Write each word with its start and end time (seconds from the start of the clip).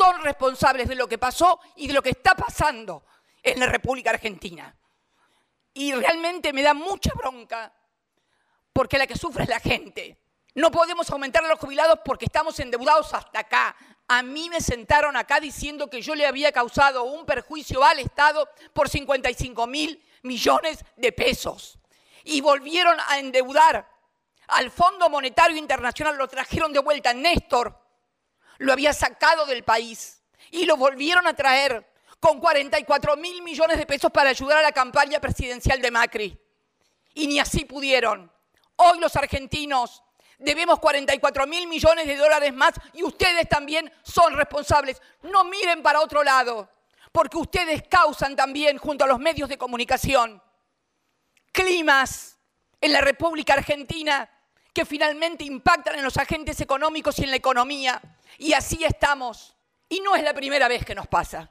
son 0.00 0.22
responsables 0.22 0.88
de 0.88 0.94
lo 0.94 1.06
que 1.06 1.18
pasó 1.18 1.60
y 1.76 1.86
de 1.86 1.92
lo 1.92 2.00
que 2.00 2.08
está 2.08 2.34
pasando 2.34 3.04
en 3.42 3.60
la 3.60 3.66
República 3.66 4.08
Argentina. 4.08 4.74
Y 5.74 5.92
realmente 5.92 6.54
me 6.54 6.62
da 6.62 6.72
mucha 6.72 7.12
bronca 7.14 7.70
porque 8.72 8.96
la 8.96 9.06
que 9.06 9.18
sufre 9.18 9.42
es 9.42 9.50
la 9.50 9.60
gente. 9.60 10.16
No 10.54 10.70
podemos 10.70 11.10
aumentar 11.10 11.44
a 11.44 11.48
los 11.48 11.58
jubilados 11.58 12.00
porque 12.02 12.24
estamos 12.24 12.58
endeudados 12.60 13.12
hasta 13.12 13.40
acá. 13.40 13.76
A 14.08 14.22
mí 14.22 14.48
me 14.48 14.62
sentaron 14.62 15.18
acá 15.18 15.38
diciendo 15.38 15.90
que 15.90 16.00
yo 16.00 16.14
le 16.14 16.26
había 16.26 16.50
causado 16.50 17.04
un 17.04 17.26
perjuicio 17.26 17.84
al 17.84 17.98
Estado 17.98 18.48
por 18.72 18.88
55 18.88 19.66
mil 19.66 20.02
millones 20.22 20.82
de 20.96 21.12
pesos. 21.12 21.78
Y 22.24 22.40
volvieron 22.40 22.96
a 23.06 23.18
endeudar 23.18 23.86
al 24.48 24.70
Fondo 24.70 25.10
Monetario 25.10 25.58
Internacional, 25.58 26.16
lo 26.16 26.26
trajeron 26.26 26.72
de 26.72 26.78
vuelta. 26.78 27.12
Néstor 27.12 27.89
lo 28.60 28.72
había 28.72 28.92
sacado 28.92 29.46
del 29.46 29.64
país 29.64 30.22
y 30.50 30.66
lo 30.66 30.76
volvieron 30.76 31.26
a 31.26 31.34
traer 31.34 31.86
con 32.20 32.38
44 32.38 33.16
mil 33.16 33.42
millones 33.42 33.78
de 33.78 33.86
pesos 33.86 34.10
para 34.10 34.30
ayudar 34.30 34.58
a 34.58 34.62
la 34.62 34.72
campaña 34.72 35.18
presidencial 35.18 35.80
de 35.80 35.90
Macri. 35.90 36.38
Y 37.14 37.26
ni 37.26 37.40
así 37.40 37.64
pudieron. 37.64 38.30
Hoy 38.76 39.00
los 39.00 39.16
argentinos 39.16 40.02
debemos 40.38 40.78
44 40.78 41.46
mil 41.46 41.66
millones 41.68 42.06
de 42.06 42.16
dólares 42.16 42.52
más 42.52 42.74
y 42.92 43.02
ustedes 43.02 43.48
también 43.48 43.90
son 44.02 44.34
responsables. 44.36 45.00
No 45.22 45.44
miren 45.44 45.82
para 45.82 46.00
otro 46.00 46.22
lado, 46.22 46.68
porque 47.12 47.38
ustedes 47.38 47.84
causan 47.88 48.36
también, 48.36 48.76
junto 48.76 49.04
a 49.04 49.08
los 49.08 49.18
medios 49.18 49.48
de 49.48 49.56
comunicación, 49.56 50.42
climas 51.50 52.38
en 52.78 52.92
la 52.92 53.00
República 53.00 53.54
Argentina 53.54 54.28
que 54.74 54.84
finalmente 54.84 55.44
impactan 55.44 55.96
en 55.96 56.04
los 56.04 56.16
agentes 56.18 56.60
económicos 56.60 57.18
y 57.18 57.24
en 57.24 57.30
la 57.30 57.36
economía. 57.36 58.00
Y 58.38 58.52
así 58.52 58.84
estamos. 58.84 59.56
Y 59.88 60.00
no 60.00 60.14
es 60.14 60.22
la 60.22 60.34
primera 60.34 60.68
vez 60.68 60.84
que 60.84 60.94
nos 60.94 61.06
pasa. 61.06 61.50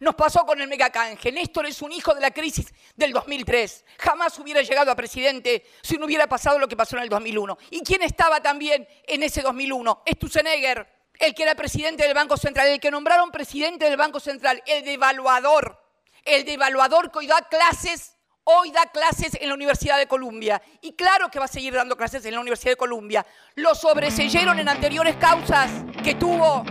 Nos 0.00 0.14
pasó 0.14 0.44
con 0.46 0.60
el 0.60 0.68
megacanje. 0.68 1.32
Néstor 1.32 1.66
es 1.66 1.82
un 1.82 1.92
hijo 1.92 2.14
de 2.14 2.20
la 2.20 2.30
crisis 2.30 2.72
del 2.96 3.12
2003. 3.12 3.84
Jamás 3.98 4.38
hubiera 4.38 4.62
llegado 4.62 4.90
a 4.90 4.96
presidente 4.96 5.64
si 5.82 5.96
no 5.96 6.06
hubiera 6.06 6.26
pasado 6.26 6.58
lo 6.58 6.68
que 6.68 6.76
pasó 6.76 6.96
en 6.96 7.04
el 7.04 7.08
2001. 7.08 7.58
¿Y 7.70 7.82
quién 7.82 8.02
estaba 8.02 8.40
también 8.40 8.88
en 9.06 9.22
ese 9.22 9.42
2001? 9.42 10.02
Stusenegger, 10.14 10.88
el 11.18 11.34
que 11.34 11.42
era 11.42 11.54
presidente 11.54 12.04
del 12.04 12.14
Banco 12.14 12.36
Central, 12.36 12.68
el 12.68 12.80
que 12.80 12.90
nombraron 12.90 13.30
presidente 13.30 13.84
del 13.84 13.96
Banco 13.96 14.20
Central, 14.20 14.62
el 14.66 14.84
devaluador. 14.84 15.80
El 16.24 16.44
devaluador 16.44 17.10
que 17.10 17.18
hoy 17.18 17.26
da 17.26 17.48
clases, 17.48 18.16
hoy 18.58 18.70
da 18.70 18.86
clases 18.86 19.36
en 19.40 19.48
la 19.48 19.54
Universidad 19.54 19.98
de 19.98 20.06
Columbia. 20.06 20.60
Y 20.80 20.92
claro 20.92 21.30
que 21.30 21.38
va 21.38 21.46
a 21.46 21.48
seguir 21.48 21.74
dando 21.74 21.96
clases 21.96 22.24
en 22.24 22.34
la 22.34 22.40
Universidad 22.40 22.72
de 22.72 22.76
Columbia. 22.76 23.24
Lo 23.56 23.74
sobreseyeron 23.74 24.58
en 24.58 24.68
anteriores 24.68 25.16
causas 25.16 25.70
que 26.02 26.14
tuvo 26.14 26.64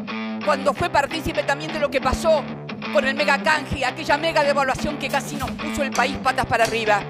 cuando 0.45 0.73
fue 0.73 0.89
partícipe 0.89 1.43
también 1.43 1.71
de 1.73 1.79
lo 1.79 1.89
que 1.89 2.01
pasó 2.01 2.43
con 2.93 3.07
el 3.07 3.15
mega 3.15 3.41
canje, 3.41 3.85
aquella 3.85 4.17
mega 4.17 4.43
devaluación 4.43 4.97
que 4.97 5.07
casi 5.07 5.35
nos 5.35 5.51
puso 5.51 5.83
el 5.83 5.91
país 5.91 6.17
patas 6.17 6.45
para 6.45 6.63
arriba. 6.63 7.01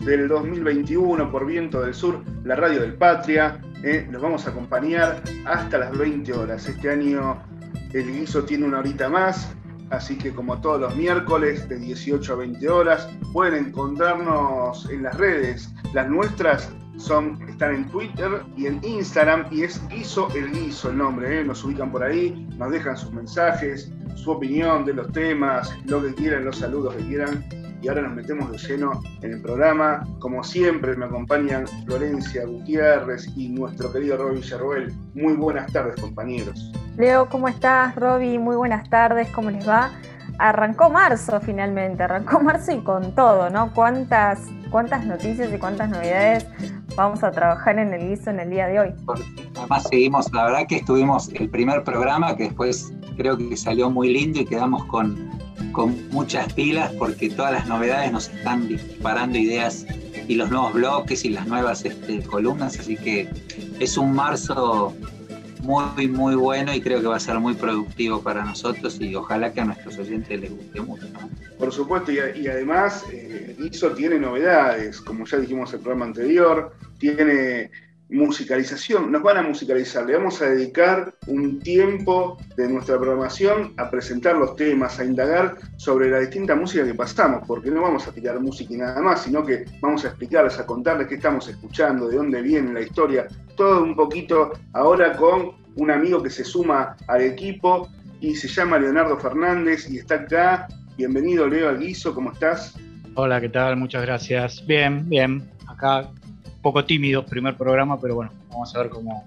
Del 0.00 0.28
2021 0.28 1.30
por 1.30 1.46
Viento 1.46 1.82
del 1.82 1.94
Sur, 1.94 2.22
la 2.44 2.56
radio 2.56 2.80
del 2.80 2.94
Patria. 2.94 3.60
Eh, 3.82 4.08
los 4.10 4.20
vamos 4.20 4.46
a 4.46 4.50
acompañar 4.50 5.22
hasta 5.44 5.78
las 5.78 5.96
20 5.96 6.32
horas. 6.32 6.66
Este 6.68 6.90
año 6.90 7.42
el 7.92 8.12
Guiso 8.12 8.44
tiene 8.44 8.66
una 8.66 8.78
horita 8.78 9.08
más, 9.08 9.54
así 9.90 10.16
que 10.16 10.32
como 10.32 10.60
todos 10.60 10.80
los 10.80 10.96
miércoles 10.96 11.68
de 11.68 11.76
18 11.78 12.32
a 12.32 12.36
20 12.36 12.68
horas, 12.68 13.08
pueden 13.32 13.66
encontrarnos 13.66 14.88
en 14.90 15.02
las 15.02 15.16
redes. 15.16 15.72
Las 15.92 16.08
nuestras 16.08 16.72
son, 16.96 17.38
están 17.48 17.74
en 17.74 17.88
Twitter 17.88 18.42
y 18.56 18.66
en 18.66 18.80
Instagram 18.84 19.46
y 19.50 19.62
es 19.62 19.80
Guiso 19.88 20.28
el 20.34 20.50
Guiso 20.52 20.90
el 20.90 20.98
nombre, 20.98 21.40
¿eh? 21.40 21.44
nos 21.44 21.64
ubican 21.64 21.90
por 21.90 22.02
ahí, 22.02 22.46
nos 22.56 22.70
dejan 22.70 22.96
sus 22.96 23.12
mensajes, 23.12 23.90
su 24.14 24.32
opinión 24.32 24.84
de 24.84 24.94
los 24.94 25.10
temas, 25.12 25.74
lo 25.86 26.02
que 26.02 26.14
quieran, 26.14 26.44
los 26.44 26.58
saludos 26.58 26.94
que 26.94 27.04
quieran. 27.04 27.44
Y 27.82 27.88
ahora 27.88 28.02
nos 28.02 28.14
metemos 28.14 28.50
de 28.52 28.58
lleno 28.58 29.00
en 29.22 29.32
el 29.32 29.40
programa. 29.40 30.06
Como 30.18 30.44
siempre 30.44 30.94
me 30.96 31.06
acompañan 31.06 31.66
Florencia 31.86 32.44
Gutiérrez 32.44 33.26
y 33.36 33.48
nuestro 33.48 33.90
querido 33.90 34.18
Roby 34.18 34.40
Villarroel. 34.40 34.92
Muy 35.14 35.32
buenas 35.34 35.72
tardes 35.72 35.98
compañeros. 35.98 36.72
Leo, 36.98 37.26
¿cómo 37.30 37.48
estás? 37.48 37.94
Roby, 37.94 38.38
muy 38.38 38.56
buenas 38.56 38.88
tardes, 38.90 39.28
¿cómo 39.30 39.50
les 39.50 39.66
va? 39.66 39.90
Arrancó 40.38 40.90
marzo 40.90 41.40
finalmente, 41.40 42.02
arrancó 42.02 42.40
marzo 42.42 42.72
y 42.72 42.80
con 42.80 43.14
todo, 43.14 43.48
¿no? 43.48 43.72
¿Cuántas, 43.72 44.40
cuántas 44.70 45.06
noticias 45.06 45.50
y 45.50 45.58
cuántas 45.58 45.88
novedades 45.88 46.46
vamos 46.96 47.24
a 47.24 47.30
trabajar 47.30 47.78
en 47.78 47.94
el 47.94 48.10
guiso 48.10 48.28
en 48.28 48.40
el 48.40 48.50
día 48.50 48.66
de 48.66 48.80
hoy? 48.80 48.94
Además 49.56 49.84
seguimos, 49.88 50.30
la 50.34 50.44
verdad 50.44 50.66
que 50.68 50.76
estuvimos 50.76 51.30
el 51.32 51.48
primer 51.48 51.82
programa 51.84 52.36
que 52.36 52.44
después 52.44 52.92
creo 53.16 53.38
que 53.38 53.56
salió 53.56 53.88
muy 53.88 54.12
lindo 54.12 54.40
y 54.40 54.44
quedamos 54.44 54.84
con, 54.86 55.30
con 55.72 56.08
muchas 56.10 56.52
pilas 56.52 56.92
porque 56.98 57.30
todas 57.30 57.52
las 57.52 57.68
novedades 57.68 58.12
nos 58.12 58.28
están 58.28 58.68
disparando 58.68 59.38
ideas 59.38 59.86
y 60.28 60.34
los 60.34 60.50
nuevos 60.50 60.74
bloques 60.74 61.24
y 61.24 61.30
las 61.30 61.46
nuevas 61.46 61.84
este, 61.84 62.22
columnas, 62.22 62.78
así 62.78 62.96
que 62.96 63.28
es 63.78 63.96
un 63.96 64.14
marzo 64.14 64.94
muy, 65.62 66.08
muy 66.08 66.34
bueno 66.34 66.74
y 66.74 66.80
creo 66.80 67.00
que 67.00 67.06
va 67.06 67.16
a 67.16 67.20
ser 67.20 67.38
muy 67.38 67.54
productivo 67.54 68.22
para 68.22 68.44
nosotros 68.44 69.00
y 69.00 69.14
ojalá 69.14 69.52
que 69.52 69.60
a 69.60 69.64
nuestros 69.64 69.98
oyentes 69.98 70.40
les 70.40 70.50
guste 70.50 70.80
mucho. 70.80 71.06
Por 71.58 71.72
supuesto, 71.72 72.10
y, 72.12 72.46
además 72.48 73.04
eh, 73.12 73.56
ISO 73.58 73.90
tiene 73.90 74.18
novedades, 74.18 75.00
como 75.00 75.26
ya 75.26 75.38
dijimos 75.38 75.70
en 75.70 75.76
el 75.76 75.82
programa 75.82 76.06
anterior, 76.06 76.74
tiene 76.98 77.70
musicalización, 78.10 79.12
nos 79.12 79.22
van 79.22 79.38
a 79.38 79.42
musicalizar, 79.42 80.04
le 80.04 80.16
vamos 80.16 80.42
a 80.42 80.46
dedicar 80.46 81.14
un 81.28 81.60
tiempo 81.60 82.36
de 82.56 82.68
nuestra 82.68 82.98
programación 82.98 83.72
a 83.76 83.88
presentar 83.88 84.36
los 84.36 84.56
temas, 84.56 84.98
a 84.98 85.04
indagar 85.04 85.56
sobre 85.76 86.10
la 86.10 86.18
distinta 86.18 86.56
música 86.56 86.84
que 86.84 86.94
pasamos, 86.94 87.46
porque 87.46 87.70
no 87.70 87.82
vamos 87.82 88.06
a 88.08 88.12
tirar 88.12 88.40
música 88.40 88.74
y 88.74 88.78
nada 88.78 89.00
más, 89.00 89.22
sino 89.22 89.44
que 89.44 89.64
vamos 89.80 90.04
a 90.04 90.08
explicarles, 90.08 90.58
a 90.58 90.66
contarles 90.66 91.06
qué 91.06 91.14
estamos 91.14 91.48
escuchando, 91.48 92.08
de 92.08 92.16
dónde 92.16 92.42
viene 92.42 92.72
la 92.72 92.80
historia, 92.80 93.28
todo 93.56 93.84
un 93.84 93.94
poquito 93.94 94.52
ahora 94.72 95.16
con 95.16 95.52
un 95.76 95.90
amigo 95.90 96.22
que 96.22 96.30
se 96.30 96.44
suma 96.44 96.96
al 97.06 97.22
equipo 97.22 97.88
y 98.20 98.34
se 98.34 98.48
llama 98.48 98.78
Leonardo 98.78 99.18
Fernández 99.18 99.88
y 99.88 99.98
está 99.98 100.16
acá. 100.16 100.68
Bienvenido 100.96 101.46
Leo 101.46 101.68
Alguizo, 101.68 102.12
¿cómo 102.12 102.32
estás? 102.32 102.76
Hola, 103.14 103.40
¿qué 103.40 103.48
tal? 103.48 103.76
Muchas 103.76 104.02
gracias. 104.02 104.64
Bien, 104.66 105.08
bien. 105.08 105.48
Acá 105.68 106.10
poco 106.62 106.84
tímido, 106.84 107.24
primer 107.24 107.56
programa, 107.56 108.00
pero 108.00 108.14
bueno, 108.16 108.32
vamos 108.50 108.74
a 108.74 108.78
ver 108.78 108.90
cómo, 108.90 109.24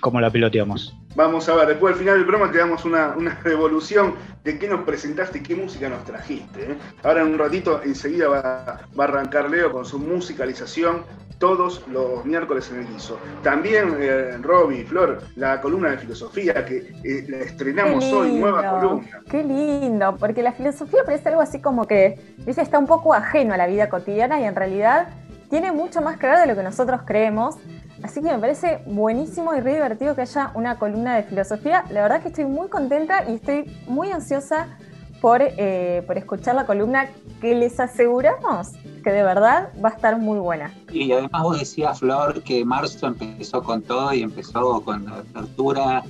cómo 0.00 0.20
la 0.20 0.30
piloteamos. 0.30 0.96
Vamos 1.14 1.48
a 1.48 1.54
ver, 1.56 1.68
después 1.68 1.92
al 1.92 1.98
final 1.98 2.16
del 2.16 2.26
programa 2.26 2.50
te 2.50 2.58
damos 2.58 2.84
una, 2.84 3.14
una 3.16 3.38
devolución 3.44 4.14
de 4.44 4.58
qué 4.58 4.68
nos 4.68 4.80
presentaste 4.84 5.38
y 5.38 5.42
qué 5.42 5.54
música 5.54 5.88
nos 5.88 6.04
trajiste. 6.04 6.72
¿eh? 6.72 6.76
Ahora 7.02 7.22
en 7.22 7.28
un 7.28 7.38
ratito, 7.38 7.82
enseguida 7.84 8.28
va, 8.28 8.80
va, 8.98 9.04
a 9.04 9.08
arrancar 9.08 9.50
Leo 9.50 9.70
con 9.72 9.84
su 9.84 9.98
musicalización 9.98 11.04
todos 11.42 11.84
los 11.88 12.24
miércoles 12.24 12.70
en 12.70 12.78
el 12.78 12.86
guiso. 12.86 13.18
También, 13.42 13.96
eh, 13.98 14.38
Roby, 14.40 14.84
Flor, 14.84 15.22
la 15.34 15.60
columna 15.60 15.90
de 15.90 15.98
filosofía 15.98 16.64
que 16.64 16.92
eh, 17.02 17.26
la 17.28 17.38
estrenamos 17.38 18.04
hoy, 18.12 18.34
nueva 18.34 18.78
columna. 18.78 19.22
Qué 19.28 19.42
lindo, 19.42 20.16
porque 20.20 20.40
la 20.40 20.52
filosofía 20.52 21.02
parece 21.04 21.30
algo 21.30 21.40
así 21.40 21.60
como 21.60 21.88
que 21.88 22.36
dice, 22.46 22.62
está 22.62 22.78
un 22.78 22.86
poco 22.86 23.12
ajeno 23.12 23.54
a 23.54 23.56
la 23.56 23.66
vida 23.66 23.88
cotidiana 23.88 24.40
y 24.40 24.44
en 24.44 24.54
realidad 24.54 25.08
tiene 25.52 25.70
mucho 25.70 26.00
más 26.00 26.16
claro 26.16 26.40
de 26.40 26.46
lo 26.46 26.56
que 26.56 26.62
nosotros 26.62 27.02
creemos. 27.04 27.56
Así 28.02 28.22
que 28.22 28.32
me 28.32 28.38
parece 28.38 28.82
buenísimo 28.86 29.54
y 29.54 29.60
re 29.60 29.74
divertido 29.74 30.14
que 30.14 30.22
haya 30.22 30.50
una 30.54 30.78
columna 30.78 31.14
de 31.14 31.24
filosofía. 31.24 31.84
La 31.90 32.00
verdad 32.00 32.22
que 32.22 32.28
estoy 32.28 32.46
muy 32.46 32.68
contenta 32.68 33.28
y 33.28 33.34
estoy 33.34 33.70
muy 33.86 34.10
ansiosa 34.10 34.78
por, 35.20 35.42
eh, 35.42 36.04
por 36.06 36.16
escuchar 36.16 36.54
la 36.54 36.64
columna 36.64 37.06
que 37.42 37.54
les 37.54 37.78
aseguramos 37.80 38.70
que 39.04 39.10
de 39.10 39.22
verdad 39.22 39.68
va 39.84 39.90
a 39.90 39.92
estar 39.92 40.18
muy 40.18 40.38
buena. 40.38 40.72
Y 40.90 41.12
además 41.12 41.42
vos 41.42 41.58
decías, 41.58 41.98
Flor, 41.98 42.42
que 42.42 42.64
marzo 42.64 43.08
empezó 43.08 43.62
con 43.62 43.82
todo 43.82 44.14
y 44.14 44.22
empezó 44.22 44.80
con 44.82 45.04
la 45.04 45.16
apertura 45.16 46.02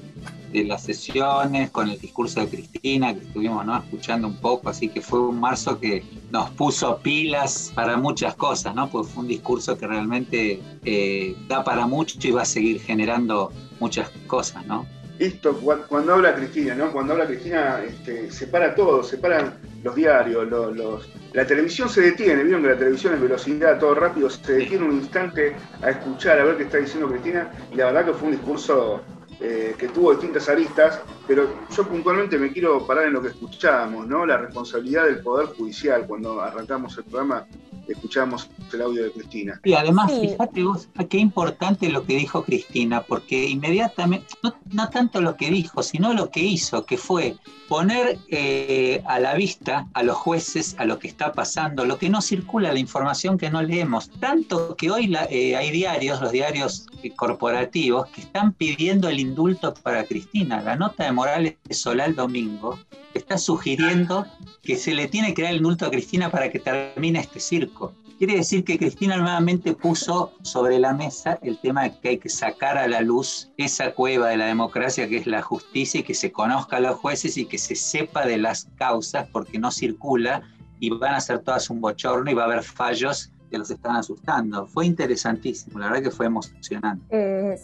de 0.52 0.64
las 0.64 0.82
sesiones, 0.82 1.70
con 1.70 1.88
el 1.88 1.99
discurso 1.99 2.40
de 2.40 2.49
Cristina, 2.49 3.14
que 3.14 3.20
estuvimos 3.20 3.64
¿no? 3.64 3.76
escuchando 3.76 4.28
un 4.28 4.37
poco, 4.37 4.69
así 4.69 4.88
que 4.88 5.00
fue 5.00 5.20
un 5.20 5.40
marzo 5.40 5.81
que 5.81 6.04
nos 6.31 6.50
puso 6.50 6.99
pilas 6.99 7.72
para 7.75 7.96
muchas 7.96 8.34
cosas, 8.34 8.75
¿no? 8.75 8.88
Pues 8.88 9.08
fue 9.08 9.22
un 9.22 9.28
discurso 9.28 9.76
que 9.76 9.87
realmente 9.87 10.60
eh, 10.84 11.37
da 11.49 11.64
para 11.64 11.87
mucho 11.87 12.19
y 12.22 12.31
va 12.31 12.43
a 12.43 12.46
seguir 12.46 12.81
generando 12.81 13.52
muchas 13.81 14.10
cosas, 14.26 14.64
¿no? 14.66 14.87
Esto, 15.19 15.56
cuando 15.88 16.14
habla 16.14 16.34
Cristina, 16.34 16.75
¿no? 16.75 16.90
Cuando 16.90 17.12
habla 17.12 17.26
Cristina, 17.26 17.81
este, 17.87 18.31
separa 18.31 18.75
todo, 18.75 19.02
separan 19.02 19.55
los 19.84 19.94
diarios, 19.94 20.48
los, 20.48 21.08
la 21.32 21.46
televisión 21.46 21.88
se 21.88 22.00
detiene, 22.00 22.43
vieron 22.43 22.62
que 22.62 22.69
la 22.69 22.78
televisión 22.78 23.14
es 23.14 23.20
velocidad, 23.20 23.78
todo 23.78 23.94
rápido, 23.94 24.28
se 24.28 24.52
detiene 24.52 24.84
un 24.84 24.93
instante 24.93 25.55
a 25.82 25.90
escuchar, 25.90 26.40
a 26.40 26.44
ver 26.44 26.56
qué 26.56 26.64
está 26.64 26.78
diciendo 26.78 27.08
Cristina, 27.08 27.50
y 27.72 27.76
la 27.76 27.87
verdad 27.87 28.06
que 28.06 28.12
fue 28.14 28.28
un 28.28 28.34
discurso 28.34 29.00
eh, 29.44 29.74
que 29.76 29.88
tuvo 29.88 30.12
distintas 30.12 30.48
aristas, 30.48 31.00
pero 31.26 31.48
yo 31.68 31.84
puntualmente 31.84 32.38
me 32.38 32.52
quiero 32.52 32.86
parar 32.86 33.06
en 33.06 33.14
lo 33.14 33.20
que 33.20 33.28
escuchábamos, 33.28 34.06
¿no? 34.06 34.24
La 34.24 34.36
responsabilidad 34.36 35.06
del 35.06 35.18
Poder 35.18 35.48
Judicial. 35.48 36.06
Cuando 36.06 36.40
arrancamos 36.40 36.96
el 36.98 37.04
programa, 37.04 37.44
escuchamos 37.88 38.49
el 38.73 38.82
audio 38.82 39.05
de 39.05 39.12
Cristina. 39.12 39.61
Y 39.64 39.75
además, 39.75 40.12
fíjate 40.12 40.62
vos, 40.62 40.88
qué 41.08 41.19
importante 41.19 41.88
lo 41.90 42.05
que 42.05 42.17
dijo 42.17 42.44
Cristina, 42.44 43.02
porque 43.02 43.49
inmediatamente, 43.49 44.26
no, 44.43 44.88
tanto 44.88 45.20
lo 45.20 45.37
que 45.37 45.50
dijo, 45.50 45.82
sino 45.82 46.12
lo 46.14 46.31
que 46.31 46.40
hizo, 46.40 46.84
que 46.84 46.96
fue 46.96 47.37
poner 47.69 48.19
eh, 48.29 49.02
a 49.06 49.19
la 49.19 49.34
vista 49.34 49.87
a 49.94 50.02
los 50.02 50.17
jueces 50.17 50.76
a 50.79 50.84
lo 50.84 50.99
que 50.99 51.08
está 51.08 51.32
pasando, 51.32 51.84
lo 51.84 51.99
que 51.99 52.11
no 52.11 52.20
circula, 52.20 52.73
la 52.73 52.79
información 52.79 53.38
que 53.38 53.50
no 53.50 53.62
leemos. 53.62 54.11
Tanto 54.20 54.76
que 54.76 54.90
hoy 54.90 55.14
eh, 55.31 55.56
hay 55.56 55.70
diarios, 55.70 56.20
los 56.20 56.32
diarios 56.32 56.87
corporativos, 57.17 58.08
que 58.08 58.20
están 58.20 58.52
pidiendo 58.52 59.08
el 59.08 59.20
indulto 59.20 59.75
para 59.75 60.05
Cristina. 60.05 60.61
La 60.62 60.76
nota 60.76 61.05
de 61.05 61.12
Morales 61.12 61.56
Solá 61.70 62.05
el 62.05 62.14
domingo 62.14 62.79
está 63.14 63.38
sugiriendo 63.38 64.26
que 64.62 64.76
se 64.76 64.94
le 64.94 65.08
tiene 65.08 65.34
que 65.34 65.43
dar 65.43 65.52
el 65.52 65.58
indulto 65.58 65.87
a 65.87 65.90
Cristina 65.90 66.31
para 66.31 66.50
que 66.50 66.58
termine 66.58 67.20
este 67.20 67.40
circo. 67.40 67.71
Quiere 68.19 68.36
decir 68.36 68.64
que 68.64 68.78
Cristina 68.78 69.16
nuevamente 69.16 69.74
puso 69.74 70.32
sobre 70.42 70.78
la 70.78 70.92
mesa 70.92 71.38
el 71.42 71.58
tema 71.58 71.82
de 71.82 71.98
que 71.98 72.08
hay 72.10 72.19
que 72.19 72.28
sacar 72.28 72.78
a 72.78 72.86
la 72.86 73.00
luz 73.00 73.50
esa 73.56 73.92
cueva 73.94 74.28
de 74.28 74.36
la 74.36 74.46
democracia 74.46 75.08
que 75.08 75.16
es 75.16 75.26
la 75.26 75.42
justicia 75.42 76.00
y 76.00 76.02
que 76.04 76.14
se 76.14 76.31
conozca 76.31 76.76
a 76.76 76.81
los 76.81 76.96
jueces 76.96 77.36
y 77.36 77.46
que 77.46 77.58
se 77.58 77.74
sepa 77.74 78.24
de 78.24 78.38
las 78.38 78.69
causas 78.76 79.29
porque 79.32 79.58
no 79.58 79.72
circula 79.72 80.43
y 80.79 80.91
van 80.91 81.14
a 81.14 81.20
ser 81.20 81.41
todas 81.41 81.69
un 81.70 81.81
bochorno 81.81 82.31
y 82.31 82.34
va 82.34 82.43
a 82.43 82.46
haber 82.46 82.62
fallos 82.62 83.32
que 83.50 83.58
los 83.58 83.70
están 83.70 83.96
asustando. 83.96 84.67
Fue 84.67 84.86
interesantísimo, 84.86 85.79
la 85.79 85.88
verdad 85.88 86.02
que 86.02 86.10
fue 86.10 86.26
emocionante. 86.26 87.05
Eh, 87.10 87.58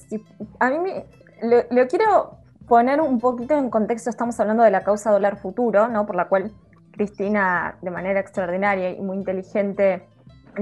a 0.60 0.70
mí 0.70 0.78
me, 0.78 1.04
lo, 1.70 1.88
quiero 1.88 2.36
poner 2.66 3.00
un 3.00 3.18
poquito 3.18 3.54
en 3.54 3.70
contexto, 3.70 4.10
estamos 4.10 4.38
hablando 4.40 4.62
de 4.62 4.70
la 4.70 4.82
causa 4.82 5.10
dólar 5.10 5.38
futuro, 5.38 5.88
¿no? 5.88 6.04
por 6.04 6.16
la 6.16 6.28
cual 6.28 6.52
Cristina 6.98 7.78
de 7.80 7.90
manera 7.90 8.20
extraordinaria 8.20 8.90
y 8.90 9.00
muy 9.00 9.16
inteligente 9.16 10.06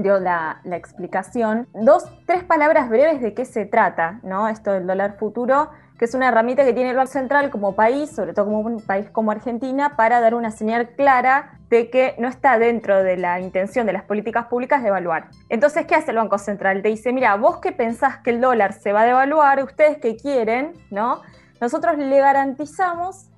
dio 0.01 0.19
la, 0.19 0.61
explicación. 0.71 1.67
Dos, 1.73 2.05
tres 2.25 2.43
palabras 2.43 2.89
breves 2.89 3.21
de 3.21 3.33
qué 3.33 3.45
se 3.45 3.65
trata, 3.65 4.19
¿no? 4.23 4.47
Esto 4.47 4.71
del 4.71 4.85
dólar 4.87 5.17
futuro, 5.17 5.71
que 5.97 6.05
es 6.05 6.13
una 6.13 6.27
herramienta 6.27 6.63
que 6.63 6.73
tiene 6.73 6.91
el 6.91 6.95
Banco 6.95 7.11
Central 7.11 7.49
como 7.49 7.75
país, 7.75 8.11
sobre 8.11 8.33
todo 8.33 8.45
como 8.45 8.59
un 8.59 8.81
país 8.81 9.09
como 9.09 9.31
Argentina, 9.31 9.95
para 9.95 10.21
dar 10.21 10.35
una 10.35 10.51
señal 10.51 10.89
clara 10.89 11.59
de 11.69 11.89
que 11.89 12.15
no 12.19 12.27
está 12.27 12.59
dentro 12.59 13.03
de 13.03 13.17
la 13.17 13.39
intención 13.39 13.87
de 13.87 13.93
las 13.93 14.03
políticas 14.03 14.45
públicas 14.45 14.83
de 14.83 14.89
evaluar. 14.89 15.29
Entonces, 15.49 15.85
¿qué 15.87 15.95
hace 15.95 16.11
el 16.11 16.17
Banco 16.17 16.37
Central? 16.37 16.81
Te 16.81 16.89
dice, 16.89 17.11
mira, 17.11 17.35
vos 17.35 17.57
que 17.57 17.71
pensás 17.71 18.19
que 18.19 18.29
el 18.29 18.39
dólar 18.39 18.73
se 18.73 18.93
va 18.93 19.01
a 19.01 19.05
devaluar, 19.05 19.63
ustedes 19.63 19.97
que 19.97 20.15
quieren, 20.15 20.73
¿no? 20.91 21.21
Nosotros 21.59 21.97
le 21.97 22.19
garantizamos 22.19 23.29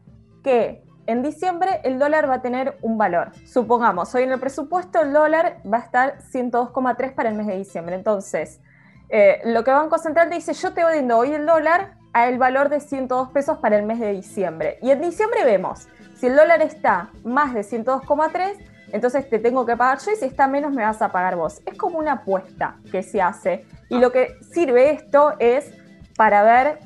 que 0.44 0.84
en 1.10 1.24
diciembre 1.24 1.82
el 1.84 1.98
dólar 1.98 2.30
va 2.30 2.36
a 2.36 2.42
tener 2.44 2.78
un 2.82 3.00
valor. 3.00 3.32
Supongamos, 3.46 4.13
hoy 4.13 4.24
en 4.24 4.32
el 4.32 4.39
presupuesto 4.39 5.01
el 5.01 5.12
dólar 5.12 5.58
va 5.66 5.78
a 5.78 5.82
estar 5.82 6.20
102,3 6.32 7.16
para 7.16 7.30
el 7.30 7.36
mes 7.36 7.48
de 7.48 7.58
diciembre. 7.58 7.96
Entonces, 7.96 8.62
eh, 9.10 9.42
lo 9.46 9.63
que 9.63 9.72
Banco 9.72 9.98
Central 9.98 10.30
te 10.30 10.36
dice, 10.36 10.54
yo 10.54 10.72
te 10.72 10.84
voy 10.84 10.98
dando 10.98 11.18
hoy 11.18 11.34
el 11.34 11.48
dólar 11.48 11.96
a 12.13 12.28
el 12.28 12.38
valor 12.38 12.70
de 12.70 12.80
102 12.80 13.30
pesos 13.30 13.58
para 13.58 13.78
el 13.78 13.88
mes 13.88 14.00
de 14.00 14.12
diciembre. 14.12 14.78
Y 14.84 14.92
en 14.92 15.01
diciembre 15.01 15.44
vemos, 15.46 15.88
si 16.16 16.28
el 16.28 16.36
dólar 16.36 16.62
está 16.62 17.10
más 17.24 17.56
de 17.56 17.62
102,3, 17.62 18.58
entonces 18.92 19.28
te 19.28 19.39
tengo 19.39 19.66
que 19.66 19.75
pagar 19.75 19.98
yo 20.00 20.12
y 20.12 20.16
si 20.16 20.25
está 20.25 20.48
menos 20.48 20.72
me 20.72 20.84
vas 20.84 21.01
a 21.01 21.12
pagar 21.12 21.36
vos. 21.36 21.60
Es 21.66 21.75
como 21.75 21.98
una 21.98 22.13
apuesta 22.13 22.75
que 22.92 23.01
se 23.01 23.20
hace. 23.20 23.66
Y 23.89 23.98
lo 23.98 24.12
que 24.12 24.36
sirve 24.51 24.92
esto 24.92 25.34
es 25.39 25.74
para 26.16 26.44
ver, 26.44 26.78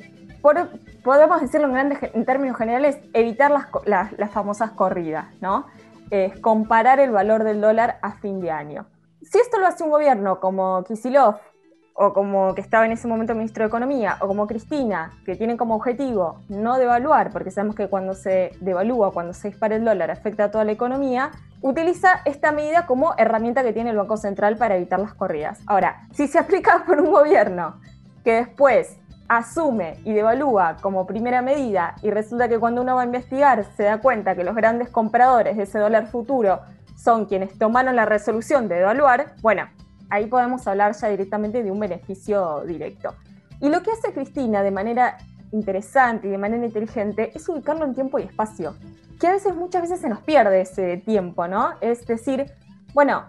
podemos 1.03 1.41
decirlo 1.41 1.67
en, 1.67 1.74
grandes, 1.74 2.00
en 2.01 2.25
términos 2.25 2.57
generales, 2.57 3.00
evitar 3.13 3.51
las, 3.51 3.67
las, 3.86 4.31
famosas 4.31 4.72
corridas, 4.72 5.27
¿no? 5.41 5.67
Es 6.10 6.39
comparar 6.39 7.00
el 7.00 7.12
valor 7.12 7.43
del 7.43 7.62
dólar 7.62 8.00
a 8.01 8.13
fin 8.13 8.39
de 8.39 8.51
año. 8.51 8.86
Si 9.22 9.38
esto 9.38 9.60
lo 9.60 9.67
hace 9.67 9.83
un 9.83 9.89
gobierno 9.89 10.39
como 10.39 10.83
Kisilov, 10.83 11.36
o 11.95 12.12
como 12.13 12.55
que 12.55 12.62
estaba 12.62 12.86
en 12.86 12.91
ese 12.91 13.07
momento 13.07 13.36
ministro 13.36 13.63
de 13.63 13.67
Economía, 13.67 14.17
o 14.19 14.27
como 14.27 14.48
Cristina, 14.48 15.12
que 15.25 15.36
tienen 15.36 15.57
como 15.57 15.75
objetivo 15.75 16.39
no 16.50 16.77
devaluar, 16.77 17.31
porque 17.31 17.51
sabemos 17.51 17.75
que 17.75 17.88
cuando 17.88 18.15
se 18.15 18.51
devalúa, 18.62 19.12
cuando 19.12 19.33
se 19.33 19.50
dispara 19.50 19.75
el 19.75 19.86
dólar, 19.86 20.10
afecta 20.10 20.45
a 20.45 20.51
toda 20.51 20.65
la 20.65 20.72
economía, 20.72 21.31
utiliza 21.62 22.22
esta 22.25 22.51
medida 22.51 22.86
como 22.88 23.13
herramienta 23.17 23.63
que 23.63 23.74
tiene 23.74 23.91
el 23.91 23.98
Banco 23.98 24.17
Central 24.17 24.57
para 24.57 24.75
evitar 24.75 25.00
las 25.00 25.13
corridas. 25.13 25.62
Ahora, 25.67 26.07
si 26.13 26.27
se 26.27 26.39
aplica 26.39 26.83
por 26.88 27.00
un 27.00 27.12
gobierno 27.12 27.79
que 28.24 28.33
después 28.33 28.98
asume 29.27 29.98
y 30.03 30.13
devalúa 30.13 30.77
como 30.82 31.08
primera 31.08 31.42
medida 31.42 31.96
y 32.01 32.10
resulta 32.12 32.48
que 32.48 32.60
cuando 32.60 32.82
uno 32.82 32.96
va 32.96 33.01
a 33.01 33.06
investigar 33.06 33.65
se 33.75 33.84
da 33.84 34.00
cuenta 34.00 34.36
que 34.36 34.44
los 34.44 34.56
grandes 34.56 34.89
compradores 34.89 35.58
de 35.58 35.63
ese 35.63 35.80
dólar 35.80 36.08
futuro 36.08 36.60
son 36.96 37.25
quienes 37.25 37.58
tomaron 37.58 37.96
la 37.96 38.06
resolución 38.06 38.68
de 38.68 38.75
devaluar, 38.75 39.36
bueno, 39.42 39.68
ahí 40.10 40.27
podemos 40.27 40.68
hablar 40.68 40.94
ya 40.94 41.08
directamente 41.10 41.63
de 41.63 41.72
un 41.72 41.80
beneficio 41.80 42.63
directo. 42.65 43.15
Y 43.60 43.70
lo 43.70 43.82
que 43.82 43.92
hace 43.92 44.13
Cristina 44.13 44.62
de 44.62 44.72
manera 44.72 45.18
interesante 45.51 46.27
y 46.27 46.32
de 46.32 46.38
manera 46.38 46.65
inteligente 46.65 47.32
es 47.34 47.48
ubicarlo 47.48 47.86
en 47.86 47.94
tiempo 47.94 48.20
y 48.20 48.24
espacio, 48.24 48.75
que 49.20 49.27
a 49.27 49.32
veces, 49.32 49.56
muchas 49.56 49.84
veces 49.84 50.01
se 50.01 50.10
nos 50.10 50.22
pierde 50.22 50.62
ese 50.62 50.98
tiempo, 50.98 51.48
¿no? 51.48 51.74
Es 51.80 52.06
decir, 52.06 52.51
bueno, 52.94 53.24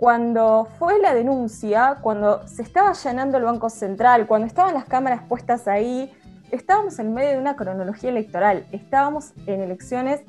cuando 0.00 0.66
fue 0.78 0.98
la 0.98 1.12
denuncia, 1.12 1.98
cuando 2.00 2.48
se 2.48 2.62
estaba 2.62 2.92
allanando 2.92 3.36
el 3.36 3.44
Banco 3.44 3.68
Central, 3.68 4.26
cuando 4.26 4.46
estaban 4.46 4.72
las 4.72 4.86
cámaras 4.86 5.24
puestas 5.28 5.68
ahí, 5.68 6.10
estábamos 6.50 6.98
en 6.98 7.12
medio 7.12 7.32
de 7.32 7.38
una 7.38 7.54
cronología 7.54 8.08
electoral, 8.08 8.64
estábamos 8.72 9.34
en 9.44 9.60
elecciones 9.60 10.22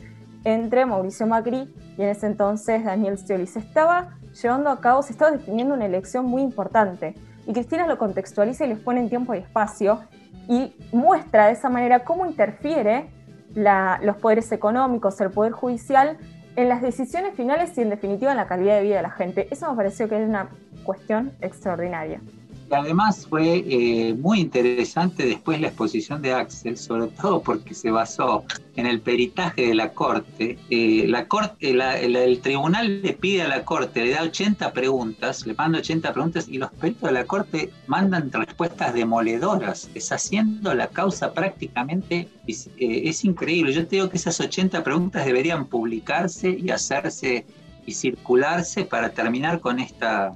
entre 0.44 0.86
Mauricio 0.86 1.26
Macri 1.26 1.74
y 1.98 2.02
en 2.02 2.10
ese 2.10 2.28
entonces 2.28 2.84
Daniel 2.84 3.18
Scioli. 3.18 3.48
Se 3.48 3.60
estaba 3.60 4.18
llevando 4.44 4.70
a 4.72 4.82
cabo, 4.82 5.04
se 5.04 5.14
estaba 5.14 5.32
definiendo 5.32 5.74
una 5.74 5.86
elección 5.86 6.26
muy 6.26 6.42
importante. 6.42 7.16
Y 7.48 7.54
Cristina 7.54 7.88
lo 7.88 7.98
contextualiza 7.98 8.66
y 8.66 8.68
les 8.68 8.80
pone 8.80 9.00
en 9.00 9.08
tiempo 9.08 9.34
y 9.36 9.38
espacio 9.38 10.02
y 10.50 10.76
muestra 10.92 11.46
de 11.46 11.54
esa 11.54 11.70
manera 11.70 12.04
cómo 12.04 12.26
interfiere 12.26 13.10
los 13.56 14.18
poderes 14.18 14.52
económicos, 14.52 15.22
el 15.22 15.32
poder 15.32 15.54
judicial, 15.54 16.18
en 16.56 16.70
las 16.70 16.82
decisiones 16.82 17.36
finales 17.36 17.78
y 17.78 17.82
en 17.82 17.90
definitiva 17.90 18.32
en 18.32 18.38
la 18.38 18.48
calidad 18.48 18.76
de 18.76 18.84
vida 18.84 18.98
de 18.98 19.04
la 19.04 19.12
gente. 19.12 19.48
Eso 19.52 19.70
me 19.70 19.78
pareció 19.78 20.10
que 20.10 20.22
es 20.22 20.28
una 20.28 20.50
cuestión 20.84 21.32
extraordinaria 21.42 22.22
además 22.74 23.28
fue 23.30 23.64
eh, 23.68 24.14
muy 24.14 24.40
interesante 24.40 25.26
después 25.26 25.60
la 25.60 25.68
exposición 25.68 26.22
de 26.22 26.34
Axel, 26.34 26.78
sobre 26.78 27.08
todo 27.08 27.42
porque 27.42 27.74
se 27.74 27.92
basó 27.92 28.44
en 28.76 28.86
el 28.86 29.02
peritaje 29.02 29.68
de 29.68 29.76
la 29.76 29.94
Corte. 29.94 30.58
Eh, 30.70 31.06
la 31.08 31.28
corte 31.28 31.72
el, 31.72 32.42
tribunal 32.42 33.02
le 33.02 33.14
pide 33.14 33.44
a 33.44 33.48
la 33.48 33.64
Corte, 33.64 34.04
le 34.04 34.12
da 34.12 34.24
80 34.24 34.74
preguntas, 34.74 35.46
le 35.46 35.54
manda 35.54 35.80
80 35.80 36.14
preguntas 36.14 36.48
y 36.48 36.58
los 36.58 36.72
peritos 36.72 37.10
de 37.10 37.14
la 37.14 37.26
Corte 37.26 37.72
mandan 37.88 38.32
respuestas 38.32 38.94
demoledoras, 38.94 39.90
deshaciendo 39.94 40.74
la 40.74 40.88
causa 40.88 41.34
prácticamente. 41.34 42.30
Eh, 42.48 43.02
es 43.06 43.26
increíble. 43.26 43.74
Yo 43.74 43.86
te 43.88 43.98
digo 43.98 44.10
que 44.10 44.18
esas 44.18 44.40
80 44.40 44.84
preguntas 44.84 45.26
deberían 45.26 45.66
publicarse 45.66 46.50
y 46.50 46.70
hacerse 46.70 47.46
y 47.86 47.94
circularse 47.94 48.86
para 48.86 49.10
terminar 49.10 49.60
con 49.60 49.80
esta 49.80 50.36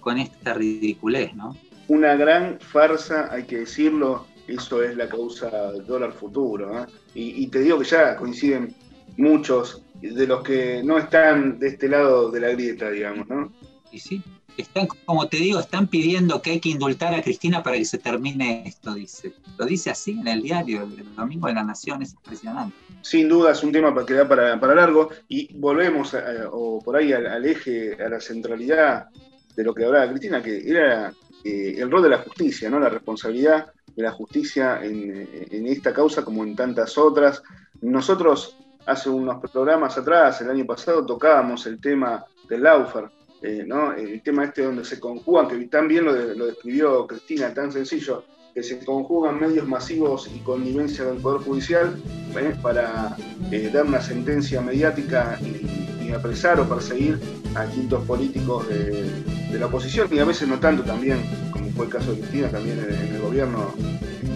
con 0.00 0.18
esta 0.18 0.54
ridiculez, 0.54 1.34
¿no? 1.34 1.56
Una 1.88 2.14
gran 2.16 2.58
farsa, 2.60 3.32
hay 3.32 3.44
que 3.44 3.58
decirlo, 3.58 4.26
eso 4.46 4.82
es 4.82 4.96
la 4.96 5.08
causa 5.08 5.72
del 5.72 5.86
dólar 5.86 6.12
futuro. 6.12 6.82
¿eh? 6.82 6.86
Y, 7.14 7.46
te 7.48 7.60
digo 7.60 7.78
que 7.78 7.84
ya 7.84 8.16
coinciden 8.16 8.74
muchos 9.16 9.82
de 10.00 10.26
los 10.26 10.42
que 10.42 10.82
no 10.82 10.98
están 10.98 11.58
de 11.58 11.68
este 11.68 11.88
lado 11.88 12.30
de 12.30 12.40
la 12.40 12.48
grieta, 12.50 12.90
digamos, 12.90 13.28
¿no? 13.28 13.52
Y 13.92 13.98
sí, 13.98 14.22
están, 14.56 14.86
como 15.04 15.28
te 15.28 15.38
digo, 15.38 15.58
están 15.58 15.88
pidiendo 15.88 16.40
que 16.42 16.52
hay 16.52 16.60
que 16.60 16.70
indultar 16.70 17.14
a 17.14 17.22
Cristina 17.22 17.62
para 17.62 17.76
que 17.76 17.84
se 17.84 17.98
termine 17.98 18.62
esto, 18.66 18.94
dice. 18.94 19.32
Lo 19.58 19.66
dice 19.66 19.90
así 19.90 20.12
en 20.12 20.28
el 20.28 20.42
diario, 20.42 20.82
el 20.82 21.14
domingo 21.14 21.48
de 21.48 21.54
la 21.54 21.64
Nación, 21.64 22.02
es 22.02 22.12
impresionante. 22.14 22.76
Sin 23.02 23.28
duda 23.28 23.52
es 23.52 23.62
un 23.62 23.72
tema 23.72 23.94
que 24.06 24.14
da 24.14 24.28
para, 24.28 24.58
para 24.60 24.74
largo 24.74 25.10
y 25.28 25.52
volvemos 25.54 26.14
o 26.52 26.80
por 26.84 26.96
ahí 26.96 27.12
al, 27.12 27.44
eje, 27.44 27.96
a 28.02 28.08
la 28.08 28.20
centralidad 28.20 29.08
de 29.54 29.64
lo 29.64 29.74
que 29.74 29.84
hablaba 29.84 30.08
Cristina, 30.08 30.42
que 30.42 30.68
era 30.68 31.12
eh, 31.44 31.74
el 31.78 31.90
rol 31.90 32.02
de 32.02 32.08
la 32.10 32.18
justicia, 32.18 32.70
¿no? 32.70 32.78
la 32.78 32.88
responsabilidad 32.88 33.72
de 33.94 34.02
la 34.02 34.12
justicia 34.12 34.80
en, 34.82 35.66
esta 35.66 35.92
causa 35.92 36.24
como 36.24 36.44
en 36.44 36.54
tantas 36.54 36.96
otras. 36.96 37.42
Nosotros 37.80 38.56
hace 38.86 39.10
unos 39.10 39.40
programas 39.50 39.96
atrás, 39.98 40.40
el 40.40 40.50
año 40.50 40.66
pasado, 40.66 41.04
tocábamos 41.04 41.66
el 41.66 41.80
tema 41.80 42.24
del 42.48 42.62
Laufer, 42.62 43.10
eh, 43.42 43.64
¿no? 43.66 43.92
el 43.92 44.22
tema 44.22 44.44
este 44.44 44.62
donde 44.62 44.84
se 44.84 45.00
conjugan, 45.00 45.48
que 45.48 45.56
también 45.66 46.04
lo, 46.04 46.12
lo 46.12 46.46
describió 46.46 47.06
Cristina, 47.06 47.52
tan 47.52 47.72
sencillo, 47.72 48.24
que 48.54 48.62
se 48.62 48.84
conjugan 48.84 49.38
medios 49.38 49.66
masivos 49.66 50.30
y 50.34 50.38
connivencia 50.40 51.04
del 51.04 51.18
Poder 51.18 51.42
Judicial 51.42 52.00
¿eh? 52.36 52.54
para 52.62 53.16
dar 53.72 53.84
una 53.84 54.00
sentencia 54.00 54.60
mediática 54.60 55.38
y, 55.42 55.88
apresar 56.10 56.58
o 56.58 56.68
perseguir 56.68 57.20
a 57.54 57.66
quintos 57.66 58.04
políticos 58.04 58.66
de, 58.68 59.56
la 59.56 59.66
oposición 59.66 60.08
y 60.10 60.18
a 60.18 60.24
veces 60.24 60.48
no 60.48 60.58
tanto 60.58 60.82
también, 60.82 61.20
el 61.82 61.88
caso 61.88 62.12
de 62.12 62.20
Cristina, 62.20 62.48
también 62.48 62.78
en, 62.78 63.14
el 63.14 63.20
gobierno, 63.20 63.72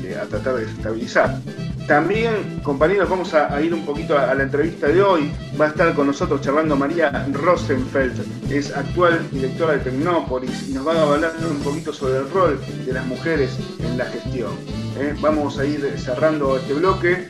eh, 0.02 0.18
a 0.20 0.26
tratar 0.26 0.56
de 0.56 0.64
estabilizar. 0.64 1.38
También, 1.86 2.60
compañeros, 2.62 3.10
vamos 3.10 3.34
a, 3.34 3.60
ir 3.60 3.74
un 3.74 3.84
poquito 3.84 4.18
a, 4.18 4.34
la 4.34 4.42
entrevista 4.42 4.86
de 4.88 5.02
hoy. 5.02 5.30
Va 5.60 5.66
a 5.66 5.68
estar 5.68 5.94
con 5.94 6.06
nosotros 6.06 6.40
charlando 6.40 6.76
María 6.76 7.26
Rosenfeld, 7.30 8.50
es 8.50 8.74
actual 8.74 9.20
directora 9.30 9.74
de 9.74 9.80
Tecnópolis 9.80 10.68
y 10.68 10.72
nos 10.72 10.86
va 10.86 10.94
a 10.94 11.02
hablar 11.02 11.32
un 11.48 11.58
poquito 11.58 11.92
sobre 11.92 12.18
el 12.18 12.30
rol 12.30 12.58
de 12.86 12.92
las 12.92 13.04
mujeres 13.06 13.58
en 13.80 13.98
la 13.98 14.06
gestión. 14.06 14.52
¿eh? 14.98 15.14
Vamos 15.20 15.58
a 15.58 15.66
ir 15.66 15.94
cerrando 15.98 16.56
este 16.56 16.72
bloque 16.72 17.28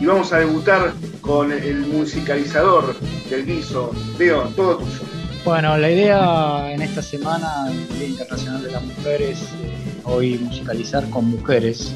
y 0.00 0.06
vamos 0.06 0.32
a 0.32 0.38
debutar 0.38 0.92
con 1.20 1.50
el 1.50 1.80
musicalizador 1.80 2.94
del 3.28 3.46
guiso. 3.46 3.90
Leo, 4.16 4.44
todo 4.54 4.78
tuyo. 4.78 5.17
Bueno, 5.44 5.78
la 5.78 5.90
idea 5.90 6.72
en 6.72 6.82
esta 6.82 7.00
semana, 7.00 7.70
el 7.70 7.98
Día 7.98 8.08
Internacional 8.08 8.62
de 8.62 8.72
las 8.72 8.82
Mujeres, 8.82 9.42
eh, 9.62 10.00
hoy 10.04 10.38
musicalizar 10.38 11.08
con 11.10 11.30
mujeres, 11.30 11.94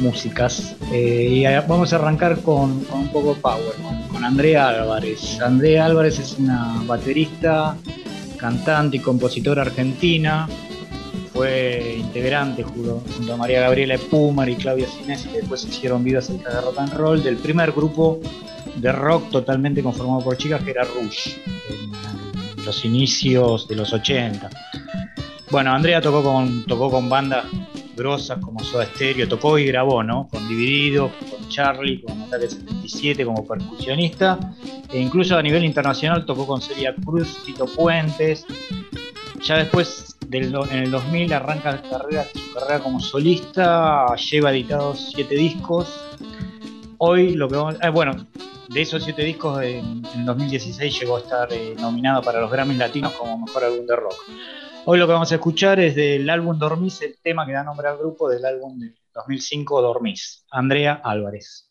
músicas. 0.00 0.74
Eh, 0.92 1.28
y 1.30 1.44
vamos 1.68 1.92
a 1.92 1.96
arrancar 1.96 2.40
con, 2.40 2.84
un 2.92 3.08
poco 3.12 3.34
power, 3.34 3.74
con, 4.10 4.24
Andrea 4.24 4.68
Álvarez. 4.70 5.40
Andrea 5.40 5.84
Álvarez 5.86 6.18
es 6.18 6.38
una 6.38 6.82
baterista, 6.86 7.76
cantante 8.38 8.96
y 8.96 9.00
compositora 9.00 9.62
argentina. 9.62 10.48
Fue 11.32 11.96
integrante 11.98 12.62
junto 12.62 13.02
a 13.32 13.36
María 13.36 13.60
Gabriela 13.60 13.98
Pumar 14.10 14.48
y 14.48 14.56
Claudia 14.56 14.86
Cines, 14.88 15.26
que 15.26 15.38
después 15.38 15.64
hicieron 15.64 16.02
vidas 16.02 16.30
en 16.30 16.38
de 16.38 16.60
rock 16.60 16.78
and 16.78 16.94
roll, 16.94 17.22
del 17.22 17.36
primer 17.36 17.72
grupo 17.72 18.20
de 18.76 18.92
rock 18.92 19.30
totalmente 19.30 19.82
conformado 19.82 20.20
por 20.20 20.36
chicas 20.36 20.62
que 20.62 20.70
era 20.70 20.84
Rush 20.84 21.36
los 22.64 22.84
inicios 22.84 23.68
de 23.68 23.76
los 23.76 23.92
80. 23.92 24.50
Bueno, 25.50 25.72
Andrea 25.72 26.00
tocó 26.00 26.22
con, 26.22 26.64
tocó 26.64 26.90
con 26.90 27.08
bandas 27.08 27.44
grosas 27.94 28.38
como 28.38 28.60
Soda 28.60 28.86
Stereo, 28.86 29.28
tocó 29.28 29.58
y 29.58 29.66
grabó, 29.66 30.02
¿no? 30.02 30.28
Con 30.28 30.46
Dividido, 30.48 31.10
con 31.30 31.48
Charlie, 31.48 32.02
con 32.02 32.20
Ataque 32.22 32.48
77 32.48 33.24
como 33.24 33.46
percusionista, 33.46 34.38
e 34.92 35.00
incluso 35.00 35.36
a 35.36 35.42
nivel 35.42 35.64
internacional 35.64 36.24
tocó 36.26 36.46
con 36.46 36.60
Celia 36.60 36.94
Cruz, 37.04 37.38
Tito 37.44 37.66
Puentes. 37.66 38.46
Ya 39.42 39.58
después, 39.58 40.16
del, 40.28 40.54
en 40.70 40.78
el 40.78 40.90
2000, 40.90 41.32
arranca 41.32 41.82
carrera, 41.82 42.24
su 42.32 42.52
carrera 42.54 42.80
como 42.80 42.98
solista, 42.98 44.06
lleva 44.16 44.50
editados 44.50 45.12
siete 45.14 45.34
discos. 45.34 46.00
Hoy 46.98 47.34
lo 47.34 47.48
que 47.48 47.56
vamos, 47.56 47.76
eh, 47.82 47.90
bueno, 47.90 48.26
de 48.68 48.80
esos 48.80 49.04
siete 49.04 49.22
discos, 49.22 49.62
en, 49.62 50.02
2016 50.24 51.00
llegó 51.00 51.16
a 51.16 51.20
estar 51.20 51.52
eh, 51.52 51.74
nominado 51.78 52.22
para 52.22 52.40
los 52.40 52.50
Grammys 52.50 52.78
Latinos 52.78 53.12
como 53.12 53.38
Mejor 53.38 53.64
Álbum 53.64 53.86
de 53.86 53.96
Rock. 53.96 54.16
Hoy 54.86 54.98
lo 54.98 55.06
que 55.06 55.12
vamos 55.12 55.32
a 55.32 55.36
escuchar 55.36 55.80
es 55.80 55.94
del 55.94 56.28
álbum 56.28 56.58
Dormís, 56.58 57.00
el 57.02 57.16
tema 57.22 57.46
que 57.46 57.52
da 57.52 57.62
nombre 57.64 57.88
al 57.88 57.98
grupo 57.98 58.28
del 58.28 58.44
álbum 58.44 58.78
de 58.78 58.94
2005 59.14 59.82
Dormís, 59.82 60.44
Andrea 60.50 61.00
Álvarez. 61.02 61.68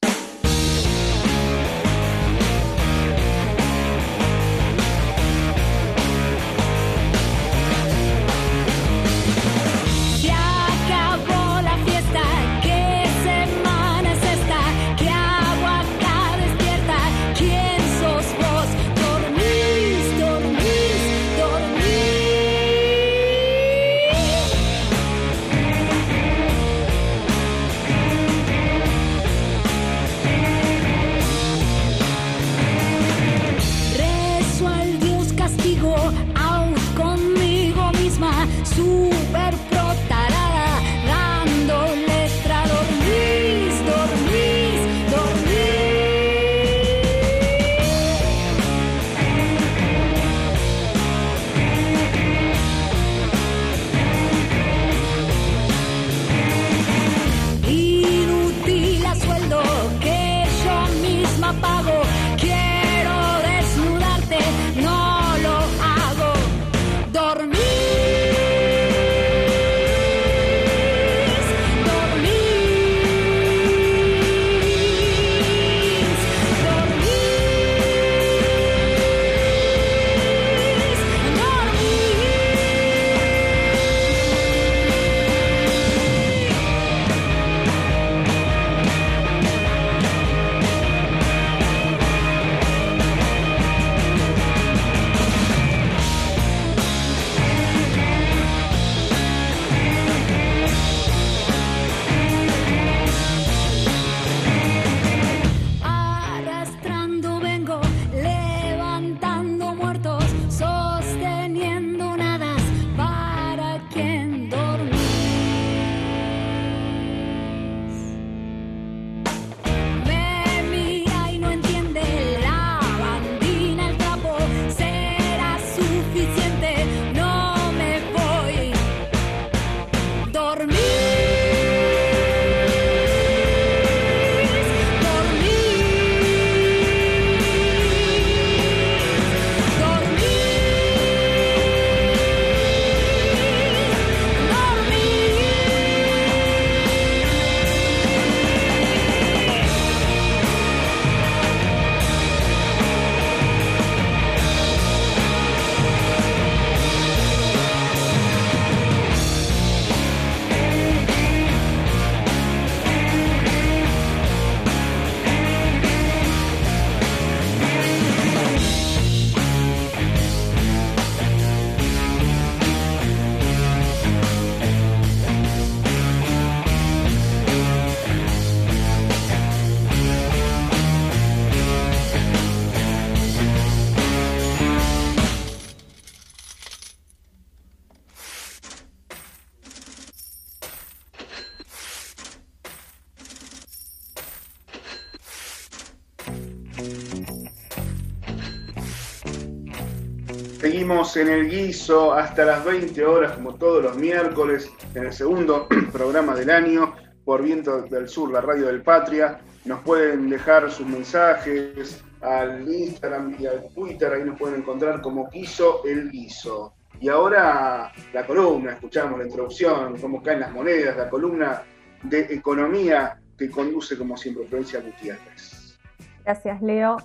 Seguimos 200.63 201.17
en 201.17 201.27
el 201.27 201.49
guiso 201.49 202.13
hasta 202.13 202.45
las 202.45 202.63
20 202.63 203.05
horas, 203.05 203.33
como 203.33 203.55
todos 203.55 203.83
los 203.83 203.97
miércoles, 203.97 204.71
en 204.95 205.07
el 205.07 205.11
segundo 205.11 205.67
programa 205.91 206.33
del 206.35 206.49
año, 206.51 206.95
por 207.25 207.43
Viento 207.43 207.81
del 207.81 208.07
Sur, 208.07 208.31
la 208.31 208.39
radio 208.39 208.67
del 208.67 208.81
Patria. 208.81 209.41
Nos 209.65 209.81
pueden 209.81 210.29
dejar 210.29 210.71
sus 210.71 210.87
mensajes 210.87 212.01
al 212.21 212.65
Instagram 212.65 213.35
y 213.37 213.45
al 213.45 213.73
Twitter, 213.73 214.13
ahí 214.13 214.23
nos 214.23 214.39
pueden 214.39 214.61
encontrar 214.61 215.01
como 215.01 215.29
Quiso 215.29 215.83
el 215.83 216.09
Guiso. 216.09 216.75
Y 217.01 217.09
ahora 217.09 217.91
la 218.13 218.25
columna, 218.25 218.71
escuchamos 218.71 219.19
la 219.19 219.25
introducción, 219.25 219.99
cómo 219.99 220.23
caen 220.23 220.39
las 220.39 220.53
monedas, 220.53 220.95
la 220.95 221.09
columna 221.09 221.61
de 222.03 222.21
economía 222.29 223.19
que 223.37 223.51
conduce 223.51 223.97
como 223.97 224.15
siempre 224.15 224.47
Florencia 224.47 224.79
Gutiérrez. 224.79 225.77
Gracias, 226.23 226.61
Leo. 226.61 226.95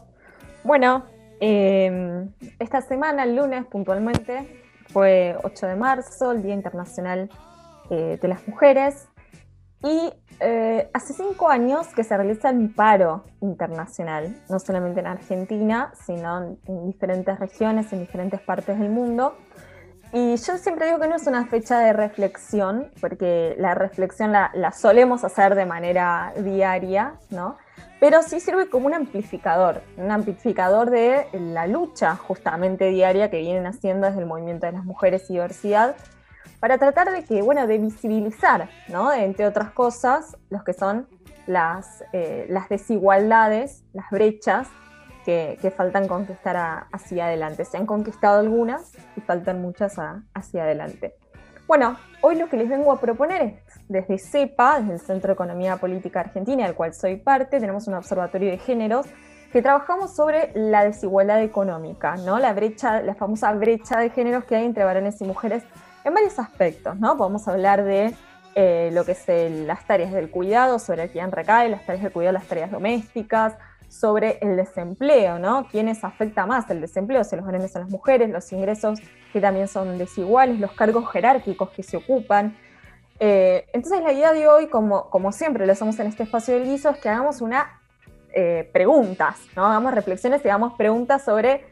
Bueno, 0.62 1.17
eh, 1.40 2.28
esta 2.58 2.80
semana, 2.80 3.24
el 3.24 3.36
lunes 3.36 3.66
puntualmente, 3.66 4.62
fue 4.88 5.36
8 5.42 5.66
de 5.66 5.76
marzo, 5.76 6.32
el 6.32 6.42
Día 6.42 6.54
Internacional 6.54 7.30
eh, 7.90 8.18
de 8.20 8.28
las 8.28 8.46
Mujeres, 8.48 9.08
y 9.82 10.12
eh, 10.40 10.90
hace 10.92 11.12
cinco 11.12 11.48
años 11.48 11.88
que 11.94 12.02
se 12.02 12.16
realiza 12.16 12.50
el 12.50 12.72
paro 12.74 13.24
internacional, 13.40 14.36
no 14.48 14.58
solamente 14.58 15.00
en 15.00 15.06
Argentina, 15.06 15.92
sino 16.04 16.58
en 16.66 16.86
diferentes 16.86 17.38
regiones, 17.38 17.92
en 17.92 18.00
diferentes 18.00 18.40
partes 18.40 18.78
del 18.78 18.90
mundo. 18.90 19.36
Y 20.12 20.36
yo 20.36 20.56
siempre 20.56 20.86
digo 20.86 20.98
que 20.98 21.06
no 21.06 21.16
es 21.16 21.26
una 21.26 21.46
fecha 21.46 21.78
de 21.80 21.92
reflexión, 21.92 22.90
porque 23.00 23.54
la 23.58 23.74
reflexión 23.74 24.32
la, 24.32 24.50
la 24.54 24.72
solemos 24.72 25.22
hacer 25.22 25.54
de 25.54 25.66
manera 25.66 26.32
diaria, 26.36 27.14
¿no? 27.30 27.56
Pero 28.00 28.22
sí 28.22 28.40
sirve 28.40 28.68
como 28.68 28.86
un 28.86 28.94
amplificador, 28.94 29.82
un 29.96 30.10
amplificador 30.10 30.90
de 30.90 31.26
la 31.32 31.66
lucha 31.66 32.16
justamente 32.16 32.88
diaria 32.90 33.30
que 33.30 33.38
vienen 33.38 33.66
haciendo 33.66 34.06
desde 34.06 34.20
el 34.20 34.26
movimiento 34.26 34.66
de 34.66 34.72
las 34.72 34.84
mujeres 34.84 35.28
y 35.28 35.34
diversidad, 35.34 35.96
para 36.60 36.78
tratar 36.78 37.12
de 37.12 37.24
que, 37.24 37.42
bueno, 37.42 37.66
de 37.66 37.78
visibilizar, 37.78 38.68
¿no? 38.88 39.12
Entre 39.12 39.46
otras 39.46 39.70
cosas, 39.70 40.36
los 40.50 40.64
que 40.64 40.72
son 40.72 41.08
las, 41.46 42.04
eh, 42.12 42.52
desigualdades, 42.68 43.84
las 43.92 44.10
brechas 44.10 44.68
que, 45.24 45.72
faltan 45.76 46.08
conquistar 46.08 46.86
hacia 46.90 47.26
adelante. 47.26 47.64
Se 47.64 47.76
han 47.76 47.84
conquistado 47.84 48.40
algunas 48.40 48.92
y 49.14 49.20
faltan 49.20 49.60
muchas 49.60 49.96
hacia 50.34 50.62
adelante. 50.62 51.14
Bueno, 51.68 51.98
hoy 52.22 52.36
lo 52.36 52.48
que 52.48 52.56
les 52.56 52.66
vengo 52.66 52.90
a 52.90 52.98
proponer 52.98 53.42
es, 53.42 53.54
desde 53.90 54.16
CEPA, 54.16 54.80
desde 54.80 54.94
el 54.94 55.00
Centro 55.00 55.28
de 55.28 55.34
Economía 55.34 55.76
Política 55.76 56.20
Argentina, 56.20 56.64
del 56.64 56.74
cual 56.74 56.94
soy 56.94 57.16
parte, 57.16 57.60
tenemos 57.60 57.86
un 57.88 57.92
observatorio 57.92 58.50
de 58.50 58.56
géneros 58.56 59.04
que 59.52 59.60
trabajamos 59.60 60.16
sobre 60.16 60.50
la 60.54 60.84
desigualdad 60.84 61.42
económica, 61.42 62.16
¿no? 62.16 62.38
La 62.38 62.54
brecha, 62.54 63.02
la 63.02 63.14
famosa 63.14 63.52
brecha 63.52 64.00
de 64.00 64.08
géneros 64.08 64.44
que 64.44 64.56
hay 64.56 64.64
entre 64.64 64.82
varones 64.82 65.20
y 65.20 65.24
mujeres 65.24 65.62
en 66.04 66.14
varios 66.14 66.38
aspectos, 66.38 66.98
¿no? 66.98 67.18
Podemos 67.18 67.46
hablar 67.48 67.84
de 67.84 68.14
eh, 68.54 68.88
lo 68.94 69.04
que 69.04 69.12
es 69.12 69.50
las 69.66 69.86
tareas 69.86 70.14
del 70.14 70.30
cuidado, 70.30 70.78
sobre 70.78 71.10
quién 71.10 71.30
recae, 71.30 71.68
las 71.68 71.84
tareas 71.84 72.02
del 72.02 72.12
cuidado, 72.12 72.32
las 72.32 72.46
tareas 72.46 72.70
domésticas, 72.70 73.58
sobre 73.88 74.38
el 74.40 74.56
desempleo, 74.56 75.38
¿no? 75.38 75.66
¿Quiénes 75.68 76.04
afecta 76.04 76.46
más 76.46 76.68
el 76.70 76.80
desempleo? 76.80 77.24
Si 77.24 77.36
los 77.36 77.44
varones 77.44 77.74
o 77.74 77.78
las 77.80 77.90
mujeres, 77.90 78.30
los 78.30 78.52
ingresos 78.52 79.00
que 79.32 79.40
también 79.40 79.68
son 79.68 79.98
desiguales, 79.98 80.60
los 80.60 80.72
cargos 80.72 81.10
jerárquicos 81.10 81.70
que 81.70 81.82
se 81.82 81.96
ocupan. 81.96 82.56
Eh, 83.18 83.66
entonces 83.72 84.02
la 84.02 84.12
idea 84.12 84.32
de 84.32 84.46
hoy, 84.46 84.68
como, 84.68 85.10
como 85.10 85.32
siempre 85.32 85.66
lo 85.66 85.72
hacemos 85.72 85.98
en 85.98 86.06
este 86.06 86.22
espacio 86.22 86.54
del 86.54 86.64
guiso, 86.64 86.90
es 86.90 86.98
que 86.98 87.08
hagamos 87.08 87.40
una 87.40 87.80
eh, 88.34 88.68
preguntas, 88.72 89.40
¿no? 89.56 89.66
Hagamos 89.66 89.94
reflexiones 89.94 90.44
y 90.44 90.48
hagamos 90.48 90.74
preguntas 90.74 91.24
sobre 91.24 91.64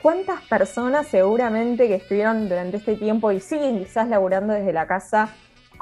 cuántas 0.00 0.40
personas 0.42 1.06
seguramente 1.06 1.86
que 1.86 1.96
estuvieron 1.96 2.48
durante 2.48 2.78
este 2.78 2.96
tiempo 2.96 3.30
y 3.30 3.40
siguen 3.40 3.78
quizás 3.78 4.08
laburando 4.08 4.52
desde 4.54 4.72
la 4.72 4.86
casa 4.86 5.28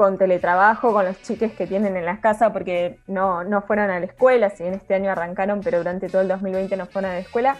con 0.00 0.16
teletrabajo, 0.16 0.94
con 0.94 1.04
los 1.04 1.20
chiques 1.20 1.52
que 1.52 1.66
tienen 1.66 1.94
en 1.94 2.06
las 2.06 2.20
casas 2.20 2.52
porque 2.52 3.00
no, 3.06 3.44
no 3.44 3.60
fueron 3.60 3.90
a 3.90 4.00
la 4.00 4.06
escuela, 4.06 4.48
si 4.48 4.62
bien 4.62 4.72
este 4.72 4.94
año 4.94 5.10
arrancaron, 5.10 5.60
pero 5.60 5.76
durante 5.76 6.08
todo 6.08 6.22
el 6.22 6.28
2020 6.28 6.74
no 6.78 6.86
fueron 6.86 7.10
a 7.10 7.14
la 7.16 7.20
escuela, 7.20 7.56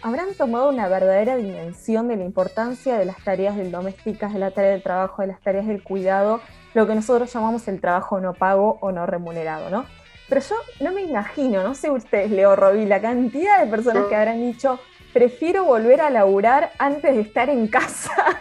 habrán 0.00 0.32
tomado 0.38 0.68
una 0.68 0.86
verdadera 0.86 1.34
dimensión 1.34 2.06
de 2.06 2.18
la 2.18 2.22
importancia 2.22 2.96
de 2.96 3.04
las 3.04 3.16
tareas 3.24 3.56
del 3.56 3.72
domésticas, 3.72 4.32
de 4.32 4.38
la 4.38 4.52
tarea 4.52 4.70
del 4.70 4.84
trabajo, 4.84 5.22
de 5.22 5.28
las 5.28 5.40
tareas 5.40 5.66
del 5.66 5.82
cuidado, 5.82 6.40
lo 6.72 6.86
que 6.86 6.94
nosotros 6.94 7.32
llamamos 7.32 7.66
el 7.66 7.80
trabajo 7.80 8.20
no 8.20 8.32
pago 8.32 8.78
o 8.80 8.92
no 8.92 9.04
remunerado, 9.04 9.68
¿no? 9.68 9.84
Pero 10.28 10.40
yo 10.40 10.54
no 10.78 10.92
me 10.92 11.02
imagino, 11.02 11.64
no 11.64 11.74
sé 11.74 11.90
ustedes, 11.90 12.30
Leo 12.30 12.54
Robí, 12.54 12.86
la 12.86 13.00
cantidad 13.00 13.58
de 13.58 13.68
personas 13.68 14.04
que 14.04 14.14
habrán 14.14 14.40
dicho, 14.40 14.78
prefiero 15.12 15.64
volver 15.64 16.00
a 16.00 16.10
laburar 16.10 16.70
antes 16.78 17.16
de 17.16 17.22
estar 17.22 17.50
en 17.50 17.66
casa 17.66 18.40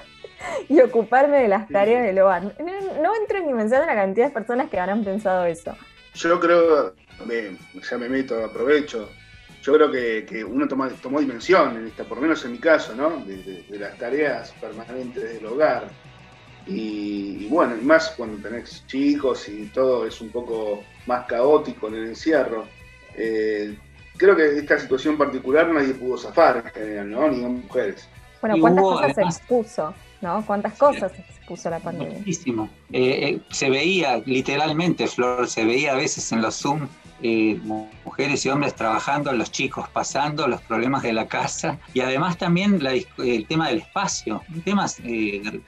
y 0.69 0.79
ocuparme 0.81 1.39
de 1.41 1.47
las 1.47 1.67
tareas 1.69 2.03
del 2.03 2.19
hogar. 2.19 2.43
No, 2.43 3.01
no 3.01 3.15
entro 3.15 3.37
en 3.37 3.47
dimensión 3.47 3.81
de 3.81 3.87
la 3.87 3.95
cantidad 3.95 4.27
de 4.27 4.31
personas 4.33 4.69
que 4.69 4.79
habrán 4.79 5.03
pensado 5.03 5.45
eso. 5.45 5.75
Yo 6.13 6.39
creo, 6.39 6.93
me- 7.25 7.57
ya 7.89 7.97
me 7.97 8.09
meto, 8.09 8.43
aprovecho, 8.43 9.09
yo 9.61 9.73
creo 9.73 9.91
que, 9.91 10.25
que 10.25 10.43
uno 10.43 10.67
toma- 10.67 10.89
tomó 11.01 11.19
dimensión 11.19 11.77
en 11.77 11.87
esta, 11.87 12.03
por 12.03 12.17
lo 12.17 12.23
menos 12.23 12.43
en 12.45 12.51
mi 12.53 12.57
caso, 12.57 12.95
¿no? 12.95 13.17
De, 13.25 13.37
de- 13.37 13.63
de 13.69 13.79
las 13.79 13.97
tareas 13.97 14.51
permanentes 14.59 15.21
del 15.23 15.45
hogar. 15.45 15.83
Y, 16.67 17.45
y 17.45 17.47
bueno, 17.49 17.75
y 17.75 17.83
más 17.83 18.09
cuando 18.11 18.41
tenés 18.47 18.85
chicos 18.87 19.49
y 19.49 19.65
todo 19.67 20.05
es 20.05 20.21
un 20.21 20.29
poco 20.29 20.83
más 21.07 21.25
caótico 21.25 21.87
en 21.87 21.95
el 21.95 22.05
encierro. 22.09 22.65
Eh, 23.15 23.75
creo 24.17 24.35
que 24.35 24.57
esta 24.59 24.79
situación 24.79 25.17
particular 25.17 25.67
nadie 25.69 25.93
pudo 25.95 26.17
zafar 26.17 26.57
en 26.57 26.71
general, 26.71 27.09
¿no? 27.11 27.27
Ni 27.29 27.37
mujeres. 27.39 28.07
Bueno, 28.41 28.57
¿cuántas 28.59 28.83
hubo, 28.83 28.91
cosas 28.93 29.11
además- 29.13 29.35
se 29.35 29.39
expuso? 29.41 29.93
¿No? 30.21 30.45
¿Cuántas 30.45 30.77
cosas 30.77 31.11
se 31.13 31.21
expuso 31.21 31.69
la 31.71 31.79
pandemia? 31.79 32.19
Muchísimo. 32.19 32.69
Eh, 32.93 32.99
eh, 33.29 33.39
se 33.49 33.69
veía 33.71 34.21
literalmente, 34.25 35.07
Flor, 35.07 35.47
se 35.47 35.65
veía 35.65 35.93
a 35.93 35.95
veces 35.95 36.31
en 36.31 36.41
los 36.43 36.55
Zoom 36.61 36.87
eh, 37.23 37.59
mu- 37.63 37.87
mujeres 38.05 38.45
y 38.45 38.49
hombres 38.49 38.75
trabajando, 38.75 39.31
los 39.33 39.51
chicos 39.51 39.89
pasando, 39.89 40.47
los 40.47 40.61
problemas 40.61 41.01
de 41.01 41.13
la 41.13 41.27
casa 41.27 41.79
y 41.95 42.01
además 42.01 42.37
también 42.37 42.83
la 42.83 42.91
el 42.93 43.45
tema 43.47 43.69
del 43.69 43.79
espacio, 43.79 44.43
un 44.53 44.61
tema 44.61 44.85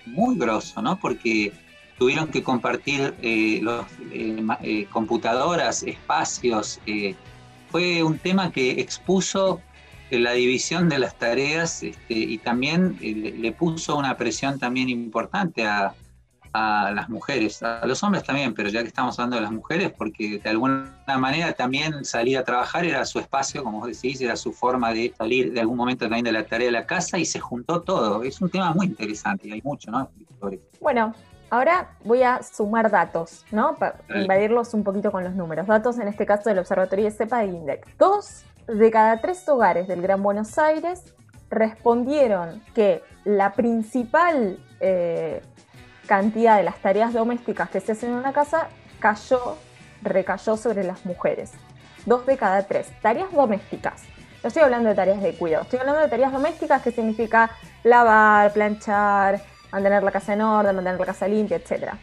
muy 0.06 0.38
grosso, 0.38 0.82
¿no? 0.84 1.00
Porque 1.00 1.52
tuvieron 1.98 2.28
que 2.28 2.44
compartir 2.44 3.16
los, 3.62 3.86
computadoras, 4.92 5.84
espacios. 5.84 6.80
fue 7.72 8.04
un 8.04 8.18
tema 8.20 8.52
que 8.52 8.72
expuso 8.82 9.62
la 10.19 10.34
división 10.34 10.89
de 10.89 10.99
las 10.99 11.17
tareas 11.17 11.84
este, 11.84 12.13
y 12.13 12.38
también 12.38 12.97
eh, 13.02 13.36
le, 13.38 13.52
puso 13.52 13.97
una 13.97 14.17
presión 14.17 14.60
también 14.60 14.89
importante 14.89 15.65
a, 15.65 15.93
a 16.54 16.91
las 16.91 17.10
mujeres, 17.10 17.62
a 17.63 17.86
los 17.86 18.02
hombres 18.04 18.23
también, 18.23 18.54
pero 18.54 18.69
ya 18.69 18.82
que 18.82 18.88
estamos 18.88 19.17
hablando 19.17 19.38
de 19.38 19.41
las 19.41 19.52
mujeres, 19.52 19.91
porque 19.91 20.39
de 20.39 20.49
alguna 20.49 20.93
manera 21.17 21.54
también 21.54 22.06
salir 22.06 22.38
a 22.38 22.43
trabajar 22.43 22.86
era 22.86 23.04
su 23.06 23.19
espacio, 23.19 23.63
como 23.63 23.80
vos 23.80 23.88
decís, 23.88 24.21
era 24.21 24.36
su 24.36 24.54
forma 24.54 24.93
de 24.93 25.13
salir 25.17 25.52
de 25.52 25.62
algún 25.62 25.78
momento 25.78 26.06
también 26.06 26.26
de 26.26 26.32
la 26.32 26.45
tarea 26.45 26.67
de 26.67 26.71
la 26.71 26.86
casa 26.86 27.17
y 27.17 27.26
se 27.26 27.39
juntó 27.39 27.82
todo. 27.82 28.23
Es 28.23 28.39
un 28.39 28.49
tema 28.49 28.71
muy 28.73 28.86
interesante 28.86 29.47
y 29.47 29.54
hay 29.54 29.62
mucho, 29.63 29.89
¿no? 29.89 30.10
Bueno, 30.80 31.15
ahora 31.49 31.89
voy 32.04 32.21
a 32.21 32.43
sumar 32.43 32.91
datos, 32.91 33.45
¿no? 33.52 33.76
Para 33.76 33.97
invadirlos 34.13 34.73
un 34.76 34.84
poquito 34.84 35.12
con 35.12 35.23
los 35.23 35.34
números. 35.34 35.65
Datos, 35.65 35.97
en 35.97 36.08
este 36.08 36.26
caso, 36.26 36.49
del 36.49 36.60
Observatorio 36.60 37.06
de 37.06 37.12
CEPA 37.12 37.39
de 37.39 37.45
INDEC. 37.45 37.97
Dos 37.97 38.43
de 38.67 38.91
cada 38.91 39.19
tres 39.19 39.47
hogares 39.49 39.88
del 39.88 40.02
Gran 40.02 40.23
Buenos 40.23 40.58
Aires 40.58 41.04
respondieron 41.49 42.63
que 42.73 43.04
la 43.26 43.54
principal 43.54 44.60
eh, 44.80 45.41
cantidad 46.08 46.58
de 46.58 46.63
las 46.63 46.78
tareas 46.78 47.13
domésticas 47.13 47.69
que 47.69 47.80
se 47.80 47.93
hacen 47.93 48.12
en 48.12 48.15
una 48.15 48.34
casa 48.34 48.67
cayó, 48.99 49.58
recayó 50.02 50.58
sobre 50.58 50.84
las 50.84 51.06
mujeres. 51.06 51.52
Dos 52.06 52.26
de 52.26 52.38
cada 52.38 52.63
tres. 52.63 52.91
Tareas 53.02 53.32
domésticas. 53.32 54.04
No 54.41 54.47
estoy 54.49 54.63
hablando 54.63 54.89
de 54.89 54.95
tareas 54.95 55.21
de 55.21 55.34
cuidado, 55.36 55.63
estoy 55.63 55.80
hablando 55.80 56.02
de 56.02 56.10
tareas 56.10 56.34
domésticas 56.34 56.82
que 56.82 56.91
significa 56.91 57.52
lavar, 57.84 58.52
planchar, 58.52 59.41
mantener 59.71 60.04
la 60.04 60.12
casa 60.12 60.34
en 60.34 60.41
orden, 60.41 60.76
mantener 60.76 60.99
la 60.99 61.06
casa 61.06 61.30
limpia, 61.30 61.58
etc. 61.58 61.93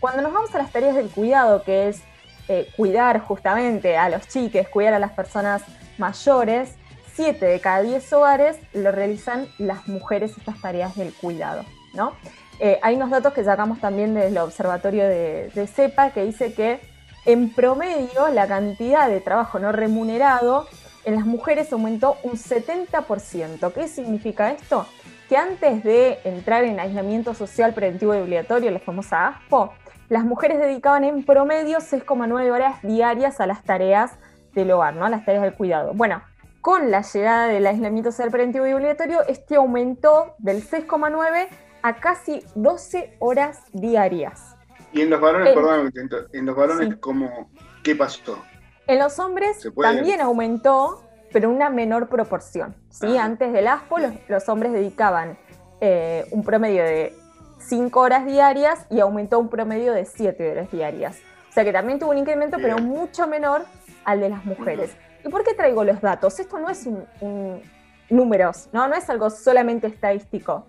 Cuando 0.00 0.22
nos 0.22 0.32
vamos 0.32 0.54
a 0.54 0.58
las 0.58 0.72
tareas 0.72 0.96
del 0.96 1.10
cuidado, 1.10 1.62
que 1.64 1.88
es 1.88 2.02
eh, 2.48 2.72
cuidar 2.76 3.20
justamente 3.20 3.98
a 3.98 4.08
los 4.08 4.26
chiques, 4.26 4.68
cuidar 4.70 4.94
a 4.94 4.98
las 4.98 5.12
personas 5.12 5.62
mayores, 6.02 6.74
7 7.14 7.46
de 7.46 7.60
cada 7.60 7.82
10 7.82 8.12
hogares 8.12 8.58
lo 8.72 8.90
realizan 8.90 9.46
las 9.58 9.86
mujeres 9.86 10.36
estas 10.36 10.60
tareas 10.60 10.96
del 10.96 11.14
cuidado, 11.14 11.64
¿no? 11.94 12.12
Eh, 12.58 12.78
hay 12.82 12.96
unos 12.96 13.10
datos 13.10 13.32
que 13.32 13.44
sacamos 13.44 13.80
también 13.80 14.14
del 14.14 14.36
observatorio 14.38 15.04
de, 15.04 15.50
de 15.54 15.66
CEPA 15.66 16.10
que 16.10 16.24
dice 16.24 16.52
que 16.54 16.80
en 17.24 17.50
promedio 17.54 18.28
la 18.32 18.48
cantidad 18.48 19.08
de 19.08 19.20
trabajo 19.20 19.58
no 19.58 19.70
remunerado 19.70 20.66
en 21.04 21.14
las 21.14 21.24
mujeres 21.24 21.72
aumentó 21.72 22.16
un 22.24 22.32
70%. 22.32 23.72
¿Qué 23.72 23.88
significa 23.88 24.50
esto? 24.50 24.86
Que 25.28 25.36
antes 25.36 25.84
de 25.84 26.18
entrar 26.24 26.64
en 26.64 26.80
aislamiento 26.80 27.34
social 27.34 27.74
preventivo 27.74 28.14
y 28.14 28.18
obligatorio, 28.18 28.70
la 28.70 28.80
famosa 28.80 29.28
ASPO, 29.28 29.72
las 30.08 30.24
mujeres 30.24 30.58
dedicaban 30.58 31.04
en 31.04 31.24
promedio 31.24 31.78
6,9 31.78 32.50
horas 32.50 32.82
diarias 32.82 33.40
a 33.40 33.46
las 33.46 33.62
tareas 33.62 34.12
del 34.54 34.70
hogar, 34.70 34.94
¿no? 34.94 35.08
las 35.08 35.24
tareas 35.24 35.42
del 35.42 35.54
cuidado. 35.54 35.92
Bueno, 35.94 36.22
con 36.60 36.90
la 36.90 37.02
llegada 37.02 37.48
del 37.48 37.66
aislamiento 37.66 38.12
social 38.12 38.30
preventivo 38.30 38.66
y 38.66 38.72
obligatorio, 38.72 39.22
este 39.26 39.56
aumentó 39.56 40.34
del 40.38 40.62
6,9 40.62 41.48
a 41.82 41.96
casi 41.96 42.44
12 42.54 43.16
horas 43.18 43.62
diarias. 43.72 44.56
Y 44.92 45.00
en 45.00 45.10
los 45.10 45.20
varones, 45.20 45.54
perdón, 45.54 45.92
en 46.32 46.46
los 46.46 46.54
varones, 46.54 46.88
sí. 46.90 46.96
¿cómo, 47.00 47.50
¿qué 47.82 47.96
pasó? 47.96 48.38
En 48.86 48.98
los 48.98 49.18
hombres 49.18 49.66
también 49.80 50.20
aumentó, 50.20 51.02
pero 51.32 51.50
una 51.50 51.70
menor 51.70 52.08
proporción. 52.08 52.76
¿sí? 52.90 53.16
Ah. 53.16 53.24
Antes 53.24 53.52
del 53.52 53.66
ASPO, 53.66 53.98
los, 53.98 54.12
los 54.28 54.48
hombres 54.48 54.72
dedicaban 54.72 55.38
eh, 55.80 56.26
un 56.30 56.44
promedio 56.44 56.84
de 56.84 57.14
5 57.58 57.98
horas 57.98 58.26
diarias 58.26 58.86
y 58.90 59.00
aumentó 59.00 59.38
un 59.38 59.48
promedio 59.48 59.92
de 59.92 60.04
7 60.04 60.52
horas 60.52 60.70
diarias. 60.70 61.18
O 61.48 61.52
sea 61.52 61.64
que 61.64 61.72
también 61.72 61.98
tuvo 61.98 62.10
un 62.10 62.18
incremento, 62.18 62.56
pero 62.62 62.78
mucho 62.78 63.26
menor 63.26 63.64
al 64.04 64.20
de 64.20 64.28
las 64.28 64.44
mujeres. 64.44 64.96
¿Y 65.24 65.28
por 65.28 65.44
qué 65.44 65.54
traigo 65.54 65.84
los 65.84 66.00
datos? 66.00 66.38
Esto 66.40 66.58
no 66.58 66.68
es 66.68 66.86
un, 66.86 67.04
un- 67.20 67.62
números, 68.10 68.68
¿no? 68.72 68.88
no 68.88 68.94
es 68.94 69.08
algo 69.08 69.30
solamente 69.30 69.86
estadístico. 69.86 70.66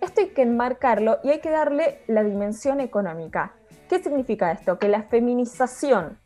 Esto 0.00 0.20
hay 0.20 0.28
que 0.28 0.42
enmarcarlo 0.42 1.18
y 1.24 1.30
hay 1.30 1.40
que 1.40 1.50
darle 1.50 2.02
la 2.06 2.22
dimensión 2.22 2.80
económica. 2.80 3.52
¿Qué 3.88 4.02
significa 4.02 4.52
esto? 4.52 4.78
Que 4.78 4.88
la 4.88 5.02
feminización 5.02 6.18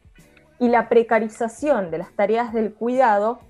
y 0.59 0.69
la 0.69 0.89
precarización 0.89 1.91
de 1.91 1.99
las 1.99 2.13
tareas 2.15 2.53
del 2.53 2.75
cuidado 2.75 3.41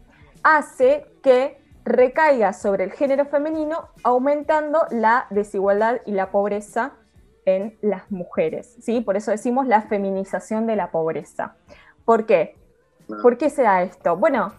hace 0.42 1.06
que 1.22 1.58
recaiga 1.84 2.52
sobre 2.52 2.84
el 2.84 2.92
género 2.92 3.24
femenino, 3.24 3.88
aumentando 4.04 4.86
la 4.90 5.26
desigualdad 5.30 5.96
y 6.06 6.12
la 6.12 6.30
pobreza 6.30 6.92
en 7.46 7.76
las 7.80 8.10
mujeres. 8.10 8.76
¿sí? 8.82 9.00
Por 9.00 9.16
eso 9.16 9.30
decimos 9.30 9.66
la 9.66 9.82
feminización 9.82 10.66
de 10.66 10.76
la 10.76 10.90
pobreza. 10.90 11.56
¿Por 12.04 12.26
qué? 12.26 12.56
¿Por 13.22 13.36
qué 13.38 13.50
se 13.50 13.62
da 13.62 13.82
esto? 13.82 14.16
Bueno, 14.16 14.52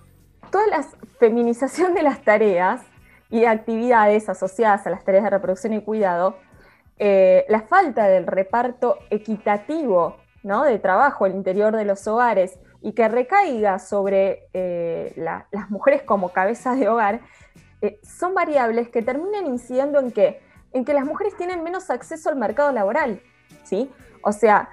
toda 0.51 0.67
la 0.67 0.83
feminización 1.19 1.93
de 1.93 2.03
las 2.03 2.21
tareas 2.23 2.81
y 3.29 3.41
de 3.41 3.47
actividades 3.47 4.27
asociadas 4.29 4.85
a 4.85 4.89
las 4.89 5.03
tareas 5.03 5.23
de 5.23 5.29
reproducción 5.29 5.73
y 5.73 5.81
cuidado, 5.81 6.37
eh, 6.97 7.45
la 7.49 7.61
falta 7.61 8.07
del 8.07 8.27
reparto 8.27 8.97
equitativo 9.09 10.17
¿no? 10.43 10.63
de 10.63 10.77
trabajo 10.79 11.25
al 11.25 11.33
interior 11.35 11.75
de 11.75 11.85
los 11.85 12.05
hogares 12.07 12.59
y 12.81 12.93
que 12.93 13.07
recaiga 13.07 13.79
sobre 13.79 14.47
eh, 14.53 15.13
la- 15.15 15.47
las 15.51 15.69
mujeres 15.69 16.01
como 16.03 16.29
cabezas 16.29 16.79
de 16.79 16.89
hogar, 16.89 17.21
eh, 17.81 17.99
son 18.03 18.33
variables 18.33 18.89
que 18.89 19.01
terminan 19.01 19.45
incidiendo 19.47 19.99
en 19.99 20.11
qué? 20.11 20.41
En 20.73 20.83
que 20.85 20.93
las 20.93 21.05
mujeres 21.05 21.35
tienen 21.37 21.63
menos 21.63 21.89
acceso 21.89 22.29
al 22.29 22.35
mercado 22.35 22.71
laboral, 22.71 23.21
¿sí? 23.63 23.91
O 24.23 24.31
sea, 24.31 24.69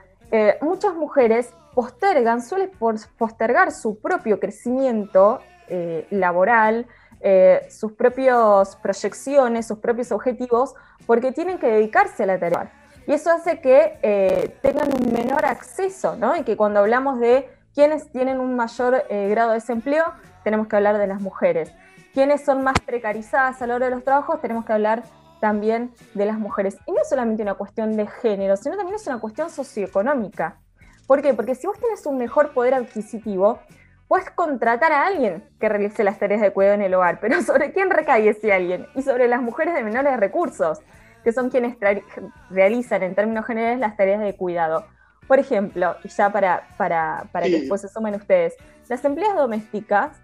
muchas 0.61 0.95
mujeres 0.95 1.55
postergan, 1.75 2.43
suelen 2.43 2.71
por- 2.71 2.97
postergar 3.17 3.73
su 3.73 3.99
propio 4.01 4.39
crecimiento 4.41 5.41
eh, 5.69 6.07
laboral, 6.11 6.87
eh, 7.21 7.67
sus 7.71 7.93
propias 7.93 8.77
proyecciones, 8.77 9.67
sus 9.67 9.79
propios 9.79 10.13
objetivos, 10.13 10.75
porque 11.07 11.33
tienen 11.33 11.59
que 11.59 11.67
dedicarse 11.69 12.23
a 12.23 12.27
la 12.27 12.39
tarea. 12.39 12.73
Y 13.07 13.13
eso 13.13 13.31
hace 13.31 13.61
que 13.61 13.99
eh, 14.03 14.57
tengan 14.63 14.89
un 14.93 15.13
menor 15.13 15.45
acceso, 15.47 16.17
¿no? 16.17 16.37
Y 16.37 16.43
que 16.43 16.57
cuando 16.57 16.81
hablamos 16.81 17.19
de 17.21 17.51
quienes 17.75 18.11
tienen 18.11 18.41
un 18.41 18.57
mayor 18.57 19.05
grado 19.09 19.51
de 19.51 19.57
desempleo, 19.57 20.05
tenemos 20.45 20.67
que 20.67 20.77
hablar 20.77 20.99
de 20.99 21.07
las 21.07 21.21
mujeres. 21.21 21.73
Quienes 22.13 22.45
son 22.45 22.63
más 22.63 22.75
precarizadas 22.85 23.63
a 23.63 23.67
la 23.67 23.77
hora 23.77 23.87
de 23.87 23.95
los 23.95 24.05
trabajos, 24.05 24.41
tenemos 24.41 24.65
que 24.65 24.73
hablar 24.73 25.05
también 25.41 25.93
de 26.15 26.27
las 26.27 26.39
mujeres. 26.39 26.77
Y 26.87 26.93
no 26.93 26.99
solamente 27.09 27.43
una 27.43 27.55
cuestión 27.55 27.97
de 27.97 28.07
género, 28.07 28.57
sino 28.57 28.77
también 28.77 28.97
es 28.97 29.07
una 29.07 29.21
cuestión 29.21 29.51
socioeconómica. 29.51 30.59
¿Por 31.09 31.23
qué? 31.23 31.35
Porque 31.35 31.55
si 31.57 31.67
vos 31.67 31.81
tenés 31.81 32.05
un 32.07 32.19
mejor 32.19 32.53
poder 32.53 32.75
adquisitivo, 32.75 33.59
puedes 34.09 34.31
contratar 34.31 34.93
a 34.93 35.07
alguien 35.07 35.43
que 35.59 35.69
realice 35.69 36.05
las 36.05 36.19
tareas 36.19 36.41
de 36.43 36.53
cuidado 36.53 36.75
en 36.75 36.83
el 36.83 36.95
hogar, 36.95 37.19
pero 37.19 37.43
¿sobre 37.43 37.73
quién 37.73 37.91
recae 37.91 38.29
ese 38.29 38.53
alguien? 38.53 38.87
Y 38.95 39.03
sobre 39.03 39.27
las 39.27 39.41
mujeres 39.43 39.75
de 39.75 39.83
menores 39.83 40.17
recursos, 40.21 40.81
que 41.25 41.33
son 41.33 41.49
quienes 41.51 41.77
realizan 42.51 43.03
en 43.03 43.15
términos 43.15 43.47
generales 43.47 43.81
las 43.81 43.97
tareas 43.97 44.21
de 44.21 44.37
cuidado. 44.37 44.85
Por 45.27 45.39
ejemplo, 45.39 45.97
y 46.05 46.09
ya 46.09 46.31
para, 46.31 46.69
para, 46.77 47.25
para 47.33 47.47
que 47.47 47.53
Sí. 47.53 47.61
después 47.61 47.81
se 47.81 47.89
sumen 47.89 48.15
ustedes, 48.15 48.55
las 48.89 49.05
empleadas 49.05 49.37
domésticas, 49.37 50.17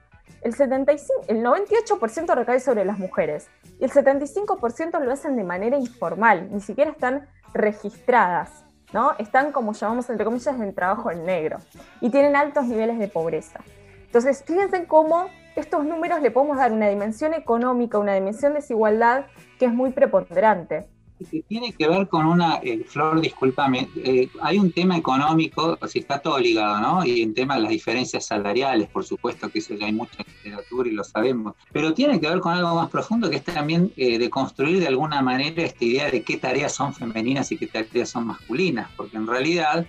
el, 0.43 0.55
75, 0.55 1.25
el 1.29 1.43
98% 1.43 2.35
recae 2.35 2.61
sobre 2.61 2.85
las 2.85 2.99
mujeres 2.99 3.49
y 3.81 3.85
el 3.85 3.91
75% 3.91 5.01
lo 5.01 5.13
hacen 5.13 5.37
de 5.37 5.45
manera 5.45 5.79
informal, 5.79 6.49
ni 6.51 6.61
siquiera 6.61 6.91
están 6.91 7.27
registradas, 7.53 8.64
¿no? 8.95 9.13
Están, 9.19 9.51
como 9.51 9.73
llamamos 9.73 10.09
entre 10.09 10.25
comillas, 10.25 10.59
en 10.59 10.73
trabajo 10.73 11.11
en 11.11 11.27
negro 11.27 11.59
y 12.01 12.11
tienen 12.11 12.37
altos 12.37 12.65
niveles 12.67 12.97
de 13.01 13.09
pobreza. 13.09 13.61
Entonces, 14.07 14.45
fíjense 14.47 14.87
cómo 14.87 15.27
estos 15.57 15.85
números 15.85 16.23
le 16.23 16.31
podemos 16.31 16.57
dar 16.57 16.71
una 16.73 16.89
dimensión 16.89 17.35
económica, 17.35 17.99
una 17.99 18.15
dimensión 18.15 18.53
de 18.53 18.61
desigualdad 18.61 19.27
que 19.59 19.67
es 19.67 19.75
muy 19.75 19.91
preponderante. 19.91 20.89
Que 21.31 21.43
tiene 21.43 21.73
que 21.73 21.89
ver 21.89 22.09
con 22.09 22.27
una, 22.27 22.57
eh, 22.63 22.85
Flor, 22.87 23.21
discúlpame, 23.21 23.89
eh, 23.97 24.29
hay 24.43 24.59
un 24.59 24.73
tema 24.73 24.97
económico, 24.97 25.79
o 25.81 25.87
sea, 25.87 26.01
está 26.01 26.19
todo 26.19 26.39
ligado, 26.39 26.81
¿no? 26.81 27.05
Y 27.07 27.23
un 27.23 27.33
tema 27.35 27.55
de 27.55 27.63
las 27.63 27.71
diferencias 27.71 28.27
salariales, 28.27 28.89
por 28.89 29.05
supuesto 29.05 29.49
que 29.49 29.61
eso 29.61 29.75
ya 29.75 29.87
hay 29.87 29.93
mucha 29.93 30.19
literatura 30.19 30.89
y 30.89 30.93
lo 30.93 31.05
sabemos, 31.05 31.55
pero 31.73 31.95
tiene 31.95 32.21
que 32.21 32.29
ver 32.29 32.41
con 32.41 32.53
algo 32.53 32.75
más 32.75 32.91
profundo 32.91 33.31
que 33.31 33.37
es 33.37 33.45
también 33.45 33.93
eh, 33.97 34.19
de 34.19 34.29
construir 34.29 34.81
de 34.81 34.89
alguna 34.89 35.23
manera 35.23 35.63
esta 35.63 35.85
idea 35.85 36.11
de 36.11 36.23
qué 36.23 36.37
tareas 36.37 36.73
son 36.73 36.93
femeninas 36.93 37.51
y 37.53 37.59
qué 37.59 37.69
tareas 37.69 38.11
son 38.11 38.27
masculinas, 38.27 38.91
porque 38.97 39.17
en 39.17 39.27
realidad 39.27 39.87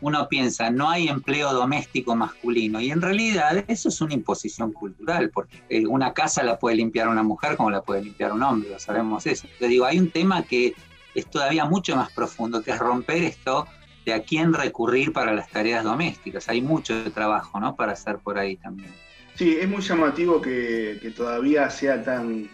uno 0.00 0.28
piensa, 0.28 0.70
no 0.70 0.90
hay 0.90 1.08
empleo 1.08 1.52
doméstico 1.52 2.14
masculino, 2.14 2.80
y 2.80 2.90
en 2.90 3.00
realidad 3.00 3.64
eso 3.68 3.88
es 3.88 4.00
una 4.00 4.14
imposición 4.14 4.72
cultural, 4.72 5.30
porque 5.30 5.62
eh, 5.68 5.86
una 5.86 6.12
casa 6.12 6.42
la 6.42 6.58
puede 6.58 6.76
limpiar 6.76 7.08
una 7.08 7.22
mujer 7.22 7.56
como 7.56 7.70
la 7.70 7.82
puede 7.82 8.02
limpiar 8.02 8.32
un 8.32 8.42
hombre, 8.42 8.70
lo 8.70 8.78
sabemos 8.78 9.26
eso. 9.26 9.48
Te 9.58 9.68
digo, 9.68 9.84
hay 9.84 9.98
un 9.98 10.10
tema 10.10 10.42
que 10.42 10.74
es 11.14 11.26
todavía 11.26 11.64
mucho 11.64 11.96
más 11.96 12.12
profundo, 12.12 12.62
que 12.62 12.72
es 12.72 12.78
romper 12.78 13.22
esto 13.22 13.66
de 14.04 14.12
a 14.12 14.22
quién 14.22 14.52
recurrir 14.52 15.12
para 15.12 15.32
las 15.34 15.48
tareas 15.48 15.82
domésticas. 15.82 16.48
Hay 16.48 16.60
mucho 16.60 17.10
trabajo, 17.12 17.58
¿no? 17.58 17.74
Para 17.74 17.92
hacer 17.92 18.18
por 18.18 18.38
ahí 18.38 18.56
también. 18.56 18.92
Sí, 19.34 19.56
es 19.60 19.68
muy 19.68 19.82
llamativo 19.82 20.40
que 20.40 21.12
todavía 21.16 21.68
sea 21.70 22.02
tan, 22.04 22.48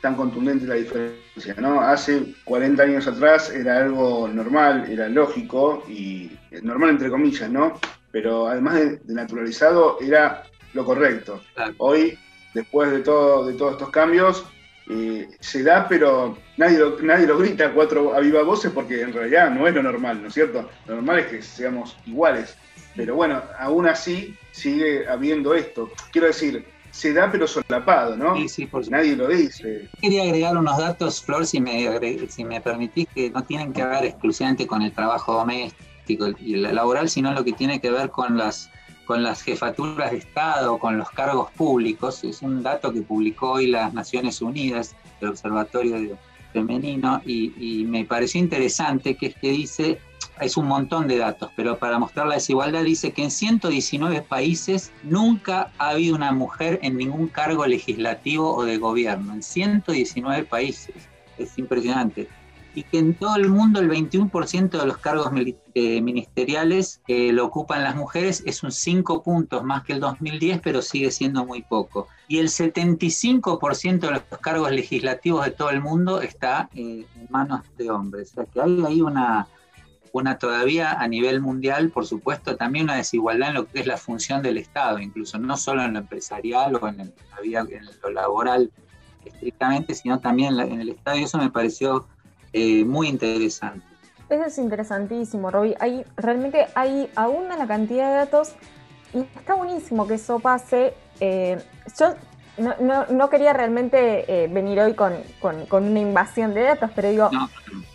tan 0.00 0.14
contundente 0.14 0.66
la 0.66 0.74
diferencia, 0.74 1.54
¿no? 1.58 1.80
Hace 1.80 2.34
40 2.44 2.82
años 2.82 3.06
atrás 3.06 3.50
era 3.50 3.78
algo 3.78 4.28
normal, 4.28 4.90
era 4.90 5.08
lógico 5.08 5.84
y 5.88 6.30
normal 6.62 6.90
entre 6.90 7.10
comillas, 7.10 7.50
¿no? 7.50 7.78
Pero 8.10 8.48
además 8.48 8.74
de, 8.74 8.96
de 8.96 9.14
naturalizado 9.14 9.98
era 10.00 10.44
lo 10.74 10.84
correcto. 10.84 11.42
Claro. 11.54 11.74
Hoy, 11.78 12.18
después 12.54 12.90
de, 12.90 13.00
todo, 13.00 13.46
de 13.46 13.54
todos 13.54 13.72
estos 13.72 13.90
cambios, 13.90 14.44
eh, 14.90 15.28
se 15.40 15.62
da, 15.62 15.86
pero 15.86 16.38
nadie 16.56 16.78
lo, 16.78 16.98
nadie 17.00 17.26
lo 17.26 17.36
grita 17.36 17.66
a 17.66 17.72
cuatro 17.72 18.14
a 18.14 18.20
viva 18.20 18.42
voces 18.42 18.72
porque 18.72 19.02
en 19.02 19.12
realidad 19.12 19.50
no 19.50 19.66
es 19.68 19.74
lo 19.74 19.82
normal, 19.82 20.22
¿no 20.22 20.28
es 20.28 20.34
cierto? 20.34 20.68
Lo 20.86 20.94
normal 20.94 21.18
es 21.18 21.26
que 21.26 21.42
seamos 21.42 21.96
iguales. 22.06 22.56
Pero 22.96 23.14
bueno, 23.14 23.42
aún 23.58 23.86
así 23.86 24.36
sigue 24.50 25.06
habiendo 25.06 25.54
esto. 25.54 25.90
Quiero 26.10 26.26
decir, 26.28 26.64
se 26.98 27.12
da 27.12 27.30
pero 27.30 27.46
solapado, 27.46 28.16
¿no? 28.16 28.36
Sí, 28.36 28.48
sí, 28.48 28.66
por. 28.66 28.88
Nadie 28.90 29.14
lo 29.16 29.28
dice. 29.28 29.88
Quería 30.00 30.24
agregar 30.24 30.56
unos 30.56 30.76
datos, 30.78 31.22
Flor, 31.22 31.46
si 31.46 31.60
me, 31.60 31.88
si 32.28 32.44
me 32.44 32.60
permitís, 32.60 33.06
que 33.14 33.30
no 33.30 33.44
tienen 33.44 33.72
que 33.72 33.84
ver 33.84 34.04
exclusivamente 34.04 34.66
con 34.66 34.82
el 34.82 34.92
trabajo 34.92 35.32
doméstico 35.34 36.26
y 36.40 36.56
laboral, 36.56 37.08
sino 37.08 37.32
lo 37.32 37.44
que 37.44 37.52
tiene 37.52 37.80
que 37.80 37.90
ver 37.90 38.10
con 38.10 38.36
las, 38.36 38.70
con 39.06 39.22
las 39.22 39.42
jefaturas 39.42 40.10
de 40.10 40.18
Estado, 40.18 40.78
con 40.78 40.98
los 40.98 41.10
cargos 41.10 41.50
públicos. 41.52 42.24
Es 42.24 42.42
un 42.42 42.62
dato 42.62 42.92
que 42.92 43.02
publicó 43.02 43.52
hoy 43.52 43.68
las 43.68 43.94
Naciones 43.94 44.42
Unidas, 44.42 44.96
el 45.20 45.28
Observatorio 45.28 45.94
de- 46.00 46.16
Femenino, 46.52 47.20
y, 47.26 47.52
y 47.58 47.84
me 47.84 48.06
pareció 48.06 48.40
interesante 48.40 49.16
que 49.16 49.26
es 49.26 49.34
que 49.36 49.50
dice, 49.50 50.00
es 50.40 50.56
un 50.56 50.66
montón 50.66 51.08
de 51.08 51.18
datos, 51.18 51.50
pero 51.56 51.78
para 51.78 51.98
mostrar 51.98 52.26
la 52.26 52.34
desigualdad 52.34 52.84
dice 52.84 53.12
que 53.12 53.24
en 53.24 53.30
119 53.30 54.22
países 54.22 54.92
nunca 55.02 55.72
ha 55.78 55.90
habido 55.90 56.16
una 56.16 56.32
mujer 56.32 56.78
en 56.82 56.96
ningún 56.96 57.28
cargo 57.28 57.66
legislativo 57.66 58.54
o 58.54 58.64
de 58.64 58.78
gobierno, 58.78 59.34
en 59.34 59.42
119 59.42 60.44
países. 60.44 60.94
Es 61.36 61.58
impresionante. 61.58 62.28
Y 62.74 62.82
que 62.84 62.98
en 62.98 63.14
todo 63.14 63.34
el 63.36 63.48
mundo 63.48 63.80
el 63.80 63.90
21% 63.90 64.70
de 64.70 64.86
los 64.86 64.98
cargos 64.98 65.32
eh, 65.74 66.00
ministeriales 66.00 67.00
que 67.06 67.32
lo 67.32 67.46
ocupan 67.46 67.82
las 67.82 67.96
mujeres 67.96 68.42
es 68.46 68.62
un 68.62 68.70
5 68.70 69.22
puntos 69.22 69.64
más 69.64 69.82
que 69.82 69.94
el 69.94 70.00
2010, 70.00 70.60
pero 70.62 70.82
sigue 70.82 71.10
siendo 71.10 71.44
muy 71.44 71.62
poco. 71.62 72.06
Y 72.28 72.38
el 72.38 72.48
75% 72.48 74.00
de 74.00 74.10
los 74.10 74.22
cargos 74.40 74.70
legislativos 74.70 75.44
de 75.46 75.50
todo 75.50 75.70
el 75.70 75.80
mundo 75.80 76.20
está 76.20 76.68
eh, 76.74 77.04
en 77.16 77.26
manos 77.30 77.62
de 77.76 77.90
hombres. 77.90 78.30
O 78.32 78.34
sea 78.34 78.44
que 78.44 78.60
hay 78.60 78.84
ahí 78.84 79.00
una, 79.00 79.48
una 80.12 80.38
todavía 80.38 80.92
a 80.92 81.06
nivel 81.08 81.40
mundial, 81.40 81.90
por 81.90 82.06
supuesto, 82.06 82.56
también 82.56 82.84
una 82.84 82.96
desigualdad 82.96 83.48
en 83.50 83.54
lo 83.54 83.66
que 83.66 83.80
es 83.80 83.86
la 83.86 83.96
función 83.96 84.42
del 84.42 84.58
Estado, 84.58 84.98
incluso 84.98 85.38
no 85.38 85.56
solo 85.56 85.82
en 85.82 85.92
lo 85.94 85.98
empresarial 86.00 86.74
o 86.76 86.88
en, 86.88 87.00
el- 87.00 87.14
la 87.34 87.40
vida, 87.42 87.60
en 87.70 87.86
lo 88.02 88.10
laboral 88.10 88.70
estrictamente, 89.24 89.94
sino 89.94 90.20
también 90.20 90.50
en, 90.50 90.56
la- 90.56 90.64
en 90.64 90.80
el 90.80 90.88
Estado, 90.90 91.18
y 91.18 91.24
eso 91.24 91.38
me 91.38 91.50
pareció 91.50 92.06
eh, 92.52 92.84
muy 92.84 93.08
interesante. 93.08 93.84
Eso 94.30 94.44
es 94.44 94.58
interesantísimo, 94.58 95.50
Roby. 95.50 95.74
Hay, 95.80 96.04
realmente 96.16 96.66
hay 96.74 97.10
aún 97.14 97.48
la 97.48 97.66
cantidad 97.66 98.10
de 98.10 98.16
datos 98.16 98.52
y 99.14 99.20
está 99.20 99.54
buenísimo 99.54 100.06
que 100.06 100.14
eso 100.14 100.38
pase. 100.38 100.94
Eh, 101.20 101.58
yo 101.98 102.14
no, 102.58 102.74
no, 102.80 103.06
no 103.06 103.30
quería 103.30 103.52
realmente 103.54 104.44
eh, 104.44 104.48
venir 104.48 104.80
hoy 104.80 104.94
con, 104.94 105.14
con- 105.40 105.64
con 105.66 105.84
una 105.84 106.00
invasión 106.00 106.52
de 106.54 106.62
datos, 106.62 106.90
pero 106.94 107.08
digo, 107.10 107.30
No, 107.32 107.48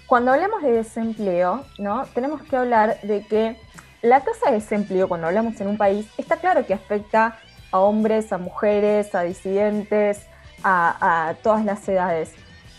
cuando 0.07 0.31
hablamos 0.31 0.61
de 0.61 0.71
desempleo, 0.71 1.65
¿no? 1.77 2.05
Tenemos 2.13 2.41
que 2.43 2.55
hablar 2.55 2.99
de 3.01 3.25
que 3.25 3.57
la 4.01 4.21
tasa 4.21 4.47
de 4.47 4.55
desempleo, 4.55 5.07
cuando 5.07 5.27
hablamos 5.27 5.59
en 5.61 5.67
un 5.67 5.77
país, 5.77 6.07
está 6.17 6.37
claro 6.37 6.65
que 6.65 6.73
afecta 6.73 7.39
a 7.71 7.79
hombres, 7.79 8.31
a 8.33 8.37
mujeres, 8.37 9.15
a 9.15 9.21
disidentes, 9.23 10.27
a, 10.63 11.29
a 11.29 11.33
todas 11.35 11.65
las 11.65 11.87
edades, 11.87 12.31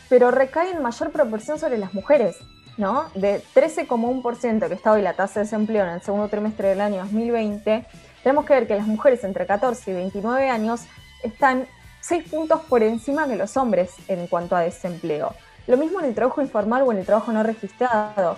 pero 0.09 0.31
recae 0.31 0.71
en 0.71 0.83
mayor 0.83 1.11
proporción 1.11 1.59
sobre 1.59 1.79
las 1.79 1.95
mujeres, 1.95 2.37
¿no? 2.77 3.07
De 3.15 3.43
13,1% 3.55 4.69
que 4.69 4.75
está 4.75 4.93
hoy 4.93 5.03
la 5.03 5.15
tasa 5.15 5.41
de 5.41 5.47
desempleo 5.47 5.85
en 5.85 5.91
el 5.91 6.03
segundo 6.03 6.29
trimestre 6.29 6.69
del 6.69 6.81
año 6.81 6.99
2020, 6.99 7.87
tenemos 8.25 8.47
que 8.47 8.55
ver 8.55 8.67
que 8.67 8.75
las 8.75 8.87
mujeres 8.87 9.23
entre 9.23 9.47
14 9.47 9.91
y 9.91 9.95
29 9.95 10.49
años 10.49 10.83
están 11.23 11.67
6 12.01 12.29
puntos 12.31 12.63
por 12.63 12.83
encima 12.83 13.29
que 13.29 13.37
los 13.37 13.57
hombres 13.57 13.91
en 14.09 14.27
cuanto 14.27 14.57
a 14.57 14.61
desempleo. 14.61 15.35
Lo 15.67 15.77
mismo 15.77 16.01
en 16.01 16.07
el 16.07 16.15
trabajo 16.15 16.43
informal 16.43 16.83
o 16.83 16.93
en 16.93 16.99
el 16.99 17.07
trabajo 17.07 17.33
no 17.33 17.43
registrado. 17.43 18.37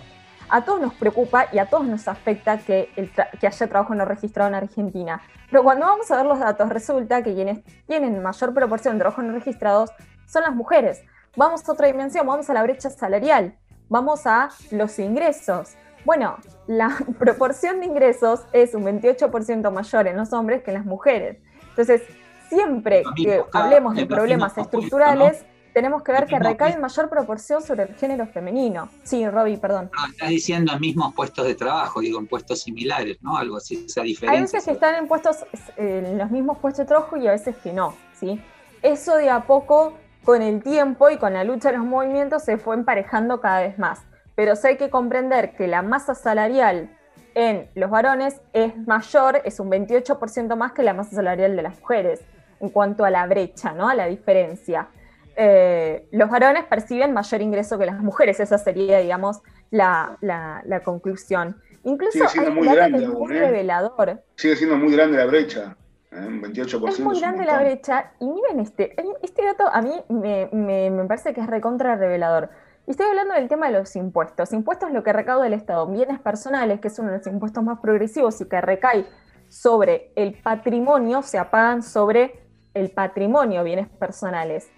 A 0.48 0.64
todos 0.64 0.80
nos 0.80 0.94
preocupa 0.94 1.46
y 1.52 1.58
a 1.58 1.66
todos 1.66 1.86
nos 1.86 2.06
afecta 2.06 2.58
que, 2.58 2.90
el 2.94 3.12
tra- 3.12 3.28
que 3.40 3.48
haya 3.48 3.66
trabajo 3.66 3.94
no 3.96 4.04
registrado 4.04 4.48
en 4.48 4.54
Argentina. 4.54 5.20
Pero 5.50 5.64
cuando 5.64 5.86
vamos 5.86 6.08
a 6.10 6.16
ver 6.16 6.26
los 6.26 6.38
datos, 6.38 6.68
resulta 6.68 7.22
que 7.22 7.34
quienes 7.34 7.60
tienen 7.88 8.22
mayor 8.22 8.54
proporción 8.54 8.94
de 8.94 9.00
trabajos 9.00 9.24
no 9.24 9.32
registrados 9.32 9.90
son 10.26 10.42
las 10.42 10.54
mujeres. 10.54 11.02
Vamos 11.36 11.68
a 11.68 11.72
otra 11.72 11.88
dimensión, 11.88 12.26
vamos 12.26 12.48
a 12.48 12.54
la 12.54 12.62
brecha 12.62 12.90
salarial, 12.90 13.56
vamos 13.88 14.24
a 14.26 14.50
los 14.70 14.98
ingresos. 15.00 15.74
Bueno, 16.04 16.36
la 16.68 16.96
proporción 17.18 17.80
de 17.80 17.86
ingresos 17.86 18.46
es 18.52 18.72
un 18.74 18.84
28% 18.84 19.72
mayor 19.72 20.06
en 20.06 20.16
los 20.16 20.32
hombres 20.32 20.62
que 20.62 20.70
en 20.70 20.76
las 20.76 20.86
mujeres. 20.86 21.38
Entonces, 21.70 22.02
siempre 22.48 23.02
que 23.16 23.42
hablemos 23.52 23.96
de 23.96 24.06
problemas 24.06 24.56
estructurales, 24.56 25.44
tenemos 25.76 26.02
que 26.02 26.10
ver 26.10 26.24
que 26.24 26.38
recae 26.38 26.72
en 26.72 26.80
mayor 26.80 27.10
proporción 27.10 27.60
sobre 27.60 27.82
el 27.82 27.94
género 27.96 28.26
femenino. 28.26 28.88
Sí, 29.02 29.28
Robbie, 29.28 29.58
perdón. 29.58 29.90
no, 29.94 30.06
estás 30.06 30.30
diciendo 30.30 30.72
en 30.72 30.80
mismos 30.80 31.12
puestos 31.12 31.46
de 31.46 31.54
trabajo, 31.54 32.00
digo, 32.00 32.18
en 32.18 32.26
puestos 32.26 32.62
similares, 32.62 33.18
¿no? 33.20 33.36
Algo 33.36 33.58
así, 33.58 33.84
esa 33.86 34.00
Hay 34.00 34.06
diferencia. 34.08 34.40
veces 34.40 34.64
que 34.64 34.70
están 34.70 34.94
en 34.94 35.06
puestos 35.06 35.44
eh, 35.76 36.02
en 36.06 36.16
los 36.16 36.30
mismos 36.30 36.56
puestos 36.60 36.86
de 36.86 36.88
trabajo 36.88 37.18
y 37.18 37.26
a 37.26 37.32
veces 37.32 37.56
que 37.58 37.74
no, 37.74 37.94
¿sí? 38.18 38.40
Eso 38.80 39.18
de 39.18 39.28
a 39.28 39.42
poco, 39.42 39.92
con 40.24 40.40
el 40.40 40.62
tiempo 40.62 41.10
y 41.10 41.18
con 41.18 41.34
la 41.34 41.44
lucha 41.44 41.72
de 41.72 41.76
los 41.76 41.86
movimientos, 41.86 42.42
se 42.42 42.56
fue 42.56 42.74
emparejando 42.74 43.42
cada 43.42 43.60
vez 43.60 43.78
más. 43.78 44.00
Pero 44.34 44.56
sí 44.56 44.68
hay 44.68 44.76
que 44.78 44.88
comprender 44.88 45.56
que 45.56 45.66
la 45.66 45.82
masa 45.82 46.14
salarial 46.14 46.88
en 47.34 47.68
los 47.74 47.90
varones 47.90 48.40
es 48.54 48.74
mayor, 48.86 49.42
es 49.44 49.60
un 49.60 49.70
28% 49.70 50.56
más 50.56 50.72
que 50.72 50.82
la 50.82 50.94
masa 50.94 51.16
salarial 51.16 51.54
de 51.54 51.60
las 51.60 51.78
mujeres, 51.78 52.22
en 52.60 52.70
cuanto 52.70 53.04
a 53.04 53.10
la 53.10 53.26
brecha, 53.26 53.72
¿no? 53.72 53.90
A 53.90 53.94
la 53.94 54.06
diferencia. 54.06 54.88
Eh, 55.36 56.08
los 56.12 56.30
varones 56.30 56.64
perciben 56.64 57.12
mayor 57.12 57.42
ingreso 57.42 57.78
que 57.78 57.86
las 57.86 58.00
mujeres, 58.00 58.40
esa 58.40 58.56
sería, 58.58 58.98
digamos, 58.98 59.42
la, 59.70 60.16
la- 60.20 60.62
la 60.64 60.80
conclusión. 60.82 61.60
Incluso 61.84 62.12
Sigue 62.12 62.28
siendo 62.28 62.50
hay 62.50 62.52
un 62.52 62.58
muy 62.58 62.66
dato 62.66 62.76
grande 62.78 63.04
es 63.04 63.08
muy 63.10 63.36
¿eh? 63.36 63.40
revelador. 63.40 64.22
Sigue 64.36 64.56
siendo 64.56 64.76
muy 64.76 64.92
grande 64.92 65.18
la 65.18 65.26
brecha. 65.26 65.76
¿eh? 66.10 66.16
Un 66.18 66.42
28%. 66.42 66.88
Es 66.88 67.00
muy 67.00 67.20
grande 67.20 67.44
la 67.44 67.58
brecha 67.60 68.12
y 68.18 68.28
miren 68.28 68.60
este, 68.60 68.96
este 69.22 69.44
dato 69.44 69.68
a 69.70 69.82
mí 69.82 69.92
me, 70.08 70.48
me- 70.52 70.90
me 70.90 71.04
parece 71.04 71.32
que 71.34 71.42
es 71.42 71.46
recontra 71.46 71.94
revelador. 71.96 72.48
Y 72.86 72.92
estoy 72.92 73.06
hablando 73.06 73.34
del 73.34 73.48
tema 73.48 73.66
de 73.70 73.78
los 73.78 73.94
impuestos. 73.96 74.52
Impuestos 74.52 74.88
es 74.88 74.94
lo 74.94 75.02
que 75.02 75.12
recauda 75.12 75.46
el 75.46 75.52
Estado. 75.52 75.86
Bienes 75.86 76.18
personales, 76.20 76.80
que 76.80 76.88
es 76.88 76.98
uno 76.98 77.10
de 77.10 77.18
los 77.18 77.26
impuestos 77.26 77.62
más 77.62 77.80
progresivos 77.80 78.40
y 78.40 78.48
que 78.48 78.60
recae 78.60 79.04
sobre 79.48 80.12
el 80.16 80.34
patrimonio, 80.40 81.22
se 81.22 81.42
pagan 81.44 81.82
sobre 81.82 82.40
el 82.74 82.90
patrimonio, 82.90 83.62
bienes 83.64 83.88
personales. 83.88 84.70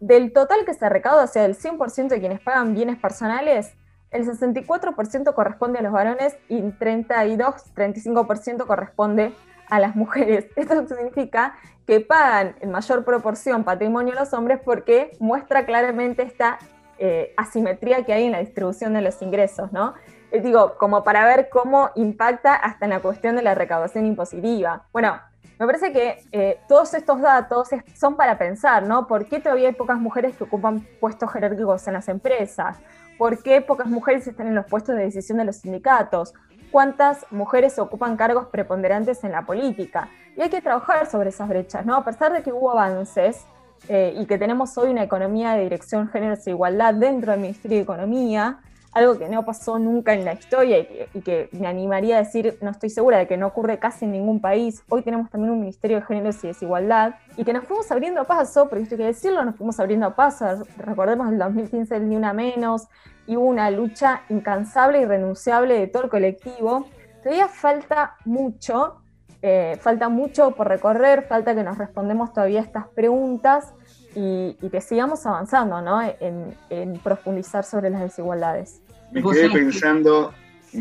Del 0.00 0.32
total 0.32 0.64
que 0.64 0.74
se 0.74 0.88
recauda, 0.88 1.24
o 1.24 1.26
sea, 1.26 1.42
del 1.42 1.56
100% 1.56 2.08
de 2.08 2.20
quienes 2.20 2.40
pagan 2.40 2.74
bienes 2.74 2.98
personales, 2.98 3.74
el 4.10 4.26
64% 4.26 5.34
corresponde 5.34 5.78
a 5.78 5.82
los 5.82 5.92
varones 5.92 6.36
y 6.48 6.58
el 6.58 6.78
32-35% 6.78 8.66
corresponde 8.66 9.32
a 9.68 9.80
las 9.80 9.96
mujeres. 9.96 10.46
Esto 10.56 10.86
significa 10.86 11.54
que 11.86 12.00
pagan 12.00 12.56
en 12.60 12.70
mayor 12.70 13.04
proporción 13.04 13.64
patrimonio 13.64 14.14
los 14.14 14.32
hombres 14.32 14.60
porque 14.64 15.16
muestra 15.20 15.66
claramente 15.66 16.22
esta 16.22 16.58
eh, 16.98 17.32
asimetría 17.36 18.04
que 18.04 18.12
hay 18.12 18.24
en 18.24 18.32
la 18.32 18.40
distribución 18.40 18.94
de 18.94 19.02
los 19.02 19.20
ingresos, 19.22 19.70
¿no? 19.72 19.94
Eh, 20.30 20.40
digo, 20.40 20.76
como 20.78 21.04
para 21.04 21.24
ver 21.26 21.48
cómo 21.50 21.90
impacta 21.94 22.54
hasta 22.54 22.86
en 22.86 22.90
la 22.90 23.00
cuestión 23.00 23.36
de 23.36 23.42
la 23.42 23.54
recaudación 23.54 24.06
impositiva. 24.06 24.86
Bueno, 24.92 25.20
me 25.58 25.66
parece 25.66 25.92
que 25.92 26.22
eh, 26.32 26.60
todos 26.68 26.92
estos 26.94 27.20
datos 27.20 27.68
son 27.94 28.16
para 28.16 28.36
pensar, 28.36 28.82
¿no? 28.82 29.06
¿Por 29.06 29.26
qué 29.26 29.40
todavía 29.40 29.68
hay 29.68 29.74
pocas 29.74 29.98
mujeres 29.98 30.36
que 30.36 30.44
ocupan 30.44 30.86
puestos 31.00 31.32
jerárquicos 31.32 31.86
en 31.86 31.94
las 31.94 32.08
empresas? 32.08 32.78
¿Por 33.16 33.42
qué 33.42 33.62
pocas 33.62 33.86
mujeres 33.86 34.26
están 34.26 34.48
en 34.48 34.54
los 34.54 34.66
puestos 34.66 34.94
de 34.96 35.04
decisión 35.04 35.38
de 35.38 35.44
los 35.44 35.56
sindicatos? 35.56 36.34
¿Cuántas 36.70 37.24
mujeres 37.30 37.78
ocupan 37.78 38.16
cargos 38.16 38.48
preponderantes 38.48 39.24
en 39.24 39.32
la 39.32 39.42
política? 39.42 40.10
Y 40.36 40.42
hay 40.42 40.50
que 40.50 40.60
trabajar 40.60 41.06
sobre 41.06 41.30
esas 41.30 41.48
brechas, 41.48 41.86
¿no? 41.86 41.96
A 41.96 42.04
pesar 42.04 42.32
de 42.32 42.42
que 42.42 42.52
hubo 42.52 42.70
avances 42.70 43.46
eh, 43.88 44.14
y 44.14 44.26
que 44.26 44.36
tenemos 44.36 44.76
hoy 44.76 44.90
una 44.90 45.04
economía 45.04 45.54
de 45.54 45.62
dirección 45.62 46.08
géneros 46.08 46.46
e 46.46 46.50
igualdad 46.50 46.92
dentro 46.92 47.32
del 47.32 47.40
Ministerio 47.40 47.78
de 47.78 47.82
Economía, 47.82 48.58
algo 48.96 49.18
que 49.18 49.28
no 49.28 49.44
pasó 49.44 49.78
nunca 49.78 50.14
en 50.14 50.24
la 50.24 50.32
historia 50.32 50.78
y 50.78 51.20
que, 51.20 51.50
me 51.52 51.66
animaría 51.66 52.16
a 52.16 52.20
decir, 52.20 52.56
no 52.62 52.70
estoy 52.70 52.88
segura 52.88 53.18
de 53.18 53.26
que 53.26 53.36
no 53.36 53.48
ocurre 53.48 53.78
casi 53.78 54.06
en 54.06 54.12
ningún 54.12 54.40
país. 54.40 54.82
Hoy 54.88 55.02
tenemos 55.02 55.28
también 55.28 55.52
un 55.52 55.60
Ministerio 55.60 55.98
de 55.98 56.06
Géneros 56.06 56.42
y 56.42 56.46
Desigualdad 56.46 57.16
y 57.36 57.44
que 57.44 57.52
nos 57.52 57.64
fuimos 57.64 57.90
abriendo 57.90 58.24
paso, 58.24 58.70
porque 58.70 58.84
esto 58.84 58.94
hay 58.94 59.00
que 59.00 59.06
decirlo, 59.08 59.44
nos 59.44 59.56
fuimos 59.56 59.78
abriendo 59.80 60.14
paso. 60.14 60.46
Recordemos 60.78 61.30
el 61.30 61.36
2015 61.36 61.94
el 61.94 62.08
Ni 62.08 62.16
Una 62.16 62.32
Menos 62.32 62.88
y 63.26 63.36
hubo 63.36 63.44
una 63.44 63.70
lucha 63.70 64.22
incansable 64.30 65.02
y 65.02 65.04
renunciable 65.04 65.78
de 65.78 65.88
todo 65.88 66.04
el 66.04 66.08
colectivo. 66.08 66.86
Todavía 67.22 67.48
falta 67.48 68.16
mucho, 68.24 69.02
eh, 69.42 69.76
falta 69.78 70.08
mucho 70.08 70.52
por 70.52 70.68
recorrer, 70.68 71.24
falta 71.24 71.54
que 71.54 71.62
nos 71.62 71.76
respondemos 71.76 72.32
todavía 72.32 72.62
estas 72.62 72.88
preguntas 72.88 73.74
y, 74.14 74.54
que 74.70 74.80
sigamos 74.80 75.26
avanzando 75.26 75.82
¿no? 75.82 76.00
en 76.00 76.98
profundizar 77.04 77.62
sobre 77.62 77.90
las 77.90 78.00
desigualdades. 78.00 78.80
Me 79.10 79.22
quedé 79.22 79.34
sabés 79.34 79.50
que- 79.50 79.58
pensando, 79.58 80.34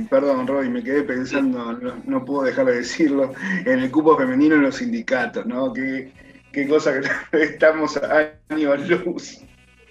perdón 0.09 0.47
Roy, 0.47 0.69
me 0.69 0.83
quedé 0.83 1.03
pensando, 1.03 1.73
no, 1.73 1.93
no 2.05 2.25
puedo 2.25 2.43
dejar 2.43 2.65
de 2.65 2.77
decirlo, 2.77 3.33
en 3.65 3.79
el 3.79 3.91
cupo 3.91 4.17
femenino 4.17 4.55
en 4.55 4.63
los 4.63 4.75
sindicatos, 4.75 5.45
¿no? 5.45 5.71
Qué, 5.73 6.11
qué 6.51 6.67
cosa 6.67 6.93
que 6.93 7.07
estamos 7.43 7.97
a 7.97 8.31
años 8.49 8.89
luz, 8.89 9.41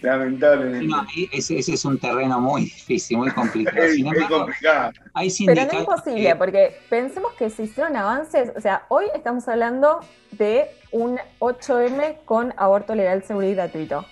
lamentablemente. 0.03 0.87
No, 0.87 1.07
ese, 1.33 1.59
ese 1.59 1.75
es 1.75 1.85
un 1.85 1.99
terreno 1.99 2.41
muy 2.41 2.63
difícil, 2.63 3.19
muy 3.19 3.31
complicado. 3.31 3.79
es, 3.85 3.95
Sin 3.95 4.07
es 4.09 4.13
embargo, 4.15 4.37
complicado. 4.39 4.93
hay 5.15 5.31
Pero 5.47 5.55
no 5.55 5.61
es 5.95 6.03
que- 6.03 6.35
porque 6.37 6.77
pensemos 6.91 7.33
que 7.35 7.51
se 7.51 7.63
hicieron 7.65 7.97
avances, 7.97 8.53
o 8.57 8.61
sea, 8.61 8.83
hoy 8.89 9.07
estamos 9.15 9.49
hablando 9.49 10.01
de 10.33 10.67
un 10.91 11.19
8M 11.39 12.19
con 12.25 12.53
aborto 12.57 12.95
legal, 12.95 13.23
seguro 13.23 13.47
y 13.47 13.55
gratuito. 13.55 14.05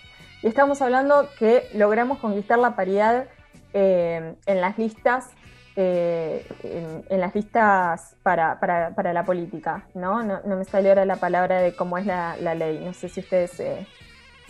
Y 0.42 0.48
estamos 0.48 0.80
hablando 0.82 1.28
que 1.38 1.64
logramos 1.74 2.18
conquistar 2.18 2.58
la 2.58 2.74
paridad 2.74 3.26
eh, 3.72 4.35
en 4.46 4.61
las 4.61 4.78
listas, 4.78 5.30
eh, 5.76 6.46
en, 6.64 7.04
en 7.08 7.20
las 7.20 7.35
listas 7.35 8.16
para, 8.22 8.61
para- 8.61 8.94
para 8.94 9.12
la 9.12 9.24
política, 9.24 9.85
¿no? 9.94 10.22
¿no? 10.22 10.40
no 10.44 10.56
me 10.56 10.64
salió 10.64 10.90
ahora 10.90 11.04
la 11.04 11.16
palabra 11.16 11.61
de 11.61 11.74
cómo 11.74 11.96
es 11.98 12.06
la, 12.06 12.37
la 12.38 12.54
ley, 12.54 12.78
no 12.85 12.92
sé 12.92 13.08
si 13.08 13.20
ustedes 13.20 13.58
eh, 13.61 13.87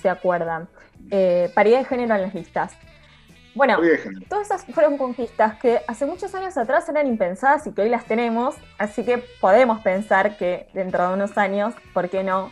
se 0.00 0.08
acuerdan. 0.08 0.68
Eh, 1.10 1.50
paridad 1.54 1.78
de 1.78 1.84
género 1.84 2.14
en 2.16 2.22
las 2.22 2.34
listas. 2.34 2.72
Bueno. 3.54 3.78
Todas 4.30 4.46
esas 4.46 4.64
fueron 4.74 4.96
conquistas 4.96 5.56
que 5.56 5.80
hace 5.86 6.06
muchos 6.06 6.34
años 6.34 6.56
atrás 6.56 6.88
eran 6.88 7.06
impensadas 7.06 7.66
y 7.66 7.72
que 7.72 7.82
hoy 7.82 7.90
las 7.90 8.06
tenemos, 8.06 8.56
así 8.78 9.04
que 9.04 9.18
podemos 9.40 9.80
pensar 9.82 10.36
que 10.38 10.68
dentro 10.72 11.06
de 11.06 11.14
unos 11.14 11.36
años, 11.36 11.74
¿por 11.92 12.08
qué 12.08 12.24
no 12.24 12.50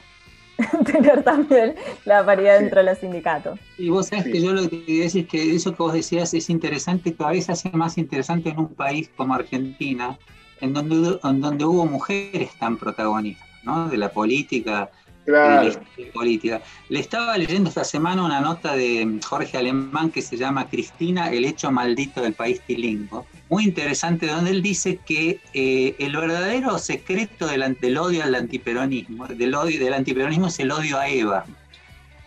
tener 0.86 1.22
también 1.22 1.74
la 2.04 2.24
paridad 2.24 2.56
Sí. 2.58 2.62
dentro 2.64 2.80
de 2.80 2.86
los 2.90 2.98
sindicatos? 2.98 3.58
Y 3.78 3.88
vos 3.90 4.06
sabés 4.08 4.24
Sí. 4.24 4.32
que 4.32 4.42
yo 4.42 4.52
lo 4.52 4.62
que 4.68 4.84
quería 4.84 5.04
decir 5.04 5.24
es 5.24 5.28
que 5.30 5.54
eso 5.54 5.70
que 5.74 5.82
vos 5.82 5.92
decías 5.92 6.32
es 6.34 6.50
interesante, 6.50 7.10
todavía 7.12 7.42
se 7.42 7.52
hace 7.52 7.70
más 7.70 7.98
interesante 7.98 8.50
en 8.50 8.58
un 8.58 8.74
país 8.74 9.10
como 9.16 9.34
Argentina, 9.34 10.18
en 10.60 10.72
donde, 10.74 10.96
hubo- 10.98 11.28
en 11.28 11.40
donde 11.40 11.64
hubo 11.64 11.86
mujeres 11.86 12.50
tan 12.58 12.76
protagonistas, 12.76 13.48
¿no? 13.62 13.88
De 13.88 13.96
la 13.96 14.10
política, 14.10 14.90
Claro, 15.24 15.68
historia 15.68 16.12
política. 16.12 16.62
Le 16.88 17.00
estaba 17.00 17.36
leyendo 17.36 17.68
esta 17.68 17.84
semana 17.84 18.24
una 18.24 18.40
nota 18.40 18.74
de 18.74 19.20
Jorge 19.24 19.58
Alemán 19.58 20.10
que 20.10 20.22
se 20.22 20.36
llama 20.36 20.68
Cristina, 20.68 21.30
el 21.30 21.44
hecho 21.44 21.70
maldito 21.70 22.22
del 22.22 22.32
país 22.32 22.60
tilingo. 22.66 23.26
Muy 23.48 23.64
interesante, 23.64 24.26
donde 24.26 24.50
él 24.50 24.62
dice 24.62 24.98
que 25.04 25.40
eh, 25.52 25.94
el 25.98 26.16
verdadero 26.16 26.78
secreto 26.78 27.46
del 27.46 27.98
odio 27.98 28.24
al 28.24 28.34
antiperonismo, 28.34 29.26
del, 29.26 29.54
odio, 29.54 29.78
del 29.78 29.94
antiperonismo 29.94 30.48
es 30.48 30.58
el 30.58 30.70
odio 30.70 30.98
a 30.98 31.08
Eva. 31.08 31.44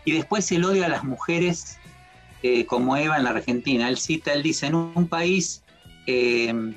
Y 0.06 0.12
después 0.12 0.52
el 0.52 0.66
odio 0.66 0.86
a 0.86 0.90
las 0.90 1.04
mujeres 1.04 1.80
eh, 2.44 2.66
como 2.66 2.96
Eva 2.98 3.18
en 3.18 3.24
la 3.24 3.32
Argentina. 3.32 3.90
Él 3.90 3.98
cita, 3.98 4.34
él 4.34 4.44
dice, 4.44 4.68
en 4.68 4.76
un 4.76 5.08
país 5.08 5.64
eh, 6.08 6.74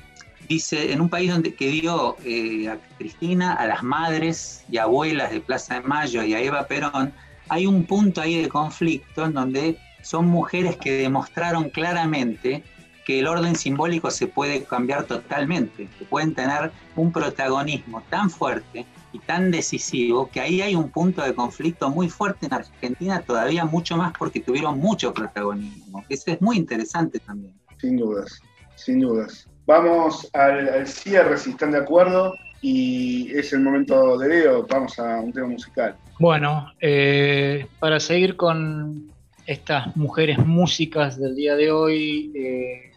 dice, 0.48 0.92
en 0.92 1.00
un 1.00 1.09
país 1.09 1.30
donde 1.30 1.54
que 1.54 1.68
dio 1.68 2.16
eh, 2.24 2.68
a 2.68 2.78
Cristina, 2.98 3.54
a 3.54 3.66
las 3.66 3.82
madres 3.82 4.64
y 4.70 4.78
abuelas 4.78 5.30
de 5.30 5.40
Plaza 5.40 5.74
de 5.74 5.80
Mayo 5.82 6.22
y 6.22 6.35
a 6.35 6.40
Eva 6.40 6.66
Perón, 6.66 7.12
hay 7.48 7.66
un 7.66 7.85
punto 7.85 8.20
ahí 8.20 8.42
de 8.42 8.48
conflicto 8.48 9.24
en 9.24 9.35
donde 9.35 9.78
son 10.02 10.26
mujeres 10.26 10.76
que 10.76 10.92
demostraron 10.92 11.70
claramente 11.70 12.62
que 13.04 13.20
el 13.20 13.28
orden 13.28 13.54
simbólico 13.54 14.11
se 14.11 14.26
puede 14.26 14.64
cambiar 14.64 15.04
totalmente, 15.04 15.88
que 15.96 16.04
pueden 16.04 16.35
tener 16.35 16.72
un 16.96 17.12
protagonismo 17.12 18.02
tan 18.11 18.30
fuerte 18.30 18.85
y 19.12 19.20
tan 19.20 19.52
decisivo 19.52 20.28
que 20.28 20.40
ahí 20.40 20.61
hay 20.61 20.74
un 20.74 20.90
punto 20.90 21.22
de 21.22 21.32
conflicto 21.32 21.88
muy 21.88 22.09
fuerte 22.09 22.46
en 22.46 22.54
Argentina, 22.54 23.20
todavía 23.20 23.64
mucho 23.64 23.96
más 23.96 24.12
porque 24.18 24.40
tuvieron 24.40 24.78
mucho 24.78 25.14
protagonismo. 25.14 26.04
Eso 26.09 26.32
es 26.32 26.40
muy 26.40 26.56
interesante 26.56 27.20
también. 27.20 27.54
Sin 27.80 27.96
dudas, 27.96 28.40
sin 28.74 28.98
dudas. 28.98 29.48
Vamos 29.66 30.31
al, 30.33 30.87
cierre 30.87 31.37
si 31.38 31.50
están 31.50 31.72
de 31.72 31.79
acuerdo 31.79 32.35
y 32.62 33.37
es 33.37 33.52
el 33.52 33.61
momento 33.61 34.16
de 34.16 34.29
Leo, 34.29 34.66
vamos 34.68 34.96
a 35.00 35.20
un 35.20 35.33
tema 35.33 35.48
musical. 35.48 35.96
Bueno, 36.20 36.72
eh, 36.81 37.66
para 37.81 37.98
seguir 37.98 38.37
con 38.37 39.11
estas 39.44 39.96
mujeres 39.96 40.38
músicas 40.38 41.18
del 41.18 41.35
día 41.35 41.57
de 41.57 41.72
hoy, 41.72 42.33
eh, 42.37 42.92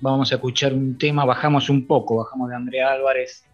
vamos 0.00 0.32
a 0.32 0.34
escuchar 0.34 0.74
un 0.74 0.98
tema, 0.98 1.24
bajamos 1.24 1.70
un 1.70 1.86
poco, 1.86 2.16
bajamos 2.16 2.50
de 2.50 2.56
Andrea 2.56 2.90
Álvarez, 2.90 3.44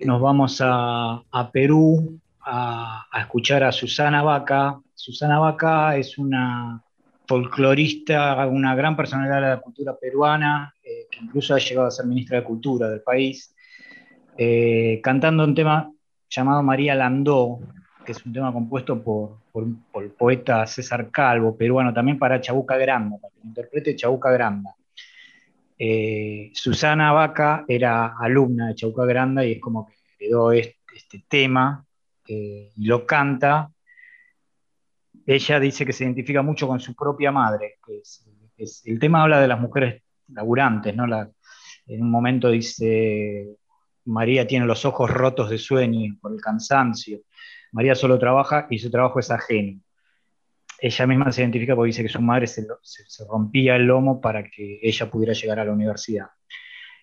nos 0.00 0.20
vamos 0.20 0.62
a, 0.62 1.22
Perú 1.52 2.18
a, 2.40 3.06
escuchar 3.18 3.64
a 3.64 3.72
Susana 3.72 4.22
Vaca. 4.22 4.80
Susana 4.94 5.38
Vaca 5.38 5.96
es 5.96 6.16
una 6.16 6.82
folclorista, 7.26 8.46
una 8.46 8.74
gran 8.74 8.96
personalidad 8.96 9.42
de 9.42 9.48
la 9.48 9.60
cultura 9.60 9.94
peruana, 10.00 10.72
incluso 11.20 11.54
ha 11.54 11.58
llegado 11.58 11.86
a 11.86 11.90
ser 11.90 12.06
ministra 12.06 12.38
de 12.38 12.44
Cultura 12.44 12.88
del 12.88 13.02
país, 13.02 13.54
cantando 15.02 15.44
un 15.44 15.54
tema 15.54 15.90
llamado 16.30 16.62
María 16.62 16.94
Landó, 16.94 17.60
que 18.08 18.12
es 18.12 18.24
un 18.24 18.32
tema 18.32 18.50
compuesto 18.52 19.02
por, 19.02 19.38
el 20.02 20.10
poeta 20.12 20.66
César 20.66 21.10
Calvo, 21.10 21.54
peruano, 21.56 21.92
también 21.92 22.18
para 22.18 22.40
Chabuca 22.40 22.78
Granda, 22.78 23.18
para 23.18 23.34
que 23.34 23.46
interprete 23.46 23.96
Chabuca 23.96 24.30
Granda. 24.30 24.74
Eh, 25.78 26.50
Susana 26.54 27.12
Vaca 27.12 27.66
era 27.68 28.16
alumna 28.18 28.68
de 28.68 28.74
Chabuca 28.76 29.04
Granda 29.04 29.44
y 29.44 29.52
es 29.52 29.60
como 29.60 29.86
que 29.86 29.94
heredó 30.18 30.52
este, 30.52 30.78
este 30.96 31.24
tema 31.28 31.84
eh, 32.26 32.72
y 32.76 32.86
lo 32.86 33.04
canta. 33.04 33.70
Ella 35.26 35.60
dice 35.60 35.84
que 35.84 35.92
se 35.92 36.04
identifica 36.04 36.40
mucho 36.40 36.66
con 36.66 36.80
su 36.80 36.94
propia 36.94 37.30
madre. 37.30 37.76
el 38.84 38.98
tema 38.98 39.22
habla 39.22 39.38
de 39.38 39.48
las 39.48 39.60
mujeres 39.60 40.02
laburantes, 40.28 40.94
¿no? 40.94 41.04
en 41.86 42.02
un 42.02 42.10
momento 42.10 42.50
dice, 42.50 43.56
María 44.04 44.46
tiene 44.46 44.66
los 44.66 44.84
ojos 44.84 45.10
rotos 45.10 45.50
de 45.50 45.58
sueño 45.58 46.16
por 46.20 46.32
el 46.32 46.40
cansancio. 46.40 47.20
María 47.72 47.94
solo 47.94 48.18
trabaja 48.18 48.66
y 48.70 48.78
su 48.78 48.90
trabajo 48.90 49.20
es 49.20 49.30
ajeno. 49.30 49.80
Ella 50.80 51.06
misma 51.06 51.32
se 51.32 51.42
identifica 51.42 51.74
porque 51.74 51.88
dice 51.88 52.02
que 52.02 52.08
su 52.08 52.20
madre 52.20 52.46
se, 52.46 52.66
rompía 53.28 53.76
el 53.76 53.84
lomo 53.84 54.20
para 54.20 54.44
que 54.44 54.78
ella 54.82 55.10
pudiera 55.10 55.32
llegar 55.32 55.58
a 55.58 55.64
la 55.64 55.72
universidad. 55.72 56.26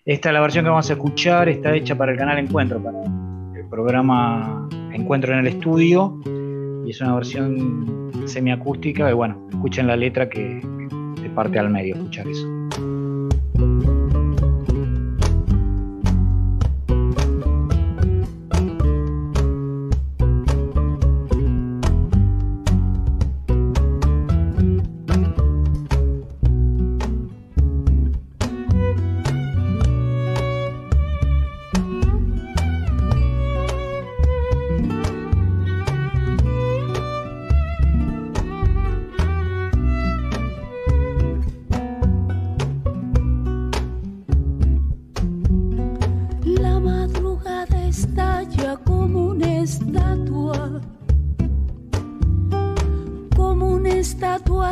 Esta 0.06 0.30
es 0.30 0.34
la 0.34 0.42
versión 0.42 0.64
que 0.64 0.70
vamos 0.70 0.90
a 0.90 0.94
escuchar, 0.94 1.50
está 1.50 1.76
hecha 1.76 1.98
para 1.98 2.12
el 2.12 2.18
canal 2.18 2.38
Encuentro, 2.38 2.82
para 2.82 3.02
el 3.02 3.68
programa 3.70 4.70
Encuentro 4.94 5.34
en 5.34 5.40
el 5.40 5.48
Estudio, 5.48 6.22
y 6.86 6.92
es 6.92 7.02
una 7.02 7.16
versión 7.16 8.12
semiacústica, 8.26 9.10
y 9.10 9.14
bueno, 9.14 9.48
escuchen 9.50 9.88
la 9.88 9.98
letra 9.98 10.30
que, 10.30 10.62
que 11.22 11.30
parte 11.32 11.60
al 11.60 11.72
medio, 11.72 11.96
escuchar 11.96 12.28
eso. 12.28 12.48
María 13.58 13.95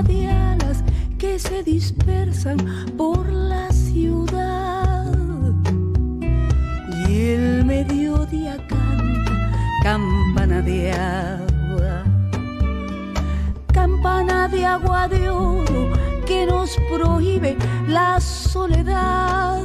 de 0.02 0.28
alas 0.28 0.84
que 1.20 1.38
se 1.38 1.62
dispersan 1.62 2.58
por 2.98 3.32
la 3.32 3.72
ciudad. 3.72 5.14
Y 7.08 7.30
el 7.34 7.66
mediodía 7.66 8.58
canta 8.68 9.52
campana 9.84 10.62
de 10.62 10.92
agua, 10.92 12.04
campana 13.72 14.48
de 14.48 14.66
agua 14.66 15.08
de 15.08 15.30
oro 15.30 15.92
que 16.26 16.46
nos 16.48 16.76
prohíbe 16.92 17.56
la 17.88 18.20
soledad. 18.20 19.62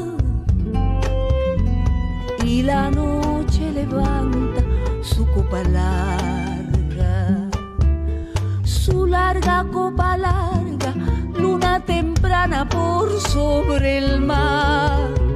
Y 2.45 2.63
la 2.63 2.91
noche 2.91 3.71
levanta 3.73 4.63
su 5.03 5.27
copa 5.27 5.63
larga 5.65 6.38
larga 9.09 9.65
copa 9.73 10.17
larga, 10.17 10.95
luna 11.35 11.81
temprana 11.81 12.69
por 12.69 13.21
sobre 13.21 13.99
el 13.99 14.21
mar. 14.21 15.28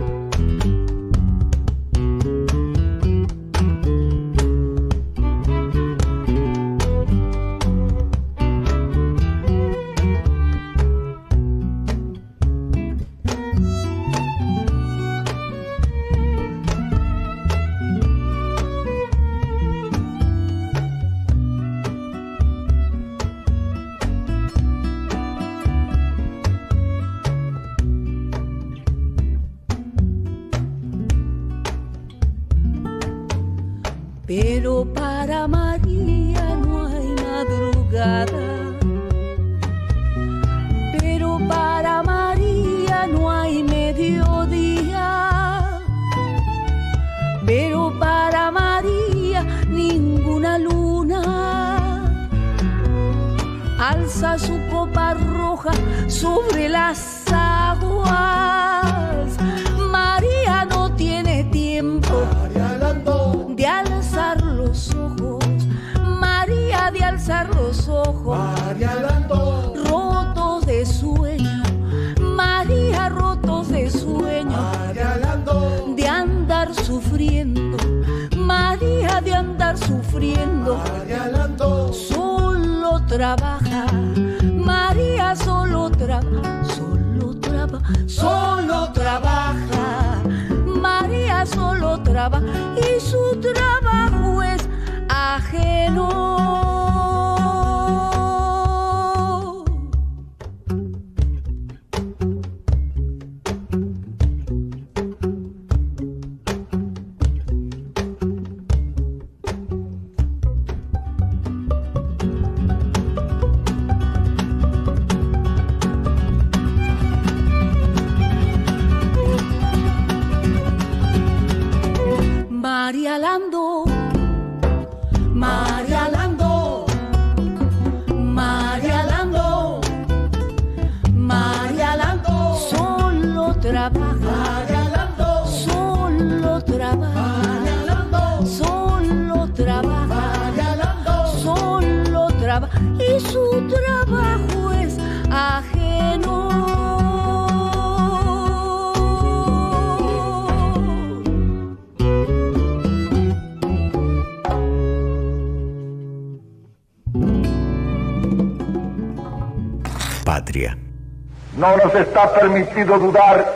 Nos 161.92 162.06
está 162.06 162.32
permitido 162.32 162.98
dudar 162.98 163.54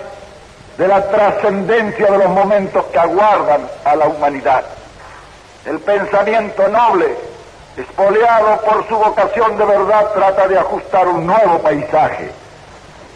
de 0.76 0.89
la 0.89 1.03
trascendencia 1.09 2.11
de 2.11 2.18
los 2.18 2.28
momentos 2.28 2.84
que 2.87 2.99
aguardan 2.99 3.62
a 3.84 3.97
la 3.97 4.07
humanidad. 4.07 4.64
El 5.64 5.80
pensamiento 5.80 6.68
noble, 6.68 7.16
espoleado 7.76 8.61
por 8.61 8.87
su 8.89 8.97
vocación 8.97 9.57
de 9.57 9.64
verdad, 9.64 10.12
trata 10.14 10.49
de 10.49 10.59
ajustar 10.59 11.09
un 11.09 11.26
nuevo 11.26 11.59
paisaje. 11.61 12.30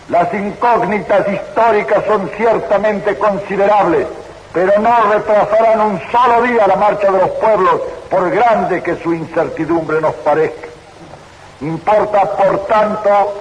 Las 0.09 0.33
incógnitas 0.35 1.29
históricas 1.29 2.05
son 2.07 2.31
ciertamente 2.37 3.17
considerables, 3.17 4.07
pero 4.53 4.81
no 4.81 5.13
retrasarán 5.13 5.81
un 5.81 6.01
solo 6.11 6.43
día 6.43 6.67
la 6.67 6.77
marcha 6.77 7.13
de 7.13 7.19
los 7.19 7.31
pueblos, 7.31 7.81
por 8.11 8.31
grande 8.31 8.83
que 8.83 8.97
su 8.97 9.13
incertidumbre 9.13 10.01
nos 10.01 10.15
parezca. 10.15 10.67
Importa, 11.61 12.23
por 12.23 12.67
tanto, 12.67 13.35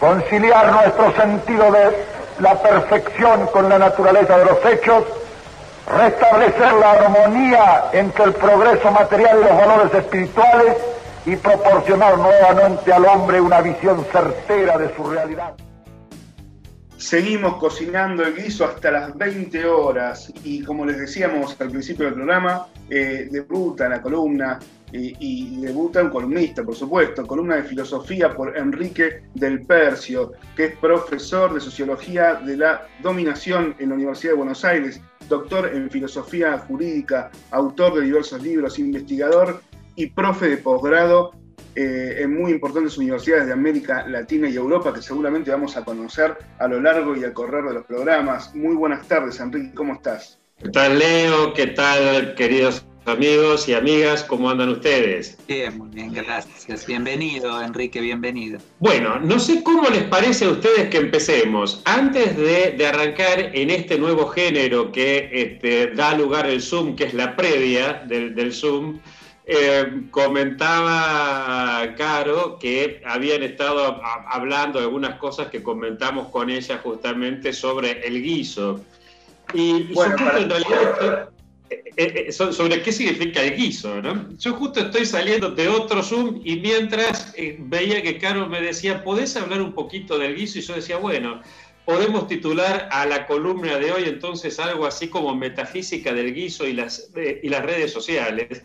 conciliar 0.00 0.72
nuestro 0.72 1.14
sentido 1.14 1.72
de 1.72 2.04
la 2.40 2.60
perfección 2.60 3.46
con 3.46 3.68
la 3.68 3.78
naturaleza 3.78 4.38
de 4.38 4.44
los 4.44 4.64
hechos, 4.64 5.04
restablecer 5.96 6.72
la 6.74 6.92
armonía 6.92 7.84
entre 7.92 8.24
el 8.24 8.32
progreso 8.34 8.90
material 8.90 9.38
y 9.40 9.44
los 9.44 9.56
valores 9.56 9.94
espirituales 9.94 10.76
y 11.24 11.36
proporcionar 11.36 12.18
nuevamente 12.18 12.92
al 12.92 13.04
hombre 13.06 13.40
una 13.40 13.60
visión 13.60 14.04
certera 14.12 14.78
de 14.78 14.94
su 14.94 15.04
realidad. 15.04 15.54
Seguimos 16.96 17.56
cocinando 17.56 18.22
el 18.24 18.34
guiso 18.34 18.64
hasta 18.64 18.90
las 18.90 19.16
20 19.16 19.66
horas 19.66 20.32
y 20.44 20.62
como 20.62 20.86
les 20.86 20.98
decíamos 20.98 21.54
al 21.60 21.70
principio 21.70 22.06
del 22.06 22.14
programa, 22.14 22.68
eh, 22.88 23.28
debuta 23.30 23.88
la 23.88 24.00
columna 24.00 24.58
y 24.92 25.60
debuta 25.60 26.02
un 26.02 26.10
columnista, 26.10 26.62
por 26.62 26.74
supuesto, 26.74 27.26
columna 27.26 27.56
de 27.56 27.64
filosofía 27.64 28.34
por 28.34 28.56
Enrique 28.56 29.22
del 29.34 29.62
Percio, 29.66 30.32
que 30.54 30.66
es 30.66 30.76
profesor 30.76 31.52
de 31.54 31.60
sociología 31.60 32.34
de 32.34 32.56
la 32.56 32.86
dominación 33.02 33.74
en 33.78 33.90
la 33.90 33.94
Universidad 33.96 34.32
de 34.32 34.38
Buenos 34.38 34.64
Aires, 34.64 35.00
doctor 35.28 35.70
en 35.74 35.90
filosofía 35.90 36.58
jurídica, 36.58 37.30
autor 37.50 37.94
de 37.94 38.02
diversos 38.02 38.42
libros, 38.42 38.78
investigador 38.78 39.60
y 39.96 40.06
profe 40.06 40.48
de 40.48 40.56
posgrado 40.58 41.32
eh, 41.74 42.22
en 42.22 42.34
muy 42.34 42.52
importantes 42.52 42.96
universidades 42.96 43.46
de 43.46 43.52
América 43.52 44.06
Latina 44.06 44.48
y 44.48 44.56
Europa 44.56 44.94
que 44.94 45.02
seguramente 45.02 45.50
vamos 45.50 45.76
a 45.76 45.84
conocer 45.84 46.36
a 46.58 46.68
lo 46.68 46.80
largo 46.80 47.16
y 47.16 47.24
al 47.24 47.32
correr 47.32 47.64
de 47.64 47.74
los 47.74 47.84
programas. 47.84 48.54
Muy 48.54 48.74
buenas 48.74 49.06
tardes, 49.06 49.40
Enrique, 49.40 49.74
¿cómo 49.74 49.94
estás? 49.94 50.38
¿Qué 50.58 50.70
tal, 50.70 50.98
Leo? 50.98 51.52
¿Qué 51.52 51.66
tal, 51.66 52.34
queridos 52.34 52.85
amigos 53.06 53.68
y 53.68 53.74
amigas? 53.74 54.24
¿Cómo 54.24 54.50
andan 54.50 54.68
ustedes? 54.70 55.38
Bien, 55.46 55.76
muy 55.78 55.88
bien, 55.90 56.12
gracias. 56.12 56.86
Bienvenido, 56.86 57.62
Enrique, 57.62 58.00
bienvenido. 58.00 58.58
Bueno, 58.78 59.18
no 59.20 59.38
sé 59.38 59.62
cómo 59.62 59.88
les 59.88 60.04
parece 60.04 60.44
a 60.46 60.50
ustedes 60.50 60.88
que 60.90 60.98
empecemos. 60.98 61.82
Antes 61.84 62.36
de, 62.36 62.72
de 62.72 62.86
arrancar 62.86 63.38
en 63.54 63.70
este 63.70 63.98
nuevo 63.98 64.26
género 64.28 64.90
que 64.92 65.30
este, 65.32 65.88
da 65.94 66.14
lugar 66.16 66.46
el 66.46 66.60
Zoom, 66.60 66.96
que 66.96 67.04
es 67.04 67.14
la 67.14 67.36
previa 67.36 68.02
del, 68.06 68.34
del 68.34 68.52
Zoom, 68.52 68.98
eh, 69.48 70.02
comentaba 70.10 71.94
Caro 71.96 72.58
que 72.58 73.00
habían 73.06 73.44
estado 73.44 73.84
a- 74.02 74.24
hablando 74.32 74.80
de 74.80 74.86
algunas 74.86 75.18
cosas 75.18 75.46
que 75.48 75.62
comentamos 75.62 76.28
con 76.28 76.50
ella 76.50 76.80
justamente 76.82 77.52
sobre 77.52 78.04
el 78.06 78.20
guiso. 78.22 78.80
Y, 79.54 79.60
y 79.76 79.92
Bueno, 79.94 80.16
yo 80.18 80.24
para- 80.24 80.38
en 80.40 80.50
realidad 80.50 81.28
eh, 81.70 81.84
eh, 81.96 82.24
eh, 82.28 82.32
so- 82.32 82.52
sobre 82.52 82.82
qué 82.82 82.92
significa 82.92 83.42
el 83.42 83.56
guiso, 83.56 84.00
¿no? 84.02 84.28
Yo 84.38 84.54
justo 84.54 84.80
estoy 84.80 85.06
saliendo 85.06 85.50
de 85.50 85.68
otro 85.68 86.02
Zoom 86.02 86.40
y 86.44 86.56
mientras 86.56 87.34
veía 87.58 88.02
que 88.02 88.18
Caro 88.18 88.46
me 88.48 88.60
decía, 88.60 89.02
¿podés 89.02 89.36
hablar 89.36 89.60
un 89.62 89.72
poquito 89.72 90.18
del 90.18 90.34
guiso? 90.36 90.58
Y 90.58 90.62
yo 90.62 90.74
decía, 90.74 90.96
bueno, 90.98 91.42
podemos 91.84 92.26
titular 92.28 92.88
a 92.90 93.06
la 93.06 93.26
columna 93.26 93.78
de 93.78 93.92
hoy 93.92 94.04
entonces 94.06 94.58
algo 94.58 94.86
así 94.86 95.08
como 95.08 95.34
metafísica 95.34 96.12
del 96.12 96.34
guiso 96.34 96.66
y 96.66 96.72
las, 96.72 97.10
eh, 97.16 97.40
y 97.42 97.48
las 97.48 97.64
redes 97.64 97.92
sociales 97.92 98.62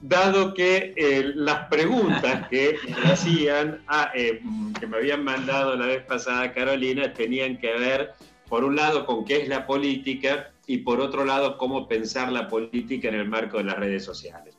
dado 0.00 0.52
que 0.52 0.92
eh, 0.96 1.32
las 1.34 1.68
preguntas 1.68 2.48
que 2.48 2.76
me 2.88 3.12
hacían, 3.12 3.82
a, 3.86 4.12
eh, 4.14 4.40
que 4.78 4.86
me 4.86 4.98
habían 4.98 5.24
mandado 5.24 5.76
la 5.76 5.86
vez 5.86 6.02
pasada 6.04 6.52
Carolina, 6.52 7.12
tenían 7.14 7.58
que 7.58 7.72
ver, 7.72 8.12
por 8.54 8.62
un 8.62 8.76
lado, 8.76 9.04
con 9.04 9.24
qué 9.24 9.42
es 9.42 9.48
la 9.48 9.66
política 9.66 10.52
y 10.68 10.76
por 10.76 11.00
otro 11.00 11.24
lado, 11.24 11.58
cómo 11.58 11.88
pensar 11.88 12.30
la 12.30 12.46
política 12.46 13.08
en 13.08 13.16
el 13.16 13.28
marco 13.28 13.58
de 13.58 13.64
las 13.64 13.76
redes 13.76 14.04
sociales. 14.04 14.54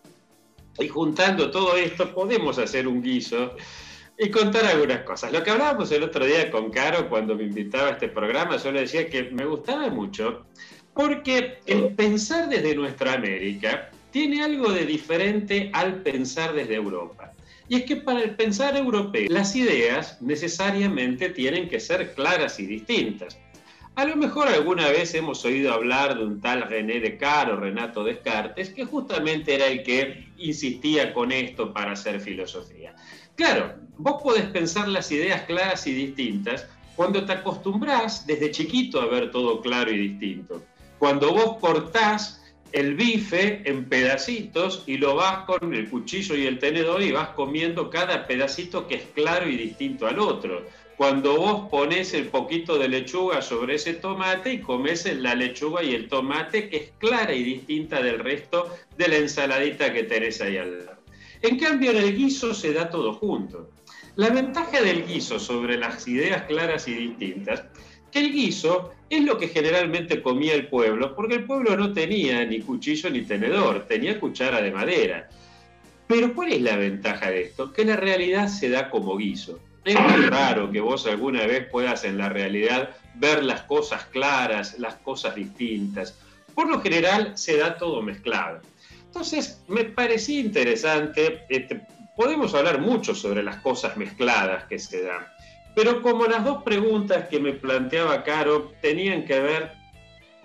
Y 0.77 0.89
juntando 0.89 1.49
todo 1.49 1.77
esto, 1.77 2.13
podemos 2.13 2.57
hacer 2.57 2.89
un 2.89 3.01
guiso 3.01 3.55
y 4.19 4.29
contar 4.29 4.65
algunas 4.65 5.03
cosas. 5.03 5.31
Lo 5.31 5.41
que 5.43 5.51
hablábamos 5.51 5.93
el 5.93 6.03
otro 6.03 6.25
día 6.25 6.51
con 6.51 6.71
Caro 6.71 7.07
cuando 7.07 7.35
me 7.35 7.43
invitaba 7.43 7.87
a 7.87 7.91
este 7.91 8.09
programa, 8.09 8.57
yo 8.57 8.69
le 8.73 8.81
decía 8.81 9.09
que 9.09 9.31
me 9.31 9.45
gustaba 9.45 9.87
mucho 9.87 10.45
porque 10.93 11.59
el 11.65 11.95
pensar 11.95 12.49
desde 12.49 12.75
nuestra 12.75 13.13
América 13.13 13.91
tiene 14.11 14.43
algo 14.43 14.73
de 14.73 14.85
diferente 14.85 15.69
al 15.71 16.01
pensar 16.01 16.53
desde 16.53 16.75
Europa. 16.75 17.31
Y 17.69 17.77
es 17.77 17.83
que 17.85 17.95
para 17.95 18.21
el 18.21 18.35
pensar 18.35 18.75
europeo, 18.75 19.27
las 19.29 19.55
ideas 19.55 20.21
necesariamente 20.21 21.29
tienen 21.29 21.69
que 21.69 21.79
ser 21.79 22.13
claras 22.13 22.59
y 22.59 22.65
distintas. 22.65 23.37
A 23.95 24.03
lo 24.03 24.17
mejor 24.17 24.49
alguna 24.49 24.89
vez 24.89 25.13
hemos 25.13 25.45
oído 25.45 25.73
hablar 25.73 26.17
de 26.17 26.25
un 26.25 26.41
tal 26.41 26.63
René 26.63 26.99
Descartes 26.99 27.53
o 27.53 27.59
Renato 27.59 28.03
Descartes, 28.03 28.69
que 28.71 28.83
justamente 28.83 29.55
era 29.55 29.67
el 29.67 29.83
que 29.83 30.27
insistía 30.37 31.13
con 31.13 31.31
esto 31.31 31.71
para 31.71 31.93
hacer 31.93 32.19
filosofía. 32.19 32.93
Claro, 33.35 33.75
vos 33.97 34.21
podés 34.21 34.47
pensar 34.47 34.89
las 34.89 35.09
ideas 35.13 35.43
claras 35.43 35.87
y 35.87 35.93
distintas 35.93 36.67
cuando 36.97 37.25
te 37.25 37.31
acostumbrás 37.31 38.27
desde 38.27 38.51
chiquito 38.51 38.99
a 38.99 39.05
ver 39.05 39.31
todo 39.31 39.61
claro 39.61 39.89
y 39.89 40.09
distinto. 40.09 40.61
Cuando 40.99 41.31
vos 41.31 41.57
cortás 41.61 42.41
el 42.73 42.95
bife 42.95 43.61
en 43.63 43.85
pedacitos 43.85 44.83
y 44.87 44.97
lo 44.97 45.15
vas 45.15 45.45
con 45.45 45.73
el 45.73 45.89
cuchillo 45.89 46.35
y 46.35 46.45
el 46.45 46.59
tenedor 46.59 47.01
y 47.01 47.13
vas 47.13 47.29
comiendo 47.29 47.89
cada 47.89 48.27
pedacito 48.27 48.87
que 48.87 48.95
es 48.95 49.03
claro 49.13 49.47
y 49.47 49.55
distinto 49.55 50.05
al 50.05 50.19
otro. 50.19 50.65
Cuando 50.97 51.35
vos 51.37 51.69
pones 51.69 52.13
el 52.13 52.27
poquito 52.27 52.77
de 52.77 52.87
lechuga 52.87 53.41
sobre 53.41 53.75
ese 53.75 53.95
tomate 53.95 54.53
y 54.53 54.59
comes 54.59 55.05
la 55.17 55.35
lechuga 55.35 55.83
y 55.83 55.93
el 55.93 56.07
tomate 56.07 56.69
que 56.69 56.77
es 56.77 56.91
clara 56.99 57.33
y 57.33 57.43
distinta 57.43 58.01
del 58.01 58.19
resto 58.19 58.69
de 58.97 59.09
la 59.09 59.17
ensaladita 59.17 59.91
que 59.91 60.03
tenés 60.03 60.39
ahí 60.39 60.55
al 60.57 60.85
lado. 60.85 60.97
En 61.41 61.59
cambio, 61.59 61.91
en 61.91 61.97
el 61.97 62.15
guiso 62.15 62.53
se 62.53 62.71
da 62.71 62.89
todo 62.89 63.13
junto. 63.13 63.69
La 64.15 64.29
ventaja 64.29 64.81
del 64.81 65.05
guiso 65.05 65.37
sobre 65.37 65.77
las 65.77 66.07
ideas 66.07 66.43
claras 66.43 66.87
y 66.87 66.93
distintas, 66.93 67.65
que 68.09 68.19
el 68.19 68.31
guiso 68.31 68.93
es 69.09 69.21
lo 69.21 69.37
que 69.37 69.49
generalmente 69.49 70.21
comía 70.21 70.53
el 70.53 70.67
pueblo, 70.67 71.13
porque 71.13 71.35
el 71.35 71.43
pueblo 71.43 71.75
no 71.75 71.91
tenía 71.91 72.45
ni 72.45 72.61
cuchillo 72.61 73.09
ni 73.09 73.23
tenedor, 73.23 73.85
tenía 73.85 74.17
cuchara 74.17 74.61
de 74.61 74.71
madera. 74.71 75.27
Pero 76.07 76.33
¿cuál 76.33 76.53
es 76.53 76.61
la 76.61 76.77
ventaja 76.77 77.29
de 77.29 77.41
esto? 77.41 77.73
Que 77.73 77.83
la 77.83 77.97
realidad 77.97 78.47
se 78.47 78.69
da 78.69 78.89
como 78.89 79.17
guiso. 79.17 79.59
Es 79.86 79.99
muy 79.99 80.25
raro 80.25 80.71
que 80.71 80.81
vos 80.81 81.05
alguna 81.05 81.45
vez 81.45 81.67
puedas 81.69 82.03
en 82.05 82.17
la 82.17 82.27
realidad 82.27 82.89
ver 83.13 83.43
las 83.43 83.61
cosas 83.61 84.05
claras, 84.05 84.79
las 84.79 84.95
cosas 84.95 85.36
distintas. 85.36 86.17
Por 86.55 86.67
lo 86.67 86.81
general 86.81 87.38
se 87.38 87.57
da 87.57 87.77
todo 87.77 88.01
mezclado. 88.01 88.61
Entonces, 89.05 89.61
me 89.67 89.83
parecía 89.83 90.39
interesante, 90.39 91.45
este, 91.49 91.86
podemos 92.17 92.55
hablar 92.55 92.81
mucho 92.81 93.13
sobre 93.13 93.43
las 93.43 93.57
cosas 93.57 93.95
mezcladas 93.95 94.65
que 94.65 94.79
se 94.79 95.03
dan, 95.03 95.25
pero 95.75 96.01
como 96.01 96.25
las 96.25 96.43
dos 96.43 96.63
preguntas 96.63 97.27
que 97.29 97.39
me 97.39 97.53
planteaba 97.53 98.23
Caro 98.23 98.73
tenían 98.81 99.25
que 99.25 99.39
ver 99.39 99.71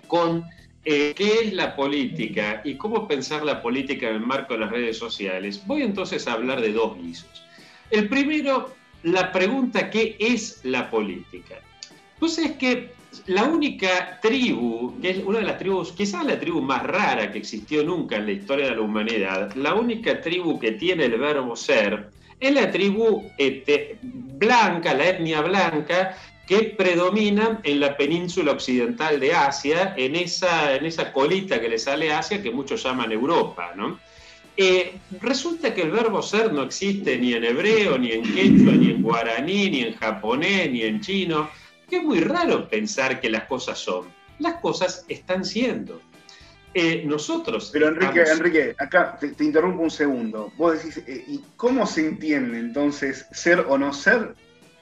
con 0.07 0.45
eh, 0.85 1.13
qué 1.15 1.39
es 1.41 1.53
la 1.53 1.75
política 1.75 2.61
y 2.63 2.75
cómo 2.75 3.07
pensar 3.07 3.43
la 3.43 3.61
política 3.61 4.07
en 4.07 4.15
el 4.15 4.21
marco 4.21 4.53
de 4.53 4.59
las 4.59 4.71
redes 4.71 4.97
sociales, 4.97 5.65
voy 5.65 5.81
entonces 5.81 6.27
a 6.27 6.33
hablar 6.33 6.61
de 6.61 6.73
dos 6.73 6.97
guisos. 6.97 7.43
El 7.89 8.07
primero, 8.07 8.73
la 9.03 9.31
pregunta 9.31 9.89
¿qué 9.89 10.15
es 10.19 10.61
la 10.63 10.89
política? 10.89 11.55
Pues 12.19 12.37
es 12.37 12.53
que 12.53 12.91
la 13.27 13.43
única 13.43 14.19
tribu, 14.21 14.99
que 15.01 15.09
es 15.09 15.17
una 15.23 15.39
de 15.39 15.45
las 15.45 15.57
tribus, 15.57 15.91
quizás 15.91 16.23
la 16.25 16.39
tribu 16.39 16.61
más 16.61 16.83
rara 16.83 17.31
que 17.31 17.39
existió 17.39 17.83
nunca 17.83 18.17
en 18.17 18.25
la 18.25 18.31
historia 18.31 18.69
de 18.69 18.75
la 18.75 18.81
humanidad, 18.81 19.53
la 19.55 19.73
única 19.73 20.21
tribu 20.21 20.59
que 20.59 20.73
tiene 20.73 21.05
el 21.05 21.17
verbo 21.17 21.55
ser, 21.55 22.09
es 22.39 22.53
la 22.53 22.71
tribu 22.71 23.29
blanca, 24.37 24.93
la 24.93 25.09
etnia 25.09 25.41
blanca, 25.41 26.17
que 26.47 26.73
predomina 26.77 27.59
en 27.63 27.79
la 27.79 27.95
península 27.95 28.51
occidental 28.51 29.19
de 29.19 29.33
Asia, 29.33 29.93
en 29.95 30.15
esa, 30.15 30.75
en 30.75 30.85
esa 30.85 31.13
colita 31.13 31.61
que 31.61 31.69
le 31.69 31.77
sale 31.77 32.11
a 32.11 32.19
Asia, 32.19 32.41
que 32.41 32.51
muchos 32.51 32.83
llaman 32.83 33.11
Europa. 33.11 33.71
¿no? 33.75 33.99
Eh, 34.63 34.99
resulta 35.19 35.73
que 35.73 35.81
el 35.81 35.89
verbo 35.89 36.21
ser 36.21 36.53
no 36.53 36.61
existe 36.61 37.17
ni 37.17 37.33
en 37.33 37.43
hebreo, 37.43 37.97
ni 37.97 38.11
en 38.11 38.21
quechua, 38.21 38.73
ni 38.73 38.91
en 38.91 39.01
guaraní, 39.01 39.71
ni 39.71 39.81
en 39.81 39.95
japonés, 39.95 40.69
ni 40.69 40.83
en 40.83 41.01
chino, 41.01 41.49
que 41.89 41.97
es 41.97 42.03
muy 42.03 42.19
raro 42.19 42.69
pensar 42.69 43.19
que 43.19 43.31
las 43.31 43.45
cosas 43.45 43.79
son. 43.79 44.09
Las 44.37 44.61
cosas 44.61 45.03
están 45.07 45.45
siendo. 45.45 45.99
Eh, 46.75 47.01
nosotros. 47.07 47.71
Pero 47.73 47.87
Enrique, 47.87 48.21
Enrique, 48.21 48.75
acá 48.77 49.17
te, 49.19 49.43
interrumpo 49.43 49.81
un 49.81 49.89
segundo. 49.89 50.53
Vos 50.57 50.77
decís, 50.77 51.03
eh, 51.07 51.25
¿y 51.27 51.43
cómo 51.57 51.87
se 51.87 52.05
entiende 52.05 52.59
entonces 52.59 53.25
ser 53.31 53.65
o 53.67 53.79
no 53.79 53.91
ser 53.91 54.35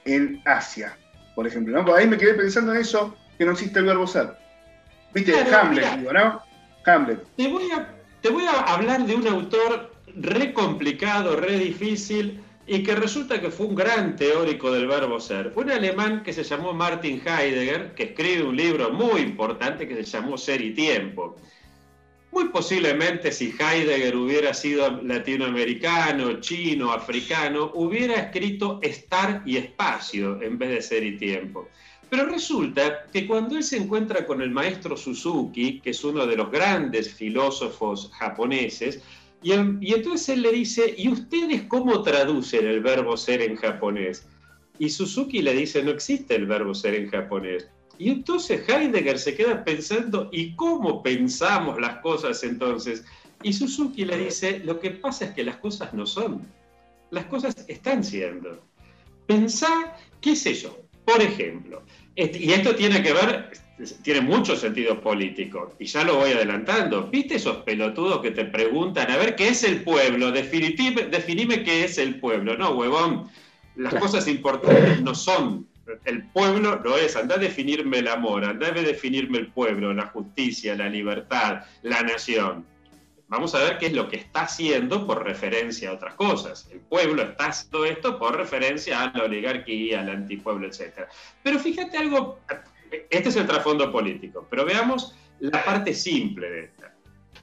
en 0.04 0.42
Asia, 0.44 0.98
por 1.34 1.46
ejemplo? 1.46 1.78
¿no? 1.78 1.86
Porque 1.86 2.02
ahí 2.02 2.06
me 2.06 2.18
quedé 2.18 2.34
pensando 2.34 2.74
en 2.74 2.82
eso, 2.82 3.16
que 3.38 3.46
no 3.46 3.52
existe 3.52 3.78
el 3.78 3.86
verbo 3.86 4.06
ser. 4.06 4.36
¿Viste? 5.14 5.34
Hamlet, 5.54 5.96
digo, 5.96 6.12
¿no? 6.12 6.42
Hamlet. 6.84 7.24
Te 7.36 7.48
voy, 7.48 7.70
a, 7.72 7.99
te 8.20 8.30
voy 8.30 8.44
a 8.44 8.60
hablar 8.60 9.06
de 9.06 9.14
un 9.14 9.26
autor 9.26 9.92
re 10.16 10.52
complicado, 10.52 11.36
re 11.36 11.58
difícil, 11.58 12.40
y 12.66 12.82
que 12.84 12.94
resulta 12.94 13.40
que 13.40 13.50
fue 13.50 13.66
un 13.66 13.74
gran 13.74 14.14
teórico 14.14 14.70
del 14.70 14.86
verbo 14.86 15.18
ser. 15.18 15.50
Fue 15.50 15.64
un 15.64 15.72
alemán 15.72 16.22
que 16.22 16.32
se 16.32 16.44
llamó 16.44 16.72
Martin 16.72 17.20
Heidegger, 17.26 17.94
que 17.94 18.04
escribe 18.04 18.44
un 18.44 18.56
libro 18.56 18.90
muy 18.92 19.22
importante 19.22 19.88
que 19.88 19.96
se 19.96 20.04
llamó 20.04 20.38
Ser 20.38 20.60
y 20.60 20.72
Tiempo. 20.72 21.36
Muy 22.30 22.48
posiblemente 22.50 23.32
si 23.32 23.52
Heidegger 23.58 24.14
hubiera 24.14 24.54
sido 24.54 25.02
latinoamericano, 25.02 26.40
chino, 26.40 26.92
africano, 26.92 27.72
hubiera 27.74 28.14
escrito 28.14 28.78
estar 28.82 29.42
y 29.44 29.56
espacio 29.56 30.40
en 30.40 30.56
vez 30.56 30.70
de 30.70 30.82
ser 30.82 31.02
y 31.02 31.16
tiempo. 31.16 31.68
Pero 32.10 32.26
resulta 32.26 33.06
que 33.12 33.26
cuando 33.26 33.56
él 33.56 33.62
se 33.62 33.76
encuentra 33.76 34.26
con 34.26 34.42
el 34.42 34.50
maestro 34.50 34.96
Suzuki, 34.96 35.80
que 35.80 35.90
es 35.90 36.02
uno 36.02 36.26
de 36.26 36.36
los 36.36 36.50
grandes 36.50 37.14
filósofos 37.14 38.10
japoneses, 38.18 39.00
y, 39.42 39.52
entonces 39.52 40.28
él 40.28 40.42
le 40.42 40.52
dice, 40.52 40.94
¿y 40.98 41.08
ustedes 41.08 41.62
cómo 41.62 42.02
traducen 42.02 42.66
el 42.66 42.80
verbo 42.80 43.16
ser 43.16 43.40
en 43.40 43.56
japonés? 43.56 44.26
Y 44.78 44.90
Suzuki 44.90 45.40
le 45.40 45.54
dice, 45.54 45.82
no 45.82 45.92
existe 45.92 46.34
el 46.34 46.46
verbo 46.46 46.74
ser 46.74 46.94
en 46.94 47.08
japonés. 47.08 47.68
Y 47.96 48.10
entonces 48.10 48.68
Heidegger 48.68 49.18
se 49.18 49.34
queda 49.36 49.62
pensando, 49.64 50.28
¿y 50.32 50.54
cómo 50.56 51.02
pensamos 51.02 51.80
las 51.80 52.00
cosas 52.00 52.42
entonces? 52.42 53.04
Y 53.42 53.52
Suzuki 53.52 54.04
le 54.04 54.18
dice, 54.18 54.58
lo 54.64 54.80
que 54.80 54.90
pasa 54.90 55.26
es 55.26 55.30
que 55.32 55.44
las 55.44 55.56
cosas 55.58 55.94
no 55.94 56.06
son, 56.06 56.42
las 57.10 57.26
cosas 57.26 57.54
están 57.68 58.02
siendo. 58.02 58.62
Pensá, 59.26 59.96
qué 60.20 60.34
sé 60.34 60.54
yo, 60.54 60.76
por 61.04 61.20
ejemplo, 61.20 61.82
y 62.20 62.52
esto 62.52 62.74
tiene 62.74 63.02
que 63.02 63.12
ver, 63.12 63.50
tiene 64.02 64.20
mucho 64.20 64.54
sentido 64.56 65.00
político, 65.00 65.74
y 65.78 65.86
ya 65.86 66.04
lo 66.04 66.16
voy 66.16 66.32
adelantando. 66.32 67.08
¿Viste 67.08 67.36
esos 67.36 67.58
pelotudos 67.58 68.20
que 68.20 68.30
te 68.30 68.44
preguntan, 68.44 69.10
a 69.10 69.16
ver, 69.16 69.36
¿qué 69.36 69.48
es 69.48 69.64
el 69.64 69.82
pueblo? 69.82 70.30
definime 70.30 71.62
qué 71.62 71.84
es 71.84 71.98
el 71.98 72.20
pueblo. 72.20 72.56
No, 72.56 72.72
huevón, 72.72 73.28
las 73.76 73.94
cosas 73.94 74.28
importantes 74.28 75.00
no 75.00 75.14
son 75.14 75.66
el 76.04 76.22
pueblo 76.28 76.80
lo 76.82 76.96
es, 76.96 77.16
anda 77.16 77.36
a 77.36 77.38
definirme 77.38 77.98
el 77.98 78.08
amor, 78.08 78.44
anda 78.44 78.68
a 78.68 78.72
definirme 78.72 79.38
el 79.38 79.48
pueblo, 79.48 79.92
la 79.92 80.06
justicia, 80.06 80.76
la 80.76 80.88
libertad, 80.88 81.62
la 81.82 82.02
nación. 82.02 82.64
Vamos 83.30 83.54
a 83.54 83.60
ver 83.60 83.78
qué 83.78 83.86
es 83.86 83.92
lo 83.92 84.08
que 84.08 84.16
está 84.16 84.42
haciendo 84.42 85.06
por 85.06 85.24
referencia 85.24 85.90
a 85.90 85.92
otras 85.92 86.14
cosas. 86.14 86.68
El 86.72 86.80
pueblo 86.80 87.22
está 87.22 87.46
haciendo 87.46 87.84
esto 87.84 88.18
por 88.18 88.36
referencia 88.36 89.02
a 89.02 89.16
la 89.16 89.24
oligarquía, 89.24 90.00
al 90.00 90.10
antipueblo, 90.10 90.66
etc. 90.66 91.06
Pero 91.44 91.60
fíjate 91.60 91.96
algo, 91.96 92.40
este 93.08 93.28
es 93.28 93.36
el 93.36 93.46
trasfondo 93.46 93.92
político, 93.92 94.48
pero 94.50 94.64
veamos 94.64 95.14
la 95.38 95.64
parte 95.64 95.94
simple 95.94 96.50
de 96.50 96.64
esta. 96.64 96.92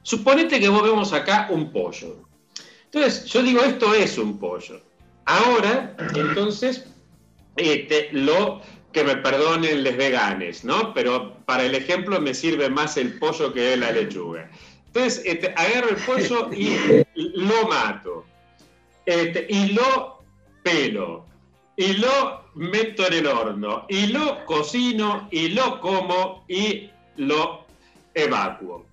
Suponete 0.02 0.60
que 0.60 0.68
vos 0.68 0.82
vemos 0.82 1.14
acá 1.14 1.48
un 1.50 1.72
pollo. 1.72 2.28
Entonces, 2.84 3.24
yo 3.24 3.42
digo, 3.42 3.62
esto 3.62 3.94
es 3.94 4.18
un 4.18 4.38
pollo. 4.38 4.82
Ahora, 5.24 5.96
entonces, 6.14 6.84
este, 7.56 8.10
lo 8.12 8.60
que 8.92 9.04
me 9.04 9.16
perdonen 9.16 9.84
los 9.84 9.96
veganes, 9.96 10.64
¿no? 10.64 10.92
Pero 10.92 11.38
para 11.46 11.64
el 11.64 11.74
ejemplo 11.74 12.20
me 12.20 12.34
sirve 12.34 12.68
más 12.68 12.98
el 12.98 13.18
pollo 13.18 13.54
que 13.54 13.74
la 13.78 13.90
lechuga. 13.90 14.50
Entonces, 14.98 15.22
este, 15.26 15.54
agarro 15.54 15.90
el 15.90 15.96
pollo 15.96 16.50
y 16.52 17.06
lo 17.36 17.68
mato. 17.68 18.24
Este, 19.06 19.46
y 19.48 19.68
lo 19.68 20.18
pelo. 20.64 21.24
Y 21.76 21.92
lo 21.92 22.42
meto 22.56 23.06
en 23.06 23.12
el 23.12 23.26
horno. 23.28 23.86
Y 23.88 24.08
lo 24.08 24.44
cocino 24.44 25.28
y 25.30 25.50
lo 25.50 25.80
como 25.80 26.44
y 26.48 26.90
lo 27.16 27.64
evacuo. 28.12 28.86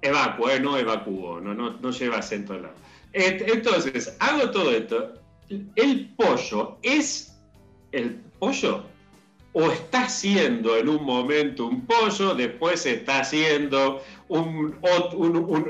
Evacuo, 0.00 0.48
eh, 0.48 0.60
no 0.60 0.78
evacuo, 0.78 1.40
no, 1.40 1.52
no, 1.54 1.72
no 1.72 1.90
lleva 1.90 2.18
acento 2.18 2.52
al 2.52 2.62
lado. 2.62 2.74
Entonces, 3.12 4.16
hago 4.20 4.50
todo 4.52 4.70
esto. 4.70 5.14
El 5.74 6.08
pollo 6.16 6.78
es 6.82 7.36
el 7.90 8.20
pollo 8.38 8.84
o 9.58 9.72
está 9.72 10.02
haciendo 10.02 10.76
en 10.76 10.86
un 10.86 11.02
momento 11.02 11.66
un 11.66 11.86
pollo, 11.86 12.34
después 12.34 12.84
está 12.84 13.20
haciendo 13.20 14.04
un, 14.28 14.78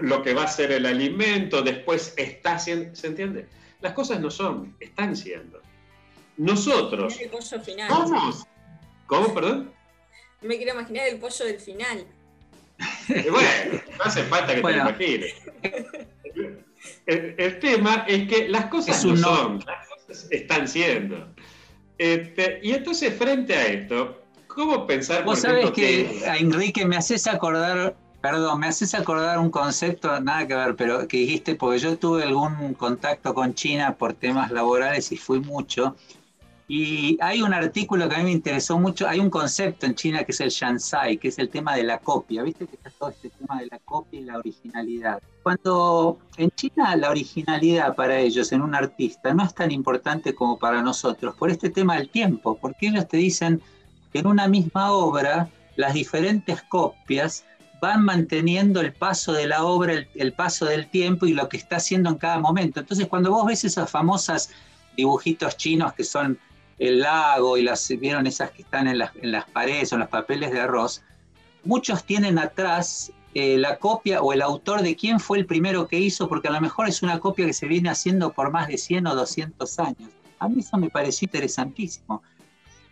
lo 0.03 0.23
que 0.25 0.35
va 0.35 0.43
a 0.43 0.49
ser 0.49 0.73
el 0.73 0.87
alimento, 0.87 1.63
después 1.63 2.13
está 2.17 2.57
haciendo, 2.57 2.97
¿se 2.97 3.07
entiende? 3.07 3.47
Las 3.81 3.93
cosas 3.93 4.19
no 4.19 4.29
son, 4.29 4.75
están 4.81 5.15
siendo. 5.15 5.63
Nosotros... 6.37 7.17
El 7.21 7.31
pollo 7.31 7.61
final. 7.61 7.89
¿Cómo, 9.07 9.33
perdón? 9.33 9.73
Me 10.43 10.57
quiero 10.57 10.73
imaginar 10.73 11.07
el 11.07 11.21
pollo 11.21 11.45
del 11.45 11.61
final. 11.61 12.07
bueno, 13.09 13.83
no 13.99 14.05
hace 14.05 14.25
falta 14.25 14.53
que 14.57 14.63
te 14.63 14.73
imagines. 14.73 15.35
El, 17.07 17.59
tema 17.61 18.05
es 18.09 18.27
que 18.27 18.49
las 18.49 18.67
cosas 18.67 19.05
no 19.05 19.17
son, 19.17 19.65
las 19.65 19.89
cosas 19.89 20.27
están 20.33 20.67
siendo. 20.67 21.33
Este, 21.99 22.61
y 22.63 22.73
entonces, 22.73 23.15
frente 23.17 23.55
a 23.55 23.67
esto, 23.67 24.21
¿cómo 24.47 24.87
pensar? 24.87 25.25
Vos 25.25 25.41
sabés 25.41 25.71
que, 25.71 26.23
a 26.29 26.37
Enrique 26.37 26.85
me 26.85 26.97
haces 26.97 27.27
acordar, 27.27 27.97
perdón, 28.21 28.61
me 28.61 28.67
haces 28.67 28.95
acordar 28.95 29.39
un 29.39 29.51
concepto, 29.51 30.21
nada 30.21 30.47
que 30.47 30.55
ver, 30.55 30.77
pero 30.77 31.09
que 31.09 31.17
dijiste, 31.19 31.55
porque 31.55 31.79
yo 31.79 31.97
tuve 31.97 32.23
algún 32.23 32.75
contacto 32.75 33.33
con 33.35 33.55
China 33.55 33.97
por 33.97 34.13
temas 34.13 34.51
laborales 34.51 35.11
y 35.13 35.17
fui 35.17 35.41
mucho. 35.41 35.97
Y 36.69 37.17
hay 37.21 37.43
un 37.43 37.55
artículo 37.55 38.09
que 38.09 38.17
a 38.17 38.19
mí 38.19 38.25
me 38.25 38.33
interesó 38.33 38.79
mucho, 38.79 39.07
hay 39.07 39.21
un 39.21 39.31
concepto 39.31 39.87
en 39.87 39.95
China 39.95 40.25
que 40.25 40.33
es 40.33 40.41
el 40.41 40.51
Shansai, 40.51 41.17
que 41.17 41.29
es 41.29 41.39
el 41.39 41.49
tema 41.49 41.77
de 41.77 41.85
la 41.85 41.99
copia, 41.99 42.43
¿viste? 42.43 42.67
Que 42.67 42.75
está 42.75 42.91
todo 42.91 43.11
este 43.11 43.31
tema 43.31 43.61
de 43.61 43.67
la 43.67 43.79
copia 43.79 44.19
y 44.19 44.25
la 44.25 44.39
originalidad. 44.39 45.23
Cuando 45.45 46.19
en 46.37 46.51
China 46.51 46.97
la 46.97 47.11
originalidad 47.11 47.95
para 47.95 48.19
ellos 48.19 48.51
en 48.51 48.63
un 48.63 48.75
artista 48.75 49.33
no 49.33 49.45
es 49.45 49.55
tan 49.55 49.71
importante 49.71 50.35
como 50.35 50.59
para 50.59 50.83
nosotros, 50.83 51.37
por 51.37 51.51
este 51.51 51.71
tema 51.71 51.99
del 51.99 52.09
tiempo, 52.09 52.59
porque 52.61 52.89
ellos 52.89 53.07
te 53.07 53.19
dicen 53.19 53.63
que 54.13 54.19
en 54.19 54.27
una 54.27 54.49
misma 54.49 54.91
obra 54.91 55.49
las 55.77 55.95
diferentes 55.95 56.63
copias 56.63 57.45
van 57.81 58.05
manteniendo 58.05 58.81
el 58.81 58.93
paso 58.93 59.33
de 59.33 59.47
la 59.47 59.65
obra, 59.65 60.05
el, 60.15 60.33
paso 60.33 60.65
del 60.65 60.89
tiempo 60.89 61.27
y 61.27 61.35
lo 61.35 61.49
que 61.49 61.59
está 61.59 61.77
haciendo 61.77 62.11
en 62.11 62.17
cada 62.17 62.41
momento. 62.41 62.81
Entonces 62.81 63.07
cuando 63.07 63.31
vos 63.31 63.47
ves 63.47 63.65
esas 63.65 63.89
famosas 63.89 64.51
dibujitos 64.97 65.57
chinos 65.57 65.93
que 65.93 66.03
son 66.03 66.39
el 66.79 67.01
lago 67.01 67.57
y 67.57 67.63
las, 67.63 67.89
vieron 68.01 68.27
esas 68.27 68.51
que 68.51 68.63
están 68.63 68.87
en 68.87 68.99
las, 68.99 69.11
en 69.17 69.33
las 69.33 69.49
paredes 69.51 69.93
o 69.93 69.97
en 69.97 70.01
los 70.01 70.09
papeles 70.09 70.53
de 70.53 70.61
arroz, 70.61 71.03
muchos 71.65 72.05
tienen 72.05 72.39
atrás 72.39 73.13
eh, 73.35 73.59
la 73.59 73.77
copia 73.77 74.23
o 74.23 74.33
el 74.33 74.41
autor 74.41 74.81
de 74.81 74.97
quién 74.97 75.21
fue 75.21 75.39
el 75.39 75.45
primero 75.45 75.87
que 75.89 75.99
hizo, 75.99 76.29
porque 76.29 76.49
a 76.49 76.53
lo 76.53 76.61
mejor 76.61 76.89
es 76.89 77.03
una 77.03 77.21
copia 77.21 77.45
que 77.45 77.53
se 77.53 77.67
viene 77.67 77.91
haciendo 77.91 78.33
por 78.33 78.51
más 78.51 78.69
de 78.69 78.79
100 78.79 79.07
o 79.09 79.15
200 79.15 79.79
años. 79.79 80.11
A 80.39 80.49
mí 80.49 80.61
eso 80.61 80.79
me 80.79 80.89
pareció 80.89 81.27
interesantísimo. 81.27 82.23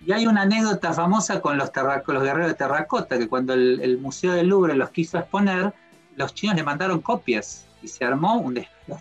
Y 0.06 0.12
hay 0.12 0.26
una 0.26 0.42
anécdota 0.42 0.92
famosa 0.92 1.40
con 1.40 1.56
los, 1.56 1.70
los 1.74 2.22
guerreros 2.22 2.48
de 2.48 2.54
terracota, 2.54 3.18
que 3.18 3.26
cuando 3.26 3.54
el, 3.54 3.98
Museo 3.98 4.32
del 4.32 4.48
Louvre 4.48 4.74
los 4.74 4.90
quiso 4.90 5.18
exponer, 5.18 5.72
los 6.16 6.34
chinos 6.34 6.56
le 6.56 6.62
mandaron 6.62 7.00
copias 7.00 7.64
y 7.82 7.88
se 7.88 8.04
armó 8.04 8.36
un 8.36 8.52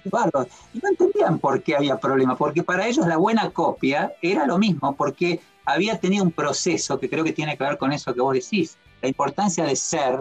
bárbaro. 0.06 0.48
Y 0.74 0.80
no 0.80 0.90
entendían 0.90 1.40
por 1.40 1.62
qué 1.62 1.76
había 1.76 1.98
problema, 1.98 2.36
porque 2.36 2.64
para 2.64 2.88
ellos 2.88 3.08
la 3.08 3.18
buena 3.18 3.50
copia 3.52 4.14
era 4.22 4.46
lo 4.46 4.58
mismo, 4.58 4.96
porque 4.96 5.40
había 5.66 6.00
tenido 6.00 6.24
un 6.24 6.32
proceso 6.32 7.00
que 7.00 7.10
creo 7.10 7.24
que 7.24 7.34
tiene 7.34 7.58
que 7.58 7.64
ver 7.64 7.78
con 7.78 7.94
eso 7.94 8.14
que 8.14 8.22
vos 8.22 8.34
decís. 8.34 8.78
La 9.02 9.08
importancia 9.08 9.66
de 9.66 9.76
ser 9.76 10.20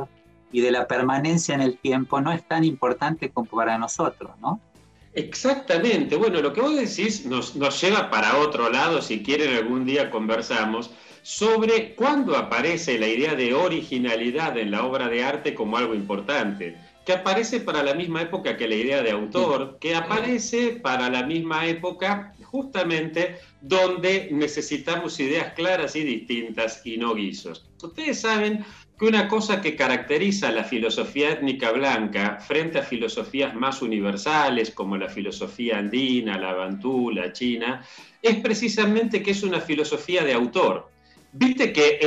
y 0.50 0.60
de 0.60 0.70
la 0.70 0.86
permanencia 0.86 1.54
en 1.54 1.60
el 1.62 1.78
tiempo 1.78 2.20
no 2.20 2.32
es 2.32 2.46
tan 2.46 2.64
importante 2.64 3.30
como 3.30 3.48
para 3.48 3.78
nosotros, 3.78 4.30
¿no? 4.40 4.60
Exactamente. 5.14 6.16
Bueno, 6.16 6.40
lo 6.40 6.52
que 6.52 6.60
vos 6.60 6.74
decís 6.74 7.26
nos, 7.26 7.54
nos 7.56 7.80
lleva 7.80 8.10
para 8.10 8.38
otro 8.38 8.70
lado, 8.70 9.02
si 9.02 9.22
quieren 9.22 9.54
algún 9.54 9.84
día 9.84 10.10
conversamos, 10.10 10.90
sobre 11.22 11.94
cuándo 11.94 12.36
aparece 12.36 12.98
la 12.98 13.06
idea 13.06 13.34
de 13.34 13.54
originalidad 13.54 14.56
en 14.58 14.70
la 14.70 14.84
obra 14.84 15.08
de 15.08 15.22
arte 15.22 15.54
como 15.54 15.76
algo 15.76 15.94
importante, 15.94 16.76
que 17.04 17.12
aparece 17.12 17.60
para 17.60 17.82
la 17.82 17.94
misma 17.94 18.22
época 18.22 18.56
que 18.56 18.68
la 18.68 18.76
idea 18.76 19.02
de 19.02 19.10
autor, 19.10 19.78
que 19.80 19.94
aparece 19.94 20.80
para 20.82 21.10
la 21.10 21.24
misma 21.24 21.66
época 21.66 22.32
justamente 22.44 23.38
donde 23.60 24.28
necesitamos 24.30 25.18
ideas 25.18 25.54
claras 25.54 25.96
y 25.96 26.04
distintas 26.04 26.82
y 26.84 26.98
no 26.98 27.14
guisos. 27.14 27.66
Ustedes 27.82 28.20
saben 28.20 28.64
que 28.98 29.06
una 29.06 29.26
cosa 29.26 29.60
que 29.60 29.74
caracteriza 29.74 30.48
a 30.48 30.52
la 30.52 30.62
filosofía 30.62 31.32
étnica 31.32 31.72
blanca 31.72 32.38
frente 32.46 32.78
a 32.78 32.82
filosofías 32.82 33.54
más 33.54 33.82
universales 33.82 34.70
como 34.70 34.96
la 34.96 35.08
filosofía 35.08 35.78
andina, 35.78 36.38
la 36.38 36.52
bantú, 36.52 37.10
la 37.10 37.32
china, 37.32 37.84
es 38.20 38.36
precisamente 38.36 39.22
que 39.22 39.32
es 39.32 39.42
una 39.42 39.60
filosofía 39.60 40.22
de 40.22 40.34
autor. 40.34 40.90
Viste 41.32 41.72
que 41.72 41.98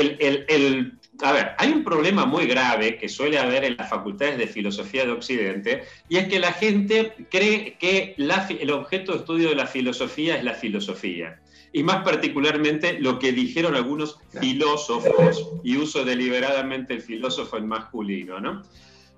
el, 0.47 0.99
a 1.21 1.31
ver, 1.31 1.51
hay 1.57 1.71
un 1.71 1.83
problema 1.83 2.25
muy 2.25 2.45
grave 2.45 2.97
que 2.97 3.07
suele 3.07 3.37
haber 3.37 3.63
en 3.63 3.77
las 3.77 3.89
facultades 3.89 4.37
de 4.37 4.47
filosofía 4.47 5.05
de 5.05 5.11
Occidente, 5.11 5.83
y 6.09 6.17
es 6.17 6.27
que 6.27 6.39
la 6.39 6.51
gente 6.51 7.13
cree 7.29 7.77
que 7.79 8.15
el 8.17 8.71
objeto 8.71 9.13
de 9.13 9.19
estudio 9.19 9.49
de 9.49 9.55
la 9.55 9.67
filosofía 9.67 10.37
es 10.37 10.43
la 10.43 10.53
filosofía 10.53 11.39
y 11.75 11.83
más 11.83 12.05
particularmente 12.05 13.01
lo 13.01 13.19
que 13.19 13.33
dijeron 13.33 13.75
algunos 13.75 14.17
filósofos, 14.39 15.45
y 15.61 15.75
uso 15.75 16.05
deliberadamente 16.05 16.93
el 16.93 17.01
filósofo 17.01 17.57
en 17.57 17.67
masculino, 17.67 18.39
¿no? 18.39 18.63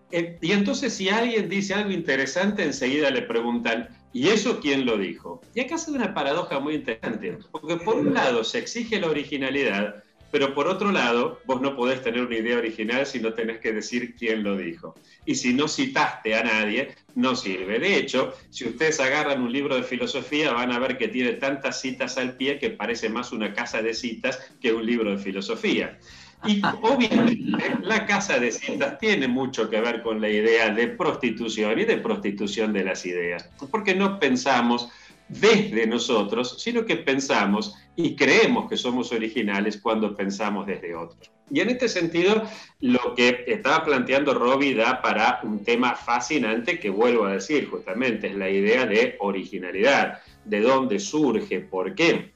Eh, 0.10 0.40
y 0.42 0.54
entonces 0.54 0.92
si 0.92 1.08
alguien 1.08 1.50
dice 1.50 1.76
algo 1.76 1.92
interesante, 1.92 2.64
enseguida 2.64 3.12
le 3.12 3.22
preguntan, 3.22 3.90
¿y 4.12 4.30
eso 4.30 4.60
quién 4.60 4.88
lo 4.88 4.98
dijo? 4.98 5.40
Y 5.54 5.60
acá 5.60 5.78
se 5.78 5.92
da 5.92 5.98
una 5.98 6.14
paradoja 6.16 6.60
muy 6.60 6.74
interesante, 6.74 7.38
porque 7.52 7.76
por 7.76 7.98
un 7.98 8.16
lado 8.16 8.44
se 8.44 8.58
exige 8.58 9.00
la 9.00 9.12
originalidad, 9.12 10.04
pero 10.32 10.54
por 10.54 10.68
otro 10.68 10.92
lado, 10.92 11.42
vos 11.46 11.62
no 11.62 11.76
podés 11.76 12.02
tener 12.02 12.22
una 12.22 12.38
idea 12.38 12.58
original 12.58 13.06
si 13.06 13.20
no 13.20 13.34
tenés 13.34 13.60
que 13.60 13.72
decir 13.72 14.16
quién 14.16 14.44
lo 14.44 14.58
dijo. 14.58 14.96
Y 15.26 15.36
si 15.36 15.54
no 15.54 15.68
citaste 15.68 16.36
a 16.36 16.44
nadie, 16.44 16.96
no 17.16 17.36
sirve. 17.36 17.80
De 17.80 17.98
hecho, 17.98 18.34
si 18.50 18.66
ustedes 18.66 19.00
agarran 19.00 19.42
un 19.42 19.52
libro 19.52 19.76
de 19.76 19.84
filosofía, 19.84 20.54
van 20.54 20.72
a 20.72 20.80
ver 20.80 20.98
que 20.98 21.08
tiene 21.08 21.34
tantas 21.34 21.82
citas 21.82 22.18
al 22.18 22.36
pie 22.36 22.60
que 22.60 22.70
parece 22.70 23.10
más 23.10 23.32
una 23.32 23.54
casa 23.54 23.82
de 23.82 23.94
citas 23.94 24.40
que 24.62 24.74
un 24.74 24.86
libro 24.86 25.12
de 25.12 25.18
filosofía. 25.18 25.98
Y 26.46 26.62
obviamente 26.82 27.78
la 27.82 28.06
casa 28.06 28.40
de 28.40 28.52
citas 28.52 29.00
tiene 29.00 29.28
mucho 29.28 29.70
que 29.70 29.82
ver 29.82 30.04
con 30.04 30.22
la 30.22 30.30
idea 30.30 30.70
de 30.70 30.88
prostitución 30.88 31.80
y 31.80 31.86
de 31.86 31.98
prostitución 31.98 32.74
de 32.74 32.84
las 32.84 33.06
ideas, 33.06 33.50
porque 33.72 33.96
no 33.96 34.20
pensamos 34.20 34.90
desde 35.30 35.86
nosotros, 35.88 36.56
sino 36.60 36.86
que 36.86 36.98
pensamos 36.98 37.76
y 37.96 38.16
creemos 38.16 38.70
que 38.70 38.78
somos 38.78 39.12
originales 39.12 39.78
cuando 39.78 40.16
pensamos 40.16 40.66
desde 40.66 40.96
otros. 40.96 41.32
Y 41.50 41.62
en 41.62 41.70
este 41.70 41.88
sentido, 41.88 42.44
lo 42.82 43.16
que 43.16 43.46
estaba 43.48 43.84
planteando 43.84 44.34
Robbie 44.34 44.76
da 44.76 45.02
para 45.02 45.40
un 45.44 45.64
tema 45.64 45.96
fascinante 45.96 46.80
que 46.80 46.90
vuelvo 46.90 47.26
a 47.26 47.34
decir 47.34 47.70
justamente, 47.70 48.28
es 48.28 48.36
la 48.36 48.50
idea 48.50 48.86
de 48.86 49.16
originalidad, 49.20 50.20
de 50.44 50.62
dónde 50.62 51.00
surge, 51.00 51.62
por 51.62 51.96
qué. 51.96 52.34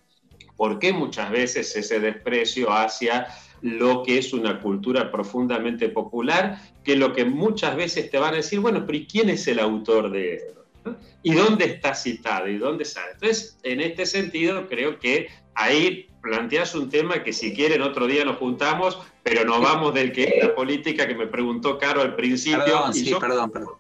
¿Por 0.56 0.80
qué 0.80 0.94
muchas 0.94 1.32
veces 1.32 1.76
ese 1.76 2.00
desprecio 2.00 2.72
hacia 2.72 3.28
lo 3.62 4.04
que 4.04 4.18
es 4.18 4.34
una 4.34 4.60
cultura 4.60 5.12
profundamente 5.12 5.90
popular, 5.90 6.60
que 6.84 6.96
lo 6.96 7.14
que 7.14 7.26
muchas 7.26 7.76
veces 7.76 8.10
te 8.10 8.18
van 8.18 8.34
a 8.34 8.38
decir, 8.38 8.60
bueno, 8.60 8.86
pero 8.86 8.98
¿y 8.98 9.08
quién 9.08 9.30
es 9.30 9.48
el 9.48 9.60
autor 9.60 10.12
de 10.12 10.36
esto? 10.36 10.61
¿Y 11.24 11.34
dónde 11.34 11.66
está 11.66 11.94
citado? 11.94 12.48
¿Y 12.48 12.58
dónde 12.58 12.86
sale? 12.86 13.12
Entonces, 13.14 13.58
en 13.64 13.82
este 13.82 14.06
sentido, 14.06 14.68
creo 14.68 15.00
que 15.00 15.30
ahí 15.54 16.08
planteas 16.22 16.76
un 16.76 16.90
tema 16.90 17.24
que 17.24 17.34
si 17.34 17.54
quieren 17.54 17.82
otro 17.82 18.08
día 18.08 18.26
nos 18.26 18.38
juntamos, 18.38 19.00
pero 19.24 19.44
no 19.46 19.60
vamos 19.60 19.94
del 19.94 20.12
que 20.12 20.24
es 20.24 20.44
la 20.44 20.56
política 20.56 21.08
que 21.08 21.16
me 21.16 21.28
preguntó 21.28 21.78
Caro 21.78 22.02
al 22.02 22.16
principio. 22.16 22.64
Perdón, 22.64 22.94
sí, 22.94 23.16
perdón, 23.20 23.52
perdón. 23.52 23.74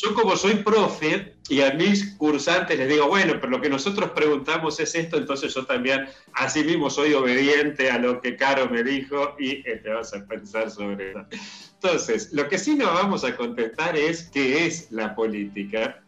Yo 0.00 0.14
como 0.14 0.36
soy 0.36 0.54
profe 0.56 1.34
y 1.48 1.60
a 1.60 1.72
mis 1.72 2.14
cursantes 2.14 2.78
les 2.78 2.88
digo, 2.88 3.08
bueno, 3.08 3.34
pero 3.40 3.48
lo 3.50 3.60
que 3.60 3.68
nosotros 3.68 4.12
preguntamos 4.12 4.78
es 4.78 4.94
esto, 4.94 5.16
entonces 5.16 5.52
yo 5.52 5.66
también 5.66 6.06
así 6.34 6.62
mismo 6.62 6.88
soy 6.88 7.14
obediente 7.14 7.90
a 7.90 7.98
lo 7.98 8.20
que 8.20 8.36
Caro 8.36 8.70
me 8.70 8.84
dijo 8.84 9.34
y 9.40 9.62
te 9.64 9.88
vas 9.88 10.14
a 10.14 10.24
pensar 10.24 10.70
sobre 10.70 11.10
eso. 11.10 11.26
Entonces, 11.74 12.32
lo 12.32 12.48
que 12.48 12.58
sí 12.58 12.76
nos 12.76 12.94
vamos 12.94 13.24
a 13.24 13.36
contestar 13.36 13.96
es 13.96 14.30
qué 14.32 14.66
es 14.66 14.92
la 14.92 15.16
política 15.16 16.01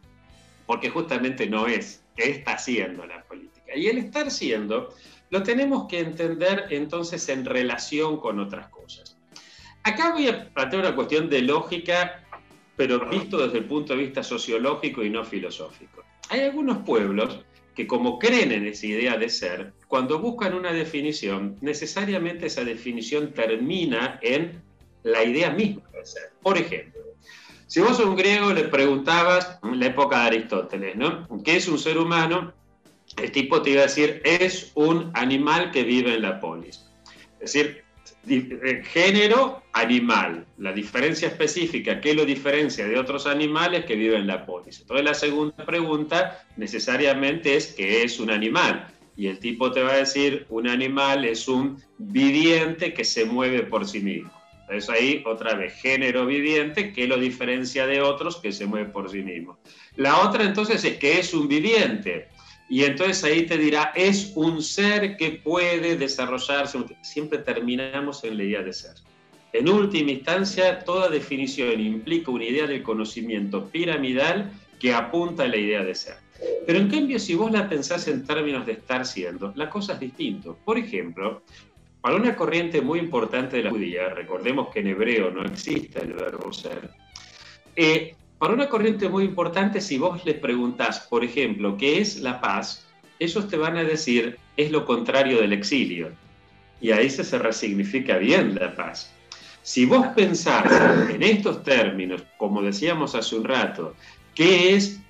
porque 0.67 0.91
justamente 0.91 1.47
no 1.47 1.67
es, 1.67 2.03
que 2.17 2.31
está 2.31 2.53
haciendo 2.53 3.07
la 3.07 3.23
política. 3.25 3.77
Y 3.77 3.89
el 3.89 3.99
estar 3.99 4.31
siendo 4.31 4.95
lo 5.31 5.43
tenemos 5.43 5.87
que 5.89 5.99
entender 5.99 6.67
entonces 6.71 7.29
en 7.29 7.45
relación 7.45 8.19
con 8.19 8.39
otras 8.39 8.69
cosas. 8.69 9.17
Acá 9.83 10.13
voy 10.13 10.29
a 10.29 10.49
plantear 10.53 10.83
una 10.83 10.95
cuestión 10.95 11.29
de 11.29 11.43
lógica, 11.43 12.25
pero 12.77 13.09
visto 13.09 13.39
desde 13.39 13.59
el 13.59 13.65
punto 13.65 13.95
de 13.95 14.01
vista 14.01 14.23
sociológico 14.23 15.03
y 15.03 15.11
no 15.11 15.25
filosófico. 15.25 16.05
Hay 16.31 16.41
algunos 16.41 16.79
pueblos 16.79 17.41
que 17.75 17.87
como 17.87 18.19
creen 18.19 18.53
en 18.53 18.67
esa 18.67 18.87
idea 18.87 19.17
de 19.17 19.29
ser, 19.29 19.73
cuando 19.89 20.21
buscan 20.21 20.55
una 20.55 20.73
definición, 20.73 21.57
necesariamente 21.61 22.47
esa 22.47 22.65
definición 22.65 23.33
termina 23.35 24.19
en 24.23 24.63
la 25.03 25.25
idea 25.25 25.51
misma 25.51 25.83
de 25.93 26.07
ser. 26.07 26.33
Por 26.41 26.57
ejemplo, 26.57 27.04
si 27.75 27.81
vos 27.81 27.99
a 27.99 28.05
un 28.05 28.15
griego 28.15 28.53
le 28.53 28.69
preguntabas, 28.69 29.59
en 29.65 29.81
la 29.81 29.87
época 29.87 30.21
de 30.21 30.27
Aristóteles, 30.27 30.95
¿no? 30.95 31.27
¿Qué 31.43 31.57
es 31.57 31.67
un 31.67 31.77
ser 31.77 31.99
humano? 31.99 32.53
El 33.21 33.33
tipo 33.33 33.63
te 33.63 33.71
iba 33.71 33.81
a 33.81 33.87
decir, 33.87 34.23
es 34.25 34.71
un 34.77 35.11
animal 35.13 35.73
que 35.73 35.83
vive 35.83 36.15
en 36.15 36.23
la 36.23 36.39
polis. 36.39 36.85
Es 37.41 37.53
decir, 37.53 37.83
eh, 38.29 38.81
género 38.85 39.65
animal, 39.73 40.47
la 40.59 40.73
diferencia 40.73 41.27
específica, 41.27 42.01
¿qué 42.01 42.15
lo 42.15 42.25
diferencia 42.25 42.87
de 42.87 42.97
otros 42.97 43.27
animales 43.27 43.87
que 43.87 43.97
viven 43.97 44.21
en 44.21 44.29
la 44.29 44.47
polis? 44.47 44.79
Entonces 44.83 45.05
la 45.05 45.15
segunda 45.15 45.67
pregunta 45.67 46.45
necesariamente 46.57 47.57
es 47.57 47.75
¿qué 47.75 48.05
es 48.05 48.21
un 48.21 48.31
animal? 48.31 48.87
Y 49.17 49.27
el 49.27 49.41
tipo 49.41 49.73
te 49.73 49.83
va 49.83 49.95
a 49.95 49.97
decir, 49.97 50.47
un 50.49 50.69
animal 50.69 51.25
es 51.25 51.49
un 51.49 51.83
viviente 51.99 52.95
que 52.95 53.05
se 53.05 53.25
mueve 53.25 53.65
por 53.65 53.85
sí 53.85 53.99
mismo. 53.99 54.44
Es 54.69 54.89
ahí 54.89 55.23
otra 55.27 55.55
vez 55.55 55.75
género 55.75 56.27
viviente 56.27 56.93
que 56.93 57.07
lo 57.07 57.19
diferencia 57.19 57.87
de 57.87 58.01
otros 58.01 58.37
que 58.37 58.53
se 58.53 58.67
mueve 58.67 58.91
por 58.91 59.11
sí 59.11 59.23
mismo. 59.23 59.59
La 59.97 60.27
otra 60.27 60.45
entonces 60.45 60.85
es 60.85 60.97
que 60.97 61.19
es 61.19 61.35
un 61.35 61.49
viviente. 61.49 62.29
Y 62.69 62.85
entonces 62.85 63.23
ahí 63.25 63.45
te 63.47 63.59
dirá, 63.59 63.93
es 63.95 64.33
un 64.35 64.63
ser 64.63 65.17
que 65.17 65.33
puede 65.33 65.97
desarrollarse. 65.97 66.79
Siempre 67.03 67.39
terminamos 67.39 68.25
en 68.25 68.39
la 68.39 68.45
idea 68.45 68.63
de 68.63 68.73
ser. 68.73 68.95
En 69.53 69.69
última 69.69 70.11
instancia, 70.11 70.81
toda 70.81 71.09
definición 71.09 71.79
implica 71.81 72.31
una 72.31 72.45
idea 72.45 72.67
del 72.67 72.83
conocimiento 72.83 73.69
piramidal 73.69 74.51
que 74.81 74.93
apunta 74.93 75.45
a 75.45 75.49
la 75.49 75.57
idea 75.57 75.85
de 75.85 75.95
ser. 75.95 76.17
Pero 76.67 76.79
en 76.79 76.89
cambio, 76.89 77.19
si 77.19 77.35
vos 77.35 77.53
la 77.53 77.69
pensás 77.69 78.09
en 78.09 78.27
términos 78.27 78.67
de 78.67 78.73
estar 78.73 79.07
siendo, 79.07 79.53
la 79.55 79.71
cosa 79.71 79.93
es 79.93 80.01
distinta. 80.01 80.51
Por 80.65 80.79
ejemplo, 80.79 81.43
para 82.05 82.17
una 82.17 82.37
corriente 82.37 82.83
muy 82.83 82.99
importante 82.99 83.57
de 83.57 83.63
la 83.63 83.71
judía, 83.71 84.11
recordemos 84.11 84.69
que 84.69 84.81
en 84.81 84.89
hebreo 84.89 85.31
no 85.31 85.43
existe 85.43 86.03
el 86.03 86.13
verbo 86.13 86.53
ser, 86.53 86.91
eh, 87.77 88.15
para 88.37 88.53
una 88.53 88.69
corriente 88.69 89.09
muy 89.09 89.25
importante, 89.25 89.81
si 89.81 89.97
vos 89.97 90.23
les 90.27 90.35
preguntás, 90.35 91.01
por 91.09 91.25
ejemplo, 91.25 91.79
¿qué 91.79 92.03
es 92.03 92.21
la 92.21 92.43
paz? 92.43 92.85
Ellos 93.19 93.49
te 93.49 93.57
van 93.57 93.79
a 93.79 93.85
decir, 93.85 94.39
es 94.59 94.71
lo 94.71 94.85
contrario 94.85 95.41
del 95.41 95.55
exilio. 95.55 96.11
Y 96.79 96.91
ahí 96.91 97.09
se, 97.09 97.25
se 97.25 97.39
resignifica 97.39 98.19
bien 98.19 98.55
la 98.55 98.77
paz. 98.77 99.11
Si 99.63 99.87
vos 99.87 100.07
pensás 100.09 100.67
en 101.09 101.23
estos 101.23 101.63
términos, 101.63 102.23
como 102.37 102.61
decíamos 102.61 103.15
hace 103.15 103.35
un 103.35 103.45
rato, 103.45 103.95
¿qué 104.35 104.75
es 104.75 105.01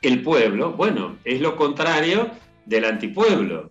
el 0.00 0.22
pueblo? 0.22 0.72
Bueno, 0.72 1.18
es 1.24 1.42
lo 1.42 1.56
contrario 1.56 2.30
del 2.64 2.86
antipueblo 2.86 3.68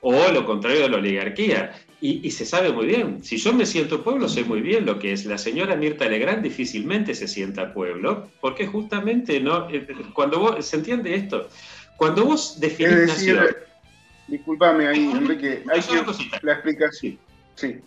o 0.00 0.30
lo 0.32 0.44
contrario 0.44 0.82
de 0.82 0.88
la 0.88 0.96
oligarquía. 0.98 1.74
Y, 1.98 2.30
se 2.30 2.44
sabe 2.44 2.72
muy 2.72 2.86
bien. 2.86 3.24
Si 3.24 3.38
yo 3.38 3.52
me 3.52 3.64
siento 3.64 4.04
pueblo, 4.04 4.28
sé 4.28 4.44
muy 4.44 4.60
bien 4.60 4.84
lo 4.84 4.98
que 4.98 5.12
es. 5.12 5.24
La 5.24 5.38
señora 5.38 5.76
Mirta 5.76 6.04
Legrand 6.04 6.42
difícilmente 6.42 7.14
se 7.14 7.26
sienta 7.26 7.72
pueblo, 7.72 8.28
porque 8.40 8.66
justamente 8.66 9.40
no. 9.40 9.68
Eh, 9.70 9.86
cuando 10.12 10.38
vos. 10.38 10.64
¿Se 10.64 10.76
entiende 10.76 11.14
esto? 11.14 11.48
Cuando 11.96 12.26
vos 12.26 12.60
definís 12.60 13.08
nación. 13.08 13.46
Disculpame 14.28 14.88
ahí, 14.88 15.10
Enrique. 15.10 15.64
Hay 15.72 15.80
la 16.42 16.52
explicación. 16.52 17.18
Sí. 17.54 17.80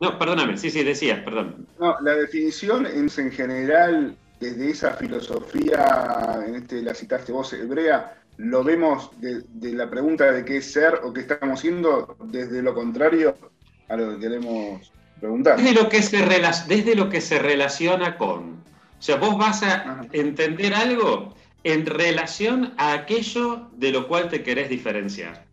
No, 0.00 0.18
perdóname, 0.18 0.56
sí, 0.56 0.70
sí, 0.70 0.84
decías, 0.84 1.20
perdón. 1.20 1.66
No, 1.80 1.96
la 2.00 2.14
definición 2.14 2.86
es 2.86 3.18
en 3.18 3.32
general, 3.32 4.16
desde 4.38 4.70
esa 4.70 4.92
filosofía, 4.94 6.40
en 6.46 6.54
este 6.54 6.82
la 6.82 6.94
citaste 6.94 7.32
vos, 7.32 7.52
hebrea, 7.52 8.16
lo 8.38 8.62
vemos 8.62 9.10
de, 9.20 9.42
la 9.74 9.90
pregunta 9.90 10.32
de 10.32 10.44
qué 10.44 10.58
es 10.58 10.72
ser 10.72 11.00
o 11.02 11.12
qué 11.12 11.20
estamos 11.20 11.60
siendo 11.60 12.16
desde 12.24 12.62
lo 12.62 12.72
contrario 12.72 13.36
a 13.88 13.96
lo 13.96 14.14
que 14.14 14.20
queremos 14.20 14.92
preguntar. 15.20 15.56
Desde 15.56 15.74
lo 15.74 15.88
que 15.88 16.02
se, 16.02 16.24
desde 16.68 16.94
lo 16.94 17.10
que 17.10 17.20
se 17.20 17.38
relaciona 17.40 18.16
con. 18.16 18.62
O 18.98 19.02
sea, 19.02 19.16
vos 19.16 19.36
vas 19.36 19.62
a 19.62 20.06
entender 20.12 20.72
algo 20.72 21.34
en 21.64 21.84
relación 21.84 22.74
a 22.76 22.92
aquello 22.92 23.68
de 23.72 23.90
lo 23.90 24.06
cual 24.06 24.28
te 24.28 24.42
querés 24.42 24.68
diferenciar. 24.68 25.44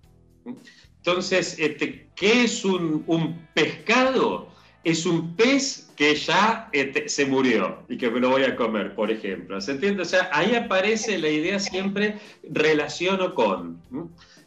Entonces, 0.97 1.55
este, 1.57 2.09
¿qué 2.15 2.43
es 2.43 2.63
un, 2.63 3.03
un 3.07 3.47
pescado? 3.53 4.49
Es 4.85 5.05
un 5.05 5.35
pez 5.35 5.89
que 5.95 6.15
ya 6.15 6.69
este, 6.71 7.09
se 7.09 7.25
murió 7.25 7.83
y 7.89 7.97
que 7.97 8.09
me 8.09 8.19
lo 8.19 8.29
voy 8.29 8.43
a 8.43 8.55
comer, 8.55 8.95
por 8.95 9.11
ejemplo. 9.11 9.59
¿Se 9.59 9.71
entiende? 9.71 10.03
O 10.03 10.05
sea, 10.05 10.29
ahí 10.31 10.53
aparece 10.55 11.17
la 11.17 11.29
idea 11.29 11.59
siempre 11.59 12.19
relaciono 12.43 13.33
con. 13.33 13.81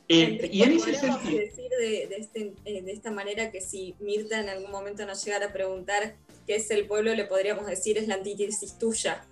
Eh, 0.09 0.49
y 0.51 0.63
en 0.63 0.73
ese 0.73 0.95
sentido, 0.95 1.39
decir 1.39 1.69
de, 1.81 2.07
de 2.07 2.17
este- 2.19 2.55
eh, 2.65 2.83
de 2.83 2.93
esta 2.93 3.11
manera 3.11 3.51
que 3.51 3.61
si 3.61 3.95
Mirta 4.01 4.41
en 4.41 4.49
algún 4.49 4.71
momento 4.71 5.05
nos 5.05 5.23
llegara 5.25 5.47
a 5.47 5.53
preguntar 5.53 6.15
qué 6.47 6.57
es 6.57 6.71
el 6.71 6.87
pueblo, 6.87 7.15
le 7.15 7.25
podríamos 7.25 7.67
decir 7.67 7.99
es 7.99 8.09
la 8.09 8.15
antítesis 8.15 8.79
tuya. 8.79 9.25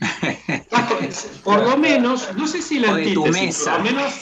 por 1.44 1.62
lo 1.62 1.76
menos, 1.76 2.34
no 2.36 2.46
sé 2.46 2.62
si 2.62 2.78
la 2.78 2.94
antítesis, 2.94 3.64
por 3.64 3.78
lo 3.78 3.84
menos, 3.84 4.14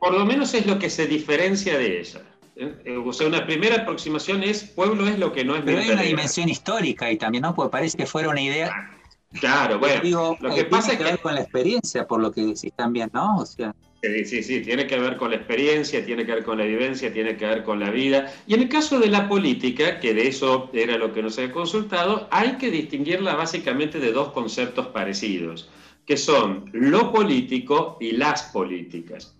por 0.00 0.14
lo 0.14 0.24
menos 0.24 0.54
es 0.54 0.66
lo 0.66 0.78
que 0.78 0.90
se 0.90 1.06
diferencia 1.06 1.78
de 1.78 2.00
ella. 2.00 2.22
¿Eh? 2.56 2.74
Eh, 2.84 2.96
O 2.96 3.12
sea, 3.12 3.26
una 3.26 3.46
primera 3.46 3.82
aproximación 3.82 4.42
es 4.42 4.64
pueblo 4.64 5.06
es 5.06 5.18
lo 5.18 5.32
que 5.32 5.44
no 5.44 5.56
es 5.56 5.62
Pero 5.62 5.78
hay 5.78 5.90
una 5.90 6.02
dimensión 6.02 6.48
histórica 6.48 7.10
y 7.10 7.16
también, 7.16 7.42
¿no? 7.42 7.54
Porque 7.54 7.70
parece 7.70 7.96
que 7.96 8.06
fuera 8.06 8.28
una 8.28 8.40
idea. 8.40 8.98
Claro, 9.40 9.78
bueno, 9.78 10.02
Digo, 10.02 10.36
lo 10.40 10.50
eh, 10.52 10.54
que 10.56 10.64
pasa 10.64 10.90
tiene 10.90 10.92
es 10.92 10.98
que 10.98 11.04
que 11.04 11.10
ver 11.12 11.20
con 11.20 11.34
la 11.34 11.40
experiencia, 11.40 12.06
por 12.06 12.20
lo 12.20 12.30
que 12.30 12.42
decís 12.42 12.72
también, 12.76 13.10
¿no? 13.12 13.38
O 13.38 13.46
sea, 13.46 13.74
Sí, 14.04 14.24
sí, 14.24 14.42
sí, 14.42 14.60
tiene 14.62 14.88
que 14.88 14.98
ver 14.98 15.16
con 15.16 15.30
la 15.30 15.36
experiencia, 15.36 16.04
tiene 16.04 16.26
que 16.26 16.34
ver 16.34 16.42
con 16.42 16.58
la 16.58 16.64
vivencia, 16.64 17.12
tiene 17.12 17.36
que 17.36 17.46
ver 17.46 17.62
con 17.62 17.78
la 17.78 17.90
vida. 17.90 18.34
Y 18.48 18.54
en 18.54 18.62
el 18.62 18.68
caso 18.68 18.98
de 18.98 19.06
la 19.06 19.28
política, 19.28 20.00
que 20.00 20.12
de 20.12 20.26
eso 20.26 20.70
era 20.72 20.98
lo 20.98 21.12
que 21.12 21.22
nos 21.22 21.38
he 21.38 21.52
consultado, 21.52 22.26
hay 22.32 22.56
que 22.56 22.72
distinguirla 22.72 23.36
básicamente 23.36 24.00
de 24.00 24.10
dos 24.10 24.32
conceptos 24.32 24.88
parecidos, 24.88 25.68
que 26.04 26.16
son 26.16 26.68
lo 26.72 27.12
político 27.12 27.96
y 28.00 28.10
las 28.10 28.42
políticas. 28.42 29.36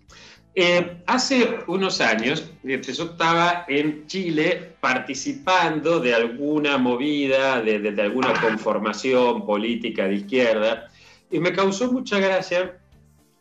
Eh, 0.55 0.97
hace 1.07 1.59
unos 1.65 1.99
años, 1.99 2.51
yo 2.61 2.75
estaba 2.75 3.65
en 3.67 4.05
Chile 4.05 4.75
participando 4.79 5.99
de 5.99 6.13
alguna 6.13 6.77
movida, 6.77 7.59
de, 7.61 8.01
alguna 8.01 8.39
conformación 8.39 9.45
política 9.47 10.07
de 10.07 10.15
izquierda, 10.15 10.91
y 11.31 11.39
me 11.39 11.53
causó 11.53 11.91
mucha 11.91 12.19
gracia 12.19 12.77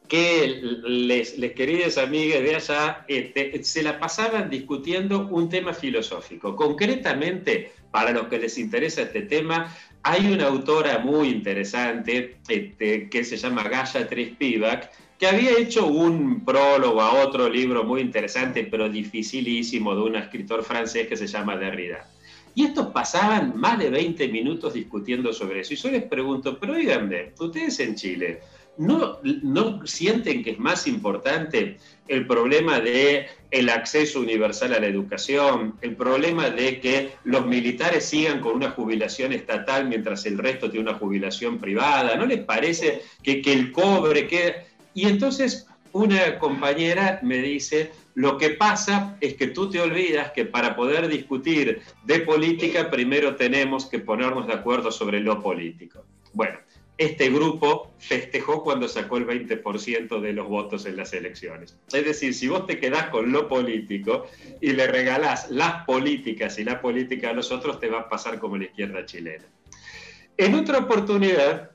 que 0.08 0.60
les, 0.84 1.38
les 1.38 1.52
queridas 1.52 1.98
amigas 1.98 2.42
de 2.42 2.54
allá 2.54 3.04
este, 3.08 3.62
se 3.62 3.82
la 3.82 3.98
pasaban 3.98 4.48
discutiendo 4.48 5.28
un 5.28 5.50
tema 5.50 5.74
filosófico. 5.74 6.56
Concretamente, 6.56 7.72
para 7.90 8.12
los 8.12 8.28
que 8.28 8.38
les 8.38 8.56
interesa 8.56 9.02
este 9.02 9.22
tema, 9.22 9.74
hay 10.02 10.32
una 10.32 10.46
autora 10.46 10.98
muy 10.98 11.28
interesante 11.28 12.38
este, 12.48 13.08
que 13.08 13.24
se 13.24 13.36
llama 13.36 13.64
Gayatri 13.64 14.30
Spivak, 14.30 14.90
que 15.22 15.28
había 15.28 15.56
hecho 15.56 15.86
un 15.86 16.44
prólogo 16.44 17.00
a 17.00 17.24
otro 17.24 17.48
libro 17.48 17.84
muy 17.84 18.00
interesante, 18.00 18.66
pero 18.68 18.88
dificilísimo, 18.88 19.94
de 19.94 20.02
un 20.02 20.16
escritor 20.16 20.64
francés 20.64 21.06
que 21.06 21.16
se 21.16 21.28
llama 21.28 21.56
Derrida. 21.56 22.10
Y 22.56 22.64
estos 22.64 22.88
pasaban 22.88 23.56
más 23.56 23.78
de 23.78 23.88
20 23.88 24.26
minutos 24.26 24.74
discutiendo 24.74 25.32
sobre 25.32 25.60
eso. 25.60 25.74
Y 25.74 25.76
yo 25.76 25.92
les 25.92 26.02
pregunto, 26.02 26.58
pero 26.58 26.72
oiganme, 26.72 27.34
ustedes 27.38 27.78
en 27.78 27.94
Chile, 27.94 28.40
¿no, 28.78 29.20
¿no 29.22 29.86
sienten 29.86 30.42
que 30.42 30.50
es 30.50 30.58
más 30.58 30.88
importante 30.88 31.76
el 32.08 32.26
problema 32.26 32.80
de 32.80 33.28
el 33.52 33.68
acceso 33.68 34.18
universal 34.18 34.74
a 34.74 34.80
la 34.80 34.88
educación, 34.88 35.76
el 35.82 35.94
problema 35.94 36.50
de 36.50 36.80
que 36.80 37.12
los 37.22 37.46
militares 37.46 38.06
sigan 38.06 38.40
con 38.40 38.56
una 38.56 38.70
jubilación 38.70 39.32
estatal 39.32 39.86
mientras 39.86 40.26
el 40.26 40.36
resto 40.36 40.68
tiene 40.68 40.90
una 40.90 40.98
jubilación 40.98 41.60
privada? 41.60 42.16
¿No 42.16 42.26
les 42.26 42.40
parece 42.40 43.02
que, 43.22 43.40
que 43.40 43.52
el 43.52 43.70
cobre, 43.70 44.26
que... 44.26 44.71
Y 44.94 45.06
entonces 45.06 45.66
una 45.92 46.38
compañera 46.38 47.20
me 47.22 47.38
dice, 47.38 47.92
lo 48.14 48.38
que 48.38 48.50
pasa 48.50 49.16
es 49.20 49.34
que 49.34 49.48
tú 49.48 49.70
te 49.70 49.80
olvidas 49.80 50.32
que 50.32 50.44
para 50.44 50.74
poder 50.74 51.08
discutir 51.08 51.82
de 52.04 52.20
política 52.20 52.90
primero 52.90 53.36
tenemos 53.36 53.86
que 53.86 53.98
ponernos 53.98 54.46
de 54.46 54.54
acuerdo 54.54 54.90
sobre 54.90 55.20
lo 55.20 55.42
político. 55.42 56.04
Bueno, 56.32 56.58
este 56.98 57.30
grupo 57.30 57.90
festejó 57.98 58.62
cuando 58.62 58.86
sacó 58.86 59.16
el 59.16 59.26
20% 59.26 60.20
de 60.20 60.32
los 60.32 60.48
votos 60.48 60.86
en 60.86 60.96
las 60.96 61.12
elecciones. 61.12 61.76
Es 61.92 62.04
decir, 62.04 62.34
si 62.34 62.48
vos 62.48 62.66
te 62.66 62.78
quedás 62.78 63.08
con 63.08 63.32
lo 63.32 63.48
político 63.48 64.26
y 64.60 64.72
le 64.72 64.86
regalás 64.86 65.50
las 65.50 65.84
políticas 65.84 66.58
y 66.58 66.64
la 66.64 66.80
política 66.80 67.30
a 67.30 67.32
los 67.32 67.50
otros, 67.50 67.80
te 67.80 67.88
va 67.88 68.00
a 68.00 68.08
pasar 68.08 68.38
como 68.38 68.56
la 68.56 68.64
izquierda 68.64 69.04
chilena. 69.04 69.44
En 70.36 70.54
otra 70.54 70.78
oportunidad, 70.78 71.71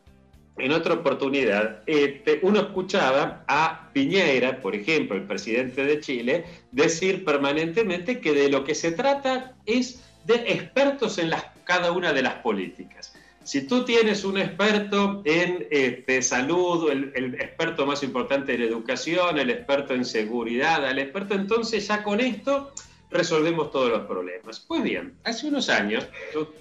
en 0.57 0.71
otra 0.71 0.95
oportunidad, 0.95 1.81
este, 1.85 2.39
uno 2.41 2.59
escuchaba 2.59 3.43
a 3.47 3.89
Piñera, 3.93 4.61
por 4.61 4.75
ejemplo, 4.75 5.15
el 5.15 5.23
presidente 5.23 5.83
de 5.83 5.99
Chile, 5.99 6.45
decir 6.71 7.23
permanentemente 7.23 8.19
que 8.19 8.33
de 8.33 8.49
lo 8.49 8.63
que 8.63 8.75
se 8.75 8.91
trata 8.91 9.55
es 9.65 10.03
de 10.25 10.35
expertos 10.35 11.17
en 11.17 11.29
las, 11.29 11.45
cada 11.63 11.91
una 11.91 12.13
de 12.13 12.21
las 12.21 12.35
políticas. 12.35 13.13
Si 13.43 13.65
tú 13.65 13.85
tienes 13.85 14.25
un 14.25 14.37
experto 14.37 15.21
en 15.23 15.67
este, 15.71 16.21
salud, 16.21 16.91
el, 16.91 17.13
el 17.15 17.35
experto 17.35 17.85
más 17.85 18.03
importante 18.03 18.53
en 18.55 18.61
educación, 18.61 19.39
el 19.39 19.49
experto 19.49 19.93
en 19.93 20.03
seguridad, 20.03 20.89
el 20.89 20.99
experto, 20.99 21.33
entonces 21.33 21.87
ya 21.87 22.03
con 22.03 22.19
esto 22.19 22.73
resolvemos 23.09 23.71
todos 23.71 23.89
los 23.89 24.01
problemas. 24.05 24.59
Pues 24.59 24.83
bien, 24.83 25.13
hace 25.23 25.47
unos 25.47 25.69
años, 25.69 26.07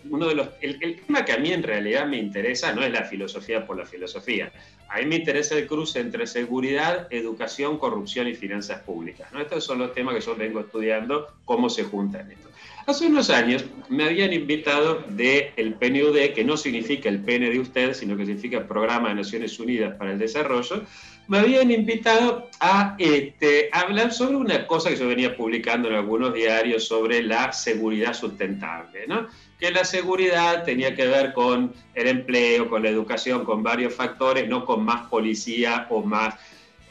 uno 0.09 0.29
de 0.29 0.35
los, 0.35 0.49
el, 0.61 1.01
tema 1.01 1.25
que 1.25 1.33
a 1.33 1.39
mí 1.39 1.53
en 1.53 1.63
realidad 1.63 2.07
me 2.07 2.19
interesa 2.19 2.73
no 2.73 2.83
es 2.83 2.93
la 2.93 3.05
filosofía 3.05 3.67
por 3.67 3.77
la 3.77 3.87
filosofía. 3.87 4.53
A 4.89 4.99
mí 4.99 5.07
me 5.07 5.17
interesa 5.17 5.57
el 5.57 5.67
cruce 5.67 5.99
entre 6.01 6.27
seguridad, 6.27 7.09
educación, 7.11 7.79
corrupción 7.79 8.29
y 8.29 8.35
finanzas 8.35 8.83
públicas. 8.83 9.33
¿no? 9.33 9.41
Estos 9.41 9.65
son 9.65 9.79
los 9.79 9.93
temas 9.93 10.15
que 10.15 10.21
yo 10.21 10.37
vengo 10.37 10.61
estudiando, 10.61 11.27
cómo 11.45 11.69
se 11.69 11.85
juntan 11.85 12.31
estos. 12.31 12.47
Hace 12.87 13.09
unos 13.09 13.31
años 13.31 13.65
me 13.89 14.05
habían 14.05 14.33
invitado 14.33 15.03
del 15.09 15.75
PNUD, 15.75 16.33
que 16.35 16.45
no 16.45 16.57
significa 16.57 17.09
el 17.09 17.19
PN 17.19 17.51
de 17.51 17.59
usted, 17.59 17.95
sino 17.95 18.17
que 18.17 18.25
significa 18.25 18.69
Programa 18.69 19.09
de 19.09 19.17
Naciones 19.17 19.59
Unidas 19.59 19.97
para 19.97 20.13
el 20.13 20.21
Desarrollo, 20.21 20.85
me 21.29 21.39
habían 21.39 21.71
invitado 21.71 22.49
a 22.61 22.95
este, 22.99 23.69
hablar 23.73 24.13
sobre 24.13 24.37
una 24.37 24.67
cosa 24.67 24.91
que 24.91 24.97
yo 24.97 25.09
venía 25.09 25.37
publicando 25.37 25.89
en 25.89 25.95
algunos 25.95 26.33
diarios 26.33 26.87
sobre 26.87 27.23
la 27.23 27.53
seguridad 27.53 28.15
sustentable, 28.15 29.07
¿no? 29.07 29.27
que 29.59 29.71
la 29.71 29.85
seguridad 29.85 30.65
tenía 30.65 30.95
que 30.95 31.07
ver 31.07 31.33
con 31.33 31.73
el 31.95 32.09
empleo, 32.09 32.69
con 32.69 32.83
la 32.83 32.91
educación, 32.91 33.45
con 33.45 33.63
varios 33.63 33.95
factores, 33.95 34.49
no 34.49 34.65
con 34.65 34.85
más 34.85 35.09
policía 35.09 35.87
o 35.91 36.03
más. 36.03 36.35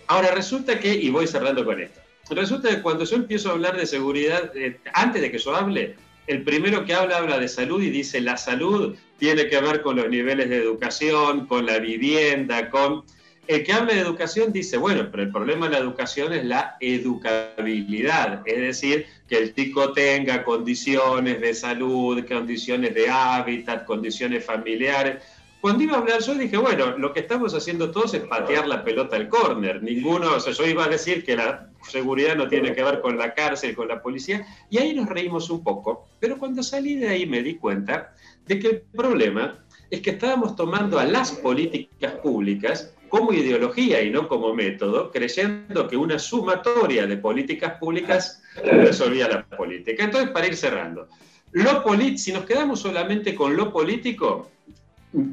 Ahora 0.07 0.31
resulta 0.31 0.79
que, 0.79 0.93
y 0.93 1.09
voy 1.09 1.27
cerrando 1.27 1.63
con 1.63 1.79
esto, 1.79 2.01
resulta 2.31 2.69
que 2.69 2.81
cuando 2.81 3.05
yo 3.05 3.15
empiezo 3.15 3.49
a 3.49 3.53
hablar 3.53 3.77
de 3.77 3.85
seguridad, 3.85 4.55
eh, 4.55 4.79
antes 4.93 5.21
de 5.21 5.31
que 5.31 5.37
yo 5.37 5.55
hable, 5.55 5.95
el 6.27 6.43
primero 6.43 6.85
que 6.85 6.93
habla 6.93 7.17
habla 7.17 7.37
de 7.37 7.47
salud 7.47 7.81
y 7.83 7.91
dice 7.91 8.19
la 8.19 8.35
salud 8.35 8.97
tiene 9.19 9.47
que 9.47 9.61
ver 9.61 9.81
con 9.83 9.95
los 9.95 10.09
niveles 10.09 10.49
de 10.49 10.57
educación, 10.57 11.45
con 11.45 11.65
la 11.65 11.79
vivienda, 11.79 12.69
con... 12.69 13.03
El 13.47 13.63
que 13.63 13.73
habla 13.73 13.93
de 13.93 13.99
educación 13.99 14.51
dice, 14.51 14.77
bueno, 14.77 15.07
pero 15.11 15.23
el 15.23 15.31
problema 15.31 15.67
de 15.67 15.73
la 15.73 15.79
educación 15.79 16.33
es 16.33 16.45
la 16.45 16.77
educabilidad, 16.79 18.41
es 18.45 18.57
decir, 18.57 19.05
que 19.27 19.37
el 19.37 19.53
chico 19.53 19.93
tenga 19.93 20.43
condiciones 20.43 21.39
de 21.39 21.53
salud, 21.53 22.25
condiciones 22.27 22.95
de 22.95 23.07
hábitat, 23.07 23.85
condiciones 23.85 24.43
familiares. 24.43 25.23
Cuando 25.61 25.83
iba 25.83 25.95
a 25.95 25.99
hablar 25.99 26.21
yo 26.21 26.33
dije, 26.33 26.57
bueno, 26.57 26.97
lo 26.97 27.13
que 27.13 27.19
estamos 27.19 27.53
haciendo 27.53 27.91
todos 27.91 28.15
es 28.15 28.21
patear 28.21 28.67
la 28.67 28.83
pelota 28.83 29.15
al 29.15 29.29
córner. 29.29 29.81
Ninguno, 29.83 30.35
o 30.35 30.39
sea, 30.39 30.53
yo 30.53 30.65
iba 30.65 30.85
a 30.85 30.89
decir 30.89 31.23
que 31.23 31.35
la 31.35 31.69
seguridad 31.87 32.35
no 32.35 32.47
tiene 32.47 32.73
que 32.73 32.83
ver 32.83 32.99
con 33.01 33.17
la 33.17 33.35
cárcel, 33.35 33.75
con 33.75 33.87
la 33.87 34.01
policía, 34.01 34.45
y 34.71 34.79
ahí 34.79 34.95
nos 34.95 35.07
reímos 35.07 35.51
un 35.51 35.63
poco. 35.63 36.07
Pero 36.19 36.37
cuando 36.39 36.63
salí 36.63 36.95
de 36.95 37.09
ahí 37.09 37.25
me 37.27 37.43
di 37.43 37.55
cuenta 37.55 38.13
de 38.47 38.59
que 38.59 38.67
el 38.67 38.81
problema 38.81 39.59
es 39.91 40.01
que 40.01 40.11
estábamos 40.11 40.55
tomando 40.55 40.97
a 40.97 41.05
las 41.05 41.31
políticas 41.31 42.13
públicas 42.13 42.94
como 43.15 43.31
ideología 43.31 44.01
y 44.01 44.09
no 44.09 44.27
como 44.27 44.53
método, 44.53 45.09
creyendo 45.09 45.87
que 45.87 45.95
una 45.95 46.19
sumatoria 46.19 47.07
de 47.07 47.15
políticas 47.15 47.79
públicas 47.79 48.43
resolvía 48.61 49.29
la 49.29 49.45
política. 49.45 50.03
Entonces, 50.03 50.31
para 50.31 50.47
ir 50.47 50.57
cerrando, 50.57 51.07
lo 51.53 51.81
si 52.17 52.33
nos 52.33 52.43
quedamos 52.43 52.81
solamente 52.81 53.33
con 53.33 53.55
lo 53.55 53.71
político, 53.71 54.51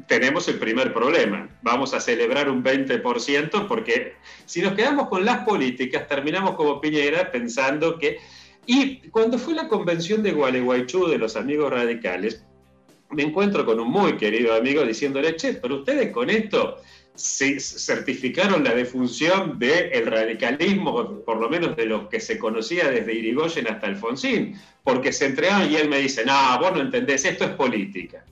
tenemos 0.07 0.47
el 0.47 0.59
primer 0.59 0.93
problema. 0.93 1.49
Vamos 1.61 1.93
a 1.93 1.99
celebrar 1.99 2.49
un 2.49 2.63
20% 2.63 3.67
porque 3.67 4.13
si 4.45 4.61
nos 4.61 4.75
quedamos 4.75 5.09
con 5.09 5.25
las 5.25 5.39
políticas, 5.39 6.07
terminamos 6.07 6.55
como 6.55 6.79
Piñera 6.79 7.31
pensando 7.31 7.99
que... 7.99 8.19
Y 8.65 9.09
cuando 9.09 9.37
fue 9.37 9.55
la 9.55 9.67
convención 9.67 10.23
de 10.23 10.31
Gualeguaychú 10.31 11.07
de 11.07 11.17
los 11.17 11.35
amigos 11.35 11.69
radicales, 11.69 12.45
me 13.09 13.23
encuentro 13.23 13.65
con 13.65 13.81
un 13.81 13.89
muy 13.89 14.15
querido 14.15 14.55
amigo 14.55 14.85
diciéndole, 14.85 15.35
che, 15.35 15.55
pero 15.55 15.79
ustedes 15.79 16.13
con 16.13 16.29
esto 16.29 16.77
certificaron 17.15 18.63
la 18.63 18.73
defunción 18.73 19.59
del 19.59 20.05
radicalismo, 20.07 21.21
por 21.23 21.37
lo 21.37 21.49
menos 21.49 21.75
de 21.75 21.85
lo 21.85 22.09
que 22.09 22.19
se 22.19 22.39
conocía 22.39 22.89
desde 22.89 23.13
Irigoyen 23.13 23.67
hasta 23.67 23.87
Alfonsín, 23.87 24.59
porque 24.83 25.13
se 25.13 25.27
entregaron 25.27 25.71
y 25.71 25.75
él 25.75 25.89
me 25.89 25.99
dice, 25.99 26.25
no, 26.25 26.59
vos 26.59 26.73
no 26.73 26.81
entendés, 26.81 27.25
esto 27.25 27.45
es 27.45 27.51
política. 27.51 28.25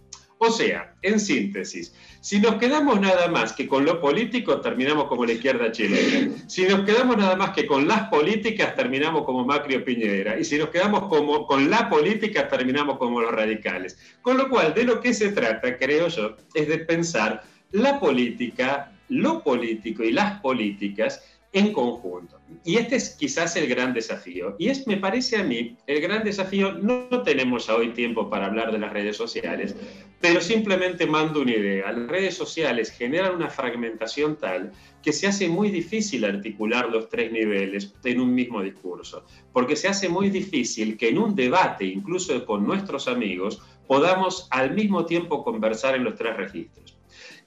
O 0.43 0.49
sea, 0.49 0.95
en 1.03 1.19
síntesis, 1.19 1.93
si 2.19 2.39
nos 2.39 2.55
quedamos 2.55 2.99
nada 2.99 3.27
más 3.27 3.53
que 3.53 3.67
con 3.67 3.85
lo 3.85 4.01
político, 4.01 4.59
terminamos 4.59 5.05
como 5.05 5.23
la 5.23 5.33
izquierda 5.33 5.71
chilena. 5.71 6.35
Si 6.47 6.65
nos 6.65 6.83
quedamos 6.83 7.15
nada 7.15 7.35
más 7.35 7.51
que 7.51 7.67
con 7.67 7.87
las 7.87 8.09
políticas, 8.09 8.75
terminamos 8.75 9.23
como 9.23 9.45
Macri 9.45 9.75
o 9.75 9.85
Piñera. 9.85 10.39
Y 10.39 10.43
si 10.43 10.57
nos 10.57 10.69
quedamos 10.69 11.09
como, 11.09 11.45
con 11.45 11.69
la 11.69 11.87
política, 11.91 12.47
terminamos 12.47 12.97
como 12.97 13.21
los 13.21 13.31
radicales. 13.31 13.99
Con 14.23 14.35
lo 14.35 14.49
cual, 14.49 14.73
de 14.73 14.83
lo 14.83 14.99
que 14.99 15.13
se 15.13 15.31
trata, 15.31 15.77
creo 15.77 16.07
yo, 16.07 16.35
es 16.55 16.67
de 16.67 16.79
pensar 16.79 17.43
la 17.71 17.99
política, 17.99 18.91
lo 19.09 19.43
político 19.43 20.03
y 20.03 20.11
las 20.11 20.39
políticas 20.41 21.23
en 21.53 21.73
conjunto. 21.73 22.39
Y 22.63 22.77
este 22.77 22.95
es 22.95 23.09
quizás 23.09 23.55
el 23.55 23.67
gran 23.67 23.93
desafío. 23.93 24.55
Y 24.57 24.69
es, 24.69 24.87
me 24.87 24.97
parece 24.97 25.37
a 25.37 25.43
mí, 25.43 25.75
el 25.85 26.01
gran 26.01 26.23
desafío, 26.23 26.73
no, 26.73 27.23
tenemos 27.23 27.69
hoy 27.69 27.89
tiempo 27.89 28.29
para 28.29 28.45
hablar 28.45 28.71
de 28.71 28.79
las 28.79 28.93
redes 28.93 29.17
sociales, 29.17 29.75
pero 30.21 30.39
simplemente 30.39 31.05
mando 31.05 31.41
una 31.41 31.51
idea. 31.51 31.91
Las 31.91 32.09
redes 32.09 32.35
sociales 32.35 32.91
generan 32.91 33.35
una 33.35 33.49
fragmentación 33.49 34.37
tal 34.37 34.71
que 35.03 35.11
se 35.11 35.27
hace 35.27 35.49
muy 35.49 35.71
difícil 35.71 36.23
articular 36.23 36.89
los 36.89 37.09
tres 37.09 37.31
niveles 37.31 37.93
en 38.03 38.21
un 38.21 38.33
mismo 38.33 38.61
discurso, 38.61 39.25
porque 39.51 39.75
se 39.75 39.89
hace 39.89 40.07
muy 40.07 40.29
difícil 40.29 40.95
que 40.97 41.09
en 41.09 41.17
un 41.17 41.35
debate, 41.35 41.85
incluso 41.85 42.45
con 42.45 42.65
nuestros 42.65 43.07
amigos, 43.07 43.61
podamos 43.87 44.47
al 44.51 44.73
mismo 44.73 45.05
tiempo 45.05 45.43
conversar 45.43 45.95
en 45.95 46.05
los 46.05 46.15
tres 46.15 46.37
registros. 46.37 47.00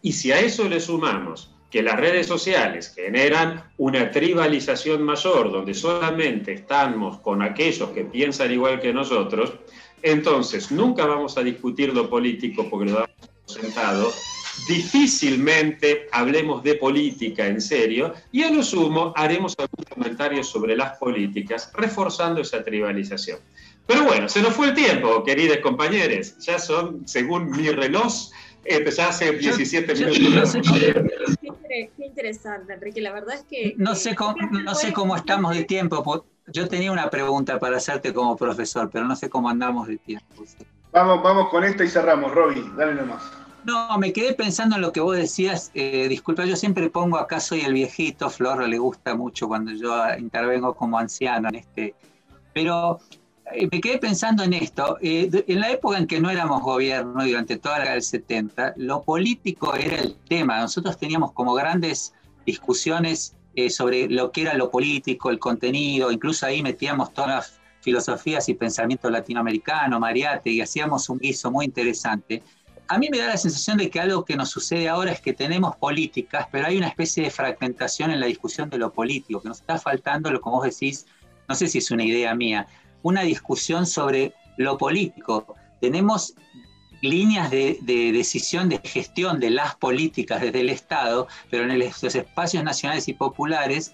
Y 0.05 0.13
si 0.13 0.33
a 0.33 0.39
eso 0.39 0.69
le 0.69 0.81
sumamos 0.81 1.51
que 1.71 1.83
las 1.83 1.99
redes 1.99 2.27
sociales 2.27 2.93
generan 2.95 3.65
una 3.79 4.11
tribalización 4.11 5.03
mayor, 5.03 5.51
donde 5.51 5.73
solamente 5.73 6.53
estamos 6.53 7.21
con 7.21 7.41
aquellos 7.41 7.89
que 7.89 8.05
piensan 8.05 8.53
igual 8.53 8.83
que 8.83 8.93
nosotros, 8.93 9.55
entonces 10.03 10.71
nunca 10.71 11.07
vamos 11.07 11.39
a 11.39 11.43
discutir 11.43 11.95
lo 11.95 12.11
político 12.11 12.69
porque 12.69 12.91
lo 12.91 12.97
damos 12.97 13.11
sentado, 13.47 14.13
difícilmente 14.69 16.07
hablemos 16.13 16.63
de 16.63 16.75
política 16.75 17.47
en 17.47 17.63
serio 17.63 18.13
y 18.31 18.43
a 18.43 18.51
lo 18.51 18.63
sumo 18.63 19.15
haremos 19.17 19.55
algunos 19.57 19.87
comentarios 19.89 20.49
sobre 20.51 20.77
las 20.77 20.99
políticas, 20.99 21.73
reforzando 21.73 22.43
esa 22.43 22.63
tribalización. 22.63 23.39
Pero 23.87 24.05
bueno, 24.05 24.29
se 24.29 24.43
nos 24.43 24.55
fue 24.55 24.69
el 24.69 24.75
tiempo, 24.75 25.25
queridos 25.25 25.59
compañeros. 25.59 26.39
Ya 26.39 26.59
son, 26.59 27.07
según 27.07 27.51
mi 27.51 27.71
reloj, 27.71 28.13
eh, 28.65 28.91
ya 28.91 29.09
hace 29.09 29.33
17 29.33 29.95
minutos. 29.95 30.57
Qué, 31.69 31.91
interesante, 31.99 32.73
Enrique. 32.73 33.01
La 33.01 33.13
verdad 33.13 33.35
es 33.35 33.45
que. 33.45 33.75
No 33.79 33.95
sé 33.95 34.15
cómo, 34.15 34.37
no 34.51 34.75
sé 34.75 34.93
cómo 34.93 35.17
estamos 35.17 35.55
de 35.55 35.65
tiempo. 35.65 36.25
Yo 36.47 36.69
tenía 36.69 36.93
una 36.93 37.11
pregunta 37.11 37.59
para 37.59 37.79
hacerte 37.79 38.13
como 38.13 38.37
profesor, 38.37 38.91
pero 38.93 39.07
no 39.07 39.17
sé 39.17 39.29
cómo 39.29 39.49
andamos 39.49 39.89
de 39.89 39.97
tiempo. 39.99 40.45
Vamos, 40.93 41.23
vamos 41.23 41.49
con 41.49 41.65
esta 41.65 41.85
y 41.85 41.89
cerramos, 41.89 42.33
Roby. 42.33 42.71
Dale 42.77 42.95
nomás. 42.95 43.23
No, 43.65 43.99
me 43.99 44.13
quedé 44.13 44.35
pensando 44.35 44.77
en 44.77 44.83
lo 44.83 44.93
que 44.93 45.01
vos 45.01 45.17
decías. 45.17 45.71
Eh, 45.75 46.07
disculpa, 46.09 46.45
yo 46.45 46.55
siempre 46.55 46.91
pongo 46.91 47.17
acá 47.17 47.41
soy 47.41 47.63
el 47.63 47.73
viejito. 47.73 48.29
Flor 48.29 48.69
le 48.69 48.79
gusta 48.79 49.15
mucho 49.15 49.49
cuando 49.49 49.73
yo 49.73 49.91
intervengo 50.19 50.75
como 50.75 50.99
anciano 50.99 51.49
en 51.49 51.55
este. 51.57 51.95
Pero 52.53 53.01
eh, 53.11 53.24
me 53.71 53.81
quedé 53.81 53.99
pensando 53.99 54.43
en 54.43 54.53
esto. 54.53 54.99
Eh, 55.01 55.45
en 55.47 55.61
la 55.61 55.71
época 55.71 55.99
en 55.99 56.07
que 56.07 56.21
no 56.21 56.31
éramos 56.31 56.63
gobierno, 56.63 57.25
durante 57.25 57.59
toda 57.59 57.79
la 57.81 57.93
del 57.93 58.03
70, 58.03 58.75
lo 58.77 59.03
político 59.03 59.75
era 59.75 59.97
el 59.97 60.17
tema. 60.29 60.61
Nosotros 60.61 60.99
teníamos 60.99 61.33
como 61.33 61.55
grandes 61.55 62.15
discusiones 62.47 63.37
eh, 63.55 63.71
sobre 63.71 64.09
lo 64.09 64.33
que 64.33 64.43
era 64.43 64.55
lo 64.55 64.71
político, 64.71 65.31
el 65.31 65.39
contenido, 65.39 66.11
incluso 66.11 66.47
ahí 66.47 66.63
metíamos 66.63 67.13
todas 67.13 67.31
las 67.31 67.61
filosofías 67.81 68.49
y 68.49 68.55
pensamientos 68.55 69.11
latinoamericanos, 69.11 70.01
Mariate, 70.01 70.51
y 70.51 70.61
hacíamos 70.61 71.09
un 71.09 71.19
guiso 71.19 71.51
muy 71.51 71.67
interesante. 71.67 72.43
A 72.89 72.99
mí 72.99 73.09
me 73.11 73.19
da 73.19 73.29
la 73.29 73.37
sensación 73.37 73.79
de 73.79 73.91
que 73.91 74.01
algo 74.01 74.25
que 74.25 74.37
nos 74.37 74.51
sucede 74.51 74.89
ahora 74.89 75.13
es 75.13 75.21
que 75.21 75.33
tenemos 75.33 75.77
políticas, 75.77 76.49
pero 76.51 76.67
hay 76.67 76.77
una 76.77 76.89
especie 76.89 77.25
de 77.25 77.31
fragmentación 77.31 78.11
en 78.11 78.21
la 78.21 78.27
discusión 78.27 78.69
de 78.71 78.79
lo 78.79 78.93
político, 78.93 79.41
que 79.41 79.49
nos 79.49 79.61
está 79.61 79.79
faltando, 79.79 80.31
lo 80.31 80.41
como 80.41 80.57
vos 80.57 80.65
decís, 80.65 81.07
no 81.49 81.55
sé 81.55 81.69
si 81.69 81.79
es 81.79 81.91
una 81.91 82.05
idea 82.05 82.35
mía, 82.35 82.67
una 83.05 83.23
discusión 83.23 83.87
sobre 83.87 84.33
lo 84.57 84.77
político. 84.77 85.55
Tenemos 85.81 86.35
líneas 87.03 87.51
de, 87.51 87.79
decisión, 88.13 88.69
de 88.69 88.81
gestión 88.83 89.39
de 89.39 89.51
las 89.51 89.77
políticas 89.77 90.41
desde 90.41 90.61
el 90.61 90.71
Estado, 90.71 91.29
pero 91.51 91.71
en 91.71 91.79
los 91.79 92.03
espacios 92.03 92.65
nacionales 92.65 93.07
y 93.09 93.13
populares 93.13 93.93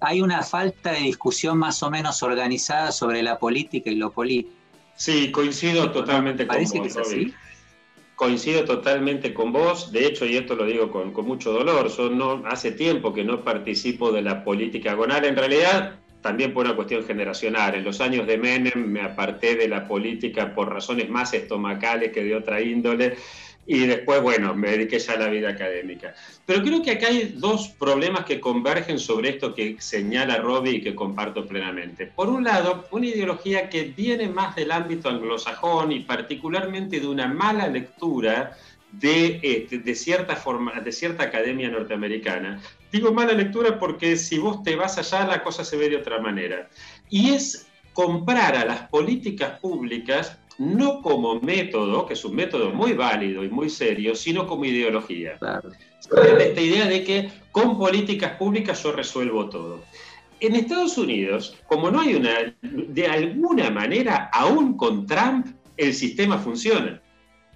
hay 0.00 0.20
una 0.20 0.42
falta 0.42 0.92
de 0.92 1.00
discusión 1.00 1.58
más 1.58 1.82
o 1.82 1.90
menos 1.90 2.22
organizada 2.22 2.92
sobre 2.92 3.22
la 3.22 3.38
política 3.38 3.90
y 3.90 3.96
lo 3.96 4.10
político. 4.10 4.54
Sí, 4.96 5.32
coincido 5.32 5.90
totalmente 5.90 6.46
con 6.46 6.58
vos. 6.58 6.72
Que 6.72 6.78
es 6.80 6.96
así. 6.96 7.34
Coincido 8.16 8.64
totalmente 8.64 9.32
con 9.32 9.52
vos. 9.52 9.90
De 9.90 10.06
hecho, 10.06 10.26
y 10.26 10.36
esto 10.36 10.54
lo 10.54 10.66
digo 10.66 10.90
con, 10.90 11.12
con 11.12 11.26
mucho 11.26 11.52
dolor, 11.52 11.88
yo 11.88 12.10
no, 12.10 12.42
hace 12.46 12.72
tiempo 12.72 13.14
que 13.14 13.24
no 13.24 13.42
participo 13.42 14.12
de 14.12 14.20
la 14.20 14.44
política 14.44 14.92
agonal. 14.92 15.24
En 15.24 15.36
realidad, 15.36 16.01
también 16.22 16.54
por 16.54 16.64
una 16.64 16.76
cuestión 16.76 17.04
generacional. 17.04 17.74
En 17.74 17.84
los 17.84 18.00
años 18.00 18.26
de 18.26 18.38
Menem 18.38 18.86
me 18.86 19.02
aparté 19.02 19.56
de 19.56 19.68
la 19.68 19.86
política 19.86 20.54
por 20.54 20.72
razones 20.72 21.10
más 21.10 21.34
estomacales 21.34 22.12
que 22.12 22.24
de 22.24 22.34
otra 22.34 22.60
índole 22.60 23.16
y 23.66 23.86
después, 23.86 24.20
bueno, 24.20 24.54
me 24.54 24.70
dediqué 24.70 24.98
ya 24.98 25.12
a 25.12 25.18
la 25.18 25.28
vida 25.28 25.50
académica. 25.50 26.14
Pero 26.44 26.62
creo 26.62 26.82
que 26.82 26.92
acá 26.92 27.08
hay 27.08 27.34
dos 27.36 27.68
problemas 27.68 28.24
que 28.24 28.40
convergen 28.40 28.98
sobre 28.98 29.30
esto 29.30 29.54
que 29.54 29.76
señala 29.78 30.38
Robbie 30.38 30.76
y 30.76 30.82
que 30.82 30.94
comparto 30.94 31.46
plenamente. 31.46 32.06
Por 32.06 32.28
un 32.28 32.42
lado, 32.42 32.86
una 32.90 33.06
ideología 33.06 33.68
que 33.68 33.84
viene 33.84 34.28
más 34.28 34.56
del 34.56 34.72
ámbito 34.72 35.08
anglosajón 35.08 35.92
y 35.92 36.00
particularmente 36.00 36.98
de 36.98 37.06
una 37.06 37.28
mala 37.28 37.68
lectura 37.68 38.56
de, 38.90 39.38
este, 39.42 39.78
de, 39.78 39.94
de 39.94 40.92
cierta 40.92 41.22
academia 41.24 41.68
norteamericana. 41.68 42.60
Digo 42.92 43.10
mala 43.10 43.32
lectura 43.32 43.78
porque 43.78 44.16
si 44.16 44.38
vos 44.38 44.62
te 44.62 44.76
vas 44.76 44.98
allá 44.98 45.26
la 45.26 45.42
cosa 45.42 45.64
se 45.64 45.78
ve 45.78 45.88
de 45.88 45.96
otra 45.96 46.20
manera. 46.20 46.68
Y 47.08 47.30
es 47.30 47.66
comprar 47.94 48.54
a 48.54 48.66
las 48.66 48.88
políticas 48.88 49.58
públicas 49.60 50.38
no 50.58 51.00
como 51.00 51.40
método, 51.40 52.06
que 52.06 52.12
es 52.12 52.24
un 52.24 52.34
método 52.34 52.70
muy 52.70 52.92
válido 52.92 53.42
y 53.42 53.48
muy 53.48 53.70
serio, 53.70 54.14
sino 54.14 54.46
como 54.46 54.66
ideología. 54.66 55.38
Esta 56.38 56.60
idea 56.60 56.86
de 56.86 57.02
que 57.02 57.32
con 57.50 57.78
políticas 57.78 58.36
públicas 58.36 58.82
yo 58.82 58.92
resuelvo 58.92 59.48
todo. 59.48 59.82
En 60.40 60.54
Estados 60.54 60.98
Unidos, 60.98 61.56
como 61.66 61.90
no 61.90 62.00
hay 62.00 62.14
una, 62.14 62.54
de 62.60 63.06
alguna 63.06 63.70
manera, 63.70 64.28
aún 64.34 64.76
con 64.76 65.06
Trump, 65.06 65.46
el 65.78 65.94
sistema 65.94 66.36
funciona 66.36 67.00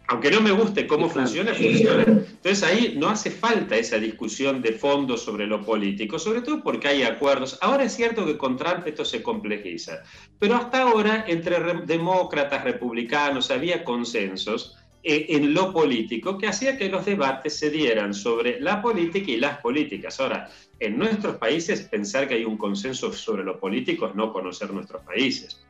aunque 0.09 0.31
no 0.31 0.41
me 0.41 0.53
guste 0.53 0.87
cómo 0.87 1.09
funciona, 1.09 1.53
funciona. 1.53 2.05
Entonces 2.05 2.63
ahí 2.63 2.95
no 2.97 3.09
hace 3.09 3.31
falta 3.31 3.77
esa 3.77 3.99
discusión 3.99 4.63
de 4.63 4.73
fondo 4.73 5.17
sobre 5.17 5.47
lo 5.47 5.65
político, 5.65 6.19
sobre 6.19 6.43
todo 6.43 6.63
porque 6.63 6.89
hay 6.89 7.03
acuerdos. 7.03 7.59
Ahora 7.61 7.85
es 7.85 7.95
cierto 7.95 8.25
que 8.25 8.39
con 8.39 8.57
Trump 8.57 8.87
esto 8.87 9.05
se 9.05 9.23
complejiza, 9.23 10.03
pero 10.39 10.55
hasta 10.55 10.83
ahora 10.83 11.25
entre 11.27 11.57
demócratas, 11.85 12.63
republicanos, 12.63 13.51
había 13.51 13.83
consensos 13.83 14.77
eh, 15.03 15.27
en 15.31 15.55
lo 15.55 15.73
político 15.73 16.39
que 16.39 16.47
hacía 16.47 16.77
que 16.77 16.89
los 16.89 17.05
debates 17.05 17.59
se 17.59 17.71
dieran 17.71 18.15
sobre 18.15 18.61
la 18.61 18.81
política 18.83 19.31
y 19.31 19.37
las 19.37 19.59
políticas. 19.59 20.21
Ahora, 20.21 20.49
en 20.79 20.99
nuestros 20.99 21.37
países 21.37 21.83
pensar 21.83 22.29
que 22.29 22.35
hay 22.35 22.45
un 22.45 22.57
consenso 22.57 23.13
sobre 23.13 23.43
lo 23.43 23.59
político 23.59 24.07
es 24.07 24.15
no 24.15 24.33
conocer 24.33 24.73
nuestros 24.73 25.03
países. 25.03 25.65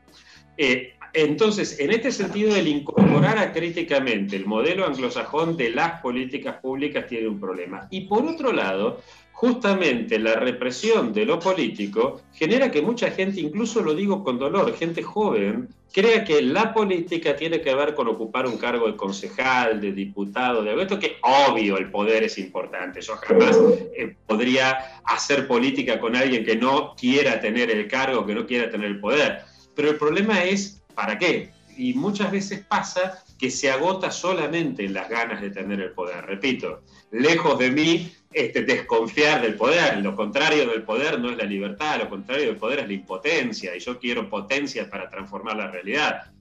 Eh, 0.59 0.96
entonces, 1.13 1.79
en 1.81 1.91
este 1.93 2.13
sentido, 2.13 2.55
el 2.55 2.69
incorporar 2.69 3.39
a 3.39 3.53
críticamente 3.53 4.37
el 4.37 4.47
modelo 4.47 4.87
anglosajón 4.87 5.57
de 5.57 5.71
las 5.71 6.01
políticas 6.01 6.57
públicas 6.61 7.07
tiene 7.07 7.29
un 7.29 7.41
problema. 7.41 7.87
Y 7.91 8.03
por 8.03 8.25
otro 8.25 8.53
lado, 8.53 9.01
justamente 9.33 10.19
la 10.19 10.35
represión 10.35 11.13
de 11.13 11.27
lo 11.27 11.39
político 11.39 12.23
genera 12.33 12.71
que 12.71 12.83
mucha 12.83 13.11
gente, 13.11 13.41
incluso 13.41 13.83
lo 13.83 13.95
digo 13.95 14.25
con 14.25 14.39
dolor, 14.39 14.75
gente 14.77 15.03
joven, 15.03 15.69
crea 15.93 16.25
que 16.25 16.43
la 16.43 16.73
política 16.73 17.37
tiene 17.37 17.61
que 17.61 17.75
ver 17.75 17.95
con 17.95 18.09
ocupar 18.09 18.47
un 18.47 18.59
cargo 18.59 18.87
de 18.87 18.97
concejal, 18.97 19.81
de 19.81 19.93
diputado, 19.93 20.63
de 20.63 20.81
esto 20.81 20.99
que 20.99 21.17
obvio 21.23 21.79
el 21.79 21.91
poder 21.91 22.25
es 22.25 22.39
importante. 22.39 23.01
Yo 23.01 23.17
jamás 23.17 23.59
eh, 23.97 24.15
podría 24.27 25.01
hacer 25.05 25.47
política 25.47 26.01
con 26.01 26.17
alguien 26.17 26.45
que 26.45 26.57
no 26.57 26.95
quiera 26.95 27.41
tener 27.41 27.71
el 27.71 27.89
cargo, 27.89 28.27
que 28.27 28.35
no 28.35 28.47
quiera 28.47 28.71
tener 28.71 28.91
el 28.91 29.01
poder 29.01 29.45
pero 29.77 29.91
el 29.91 29.97
problema 29.97 30.43
es, 30.43 30.76
¿para 30.97 31.17
qué? 31.17 31.53
Y 31.77 31.95
muchas 31.95 32.33
veces 32.33 32.65
pasa 32.67 33.23
que 33.39 33.51
se 33.51 33.71
agota 33.71 34.11
solamente 34.11 34.85
en 34.85 34.95
las 34.95 35.09
ganas 35.09 35.41
de 35.43 35.51
tener 35.51 35.81
el 35.81 35.93
poder. 35.93 36.25
Repito, 36.25 36.83
lejos 37.13 37.59
de 37.59 37.71
mí 37.71 38.13
este, 38.33 38.63
desconfiar 38.63 39.43
del 39.43 39.55
poder. 39.55 39.99
Lo 39.99 40.17
contrario 40.17 40.67
del 40.67 40.83
poder 40.83 41.21
no 41.21 41.31
es 41.31 41.37
la 41.37 41.45
libertad, 41.45 41.99
lo 42.01 42.09
contrario 42.09 42.47
del 42.47 42.57
poder 42.57 42.81
es 42.81 42.89
la 42.89 42.95
impotencia. 42.95 43.77
Y 43.77 43.81
yo 43.81 43.99
quiero 43.99 44.29
potencia 44.29 44.89
para 44.89 45.09
transformar 45.11 45.57
la 45.57 45.71
realidad. 45.71 46.33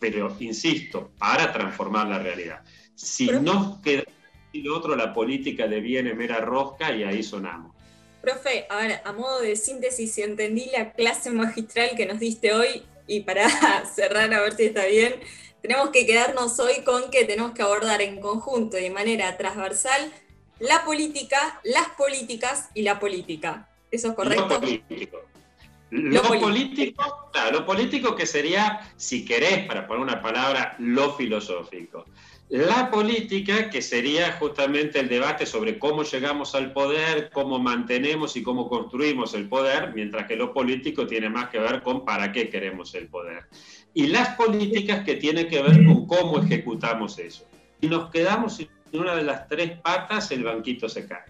Pero, 0.00 0.36
insisto, 0.40 1.12
para 1.16 1.52
transformar 1.52 2.08
la 2.08 2.18
realidad. 2.18 2.62
Si 2.94 3.28
no 3.28 3.80
queda 3.82 4.02
y 4.52 4.62
lo 4.62 4.76
otro, 4.76 4.94
la 4.94 5.14
política 5.14 5.66
deviene 5.66 6.12
mera 6.12 6.40
rosca 6.40 6.94
y 6.94 7.04
ahí 7.04 7.22
sonamos. 7.22 7.74
Profe, 8.20 8.66
ahora, 8.68 9.00
a 9.04 9.12
modo 9.12 9.40
de 9.40 9.56
síntesis, 9.56 10.12
si 10.12 10.22
entendí 10.22 10.70
la 10.76 10.92
clase 10.92 11.30
magistral 11.30 11.90
que 11.96 12.06
nos 12.06 12.20
diste 12.20 12.52
hoy, 12.52 12.82
y 13.06 13.20
para 13.20 13.48
cerrar 13.94 14.32
a 14.32 14.40
ver 14.40 14.54
si 14.54 14.64
está 14.64 14.86
bien, 14.86 15.20
tenemos 15.60 15.90
que 15.90 16.06
quedarnos 16.06 16.58
hoy 16.58 16.82
con 16.84 17.10
que 17.10 17.24
tenemos 17.24 17.52
que 17.52 17.62
abordar 17.62 18.02
en 18.02 18.20
conjunto 18.20 18.78
y 18.78 18.82
de 18.82 18.90
manera 18.90 19.36
transversal 19.36 20.12
la 20.58 20.84
política, 20.84 21.60
las 21.64 21.88
políticas 21.90 22.70
y 22.74 22.82
la 22.82 22.98
política. 23.00 23.68
¿Eso 23.90 24.08
es 24.08 24.14
correcto? 24.14 24.48
Lo 24.48 24.60
político. 24.60 25.18
Lo, 25.90 26.22
político, 26.22 27.28
claro, 27.32 27.60
lo 27.60 27.66
político 27.66 28.16
que 28.16 28.24
sería, 28.24 28.94
si 28.96 29.26
querés, 29.26 29.66
para 29.66 29.86
poner 29.86 30.02
una 30.02 30.22
palabra, 30.22 30.74
lo 30.78 31.14
filosófico. 31.14 32.06
La 32.52 32.90
política, 32.90 33.70
que 33.70 33.80
sería 33.80 34.32
justamente 34.32 35.00
el 35.00 35.08
debate 35.08 35.46
sobre 35.46 35.78
cómo 35.78 36.02
llegamos 36.02 36.54
al 36.54 36.74
poder, 36.74 37.30
cómo 37.32 37.58
mantenemos 37.58 38.36
y 38.36 38.42
cómo 38.42 38.68
construimos 38.68 39.32
el 39.32 39.48
poder, 39.48 39.94
mientras 39.94 40.26
que 40.26 40.36
lo 40.36 40.52
político 40.52 41.06
tiene 41.06 41.30
más 41.30 41.48
que 41.48 41.58
ver 41.58 41.80
con 41.80 42.04
para 42.04 42.30
qué 42.30 42.50
queremos 42.50 42.94
el 42.94 43.08
poder. 43.08 43.44
Y 43.94 44.08
las 44.08 44.36
políticas 44.36 45.02
que 45.02 45.14
tienen 45.14 45.48
que 45.48 45.62
ver 45.62 45.82
con 45.86 46.06
cómo 46.06 46.40
ejecutamos 46.40 47.18
eso. 47.18 47.48
Y 47.80 47.86
nos 47.86 48.10
quedamos 48.10 48.56
sin 48.56 48.68
una 48.92 49.16
de 49.16 49.22
las 49.22 49.48
tres 49.48 49.80
patas, 49.80 50.30
el 50.30 50.44
banquito 50.44 50.90
se 50.90 51.06
cae. 51.06 51.24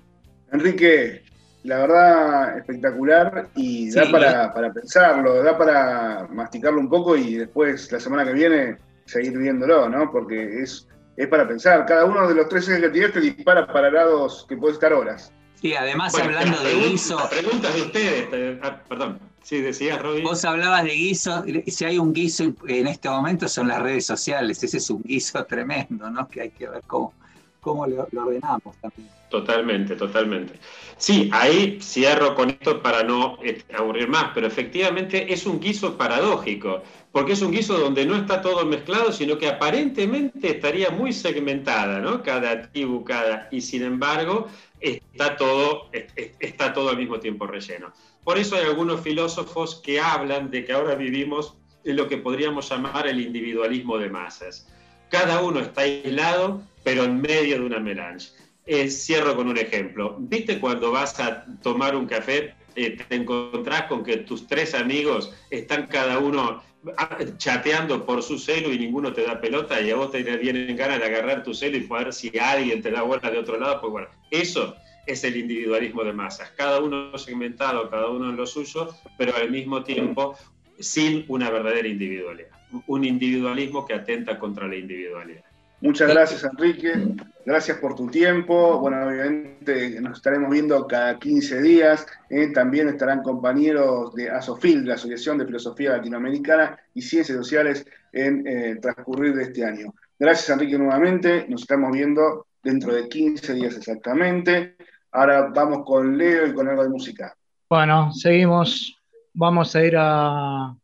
Enrique, 0.50 1.22
la 1.62 1.78
verdad 1.82 2.58
espectacular 2.58 3.48
y 3.54 3.92
da 3.92 4.10
para, 4.10 4.52
para, 4.52 4.72
pensarlo, 4.72 5.40
da 5.40 5.56
para 5.56 6.26
masticarlo 6.32 6.80
un 6.80 6.88
poco 6.88 7.16
y 7.16 7.36
después 7.36 7.92
la 7.92 8.00
semana 8.00 8.24
que 8.24 8.32
viene 8.32 8.76
seguir 9.04 9.38
viéndolo, 9.38 9.88
¿no? 9.88 10.10
Porque 10.10 10.62
es, 10.62 10.88
es 11.16 11.28
para 11.28 11.46
pensar. 11.46 11.86
Cada 11.86 12.04
uno 12.04 12.28
de 12.28 12.34
los 12.34 12.48
tres 12.48 12.68
ejes 12.68 12.80
que 12.80 12.88
tiraste 12.90 13.20
dispara 13.20 13.66
para 13.66 13.90
lados 13.90 14.46
que 14.48 14.56
puede 14.56 14.74
estar 14.74 14.92
horas. 14.92 15.32
Sí, 15.60 15.74
además 15.74 16.14
hablando 16.16 16.60
de 16.62 16.74
guiso. 16.74 17.18
Preguntas 17.30 17.74
de 17.74 17.82
ustedes, 17.82 18.58
ah, 18.62 18.80
perdón. 18.88 19.20
Sí, 19.42 19.60
decías, 19.60 20.00
Robin. 20.00 20.24
Vos 20.24 20.44
hablabas 20.44 20.84
de 20.84 20.90
guiso, 20.90 21.44
si 21.66 21.84
hay 21.84 21.98
un 21.98 22.12
guiso 22.12 22.44
en 22.66 22.86
este 22.86 23.08
momento 23.08 23.48
son 23.48 23.68
las 23.68 23.82
redes 23.82 24.06
sociales, 24.06 24.62
ese 24.62 24.76
es 24.76 24.90
un 24.90 25.02
guiso 25.02 25.44
tremendo, 25.48 26.08
¿no? 26.10 26.28
Que 26.28 26.42
hay 26.42 26.50
que 26.50 26.68
ver 26.68 26.82
cómo, 26.86 27.12
cómo 27.62 27.86
lo, 27.86 28.02
ordenamos 28.02 28.76
también. 28.80 29.08
Totalmente, 29.30 29.94
totalmente. 29.96 30.54
Sí, 30.98 31.30
ahí 31.32 31.78
cierro 31.80 32.34
con 32.34 32.50
esto 32.50 32.82
para 32.82 33.02
no 33.02 33.38
este, 33.42 33.74
aburrir 33.74 34.08
más, 34.08 34.32
pero 34.34 34.46
efectivamente 34.48 35.32
es 35.32 35.46
un 35.46 35.60
guiso 35.60 35.96
paradójico, 35.96 36.82
porque 37.12 37.32
es 37.32 37.40
un 37.40 37.52
guiso 37.52 37.78
donde 37.78 38.04
no 38.04 38.16
está 38.16 38.42
todo 38.42 38.66
mezclado, 38.66 39.12
sino 39.12 39.38
que 39.38 39.48
aparentemente 39.48 40.50
estaría 40.50 40.90
muy 40.90 41.12
segmentada, 41.12 42.00
¿no? 42.00 42.22
Cada 42.22 42.70
tribu, 42.70 43.04
cada... 43.04 43.48
Y 43.52 43.60
sin 43.60 43.84
embargo, 43.84 44.48
está 44.80 45.36
todo, 45.36 45.88
está 46.40 46.72
todo 46.74 46.90
al 46.90 46.98
mismo 46.98 47.20
tiempo 47.20 47.46
relleno. 47.46 47.92
Por 48.24 48.38
eso 48.38 48.56
hay 48.56 48.64
algunos 48.64 49.00
filósofos 49.00 49.76
que 49.76 50.00
hablan 50.00 50.50
de 50.50 50.64
que 50.64 50.72
ahora 50.72 50.96
vivimos 50.96 51.56
en 51.84 51.96
lo 51.96 52.08
que 52.08 52.18
podríamos 52.18 52.68
llamar 52.68 53.06
el 53.06 53.20
individualismo 53.20 53.98
de 53.98 54.10
masas. 54.10 54.68
Cada 55.12 55.42
uno 55.42 55.60
está 55.60 55.82
aislado, 55.82 56.62
pero 56.82 57.04
en 57.04 57.20
medio 57.20 57.58
de 57.58 57.66
una 57.66 57.78
melange. 57.78 58.30
Eh, 58.64 58.88
cierro 58.88 59.36
con 59.36 59.46
un 59.46 59.58
ejemplo. 59.58 60.16
¿Viste 60.18 60.58
cuando 60.58 60.90
vas 60.90 61.20
a 61.20 61.44
tomar 61.62 61.94
un 61.94 62.06
café, 62.06 62.54
eh, 62.76 62.96
te 62.96 63.16
encontrás 63.16 63.82
con 63.88 64.02
que 64.02 64.16
tus 64.16 64.46
tres 64.46 64.74
amigos 64.74 65.30
están 65.50 65.88
cada 65.88 66.18
uno 66.18 66.62
ah, 66.96 67.18
chateando 67.36 68.06
por 68.06 68.22
su 68.22 68.38
celo 68.38 68.72
y 68.72 68.78
ninguno 68.78 69.12
te 69.12 69.24
da 69.24 69.38
pelota 69.38 69.82
y 69.82 69.90
a 69.90 69.96
vos 69.96 70.10
te 70.10 70.22
vienen 70.22 70.74
ganas 70.78 70.98
de 70.98 71.04
agarrar 71.04 71.42
tu 71.42 71.52
celo 71.52 71.76
y 71.76 71.86
ver 71.86 72.10
si 72.14 72.32
alguien 72.38 72.80
te 72.80 72.90
da 72.90 73.02
vuelta 73.02 73.30
de 73.30 73.38
otro 73.38 73.60
lado? 73.60 73.82
Pues 73.82 73.92
bueno, 73.92 74.08
eso 74.30 74.74
es 75.06 75.24
el 75.24 75.36
individualismo 75.36 76.04
de 76.04 76.14
masas. 76.14 76.50
Cada 76.56 76.80
uno 76.80 77.18
segmentado, 77.18 77.90
cada 77.90 78.08
uno 78.08 78.30
en 78.30 78.36
lo 78.36 78.46
suyo, 78.46 78.88
pero 79.18 79.36
al 79.36 79.50
mismo 79.50 79.84
tiempo 79.84 80.38
sin 80.78 81.26
una 81.28 81.50
verdadera 81.50 81.86
individualidad. 81.86 82.61
Un 82.86 83.04
individualismo 83.04 83.86
que 83.86 83.94
atenta 83.94 84.38
contra 84.38 84.66
la 84.66 84.76
individualidad. 84.76 85.42
Muchas 85.82 86.10
gracias, 86.10 86.44
Enrique. 86.44 86.92
Gracias 87.44 87.78
por 87.78 87.96
tu 87.96 88.06
tiempo. 88.06 88.78
Bueno, 88.78 89.04
obviamente 89.04 90.00
nos 90.00 90.18
estaremos 90.18 90.48
viendo 90.48 90.86
cada 90.86 91.18
15 91.18 91.60
días. 91.60 92.06
¿eh? 92.30 92.52
También 92.54 92.88
estarán 92.88 93.22
compañeros 93.22 94.14
de 94.14 94.30
ASOFIL, 94.30 94.86
la 94.86 94.94
Asociación 94.94 95.38
de 95.38 95.46
Filosofía 95.46 95.96
Latinoamericana 95.96 96.78
y 96.94 97.02
Ciencias 97.02 97.36
Sociales, 97.36 97.84
en 98.12 98.46
eh, 98.46 98.76
transcurrir 98.80 99.34
de 99.34 99.42
este 99.42 99.64
año. 99.64 99.92
Gracias, 100.16 100.50
Enrique, 100.50 100.78
nuevamente. 100.78 101.46
Nos 101.48 101.62
estamos 101.62 101.90
viendo 101.90 102.46
dentro 102.62 102.94
de 102.94 103.08
15 103.08 103.54
días 103.54 103.76
exactamente. 103.76 104.76
Ahora 105.10 105.50
vamos 105.52 105.84
con 105.84 106.16
Leo 106.16 106.46
y 106.46 106.54
con 106.54 106.68
algo 106.68 106.84
de 106.84 106.90
música. 106.90 107.34
Bueno, 107.68 108.12
seguimos. 108.12 108.96
Vamos 109.34 109.74
a 109.74 109.84
ir 109.84 109.94
a, 109.98 110.76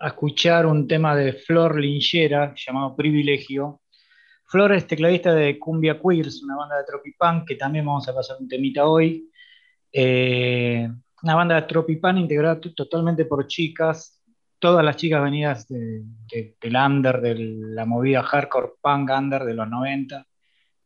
a 0.00 0.08
escuchar 0.08 0.66
un 0.66 0.86
tema 0.86 1.16
de 1.16 1.32
Flor 1.32 1.78
Linchera 1.80 2.54
llamado 2.56 2.94
Privilegio 2.96 3.80
Flor 4.48 4.72
es 4.72 4.86
tecladista 4.86 5.34
de 5.34 5.58
Cumbia 5.58 6.00
Queers, 6.00 6.42
una 6.44 6.56
banda 6.56 6.78
de 6.78 6.84
tropipunk 6.84 7.48
que 7.48 7.56
también 7.56 7.84
vamos 7.84 8.08
a 8.08 8.14
pasar 8.14 8.36
un 8.38 8.48
temita 8.48 8.86
hoy. 8.86 9.28
Eh, 9.92 10.88
una 11.22 11.34
banda 11.34 11.56
de 11.56 11.62
tropipunk 11.62 12.18
integrada 12.18 12.60
totalmente 12.60 13.24
por 13.24 13.48
chicas, 13.48 14.22
todas 14.60 14.84
las 14.84 14.96
chicas 14.96 15.20
venidas 15.22 15.66
de, 15.66 16.04
del 16.60 16.76
under, 16.76 17.20
de 17.20 17.34
la 17.34 17.86
movida 17.86 18.22
hardcore 18.22 18.74
punk 18.80 19.10
under 19.10 19.42
de 19.44 19.54
los 19.54 19.68
90. 19.68 20.24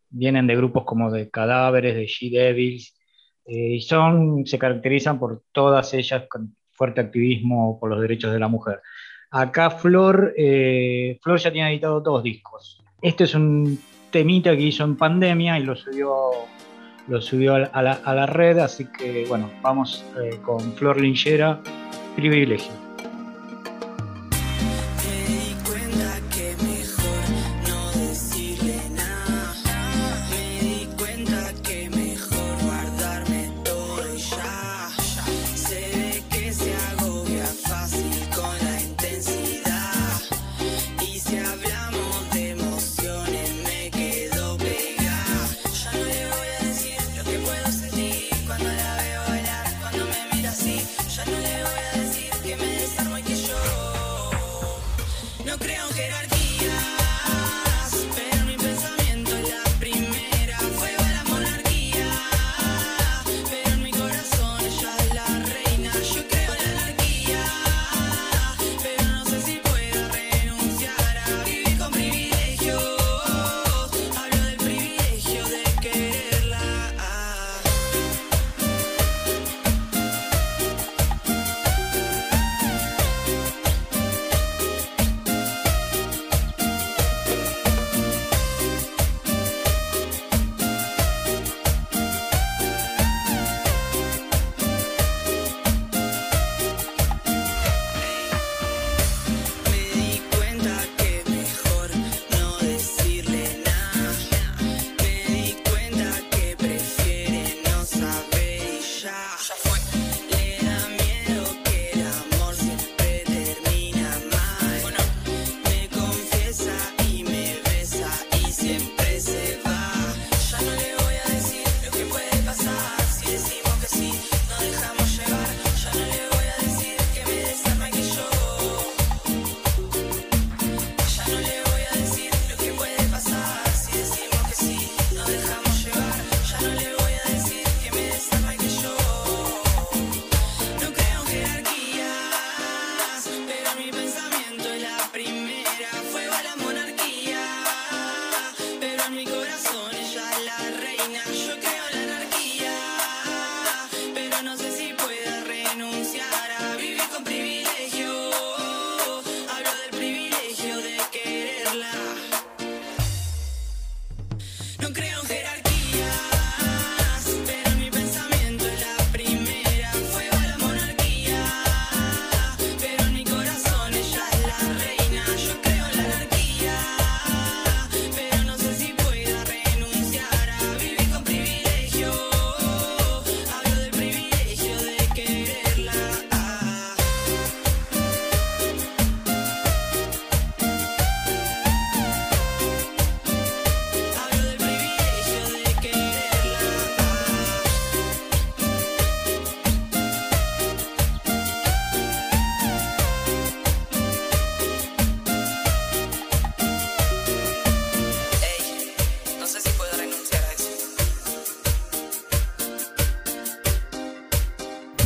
Vienen 0.09 0.47
de 0.47 0.57
grupos 0.57 0.85
como 0.85 1.11
de 1.11 1.31
Cadáveres, 1.31 1.95
de 1.95 2.07
She-Devils, 2.07 2.99
eh, 3.45 3.75
y 3.75 3.81
son, 3.83 4.47
se 4.47 4.59
caracterizan 4.59 5.19
por 5.19 5.45
todas 5.53 5.93
ellas 5.93 6.25
con 6.31 6.57
fuerte 6.73 7.03
activismo 7.03 7.79
por 7.79 7.91
los 7.91 8.01
derechos 8.01 8.33
de 8.33 8.39
la 8.39 8.49
mujer. 8.49 8.81
Acá 9.31 9.71
Flor, 9.71 10.35
eh, 10.37 11.19
Flor 11.23 11.39
ya 11.39 11.53
tiene 11.53 11.71
editado 11.71 12.01
dos 12.01 12.23
discos. 12.23 12.83
Este 13.01 13.25
es 13.25 13.35
un 13.35 13.79
temita 14.11 14.57
que 14.57 14.63
hizo 14.63 14.85
en 14.85 14.97
pandemia 14.97 15.59
y 15.59 15.63
lo 15.63 15.77
subió, 15.77 16.31
lo 17.07 17.21
subió 17.21 17.55
a 17.55 17.83
la, 17.83 18.27
red, 18.27 18.59
así 18.59 18.87
que 18.87 19.25
bueno, 19.29 19.49
vamos 19.63 20.05
eh, 20.21 20.39
con 20.45 20.73
Flor 20.75 21.01
Linchera, 21.01 21.61
privilegio. 22.17 22.90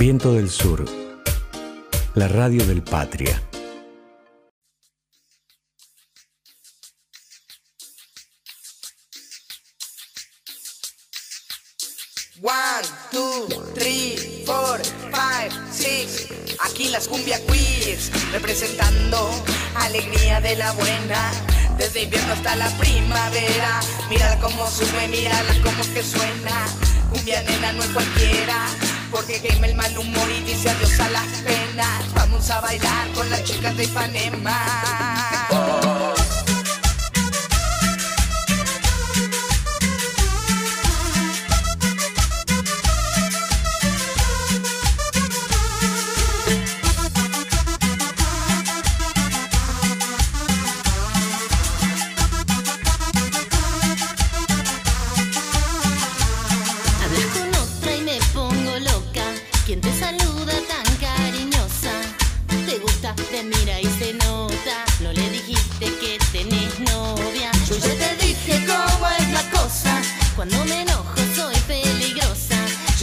Viento 0.04 0.34
del 0.34 0.50
Sur, 0.50 0.84
la 2.14 2.28
radio 2.28 2.62
del 2.66 2.82
Patria. 2.82 3.43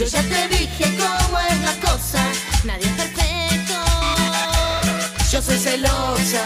Yo 0.02 0.08
ya 0.08 0.22
te 0.22 0.48
dije 0.48 0.98
cómo 0.98 1.38
es 1.38 1.60
la 1.60 1.74
cosa. 1.76 2.20
Nadie 2.64 2.86
es 2.86 2.92
perfecto. 2.92 3.74
Yo 5.30 5.40
soy 5.40 5.56
celosa. 5.56 6.42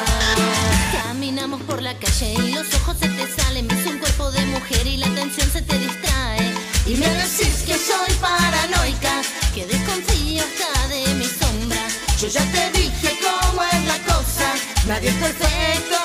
Caminamos 0.92 1.62
por 1.62 1.80
la 1.80 1.94
calle 1.94 2.34
y 2.34 2.52
los 2.52 2.66
ojos 2.74 2.98
se 3.00 3.08
te 3.08 3.26
salen. 3.34 3.66
Ves 3.66 3.86
un 3.86 3.98
cuerpo 3.98 4.30
de 4.30 4.44
mujer 4.44 4.86
y 4.86 4.98
la 4.98 5.06
atención 5.06 5.50
se 5.50 5.62
te 5.62 5.78
distrae. 5.78 6.52
Y 6.84 6.96
me 6.96 7.08
decís 7.08 7.62
que 7.64 7.78
soy 7.78 8.12
paranoica, 8.20 9.22
que 9.54 9.64
desconfío 9.64 10.44
hasta 10.44 10.88
de 10.88 11.14
mi 11.14 11.24
sombra. 11.24 11.80
Yo 12.20 12.28
ya 12.28 12.44
te 12.52 12.78
dije 12.78 13.18
cómo 13.22 13.62
es 13.62 13.84
la 13.86 13.98
cosa, 14.00 14.52
nadie 14.86 15.08
es 15.08 15.14
perfecto. 15.14 15.96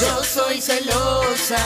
Yo 0.00 0.24
soy 0.24 0.62
celosa, 0.62 1.58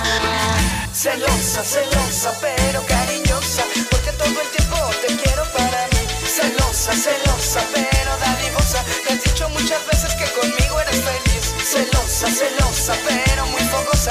Celosa, 0.99 1.63
celosa, 1.63 2.33
pero 2.41 2.85
cariñosa, 2.85 3.63
porque 3.89 4.11
todo 4.19 4.41
el 4.43 4.49
tiempo 4.49 4.77
te 5.01 5.15
quiero 5.15 5.45
para 5.53 5.87
mí. 5.95 6.03
Celosa, 6.27 6.93
celosa, 6.93 7.63
pero 7.73 8.11
dadivosa, 8.19 8.83
me 9.05 9.15
has 9.15 9.23
dicho 9.23 9.49
muchas 9.51 9.79
veces 9.87 10.13
que 10.17 10.25
conmigo 10.33 10.81
eres 10.81 10.97
feliz. 10.97 11.55
Celosa, 11.63 12.27
celosa, 12.27 12.95
pero 13.07 13.47
muy 13.47 13.63
fogosa, 13.71 14.11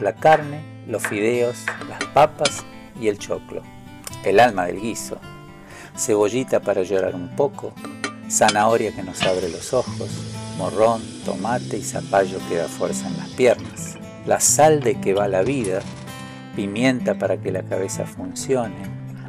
la 0.00 0.14
carne, 0.14 0.62
los 0.86 1.06
fideos, 1.06 1.64
las 1.88 2.04
papas 2.12 2.64
y 3.00 3.08
el 3.08 3.18
choclo, 3.18 3.62
el 4.24 4.40
alma 4.40 4.66
del 4.66 4.80
guiso, 4.80 5.18
cebollita 5.96 6.60
para 6.60 6.82
llorar 6.82 7.14
un 7.14 7.28
poco, 7.36 7.72
zanahoria 8.28 8.92
que 8.94 9.02
nos 9.02 9.22
abre 9.22 9.48
los 9.48 9.72
ojos, 9.74 10.08
morrón, 10.56 11.02
tomate 11.24 11.78
y 11.78 11.82
zapallo 11.82 12.38
que 12.48 12.56
da 12.56 12.68
fuerza 12.68 13.08
en 13.08 13.16
las 13.18 13.28
piernas, 13.30 13.96
la 14.26 14.40
sal 14.40 14.80
de 14.80 15.00
que 15.00 15.14
va 15.14 15.28
la 15.28 15.42
vida, 15.42 15.80
pimienta 16.56 17.14
para 17.14 17.36
que 17.38 17.52
la 17.52 17.62
cabeza 17.62 18.06
funcione, 18.06 18.76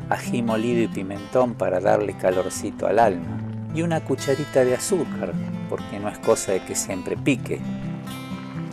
ají 0.09 0.41
molido 0.41 0.81
y 0.81 0.87
pimentón 0.87 1.53
para 1.53 1.79
darle 1.79 2.13
calorcito 2.17 2.87
al 2.87 2.99
alma, 2.99 3.39
y 3.73 3.81
una 3.81 4.01
cucharita 4.01 4.65
de 4.65 4.75
azúcar, 4.75 5.33
porque 5.69 5.99
no 5.99 6.09
es 6.09 6.19
cosa 6.19 6.51
de 6.51 6.63
que 6.63 6.75
siempre 6.75 7.15
pique, 7.15 7.61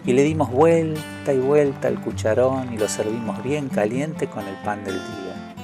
y 0.04 0.12
le 0.12 0.22
dimos 0.22 0.50
vuelta 0.50 1.32
y 1.32 1.38
vuelta 1.38 1.88
al 1.88 2.00
cucharón 2.00 2.72
y 2.72 2.78
lo 2.78 2.88
servimos 2.88 3.42
bien 3.42 3.68
caliente 3.68 4.28
con 4.28 4.46
el 4.46 4.54
pan 4.56 4.84
del 4.84 4.94
día. 4.94 5.54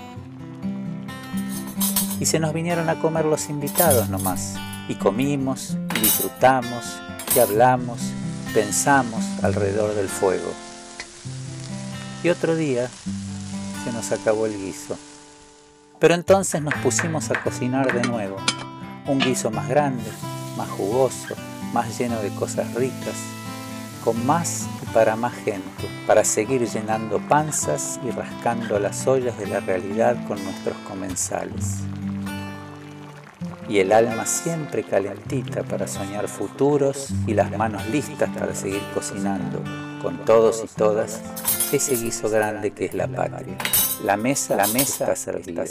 Y 2.21 2.27
se 2.27 2.39
nos 2.39 2.53
vinieron 2.53 2.89
a 2.89 3.01
comer 3.01 3.25
los 3.25 3.49
invitados 3.49 4.09
nomás, 4.09 4.55
y 4.89 4.95
comimos, 4.95 5.77
y 5.97 6.01
disfrutamos, 6.01 7.01
y 7.35 7.39
hablamos, 7.39 7.99
pensamos 8.53 9.25
alrededor 9.43 9.95
del 9.95 10.09
fuego. 10.09 10.51
Y 12.23 12.29
otro 12.29 12.55
día 12.55 12.89
se 13.85 13.93
nos 13.93 14.13
acabó 14.13 14.47
el 14.47 14.57
guiso. 14.57 14.97
Pero 15.99 16.15
entonces 16.15 16.63
nos 16.63 16.75
pusimos 16.75 17.31
a 17.31 17.43
cocinar 17.43 17.93
de 17.93 18.09
nuevo, 18.09 18.37
un 19.07 19.19
guiso 19.19 19.51
más 19.51 19.69
grande, 19.69 20.05
más 20.57 20.69
jugoso, 20.71 21.35
más 21.73 21.99
lleno 21.99 22.21
de 22.21 22.31
cosas 22.31 22.73
ricas, 22.75 23.15
con 24.05 24.27
más 24.27 24.67
y 24.83 24.87
para 24.93 25.17
más 25.17 25.35
gente, 25.35 25.89
para 26.07 26.25
seguir 26.25 26.69
llenando 26.69 27.19
panzas 27.19 27.99
y 28.05 28.11
rascando 28.11 28.79
las 28.79 29.07
ollas 29.07 29.39
de 29.39 29.47
la 29.47 29.61
realidad 29.61 30.17
con 30.29 30.43
nuestros 30.45 30.77
comensales. 30.87 31.79
Y 33.67 33.79
el 33.79 33.93
alma 33.93 34.27
siempre 34.27 34.85
calentita 34.85 35.63
para 35.63 35.89
soñar 35.89 36.29
futuros 36.29 37.09
y 37.27 37.33
las 37.33 37.51
manos 37.57 37.89
listas 37.89 38.29
para 38.39 38.55
seguir 38.55 38.83
cocinando 38.93 39.63
con 40.03 40.23
todos 40.27 40.63
y 40.63 40.69
todas 40.77 41.23
ese 41.73 41.97
guiso 41.97 42.29
grande 42.29 42.73
que 42.73 42.85
es 42.85 42.95
la 42.95 43.09
patria. 43.09 43.57
Mesa, 44.19 44.57
la 44.57 44.67
mesa 44.67 45.13
está 45.13 45.17
servida. 45.17 45.65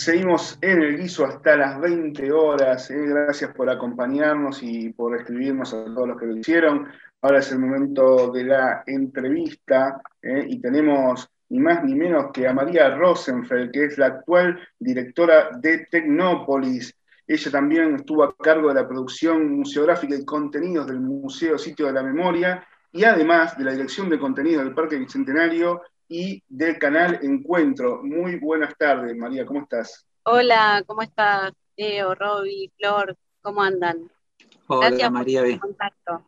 Seguimos 0.00 0.56
en 0.62 0.80
el 0.80 0.96
guiso 0.96 1.26
hasta 1.26 1.58
las 1.58 1.78
20 1.78 2.32
horas. 2.32 2.90
¿eh? 2.90 3.04
Gracias 3.06 3.52
por 3.52 3.68
acompañarnos 3.68 4.62
y 4.62 4.94
por 4.94 5.14
escribirnos 5.14 5.74
a 5.74 5.84
todos 5.84 6.08
los 6.08 6.18
que 6.18 6.24
lo 6.24 6.38
hicieron. 6.38 6.88
Ahora 7.20 7.40
es 7.40 7.52
el 7.52 7.58
momento 7.58 8.30
de 8.32 8.44
la 8.44 8.82
entrevista 8.86 10.00
¿eh? 10.22 10.46
y 10.48 10.58
tenemos 10.58 11.28
ni 11.50 11.60
más 11.60 11.84
ni 11.84 11.94
menos 11.94 12.32
que 12.32 12.48
a 12.48 12.54
María 12.54 12.96
Rosenfeld, 12.96 13.72
que 13.72 13.84
es 13.84 13.98
la 13.98 14.06
actual 14.06 14.58
directora 14.78 15.50
de 15.58 15.86
Tecnópolis. 15.90 16.96
Ella 17.26 17.50
también 17.50 17.96
estuvo 17.96 18.24
a 18.24 18.34
cargo 18.34 18.68
de 18.68 18.80
la 18.80 18.88
producción 18.88 19.54
museográfica 19.54 20.16
y 20.16 20.24
contenidos 20.24 20.86
del 20.86 21.00
Museo 21.00 21.58
Sitio 21.58 21.88
de 21.88 21.92
la 21.92 22.02
Memoria 22.02 22.66
y 22.90 23.04
además 23.04 23.54
de 23.58 23.64
la 23.64 23.72
dirección 23.72 24.08
de 24.08 24.18
contenidos 24.18 24.64
del 24.64 24.74
Parque 24.74 24.96
Bicentenario 24.96 25.82
y 26.10 26.42
del 26.48 26.76
canal 26.78 27.20
Encuentro. 27.22 28.02
Muy 28.02 28.36
buenas 28.36 28.76
tardes, 28.76 29.16
María, 29.16 29.46
¿cómo 29.46 29.60
estás? 29.60 30.04
Hola, 30.24 30.82
¿cómo 30.84 31.02
estás? 31.02 31.52
Leo, 31.76 32.16
Roby, 32.16 32.70
Flor, 32.76 33.16
¿cómo 33.40 33.62
andan? 33.62 34.10
Hola, 34.66 34.88
Gracias 34.88 35.12
María. 35.12 35.42
por 35.42 35.60
contacto. 35.60 36.26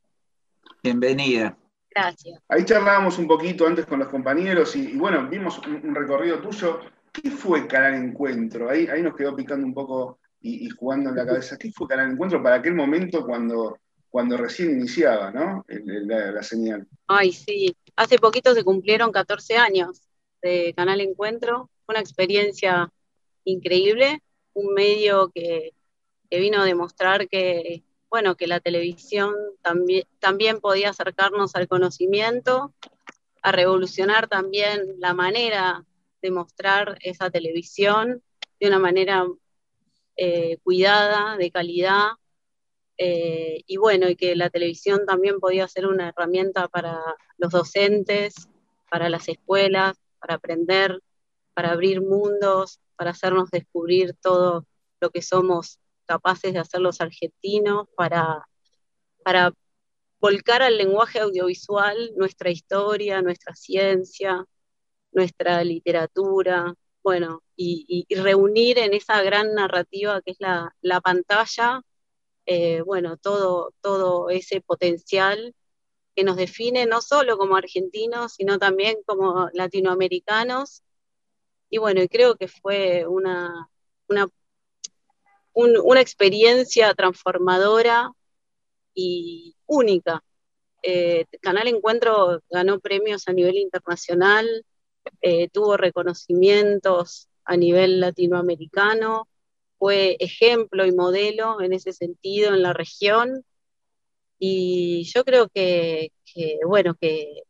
Bienvenida. 0.85 1.59
Gracias. 1.91 2.41
Ahí 2.49 2.65
charlábamos 2.65 3.19
un 3.19 3.27
poquito 3.27 3.67
antes 3.67 3.85
con 3.85 3.99
los 3.99 4.09
compañeros 4.09 4.75
y, 4.77 4.93
y 4.93 4.97
bueno, 4.97 5.29
vimos 5.29 5.59
un, 5.67 5.75
un, 5.85 5.95
recorrido 5.95 6.39
tuyo. 6.39 6.81
¿Qué 7.13 7.31
fue 7.33 7.67
Canal 7.67 7.95
Encuentro? 7.95 8.71
Ahí, 8.71 8.87
ahí 8.87 9.03
nos 9.03 9.17
quedó 9.17 9.35
picando 9.35 9.67
un 9.67 9.75
poco 9.75 10.21
y, 10.41 10.65
y, 10.65 10.71
jugando 10.71 11.11
en 11.11 11.17
la 11.17 11.27
cabeza. 11.27 11.59
¿Qué 11.59 11.73
fue 11.73 11.89
Canal 11.89 12.13
Encuentro 12.13 12.41
para 12.41 12.57
aquel 12.57 12.75
momento 12.75 13.27
cuando, 13.27 13.79
cuando 14.13 14.37
recién 14.37 14.73
iniciaba 14.73 15.31
¿no? 15.31 15.65
la, 15.69 16.43
señal? 16.43 16.87
Ay, 17.07 17.33
sí. 17.33 17.75
Hace 17.97 18.19
poquito 18.19 18.55
se 18.55 18.63
cumplieron 18.63 19.11
14 19.11 19.57
años 19.57 20.03
de 20.43 20.75
Canal 20.77 21.01
Encuentro. 21.01 21.71
Fue 21.87 21.95
una 21.95 22.01
experiencia 22.01 22.93
increíble, 23.45 24.23
un 24.53 24.75
medio 24.75 25.31
que, 25.35 25.73
que 26.31 26.39
vino 26.41 26.61
a 26.61 26.67
demostrar 26.67 27.27
que, 27.27 27.85
bueno, 28.11 28.37
que 28.37 28.47
la 28.47 28.61
televisión 28.61 29.35
también, 29.63 30.05
también 30.19 30.61
podía 30.61 30.91
acercarnos 30.91 31.57
al 31.57 31.67
conocimiento, 31.67 32.75
a 33.43 33.51
revolucionar 33.51 34.29
también 34.29 34.97
la 34.99 35.15
manera 35.15 35.87
de 36.21 36.31
mostrar 36.31 36.99
esa 37.01 37.31
televisión 37.31 38.23
de 38.61 38.69
una 38.69 38.79
manera 38.79 39.27
eh, 40.17 40.59
cuidada, 40.63 41.39
de 41.39 41.51
calidad, 41.51 42.11
eh, 42.99 43.63
y 43.67 43.77
bueno, 43.77 44.09
y 44.09 44.17
que 44.17 44.37
la 44.37 44.51
televisión 44.51 45.07
también 45.07 45.41
podía 45.41 45.67
ser 45.69 45.87
una 45.87 46.09
herramienta 46.11 46.69
para 46.69 46.99
los 47.39 47.53
docentes, 47.53 48.49
para 48.91 49.09
las 49.09 49.29
escuelas, 49.29 49.97
para 50.21 50.35
aprender, 50.35 51.01
para 51.55 51.73
abrir 51.73 52.01
mundos, 52.01 52.81
para 52.97 53.11
hacernos 53.11 53.51
descubrir 53.51 54.15
todo 54.21 54.67
lo 55.01 55.11
que 55.11 55.23
somos 55.23 55.79
capaces 56.07 56.53
de 56.53 56.59
hacer 56.61 56.81
los 56.81 57.01
argentinos, 57.01 57.89
para, 57.97 58.47
para 59.25 59.53
volcar 60.21 60.63
al 60.63 60.79
lenguaje 60.79 61.21
audiovisual 61.21 62.13
nuestra 62.17 62.51
historia, 62.51 63.23
nuestra 63.23 63.55
ciencia, 63.55 64.45
nuestra 65.13 65.65
literatura, 65.65 66.75
bueno, 67.03 67.43
y, 67.57 68.07
y, 68.09 68.15
reunir 68.15 68.79
en 68.79 68.95
esa 68.95 69.23
gran 69.23 69.55
narrativa 69.55 70.23
que 70.23 70.33
es 70.33 70.37
la, 70.39 70.75
la 70.81 71.01
pantalla, 71.01 71.83
eh, 72.47 72.83
bueno, 72.83 73.17
todo, 73.17 73.73
todo 73.81 74.31
ese 74.31 74.61
potencial 74.61 75.55
que 76.15 76.25
nos 76.25 76.37
define 76.37 76.87
no 76.87 77.01
solo 77.01 77.39
como 77.39 77.57
argentinos, 77.57 78.35
sino 78.35 78.59
también 78.59 78.99
como 79.07 79.49
latinoamericanos. 79.53 80.83
Y 81.71 81.79
bueno, 81.79 82.03
creo 82.11 82.37
que 82.37 82.49
fue 82.49 83.07
una, 83.07 83.69
una, 84.09 84.29
un, 85.55 85.79
una 85.83 86.01
experiencia 86.01 86.93
transformadora 86.95 88.13
y 88.95 89.57
única. 89.67 90.23
Eh, 90.83 91.27
Canal 91.41 91.69
Encuentro 91.69 92.43
ganó 92.51 92.81
premios 92.81 93.29
a 93.29 93.33
nivel 93.33 93.57
internacional, 93.57 94.67
eh, 95.21 95.49
tuvo 95.49 95.77
reconocimientos 95.77 97.29
a 97.45 97.57
nivel 97.57 98.01
latinoamericano, 98.01 99.29
fue 99.83 100.17
ejemplo 100.21 100.87
y 100.87 100.93
modelo 100.93 101.61
en 101.61 101.73
ese 101.73 101.93
sentido 101.93 102.55
en 102.55 102.63
la 102.63 102.73
región. 102.73 103.45
Y 104.39 105.03
yo 105.13 105.25
creo 105.25 105.49
que, 105.49 106.13
bueno, 106.65 106.95
que 106.95 107.43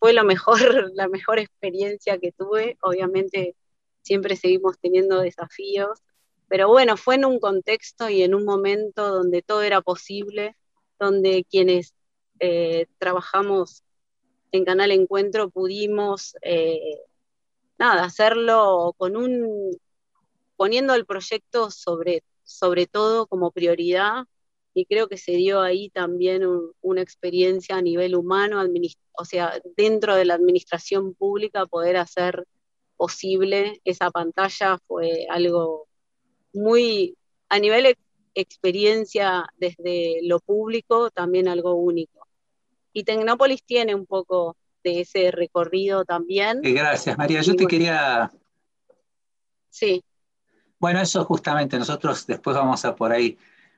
fue 0.00 0.12
lo 0.12 0.24
mejor, 0.24 0.58
la 0.94 1.06
mejor 1.06 1.38
experiencia 1.38 2.18
que 2.18 2.32
tuve. 2.32 2.76
Obviamente 2.82 3.54
siempre 4.02 4.34
seguimos 4.34 4.80
teniendo 4.80 5.20
desafíos, 5.20 6.00
pero 6.48 6.66
bueno, 6.68 6.96
fue 6.96 7.14
en 7.14 7.24
un 7.24 7.38
contexto 7.38 8.10
y 8.10 8.24
en 8.24 8.34
un 8.34 8.44
momento 8.44 9.08
donde 9.08 9.40
todo 9.40 9.62
era 9.62 9.80
posible, 9.80 10.56
donde 10.98 11.46
quienes 11.48 11.94
eh, 12.40 12.86
trabajamos 12.98 13.84
en 14.50 14.64
Canal 14.64 14.90
Encuentro 14.90 15.50
pudimos, 15.50 16.34
eh, 16.42 16.98
nada, 17.78 18.02
hacerlo 18.02 18.92
con 18.98 19.16
un, 19.16 19.78
poniendo 20.60 20.94
el 20.94 21.06
proyecto 21.06 21.70
sobre, 21.70 22.22
sobre 22.42 22.86
todo 22.86 23.26
como 23.26 23.50
prioridad, 23.50 24.26
y 24.74 24.84
creo 24.84 25.08
que 25.08 25.16
se 25.16 25.32
dio 25.32 25.62
ahí 25.62 25.88
también 25.88 26.44
un, 26.44 26.72
una 26.82 27.00
experiencia 27.00 27.76
a 27.76 27.80
nivel 27.80 28.14
humano, 28.14 28.62
o 29.12 29.24
sea, 29.24 29.58
dentro 29.74 30.14
de 30.14 30.26
la 30.26 30.34
administración 30.34 31.14
pública 31.14 31.64
poder 31.64 31.96
hacer 31.96 32.46
posible 32.98 33.80
esa 33.86 34.10
pantalla 34.10 34.76
fue 34.86 35.26
algo 35.30 35.88
muy, 36.52 37.16
a 37.48 37.58
nivel 37.58 37.86
ex 37.86 37.98
experiencia 38.34 39.46
desde 39.56 40.20
lo 40.24 40.40
público, 40.40 41.08
también 41.10 41.48
algo 41.48 41.72
único. 41.72 42.28
Y 42.92 43.04
Tecnópolis 43.04 43.64
tiene 43.64 43.94
un 43.94 44.04
poco 44.04 44.58
de 44.84 45.00
ese 45.00 45.30
recorrido 45.30 46.04
también. 46.04 46.60
Gracias, 46.60 47.16
María. 47.16 47.40
Yo 47.40 47.56
te 47.56 47.66
quería... 47.66 48.30
Sí. 49.70 50.04
Bueno, 50.80 51.00
eso 51.00 51.24
justamente, 51.26 51.78
nosotros 51.78 52.26
después 52.26 52.56
vamos 52.56 52.84
a 52.86 52.96
por 52.96 53.12
ahí 53.12 53.36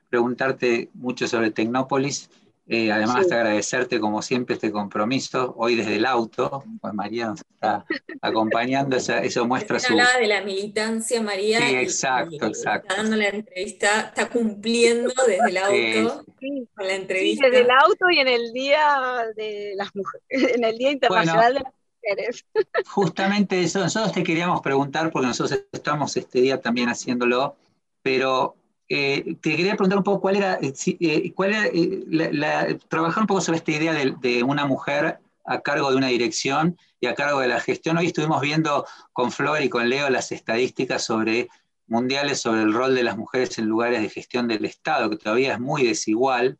preguntarte 0.09 0.89
mucho 0.93 1.27
sobre 1.27 1.51
Tecnópolis. 1.51 2.29
Eh, 2.65 2.93
además, 2.93 3.25
sí. 3.27 3.33
agradecerte 3.33 3.99
como 3.99 4.21
siempre 4.21 4.55
este 4.55 4.71
compromiso. 4.71 5.53
Hoy 5.57 5.75
desde 5.75 5.97
el 5.97 6.05
auto, 6.05 6.63
pues 6.79 6.93
María 6.93 7.27
nos 7.27 7.41
está 7.41 7.85
acompañando, 8.21 8.95
eso, 8.95 9.15
eso 9.15 9.45
muestra 9.45 9.79
su. 9.79 9.91
Hablaba 9.91 10.17
de 10.17 10.27
la 10.27 10.41
militancia, 10.43 11.21
María. 11.21 11.59
Sí, 11.59 11.75
exacto, 11.75 12.45
y, 12.45 12.47
exacto. 12.47 12.87
Está 12.87 13.01
dando 13.01 13.17
la 13.17 13.27
entrevista, 13.27 13.99
está 14.01 14.29
cumpliendo 14.29 15.11
desde 15.27 15.49
el 15.49 15.57
auto 15.57 16.25
sí. 16.39 16.67
con 16.73 16.87
la 16.87 16.93
entrevista. 16.93 17.45
Sí, 17.45 17.51
desde 17.51 17.65
el 17.65 17.71
auto 17.71 18.09
y 18.09 18.19
en 18.19 18.27
el 18.29 18.53
Día 18.53 19.25
de 19.35 19.73
las 19.75 19.93
mujeres, 19.93 20.25
en 20.55 20.63
el 20.63 20.77
Día 20.77 20.91
Internacional 20.91 21.53
bueno, 21.53 21.59
de 21.59 21.63
las 21.65 21.73
Justamente 22.87 23.61
eso, 23.61 23.79
nosotros 23.79 24.13
te 24.13 24.23
queríamos 24.23 24.61
preguntar, 24.61 25.11
porque 25.11 25.27
nosotros 25.27 25.65
estamos 25.71 26.15
este 26.17 26.41
día 26.41 26.61
también 26.61 26.89
haciéndolo, 26.89 27.55
pero 28.01 28.55
eh, 28.89 29.35
te 29.41 29.55
quería 29.55 29.75
preguntar 29.75 29.97
un 29.97 30.03
poco 30.03 30.21
cuál 30.21 30.37
era, 30.37 30.59
eh, 30.61 31.33
cuál 31.33 31.53
eh, 31.53 32.03
la, 32.07 32.77
trabajar 32.87 33.23
un 33.23 33.27
poco 33.27 33.41
sobre 33.41 33.57
esta 33.57 33.71
idea 33.71 33.93
de, 33.93 34.15
de, 34.19 34.43
una 34.43 34.65
mujer 34.65 35.19
a 35.45 35.61
cargo 35.61 35.91
de 35.91 35.97
una 35.97 36.07
dirección 36.07 36.77
y 36.99 37.07
a 37.07 37.15
cargo 37.15 37.39
de 37.39 37.47
la 37.47 37.59
gestión. 37.59 37.97
Hoy 37.97 38.07
estuvimos 38.07 38.41
viendo 38.41 38.85
con 39.11 39.31
Flor 39.31 39.61
y 39.61 39.69
con 39.69 39.89
Leo 39.89 40.09
las 40.09 40.31
estadísticas 40.31 41.03
sobre 41.03 41.49
mundiales 41.87 42.41
sobre 42.41 42.61
el 42.61 42.73
rol 42.73 42.95
de 42.95 43.03
las 43.03 43.17
mujeres 43.17 43.57
en 43.59 43.65
lugares 43.65 44.01
de 44.01 44.09
gestión 44.09 44.47
del 44.47 44.65
Estado, 44.65 45.09
que 45.09 45.17
todavía 45.17 45.53
es 45.53 45.59
muy 45.59 45.83
desigual, 45.83 46.57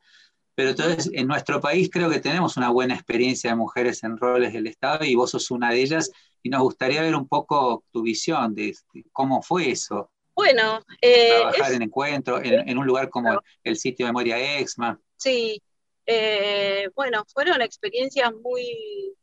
pero 0.55 0.71
entonces 0.71 1.09
en 1.13 1.27
nuestro 1.27 1.59
país 1.59 1.89
creo 1.91 2.09
que 2.09 2.19
tenemos 2.19 2.57
una 2.57 2.69
buena 2.69 2.93
experiencia 2.93 3.49
de 3.49 3.55
mujeres 3.55 4.03
en 4.03 4.17
roles 4.17 4.53
del 4.53 4.67
Estado 4.67 5.05
y 5.05 5.15
vos 5.15 5.31
sos 5.31 5.51
una 5.51 5.71
de 5.71 5.81
ellas 5.81 6.11
y 6.41 6.49
nos 6.49 6.61
gustaría 6.61 7.01
ver 7.01 7.15
un 7.15 7.27
poco 7.27 7.84
tu 7.91 8.01
visión 8.01 8.53
de, 8.53 8.75
de 8.93 9.05
cómo 9.11 9.41
fue 9.41 9.71
eso. 9.71 10.11
Bueno, 10.35 10.81
eh, 11.01 11.30
trabajar 11.30 11.71
es, 11.71 11.75
en 11.75 11.81
encuentro, 11.84 12.41
en, 12.41 12.67
en, 12.67 12.77
un 12.77 12.88
lugar 12.88 13.09
como 13.09 13.39
el 13.63 13.77
sitio 13.77 14.05
Memoria 14.05 14.59
Exma. 14.59 14.99
Sí, 15.15 15.61
eh, 16.05 16.89
bueno, 16.95 17.23
fueron 17.31 17.61
experiencias 17.61 18.31
muy 18.34 19.15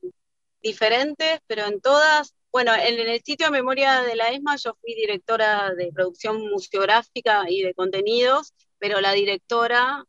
diferentes, 0.63 1.41
pero 1.47 1.67
en 1.67 1.81
todas 1.81 2.35
bueno, 2.53 2.75
en, 2.75 2.99
el 2.99 3.23
sitio 3.23 3.47
de 3.47 3.53
memoria 3.53 4.03
de 4.03 4.17
la 4.17 4.31
ESMA 4.31 4.57
yo 4.57 4.75
fui 4.81 4.95
directora 4.95 5.73
de 5.75 5.93
producción 5.93 6.41
museográfica 6.51 7.45
y 7.49 7.63
de 7.63 7.75
contenidos, 7.75 8.55
pero 8.79 9.01
la 9.01 9.13
directora 9.13 10.05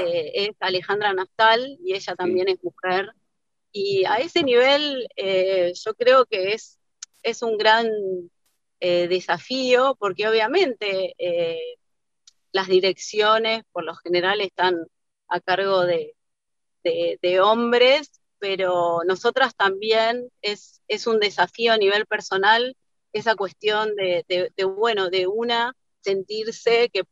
eh, 0.00 0.32
es 0.34 0.50
Alejandra 0.60 1.12
Nastal 1.12 1.78
y 1.84 1.94
ella 1.94 2.14
también 2.16 2.48
es 2.48 2.62
mujer. 2.62 3.12
Y 3.72 4.04
a 4.04 4.16
ese 4.16 4.42
nivel 4.42 5.08
eh, 5.16 5.72
yo 5.74 5.94
creo 5.94 6.26
que 6.26 6.52
es, 6.54 6.78
es 7.22 7.42
un 7.42 7.56
gran 7.58 7.88
eh, 8.80 9.08
desafío 9.08 9.96
porque 9.98 10.28
obviamente 10.28 11.14
las 12.52 12.66
direcciones 12.68 13.62
por 13.72 13.84
lo 13.84 13.94
general 13.94 14.40
están 14.40 14.74
a 15.28 15.40
cargo 15.40 15.84
de, 15.84 16.14
de 16.82 17.40
hombres 17.40 18.20
pero 18.40 19.02
nosotras 19.06 19.54
también 19.54 20.30
es, 20.42 20.80
es 20.88 21.06
un 21.06 21.20
desafío 21.20 21.72
a 21.72 21.76
nivel 21.76 22.06
personal 22.06 22.76
esa 23.12 23.36
cuestión 23.36 23.94
de, 23.94 24.50
bueno, 24.64 25.10
de 25.10 25.26
una 25.28 25.74
sentirse 26.00 26.88
que, 26.92 27.04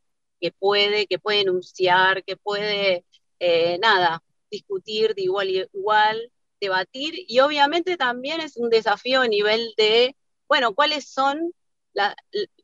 puede, 0.59 1.07
que 1.07 1.19
puede 1.19 1.41
enunciar, 1.41 2.25
que 2.25 2.37
puede, 2.37 3.05
eh, 3.41 3.79
nada, 3.79 4.23
discutir 4.51 5.15
de 5.15 5.23
igual 5.23 5.51
y 5.51 5.65
igual, 5.73 6.33
debatir, 6.61 7.15
y 7.29 7.41
obviamente 7.41 7.97
también 7.97 8.41
es 8.41 8.57
un 8.57 8.71
desafío 8.71 9.21
a 9.23 9.29
nivel 9.29 9.75
de, 9.77 10.17
bueno, 10.49 10.75
cuáles 10.75 11.09
son, 11.09 11.53
la, 11.93 12.17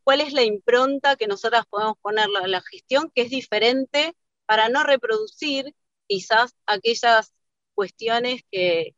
cuál 0.03 0.21
es 0.21 0.33
la 0.33 0.43
impronta 0.43 1.17
que 1.17 1.27
nosotras 1.27 1.65
podemos 1.69 1.97
poner 2.03 2.27
a 2.43 2.49
la 2.49 2.63
gestión, 2.63 3.11
que 3.15 3.23
es 3.23 3.31
diferente 3.31 4.15
para 4.47 4.69
no 4.69 4.83
reproducir 4.83 5.75
quizás 6.07 6.55
aquellas 6.67 7.33
cuestiones 7.75 8.43
que, 8.51 8.95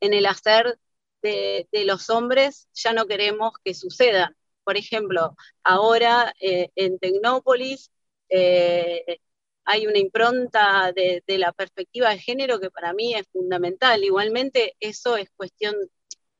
en 0.00 0.14
el 0.14 0.26
hacer 0.26 0.78
de, 1.22 1.66
los 1.86 2.10
hombres 2.10 2.68
ya 2.74 2.92
no 2.92 3.06
queremos 3.06 3.52
que 3.64 3.74
sucedan. 3.74 4.36
Por 4.64 4.76
ejemplo, 4.76 5.34
ahora 5.62 6.34
eh, 6.40 6.70
en 6.76 6.98
Tecnópolis 6.98 7.90
eh, 8.28 9.18
hay 9.64 9.86
una 9.86 9.98
impronta 9.98 10.92
de, 10.92 11.22
la 11.38 11.52
perspectiva 11.52 12.10
de 12.10 12.18
género 12.18 12.60
que 12.60 12.70
para 12.70 12.92
mí 12.92 13.14
es 13.14 13.26
fundamental. 13.32 14.04
Igualmente, 14.04 14.76
eso 14.80 15.16
es 15.16 15.30
cuestión 15.36 15.74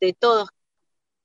de 0.00 0.12
todos, 0.12 0.48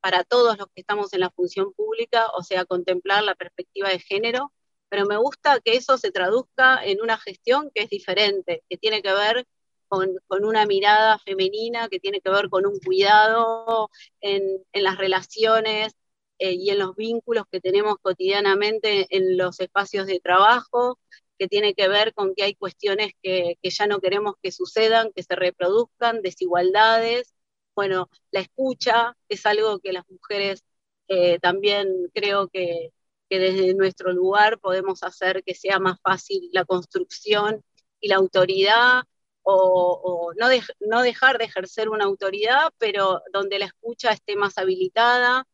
para 0.02 0.23
todos 0.23 0.57
los 0.57 0.68
que 0.68 0.81
estamos 0.81 1.14
en 1.14 1.22
la 1.22 1.31
función 1.31 1.73
pública, 1.73 2.27
o 2.38 2.44
sea, 2.44 2.65
contemplar 2.65 3.23
la 3.23 3.36
perspectiva 3.36 3.90
de 3.90 3.99
género, 3.99 4.53
pero 4.90 5.06
me 5.06 5.18
gusta 5.18 5.60
que 5.64 5.76
eso 5.76 5.98
se 5.98 6.11
traduzca 6.11 6.84
en 6.84 7.02
una 7.02 7.18
gestión 7.18 7.72
que 7.73 7.84
es 7.84 7.90
diferente, 7.90 8.64
que 8.69 8.77
tiene 8.77 9.02
que 9.02 9.14
ver 9.14 9.45
con, 9.90 10.19
una 10.45 10.65
mirada 10.65 11.19
femenina 11.19 11.90
que 11.90 11.99
tiene 11.99 12.22
que 12.22 12.30
ver 12.30 12.49
con 12.49 12.65
un 12.65 12.80
cuidado 12.80 13.90
en, 14.22 14.44
las 14.73 14.98
relaciones 14.98 15.94
eh, 16.39 16.53
y 16.53 16.69
en 16.71 16.79
los 16.79 16.95
vínculos 16.95 17.45
que 17.51 17.61
tenemos 17.61 17.97
cotidianamente 18.01 19.07
en 19.15 19.37
los 19.37 19.59
espacios 19.59 20.07
de 20.07 20.19
trabajo, 20.19 20.99
que 21.37 21.47
tiene 21.47 21.73
que 21.73 21.87
ver 21.87 22.13
con 22.13 22.35
que 22.35 22.43
hay 22.43 22.55
cuestiones 22.55 23.13
que, 23.23 23.57
ya 23.63 23.87
no 23.87 23.99
queremos 23.99 24.35
que 24.41 24.51
sucedan, 24.51 25.11
que 25.15 25.23
se 25.23 25.35
reproduzcan, 25.35 26.21
desigualdades. 26.21 27.33
Bueno, 27.75 28.09
la 28.31 28.41
escucha 28.41 29.15
es 29.29 29.45
algo 29.45 29.79
que 29.79 29.93
las 29.93 30.03
mujeres 30.09 30.63
eh, 31.07 31.39
también 31.39 31.87
creo 32.13 32.49
que, 32.49 32.91
que 33.29 33.39
desde 33.39 33.73
nuestro 33.75 34.11
lugar 34.13 34.59
podemos 34.59 35.03
hacer 35.03 35.43
que 35.43 35.55
sea 35.55 35.79
más 35.79 35.99
fácil 36.01 36.49
la 36.51 36.65
construcción 36.65 37.63
y 38.01 38.09
la 38.09 38.17
autoridad 38.17 39.03
o, 39.43 40.33
no, 40.37 40.47
no, 40.81 41.01
dejar 41.01 41.37
de 41.37 41.45
ejercer 41.45 41.89
una 41.89 42.05
autoridad, 42.05 42.71
pero 42.77 43.21
donde 43.33 43.59
la 43.59 43.65
escucha 43.65 44.11
esté 44.11 44.35
más 44.35 44.57
habilitada. 44.57 45.47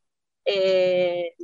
Eh, 0.45 1.35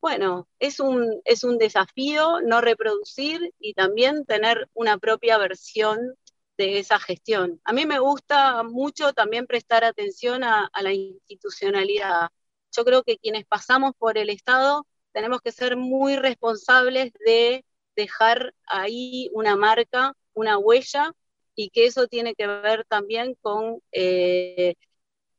bueno, 0.00 0.48
es 0.58 0.80
un, 0.80 1.22
es 1.24 1.44
un 1.44 1.58
desafío 1.58 2.40
no 2.42 2.60
reproducir 2.60 3.54
y 3.60 3.74
también 3.74 4.24
tener 4.26 4.68
una 4.74 4.98
propia 4.98 5.38
versión 5.38 6.16
de 6.58 6.78
esa 6.78 6.98
gestión. 6.98 7.60
A 7.64 7.72
mí 7.72 7.86
me 7.86 7.98
gusta 7.98 8.62
mucho 8.64 9.12
también 9.12 9.46
prestar 9.46 9.84
atención 9.84 10.44
a, 10.44 10.70
la 10.82 10.92
institucionalidad. 10.92 12.30
Yo 12.72 12.84
creo 12.84 13.02
que 13.04 13.18
quienes 13.18 13.44
pasamos 13.46 13.92
por 13.96 14.18
el 14.18 14.30
Estado 14.30 14.86
tenemos 15.12 15.40
que 15.40 15.52
ser 15.52 15.76
muy 15.76 16.16
responsables 16.16 17.12
de 17.24 17.64
dejar 17.96 18.54
ahí 18.66 19.30
una 19.34 19.56
marca, 19.56 20.14
una 20.34 20.58
huella 20.58 21.12
y 21.54 21.70
que 21.70 21.86
eso 21.86 22.08
tiene 22.08 22.34
que 22.34 22.46
ver 22.46 22.84
también 22.88 23.36
con 23.40 23.80
eh, 23.92 24.74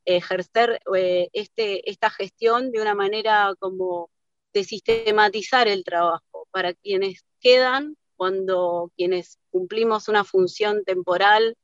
ejercer 0.04 0.80
eh, 0.96 1.28
este, 1.32 1.88
esta 1.90 2.10
gestión 2.10 2.70
de 2.72 2.80
una 2.80 2.94
manera 2.94 3.54
como 3.58 4.10
de 4.52 4.64
sistematizar 4.64 5.68
el 5.68 5.84
trabajo 5.84 6.46
para 6.50 6.74
quienes 6.74 7.24
quedan 7.40 7.96
cuando 8.16 8.92
quienes 8.96 9.38
cumplimos 9.50 10.08
una 10.08 10.24
función 10.24 10.84
temporal 10.84 11.56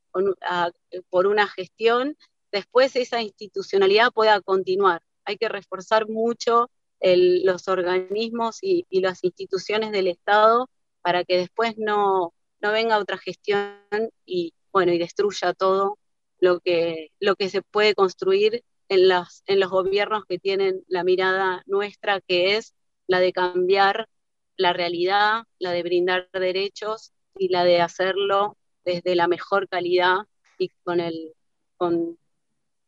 por 1.09 1.27
una 1.27 1.47
gestión, 1.47 2.17
después 2.51 2.95
esa 2.97 3.21
institucionalidad 3.21 4.11
pueda 4.11 4.41
continuar. 4.41 5.01
Hay 5.23 5.37
que 5.37 5.47
reforzar 5.47 6.09
mucho 6.09 6.69
los 6.99 7.67
organismos 7.67 8.59
y, 8.61 8.85
y 8.89 8.99
las 8.99 9.23
instituciones 9.23 9.91
del 9.91 10.07
Estado 10.07 10.69
para 11.01 11.23
que 11.23 11.37
después 11.37 11.77
no, 11.77 12.33
no 12.59 12.71
venga 12.71 12.99
otra 12.99 13.17
gestión 13.17 13.79
y, 14.25 14.53
bueno, 14.71 14.91
y 14.93 14.99
destruya 14.99 15.53
todo 15.53 15.97
lo 16.41 16.59
que, 16.59 17.11
lo 17.21 17.35
que 17.35 17.49
se 17.49 17.61
puede 17.61 17.95
construir 17.95 18.65
en, 18.89 19.07
las, 19.07 19.43
en 19.45 19.61
los 19.61 19.69
gobiernos 19.69 20.25
que 20.25 20.39
tienen 20.39 20.83
la 20.89 21.05
mirada 21.05 21.63
nuestra, 21.65 22.19
que 22.19 22.57
es 22.57 22.73
la 23.07 23.21
de 23.21 23.31
cambiar 23.31 24.09
la 24.57 24.73
realidad, 24.73 25.43
la 25.59 25.71
de 25.71 25.83
brindar 25.83 26.29
derechos 26.33 27.13
y 27.37 27.47
la 27.49 27.63
de 27.63 27.79
hacerlo 27.79 28.57
desde 28.83 29.15
la 29.15 29.27
mejor 29.27 29.69
calidad 29.69 30.17
y 30.57 30.69
con, 30.83 30.99
el, 30.99 31.33
con, 31.77 32.17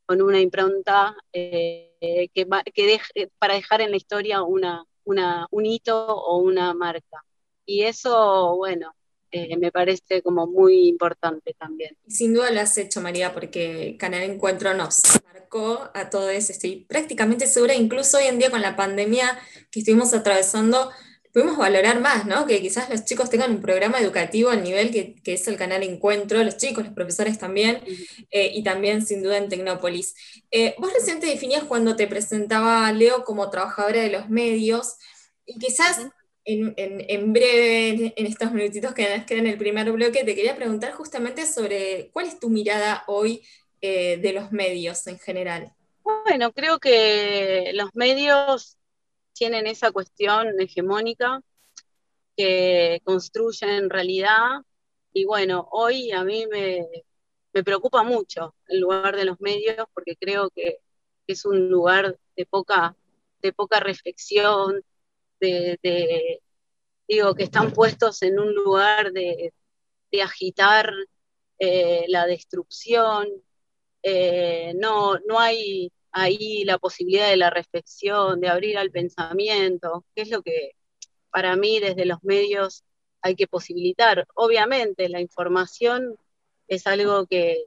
una 0.09 0.39
impronta 0.39 1.15
eh, 1.31 2.29
que, 2.33 2.47
que 2.73 3.29
para 3.39 3.55
dejar 3.55 3.81
en 3.81 3.91
la 3.91 3.97
historia 3.97 4.43
una, 4.43 4.85
una, 5.05 5.47
un 5.51 5.65
hito 5.65 6.07
o 6.07 6.37
una 6.37 6.73
marca. 6.73 7.23
Y 7.65 7.83
eso, 7.83 8.55
bueno, 8.55 8.93
eh, 9.35 9.57
me 9.57 9.71
parece 9.71 10.21
como 10.21 10.45
muy 10.45 10.87
importante 10.87 11.55
también. 11.57 11.97
Sin 12.07 12.35
duda 12.35 12.51
lo 12.51 12.61
has 12.61 12.77
hecho, 12.77 13.01
María, 13.01 13.33
porque 13.33 13.97
Canal 13.97 14.21
Encuentro 14.21 14.75
nos 14.75 15.01
marcó 15.25 15.89
a 15.95 16.11
todos, 16.11 16.51
estoy 16.51 16.85
prácticamente 16.87 17.47
segura, 17.47 17.73
incluso 17.73 18.17
hoy 18.17 18.25
en 18.25 18.37
día 18.37 18.51
con 18.51 18.61
la 18.61 18.75
pandemia 18.75 19.39
que 19.71 19.79
estuvimos 19.79 20.13
atravesando, 20.13 20.91
pudimos 21.33 21.57
valorar 21.57 21.99
más, 21.99 22.27
¿no? 22.27 22.45
Que 22.45 22.61
quizás 22.61 22.91
los 22.91 23.05
chicos 23.05 23.31
tengan 23.31 23.49
un 23.49 23.61
programa 23.61 23.99
educativo 23.99 24.51
al 24.51 24.63
nivel 24.63 24.91
que, 24.91 25.33
es 25.33 25.47
el 25.47 25.57
canal 25.57 25.81
Encuentro, 25.81 26.43
los 26.43 26.57
chicos, 26.57 26.83
los 26.83 26.93
profesores 26.93 27.39
también, 27.39 27.81
eh, 28.29 28.51
y 28.53 28.61
también 28.61 29.03
sin 29.03 29.23
duda 29.23 29.39
en 29.39 29.49
Tecnópolis. 29.49 30.13
Eh, 30.51 30.75
vos 30.77 30.93
recién 30.93 31.19
definías 31.19 31.63
cuando 31.63 31.95
te 31.95 32.05
presentaba 32.05 32.91
Leo 32.91 33.23
como 33.23 33.49
trabajadora 33.49 33.99
de 33.99 34.11
los 34.11 34.29
medios, 34.29 34.97
y 35.43 35.57
quizás 35.57 36.07
en, 36.45 37.33
breve, 37.33 38.13
en 38.15 38.25
estos 38.25 38.51
minutitos 38.51 38.93
que 38.93 39.17
nos 39.17 39.25
quedan 39.25 39.45
en 39.45 39.53
el 39.53 39.57
primer 39.57 39.91
bloque, 39.91 40.23
te 40.23 40.35
quería 40.35 40.55
preguntar 40.55 40.93
justamente 40.93 41.45
sobre 41.45 42.09
cuál 42.11 42.27
es 42.27 42.39
tu 42.39 42.49
mirada 42.49 43.03
hoy 43.07 43.41
eh, 43.81 44.17
de 44.17 44.33
los 44.33 44.51
medios 44.51 45.05
en 45.07 45.19
general. 45.19 45.73
Bueno, 46.25 46.51
creo 46.51 46.79
que 46.79 47.71
los 47.73 47.89
medios 47.93 48.77
tienen 49.33 49.67
esa 49.67 49.91
cuestión 49.91 50.59
hegemónica 50.59 51.41
que 52.35 53.01
construyen 53.03 53.89
realidad 53.89 54.61
y 55.13 55.25
bueno, 55.25 55.67
hoy 55.71 56.11
a 56.11 56.23
mí 56.23 56.45
me, 56.47 56.87
preocupa 57.63 58.03
mucho 58.03 58.55
el 58.67 58.79
lugar 58.79 59.15
de 59.15 59.25
los 59.25 59.39
medios 59.39 59.85
porque 59.93 60.15
creo 60.15 60.49
que 60.49 60.79
es 61.27 61.45
un 61.45 61.69
lugar 61.69 62.17
de 62.35 62.45
poca, 62.45 62.97
de 63.41 63.53
poca 63.53 63.79
reflexión, 63.79 64.83
de, 65.49 66.41
digo, 67.07 67.35
que 67.35 67.43
están 67.43 67.71
puestos 67.73 68.21
en 68.23 68.39
un 68.39 68.53
lugar 68.53 69.11
de, 69.11 69.53
agitar 70.21 70.93
eh, 71.59 72.05
la 72.07 72.27
destrucción, 72.27 73.27
eh, 74.03 74.73
no, 74.75 75.17
no 75.27 75.39
hay 75.39 75.91
ahí 76.11 76.63
la 76.65 76.77
posibilidad 76.77 77.29
de 77.29 77.37
la 77.37 77.49
reflexión, 77.49 78.39
de 78.39 78.49
abrir 78.49 78.77
al 78.77 78.91
pensamiento, 78.91 80.05
que 80.15 80.21
es 80.23 80.29
lo 80.29 80.43
que 80.43 80.73
para 81.31 81.55
mí 81.55 81.79
desde 81.79 82.05
los 82.05 82.23
medios 82.23 82.83
hay 83.21 83.35
que 83.35 83.47
posibilitar. 83.47 84.27
Obviamente 84.35 85.09
la 85.09 85.21
información 85.21 86.15
es 86.67 86.85
algo 86.87 87.25
que, 87.25 87.65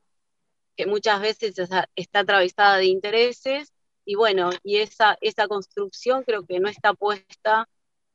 que 0.77 0.87
muchas 0.87 1.21
veces 1.21 1.55
está 1.97 2.21
atravesada 2.21 2.77
de 2.79 2.87
intereses 2.87 3.73
y 4.07 4.15
bueno, 4.15 4.51
y 4.63 4.79
esa, 4.79 5.19
esa 5.21 5.49
construcción 5.49 6.23
creo 6.25 6.47
que 6.47 6.61
no 6.61 6.69
está 6.69 6.95
puesta 6.95 7.69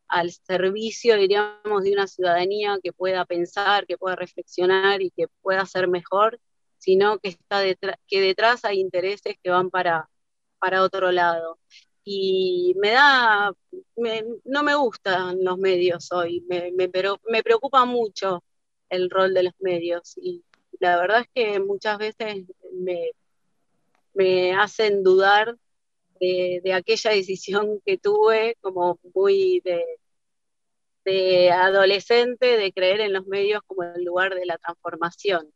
al 0.08 0.32
servicio, 0.32 1.18
diríamos, 1.18 1.84
de 1.84 1.92
una 1.94 2.08
ciudadanía 2.08 2.80
que 2.82 2.94
pueda 2.94 3.26
pensar, 3.26 3.86
que 3.86 3.98
pueda 3.98 4.16
reflexionar 4.16 5.02
y 5.02 5.12
que 5.12 5.28
pueda 5.42 5.66
ser 5.66 5.88
mejor, 5.90 6.40
sino 6.78 7.20
que, 7.20 7.30
está 7.30 7.60
detrás, 7.60 7.98
que 8.08 8.22
detrás 8.22 8.66
hay 8.66 8.80
intereses 8.80 9.36
que 9.44 9.50
van 9.52 9.70
para, 9.70 10.10
para 10.60 10.82
otro 10.84 11.12
lado. 11.12 11.60
Y 12.04 12.74
me 12.80 12.92
da, 12.92 13.54
no 14.46 14.64
me 14.64 14.76
gustan 14.76 15.44
los 15.44 15.58
medios 15.58 16.12
hoy, 16.12 16.44
pero 16.92 17.20
me 17.30 17.44
preocupa 17.44 17.86
mucho 17.86 18.44
el 18.90 19.10
rol 19.10 19.34
de 19.34 19.44
los 19.44 19.54
medios 19.60 20.18
y 20.18 20.44
la 20.80 20.98
verdad 20.98 21.22
es 21.22 21.28
que 21.34 21.60
muchas 21.60 21.98
veces 22.00 22.46
me, 22.74 23.12
me 24.14 24.54
hacen 24.54 25.04
dudar 25.04 25.58
de, 26.22 26.74
aquella 26.74 27.12
decisión 27.12 27.82
que 27.86 27.98
tuve 27.98 28.56
como 28.62 29.00
muy 29.14 29.62
de, 31.04 31.52
adolescente 31.52 32.58
de 32.58 32.72
creer 32.72 33.02
en 33.02 33.14
los 33.14 33.26
medios 33.26 33.62
como 33.66 33.84
el 33.84 34.04
lugar 34.04 34.36
de 34.36 34.46
la 34.46 34.58
transformación. 34.58 35.52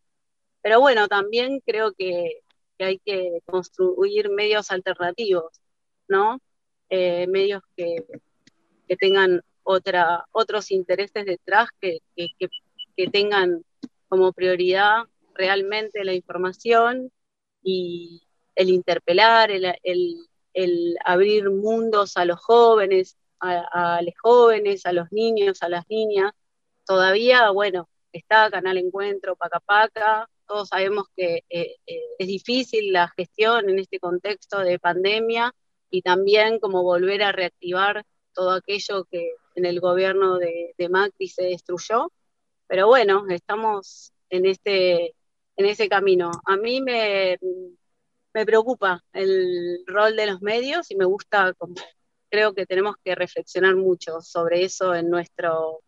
Pero 0.62 0.80
bueno, 0.80 1.08
también 1.08 1.62
creo 1.66 1.94
que, 1.94 2.42
hay 2.80 3.00
que 3.06 3.40
construir 3.46 4.30
medios 4.30 4.70
alternativos, 4.70 5.62
¿no? 6.10 6.40
Eh, 6.90 7.26
medios 7.28 7.62
que, 7.78 8.04
tengan 9.00 9.42
otra, 9.64 10.26
otros 10.32 10.72
intereses 10.72 11.26
detrás, 11.26 11.70
que, 11.80 12.00
que, 12.16 13.08
tengan 13.12 13.64
como 14.10 14.34
prioridad 14.34 15.04
realmente 15.34 16.04
la 16.04 16.14
información 16.14 17.12
y 17.64 18.24
el 18.56 18.70
interpelar, 18.70 19.52
el, 19.52 19.66
el 19.84 20.28
abrir 21.04 21.50
mundos 21.50 22.18
a 22.18 22.26
los 22.26 22.40
jóvenes, 22.40 23.18
a, 23.40 24.02
los 24.02 24.14
jóvenes, 24.22 24.86
a 24.86 24.94
los 24.94 25.12
niños, 25.12 25.62
a 25.62 25.70
las 25.70 25.86
niñas. 25.90 26.32
Todavía, 26.86 27.50
bueno, 27.52 27.90
está 28.12 28.50
Canal 28.50 28.78
Encuentro, 28.78 29.36
Paca 29.36 29.60
Paca, 29.60 30.30
todos 30.48 30.70
sabemos 30.70 31.08
que 31.16 31.44
eh, 31.50 31.76
eh, 31.88 32.02
es 32.20 32.28
difícil 32.28 32.94
la 32.94 33.08
gestión 33.10 33.70
en 33.70 33.80
este 33.80 34.00
contexto 34.00 34.60
de 34.60 34.80
pandemia 34.80 35.54
y 35.90 36.02
también 36.02 36.60
como 36.60 36.84
volver 36.84 37.24
a 37.24 37.32
reactivar 37.32 38.06
todo 38.34 38.52
aquello 38.52 39.06
que 39.06 39.32
en 39.56 39.66
el 39.66 39.80
gobierno 39.80 40.38
de, 40.38 40.74
de 40.78 40.90
se 41.28 41.44
destruyó. 41.46 42.12
Pero 42.68 42.88
bueno, 42.88 43.26
estamos 43.30 44.12
en 44.30 44.46
este, 44.46 45.16
en 45.56 45.66
ese 45.66 45.88
camino. 45.90 46.32
A 46.46 46.58
mí 46.58 46.82
me, 46.82 47.38
me 48.36 48.46
preocupa 48.46 49.02
el 49.14 49.80
rol 49.88 50.18
de 50.18 50.26
los 50.26 50.42
medios 50.42 50.92
y 50.92 50.98
me 50.98 51.06
gusta, 51.06 51.54
creo 52.30 52.54
que 52.54 52.66
tenemos 52.66 52.98
que 53.02 53.16
reflexionar 53.16 53.78
mucho 53.78 54.20
sobre 54.20 54.66
eso 54.66 54.94
en 54.94 55.10
nuestro, 55.10 55.80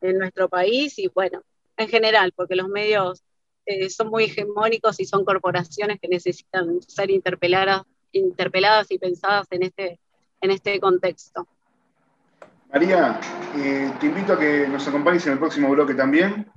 en 0.00 0.16
nuestro 0.16 0.48
país 0.48 0.96
y 1.00 1.08
bueno, 1.08 1.42
en 1.76 1.88
general, 1.88 2.32
porque 2.36 2.54
los 2.54 2.68
medios 2.68 3.24
eh, 3.66 3.90
son 3.90 4.10
muy 4.10 4.24
hegemónicos 4.24 5.00
y 5.00 5.06
son 5.06 5.24
corporaciones 5.24 5.98
que 6.00 6.06
necesitan 6.06 6.80
ser 6.82 7.10
interpeladas, 7.10 7.82
interpeladas 8.12 8.88
y 8.92 8.98
pensadas 8.98 9.48
en 9.50 9.64
este, 9.64 9.98
en 10.40 10.52
este 10.52 10.78
contexto. 10.78 11.48
María, 12.72 13.18
eh, 13.56 13.92
te 13.98 14.06
invito 14.06 14.34
a 14.34 14.38
que 14.38 14.68
nos 14.68 14.86
acompañes 14.86 15.26
en 15.26 15.32
el 15.32 15.38
próximo 15.40 15.68
bloque 15.70 15.94
también. 15.94 16.48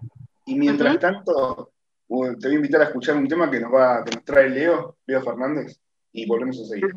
Y 0.46 0.54
mientras 0.54 1.00
tanto, 1.00 1.72
te 2.08 2.48
voy 2.48 2.52
a 2.52 2.54
invitar 2.54 2.82
a 2.82 2.86
escuchar 2.86 3.16
un 3.16 3.28
tema 3.28 3.50
que 3.50 3.60
nos 3.60 3.74
va, 3.74 4.04
que 4.04 4.16
nos 4.16 4.26
trae 4.26 4.50
Leo, 4.50 4.98
Leo 5.06 5.22
Fernández, 5.22 5.80
y 6.12 6.26
volvemos 6.26 6.62
a 6.62 6.66
seguir. 6.66 6.90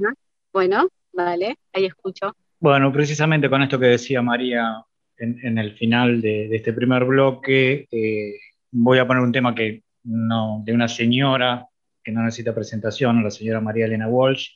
Bueno, 0.52 0.88
vale, 1.12 1.56
ahí 1.72 1.86
escucho. 1.86 2.34
Bueno, 2.60 2.92
precisamente 2.92 3.48
con 3.48 3.62
esto 3.62 3.78
que 3.78 3.86
decía 3.86 4.20
María 4.22 4.84
en, 5.16 5.58
el 5.58 5.76
final 5.76 6.20
de, 6.20 6.54
este 6.54 6.72
primer 6.72 7.04
bloque, 7.04 7.88
eh, 7.90 8.34
voy 8.70 8.98
a 8.98 9.06
poner 9.06 9.22
un 9.22 9.32
tema 9.32 9.54
que 9.54 9.82
no, 10.04 10.62
de 10.64 10.72
una 10.72 10.88
señora 10.88 11.66
que 12.02 12.12
no 12.12 12.22
necesita 12.22 12.54
presentación, 12.54 13.22
la 13.22 13.30
señora 13.30 13.60
María 13.60 13.86
Elena 13.86 14.08
Walsh, 14.08 14.50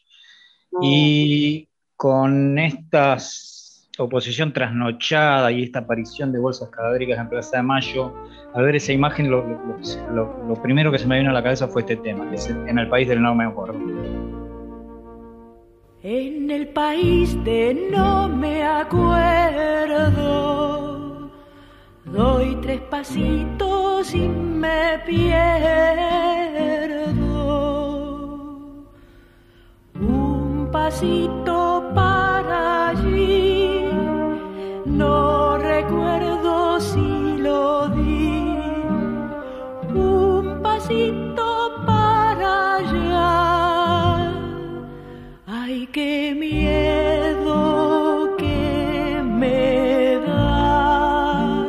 y 0.80 1.68
con 1.96 2.58
estas 2.58 3.51
oposición 3.98 4.52
trasnochada 4.52 5.50
y 5.52 5.64
esta 5.64 5.80
aparición 5.80 6.32
de 6.32 6.38
bolsas 6.38 6.70
cadavéricas 6.70 7.18
en 7.18 7.28
Plaza 7.28 7.58
de 7.58 7.62
Mayo, 7.62 8.14
al 8.54 8.64
ver 8.64 8.76
esa 8.76 8.92
imagen 8.92 9.30
lo, 9.30 9.44
primero 10.62 10.90
que 10.90 10.98
se 10.98 11.06
me 11.06 11.18
vino 11.18 11.28
a 11.30 11.34
la 11.34 11.42
cabeza 11.42 11.68
fue 11.68 11.82
este 11.82 11.96
tema, 11.96 12.28
que 12.30 12.36
es 12.36 12.48
en 12.48 12.78
el 12.78 12.88
país 12.88 13.08
del 13.08 13.20
no 13.20 13.34
me 13.34 13.44
acuerdo. 13.44 13.78
En 16.02 16.50
el 16.50 16.68
país 16.68 17.36
de 17.44 17.88
no 17.92 18.28
me 18.28 18.64
acuerdo, 18.64 20.10
doy 22.06 22.56
tres 22.62 22.80
pasitos 22.82 24.14
y 24.14 24.26
me 24.26 24.98
pierdo. 25.06 25.52
Un 29.94 30.70
pasito 30.72 31.92
para 31.94 32.88
allí 32.88 33.51
no 35.02 35.58
recuerdo 35.58 36.80
si 36.80 37.08
lo 37.46 37.88
di 37.88 38.30
un 39.94 40.44
pasito 40.62 41.46
para 41.90 42.50
allá. 42.76 43.32
Ay, 45.46 45.76
qué 45.96 46.14
miedo 46.46 47.56
que 48.40 49.22
me 49.40 50.20
da. 50.26 51.66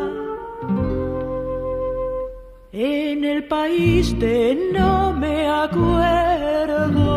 En 2.72 3.18
el 3.34 3.42
país 3.56 4.04
de 4.24 4.38
no 4.78 4.94
me 5.24 5.38
acuerdo, 5.66 7.08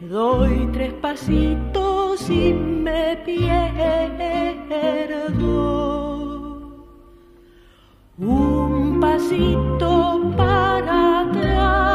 doy 0.00 0.54
tres 0.72 0.92
pasitos 1.04 1.73
y 2.30 2.52
me 2.52 3.16
pierdo. 3.24 4.14
Un 8.16 9.00
pasito 9.00 10.32
para 10.36 11.20
atrás 11.20 11.93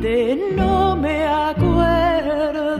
de 0.00 0.52
no 0.56 0.96
me 0.96 1.24
acuerdo, 1.24 2.78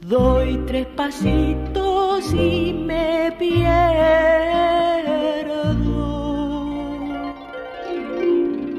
doy 0.00 0.58
tres 0.66 0.86
pasitos 0.88 2.32
y 2.34 2.74
me 2.74 3.34
pierdo. 3.38 3.58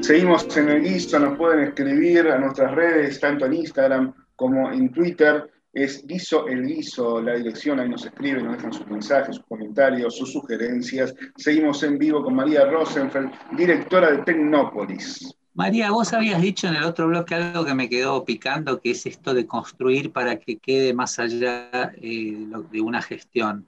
Seguimos 0.02 0.56
en 0.56 0.68
el 0.68 0.82
guiso, 0.82 1.18
nos 1.18 1.36
pueden 1.36 1.60
escribir 1.68 2.28
a 2.28 2.38
nuestras 2.38 2.74
redes, 2.74 3.18
tanto 3.18 3.46
en 3.46 3.54
Instagram 3.54 4.14
como 4.36 4.70
en 4.70 4.92
Twitter 4.92 5.50
es 5.72 6.04
Guiso 6.04 6.48
el 6.48 6.66
Guiso, 6.66 7.20
la 7.20 7.34
dirección, 7.34 7.78
ahí 7.78 7.88
nos 7.88 8.04
escriben, 8.04 8.44
nos 8.44 8.56
dejan 8.56 8.72
sus 8.72 8.86
mensajes, 8.88 9.36
sus 9.36 9.44
comentarios, 9.46 10.16
sus 10.16 10.32
sugerencias. 10.32 11.14
Seguimos 11.36 11.82
en 11.84 11.96
vivo 11.96 12.24
con 12.24 12.34
María 12.34 12.64
Rosenfeld, 12.64 13.30
directora 13.56 14.10
de 14.10 14.18
Tecnópolis. 14.24 15.39
María, 15.60 15.90
vos 15.90 16.14
habías 16.14 16.40
dicho 16.40 16.68
en 16.68 16.76
el 16.76 16.84
otro 16.84 17.06
bloque 17.06 17.34
algo 17.34 17.66
que 17.66 17.74
me 17.74 17.90
quedó 17.90 18.24
picando, 18.24 18.80
que 18.80 18.92
es 18.92 19.04
esto 19.04 19.34
de 19.34 19.46
construir 19.46 20.10
para 20.10 20.38
que 20.38 20.56
quede 20.56 20.94
más 20.94 21.18
allá 21.18 21.92
eh, 22.00 22.46
de 22.72 22.80
una 22.80 23.02
gestión. 23.02 23.66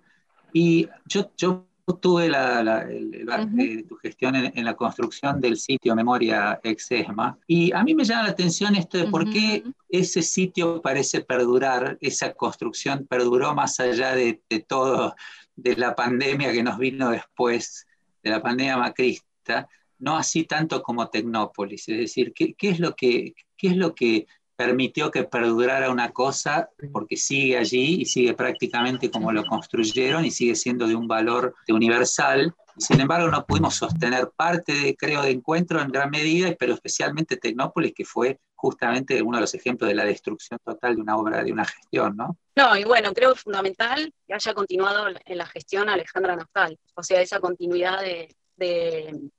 Y 0.55 0.89
yo, 1.05 1.31
yo 1.37 1.67
tuve 2.01 2.31
la, 2.31 2.87
eh, 2.89 3.85
tu 3.87 3.97
gestión 3.97 4.37
en, 4.37 4.65
la 4.65 4.75
construcción 4.75 5.39
del 5.39 5.59
sitio 5.59 5.95
Memoria 5.95 6.59
Exesma 6.63 7.39
y 7.47 7.71
a 7.73 7.85
mí 7.85 7.95
me 7.95 8.05
llama 8.05 8.23
la 8.23 8.31
atención 8.31 8.75
esto 8.75 8.97
de 8.97 9.09
por 9.09 9.29
qué 9.29 9.63
ese 9.91 10.23
sitio 10.23 10.81
parece 10.81 11.21
perdurar, 11.21 11.99
esa 12.01 12.33
construcción 12.33 13.07
perduró 13.07 13.55
más 13.55 13.79
allá 13.81 14.15
de, 14.15 14.41
todo, 14.67 15.15
de 15.57 15.77
la 15.77 15.95
pandemia 15.95 16.53
que 16.53 16.63
nos 16.63 16.79
vino 16.79 17.11
después, 17.11 17.87
de 18.23 18.31
la 18.31 18.41
pandemia 18.41 18.79
macrista, 18.79 19.69
no 20.03 20.17
así 20.17 20.45
tanto 20.45 20.83
como 20.83 21.09
Tecnópolis, 21.09 21.89
es 21.89 21.97
decir, 21.97 22.33
¿qué, 22.35 22.55
es, 22.61 22.81
lo 22.81 22.95
que, 22.95 23.35
qué 23.57 23.69
es 23.69 23.77
lo 23.77 23.95
que 23.95 24.27
permitió 24.57 25.11
que 25.11 25.25
perdurara 25.25 25.91
una 25.91 26.11
cosa 26.11 26.69
porque 26.93 27.17
sigue 27.17 27.57
allí 27.57 28.03
y 28.03 28.05
sigue 28.05 28.35
prácticamente 28.35 29.11
como 29.11 29.33
lo 29.33 29.45
construyeron 29.45 30.25
y 30.25 30.31
sigue 30.31 30.57
siendo 30.57 30.87
de 30.87 30.97
un 30.97 31.09
valor 31.09 31.55
universal. 31.69 32.53
sin 32.77 33.01
embargo, 33.01 33.29
no 33.29 33.47
pudimos 33.47 33.77
sostener 33.77 34.31
parte, 34.37 34.73
de, 34.73 34.97
creo, 34.97 35.23
de 35.23 35.31
encuentro 35.31 35.81
en 35.81 35.89
gran 35.89 36.11
medida, 36.11 36.55
pero 36.59 36.75
especialmente 36.75 37.37
Tecnópolis, 37.37 37.93
que 37.95 38.05
fue 38.05 38.41
justamente 38.57 39.23
uno 39.23 39.37
de 39.37 39.43
los 39.43 39.55
ejemplos 39.55 39.89
de 39.89 39.95
la 39.95 40.05
destrucción 40.05 40.59
total 40.65 40.97
de 40.97 41.03
una 41.03 41.17
obra, 41.17 41.45
de 41.45 41.53
una 41.53 41.65
gestión, 41.65 42.17
¿no? 42.17 42.37
No, 42.57 42.77
y 42.77 42.85
bueno, 42.85 43.13
creo 43.13 43.31
que 43.31 43.37
es 43.37 43.43
fundamental 43.43 44.13
que 44.27 44.35
haya 44.35 44.55
continuado 44.55 45.07
en 45.25 45.39
la 45.39 45.47
gestión 45.47 45.89
Alejandra 45.89 46.37
Nostal, 46.37 46.77
o 46.95 47.03
sea, 47.03 47.21
esa 47.21 47.41
continuidad 47.41 48.01
de, 48.01 48.35
de 48.57 49.31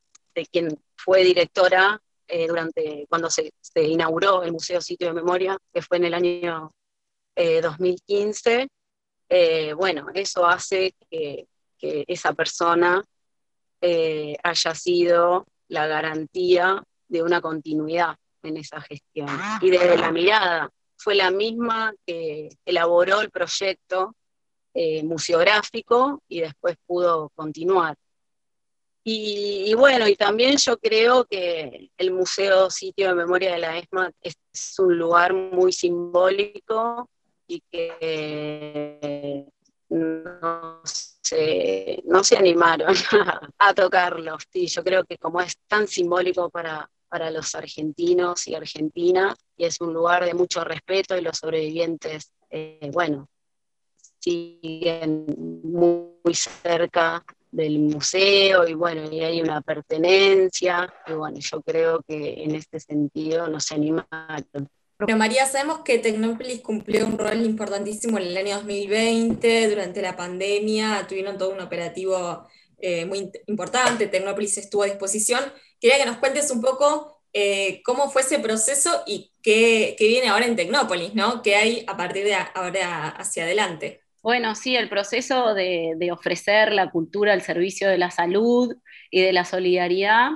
quien 0.51 0.80
fue 0.95 1.23
directora 1.23 2.01
eh, 2.27 2.47
durante 2.47 3.05
cuando 3.10 3.30
se, 3.30 3.51
inauguró 3.76 4.43
el 4.43 4.53
Museo 4.53 4.81
Sitio 4.81 5.07
de 5.07 5.14
Memoria, 5.14 5.57
que 5.72 5.81
fue 5.81 5.97
en 5.97 6.05
el 6.05 6.14
año 6.14 6.72
2015. 7.35 8.61
Eh, 8.61 8.68
eh, 9.30 9.73
bueno, 9.73 10.07
eso 10.14 10.45
hace 10.45 10.95
que, 11.10 11.47
esa 11.80 12.31
persona 12.34 13.03
haya 13.81 14.73
sido 14.73 15.45
la 15.68 15.85
garantía 15.85 16.81
de 17.10 17.22
una 17.22 17.41
continuidad 17.41 18.15
en 18.41 18.55
esa 18.55 18.80
gestión. 18.80 19.27
Y 19.60 19.69
desde 19.69 19.97
la 19.97 20.10
mirada, 20.11 20.69
fue 20.95 21.15
la 21.15 21.30
misma 21.30 21.93
que 22.05 22.47
elaboró 22.64 23.19
el 23.19 23.30
proyecto 23.30 24.15
museográfico 25.03 26.23
y 26.30 26.39
después 26.39 26.77
pudo 26.85 27.30
continuar. 27.35 27.97
Y, 29.05 29.73
bueno, 29.73 30.07
y 30.07 30.15
también 30.15 30.57
yo 30.57 30.77
creo 30.77 31.25
que 31.25 31.89
el 31.97 32.11
Museo 32.11 32.69
Sitio 32.69 33.09
de 33.09 33.15
Memoria 33.15 33.53
de 33.53 33.59
la 33.59 33.77
ESMA 33.77 34.11
es 34.21 34.35
un 34.80 34.97
lugar 34.97 35.34
muy 35.34 35.73
simbólico 35.73 37.09
y 37.45 37.61
que 37.69 39.45
no 39.89 40.81
se, 40.84 42.01
no 42.05 42.23
se 42.23 42.38
animaron 42.38 42.95
a, 43.59 43.73
tocarlo. 43.73 44.38
Y 44.53 44.67
yo 44.67 44.84
creo 44.84 45.03
que 45.03 45.17
como 45.17 45.41
es 45.41 45.57
tan 45.67 45.88
simbólico 45.88 46.49
para, 46.49 46.89
para 47.09 47.30
los 47.30 47.53
argentinos 47.55 48.47
y 48.47 48.55
argentinas, 48.55 49.35
y 49.57 49.65
es 49.65 49.81
un 49.81 49.93
lugar 49.93 50.23
de 50.23 50.34
mucho 50.34 50.63
respeto 50.63 51.17
y 51.17 51.21
los 51.21 51.38
sobrevivientes, 51.38 52.31
eh, 52.49 52.89
bueno, 52.93 53.27
siguen 54.19 55.25
muy 55.63 56.34
cerca 56.34 57.23
del 57.53 57.80
museo 57.80 58.67
y 58.67 58.73
bueno, 58.73 59.09
y 59.11 59.21
hay 59.21 59.41
una 59.41 59.61
pertenencia, 59.61 60.91
y 61.07 61.13
bueno, 61.13 61.39
yo 61.39 61.61
creo 61.61 62.01
que 62.05 62.43
en 62.43 62.55
este 62.55 62.80
sentido 62.80 63.47
nos 63.47 63.71
anima 63.71 64.07
Pero 64.97 65.17
María, 65.17 65.45
sabemos 65.45 65.80
que 65.85 65.99
Tecnópolis 65.99 66.61
cumplió 66.61 67.05
un 67.05 67.17
rol 67.17 67.45
importantísimo 67.45 68.17
en 68.17 68.25
el 68.25 68.38
año 68.38 68.55
2020, 68.55 69.69
durante 69.69 70.01
la 70.01 70.15
pandemia, 70.15 71.05
tuvieron 71.07 71.38
todo 71.38 71.51
un 71.51 71.61
operativo 71.61 72.47
eh, 72.80 73.05
muy 73.05 73.31
importante, 73.47 74.07
Tecnópolis 74.07 74.57
estuvo 74.57 74.84
a 74.84 74.88
disposición. 74.88 75.41
Quería 75.80 75.99
que 75.99 76.05
nos 76.05 76.17
cuentes 76.17 76.49
un 76.49 76.59
poco 76.59 77.21
eh, 77.34 77.81
cómo 77.84 78.09
fue 78.09 78.23
ese 78.23 78.39
proceso 78.39 79.03
y 79.05 79.31
qué, 79.43 79.95
qué, 79.97 80.07
viene 80.07 80.30
ahora 80.30 80.45
en 80.47 80.55
Tecnópolis, 80.55 81.13
¿no? 81.13 81.43
¿Qué 81.43 81.55
hay 81.55 81.85
a 81.88 81.95
partir 81.95 82.23
de 82.23 82.34
ahora 82.34 83.09
hacia 83.09 83.43
adelante? 83.43 84.02
Bueno, 84.23 84.55
sí, 84.55 84.77
el 84.77 84.87
proceso 84.87 85.53
de, 85.53 86.09
ofrecer 86.13 86.71
la 86.71 86.89
cultura 86.89 87.33
al 87.33 87.41
servicio 87.41 87.89
de 87.89 87.97
la 87.97 88.09
salud 88.09 88.73
y 89.11 89.19
de 89.21 89.33
la 89.33 89.43
solidaridad. 89.43 90.29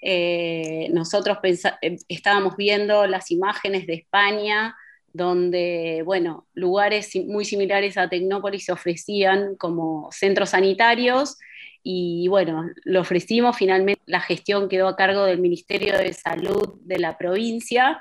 Eh, 0.00 0.88
nosotros 0.92 1.38
eh, 1.42 1.96
estábamos 2.08 2.56
viendo 2.56 3.08
las 3.08 3.32
imágenes 3.32 3.88
de 3.88 3.94
España, 3.94 4.76
donde, 5.12 6.02
bueno, 6.04 6.46
lugares 6.54 7.10
muy 7.26 7.44
similares 7.44 7.98
a 7.98 8.08
Tecnópolis 8.08 8.66
se 8.66 8.72
ofrecían 8.72 9.56
como 9.56 10.08
centros 10.12 10.50
sanitarios 10.50 11.36
y, 11.82 12.28
bueno, 12.28 12.70
lo 12.84 13.00
ofrecimos, 13.00 13.56
finalmente 13.56 14.02
la 14.06 14.20
gestión 14.20 14.68
quedó 14.68 14.86
a 14.86 14.96
cargo 14.96 15.24
del 15.24 15.40
Ministerio 15.40 15.98
de 15.98 16.12
Salud 16.12 16.78
de 16.82 17.00
la 17.00 17.18
provincia 17.18 18.00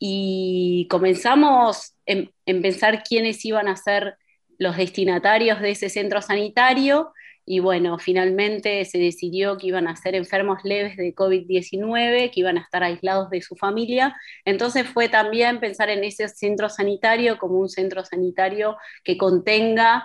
y 0.00 0.88
comenzamos 0.90 1.94
en, 2.06 2.32
en 2.44 2.60
pensar 2.60 3.04
quiénes 3.04 3.44
iban 3.44 3.68
a 3.68 3.76
ser 3.76 4.16
los 4.58 4.76
destinatarios 4.76 5.60
de 5.60 5.70
ese 5.70 5.88
centro 5.88 6.22
sanitario 6.22 7.12
y 7.46 7.58
bueno, 7.58 7.98
finalmente 7.98 8.84
se 8.86 8.98
decidió 8.98 9.58
que 9.58 9.66
iban 9.66 9.86
a 9.86 9.96
ser 9.96 10.14
enfermos 10.14 10.64
leves 10.64 10.96
de 10.96 11.14
COVID-19, 11.14 12.30
que 12.30 12.40
iban 12.40 12.56
a 12.56 12.62
estar 12.62 12.82
aislados 12.82 13.28
de 13.28 13.42
su 13.42 13.54
familia. 13.54 14.16
Entonces 14.46 14.86
fue 14.86 15.10
también 15.10 15.60
pensar 15.60 15.90
en 15.90 16.04
ese 16.04 16.28
centro 16.28 16.70
sanitario 16.70 17.38
como 17.38 17.58
un 17.58 17.68
centro 17.68 18.02
sanitario 18.04 18.76
que 19.02 19.18
contenga 19.18 20.04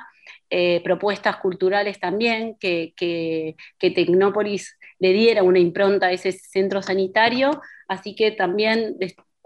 eh, 0.49 0.81
propuestas 0.83 1.37
culturales 1.37 1.99
también, 1.99 2.57
que, 2.59 2.93
que, 2.97 3.55
que, 3.77 3.91
Tecnópolis 3.91 4.77
le 4.99 5.13
diera 5.13 5.43
una 5.43 5.59
impronta 5.59 6.07
a 6.07 6.11
ese 6.11 6.31
centro 6.31 6.81
sanitario, 6.81 7.61
así 7.87 8.15
que 8.15 8.31
también 8.31 8.97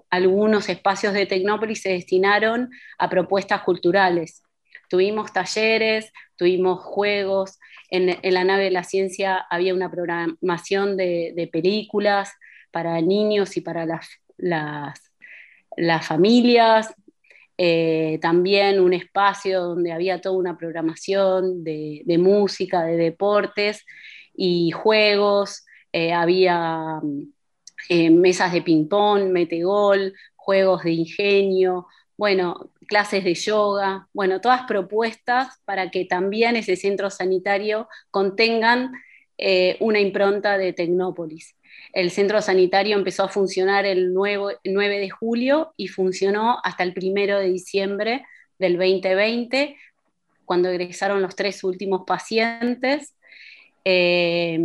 algunos 0.09 0.69
espacios 0.69 1.13
de 1.13 1.25
Tecnópolis 1.25 1.81
se 1.81 1.89
destinaron 1.89 2.69
a 2.97 3.09
propuestas 3.09 3.61
culturales. 3.61 4.42
Tuvimos 4.93 5.33
talleres, 5.33 6.13
tuvimos 6.35 6.79
juegos, 6.83 7.57
en, 7.89 8.15
la 8.31 8.43
nave 8.43 8.65
de 8.65 8.69
la 8.69 8.83
ciencia 8.83 9.43
había 9.49 9.73
una 9.73 9.89
programación 9.89 10.97
de, 10.97 11.49
películas 11.51 12.31
para 12.69 13.01
niños 13.01 13.57
y 13.57 13.61
para 13.61 13.87
las, 13.87 14.07
las, 14.37 16.05
familias, 16.05 16.93
eh, 17.57 18.19
también 18.21 18.79
un 18.79 18.93
espacio 18.93 19.63
donde 19.63 19.91
había 19.91 20.21
toda 20.21 20.37
una 20.37 20.59
programación 20.59 21.63
de, 21.63 22.03
música, 22.19 22.83
de 22.83 22.95
deportes 22.95 23.83
y 24.35 24.69
juegos, 24.69 25.65
eh, 25.91 26.13
había 26.13 27.01
eh, 27.89 28.11
mesas 28.11 28.53
de 28.53 28.61
ping-pong, 28.61 29.31
metegol, 29.31 30.13
juegos 30.35 30.83
de 30.83 30.91
ingenio, 30.91 31.87
bueno, 32.23 32.69
clases 32.87 33.25
de 33.25 33.33
yoga, 33.35 34.07
bueno, 34.13 34.39
todas 34.39 34.61
propuestas 34.61 35.59
para 35.65 35.91
que 35.91 36.05
también 36.05 36.55
ese 36.55 36.77
centro 36.77 37.09
sanitario 37.09 37.89
contengan 38.11 38.93
eh, 39.37 39.75
una 39.81 39.99
impronta 39.99 40.57
de 40.57 40.71
Tecnópolis. 40.71 41.57
El 41.91 42.11
centro 42.11 42.41
sanitario 42.41 42.95
empezó 42.95 43.25
a 43.25 43.27
funcionar 43.27 43.85
el 43.85 44.13
9, 44.13 44.57
de 44.63 45.09
julio 45.09 45.73
y 45.75 45.89
funcionó 45.89 46.59
hasta 46.63 46.83
el 46.83 46.93
1 46.95 47.39
de 47.39 47.49
diciembre 47.49 48.25
del 48.57 48.77
2020, 48.77 49.75
cuando 50.45 50.69
egresaron 50.69 51.21
los 51.21 51.35
tres 51.35 51.61
últimos 51.65 52.03
pacientes. 52.07 53.17
Eh, 53.83 54.61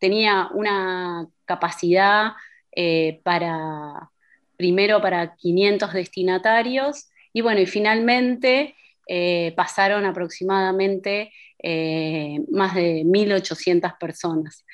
tenía 0.00 0.48
una 0.52 1.28
capacidad 1.44 2.32
eh, 2.72 3.20
para, 3.22 4.10
primero 4.58 5.00
para 5.00 5.36
500 5.36 5.94
destinatarios 5.94 7.08
y 7.32 7.40
bueno, 7.40 7.60
y 7.60 7.66
finalmente 7.66 8.74
eh, 9.06 9.54
pasaron 9.56 10.04
aproximadamente 10.04 11.32
eh, 11.62 12.40
más 12.50 12.74
de 12.74 13.04
1.800 13.04 13.96
personas. 13.98 14.66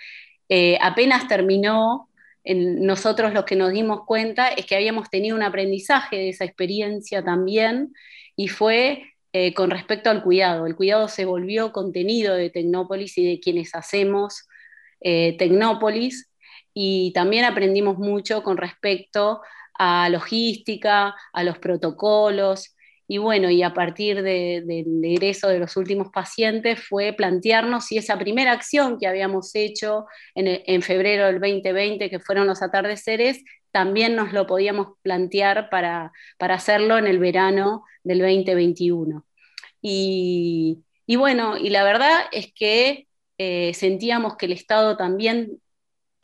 Eh, 0.49 0.79
apenas 0.81 1.29
terminó, 1.29 2.09
nosotros 2.45 3.33
lo 3.33 3.45
que 3.45 3.57
nos 3.57 3.71
dimos 3.71 4.01
cuenta 4.07 4.49
es 4.49 4.67
que 4.67 4.77
habíamos 4.77 5.09
tenido 5.11 5.37
un 5.37 5.43
aprendizaje 5.43 6.17
de 6.17 6.29
esa 6.31 6.45
experiencia 6.45 7.23
también 7.23 7.95
y 8.37 8.49
fue 8.49 9.05
con 9.57 9.71
respecto 9.71 10.11
al 10.11 10.23
cuidado. 10.23 10.67
El 10.67 10.77
cuidado 10.77 11.09
se 11.09 11.25
volvió 11.25 11.73
contenido 11.73 12.35
de 12.35 12.51
Tecnópolis 12.51 13.19
y 13.19 13.27
de 13.27 13.41
quienes 13.41 13.75
hacemos 13.75 14.47
Tecnópolis 15.01 16.31
y 16.73 17.13
también 17.15 17.45
aprendimos 17.45 17.99
mucho 17.99 18.43
con 18.43 18.59
respecto 18.59 19.41
a 19.75 20.09
logística, 20.09 21.15
a 21.33 21.45
los 21.45 21.59
protocolos, 21.59 22.75
y 23.07 23.19
bueno, 23.19 23.51
y 23.51 23.63
a 23.63 23.75
partir 23.75 24.23
del 24.23 25.05
egreso 25.05 25.49
de 25.49 25.59
los 25.59 25.77
últimos 25.77 26.09
pacientes 26.09 26.81
fue 26.81 27.13
plantearnos 27.13 27.87
si 27.87 27.99
esa 27.99 28.19
primera 28.19 28.53
acción 28.53 28.99
que 28.99 29.07
habíamos 29.07 29.55
hecho 29.55 30.07
en, 30.35 30.81
febrero 30.83 31.27
del 31.27 31.41
2020, 31.41 32.09
que 32.09 32.19
fueron 32.19 32.47
los 32.47 32.63
atardeceres, 32.63 33.45
también 33.71 34.17
nos 34.17 34.33
lo 34.33 34.47
podíamos 34.47 34.97
plantear 35.03 35.69
para, 35.69 36.13
hacerlo 36.39 36.97
en 36.97 37.07
el 37.07 37.19
verano 37.19 37.85
del 38.05 38.21
2021. 38.21 39.27
Y, 39.83 40.83
bueno, 41.09 41.59
y 41.59 41.69
la 41.69 41.85
verdad 41.85 42.21
es 42.33 42.53
que 42.55 43.07
eh, 43.37 43.75
sentíamos 43.75 44.37
que 44.37 44.47
el 44.47 44.53
Estado 44.53 44.97
también 44.97 45.61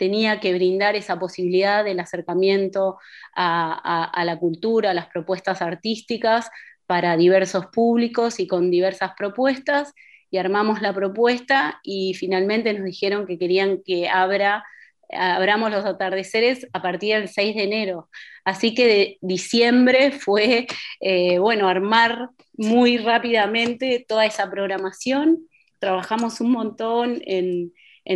tenía 0.00 0.40
que 0.40 0.54
brindar 0.54 0.96
esa 0.96 1.18
posibilidad 1.18 1.84
del 1.84 2.00
acercamiento 2.00 2.96
a, 3.36 4.22
la 4.24 4.38
cultura, 4.38 4.92
a 4.92 4.94
las 4.94 5.08
propuestas 5.08 5.60
artísticas 5.60 6.48
para 6.86 7.18
diversos 7.18 7.66
públicos 7.66 8.40
y 8.40 8.46
con 8.46 8.70
diversas 8.70 9.10
propuestas, 9.14 9.92
y 10.30 10.38
armamos 10.38 10.80
la 10.80 10.94
propuesta 10.94 11.80
y 11.82 12.14
finalmente 12.14 12.72
nos 12.72 12.86
dijeron 12.86 13.26
que 13.26 13.38
querían 13.38 13.82
que 13.84 14.08
abra 14.08 14.64
abramos 15.12 15.70
los 15.70 15.84
atardeceres 15.84 16.66
a 16.72 16.80
partir 16.80 17.16
del 17.16 17.28
6 17.28 17.56
de 17.56 17.62
enero. 17.64 18.08
Así 18.44 18.74
que 18.74 18.86
de 18.86 19.18
diciembre 19.20 20.12
fue, 20.12 20.66
eh, 21.00 21.38
bueno, 21.38 21.68
armar 21.68 22.30
muy 22.54 22.96
rápidamente 22.96 24.04
toda 24.08 24.24
esa 24.24 24.48
programación. 24.48 25.48
Trabajamos 25.78 26.40
un 26.40 26.52
montón 26.52 27.20
en, 27.26 27.72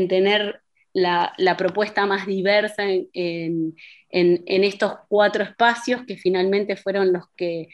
tener 0.09 0.64
la, 0.95 1.57
propuesta 1.59 2.07
más 2.07 2.27
diversa 2.27 2.85
en, 2.89 3.75
estos 4.11 4.95
cuatro 5.09 5.45
espacios 5.45 6.03
que 6.07 6.16
finalmente 6.16 6.77
fueron 6.77 7.12
los 7.12 7.25
que, 7.37 7.69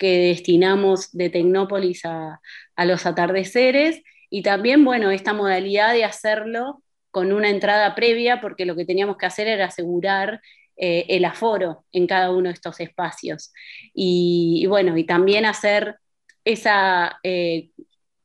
destinamos 0.00 1.12
de 1.12 1.30
Tecnópolis 1.30 2.04
a, 2.04 2.40
a 2.74 2.84
los 2.84 3.06
atardeceres. 3.06 4.02
Y 4.30 4.42
también, 4.42 4.84
bueno, 4.84 5.10
esta 5.10 5.32
modalidad 5.32 5.92
de 5.92 6.04
hacerlo 6.04 6.82
con 7.10 7.32
una 7.32 7.50
entrada 7.50 7.94
previa, 7.94 8.40
porque 8.40 8.66
lo 8.66 8.76
que 8.76 8.84
teníamos 8.84 9.16
que 9.16 9.26
hacer 9.26 9.46
era 9.46 9.66
asegurar 9.66 10.40
eh, 10.80 11.06
el 11.08 11.24
aforo 11.24 11.84
en 11.90 12.06
cada 12.06 12.30
uno 12.30 12.48
de 12.48 12.54
estos 12.54 12.78
espacios. 12.80 13.52
Y, 13.92 14.64
bueno, 14.68 14.96
y 14.96 15.04
también 15.04 15.44
hacer 15.44 15.96
esa, 16.44 17.18
eh, 17.24 17.70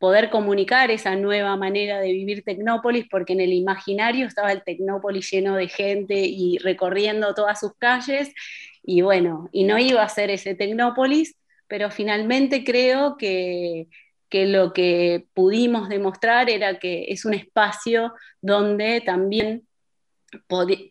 poder 0.03 0.29
comunicar 0.29 0.91
esa 0.91 1.15
nueva 1.15 1.55
manera 1.55 2.01
de 2.01 2.11
vivir 2.11 2.43
Tecnópolis, 2.43 3.05
porque 3.09 3.31
en 3.31 3.39
el 3.39 3.53
imaginario 3.53 4.27
estaba 4.27 4.51
el 4.51 4.61
Tecnópolis 4.61 5.31
lleno 5.31 5.55
de 5.55 5.69
gente 5.69 6.15
y 6.15 6.57
recorriendo 6.57 7.33
todas 7.33 7.61
sus 7.61 7.73
calles, 7.77 8.33
y 8.83 8.99
bueno, 8.99 9.47
y 9.53 9.63
no 9.63 9.77
iba 9.77 10.03
a 10.03 10.09
ser 10.09 10.29
ese 10.29 10.55
Tecnópolis, 10.55 11.37
pero 11.69 11.89
finalmente 11.89 12.65
creo 12.65 13.15
que, 13.15 13.87
que 14.27 14.45
lo 14.45 14.73
que 14.73 15.27
pudimos 15.33 15.87
demostrar 15.87 16.49
era 16.49 16.79
que 16.79 17.05
es 17.07 17.23
un 17.23 17.35
espacio 17.35 18.13
donde 18.41 18.99
también 18.99 19.65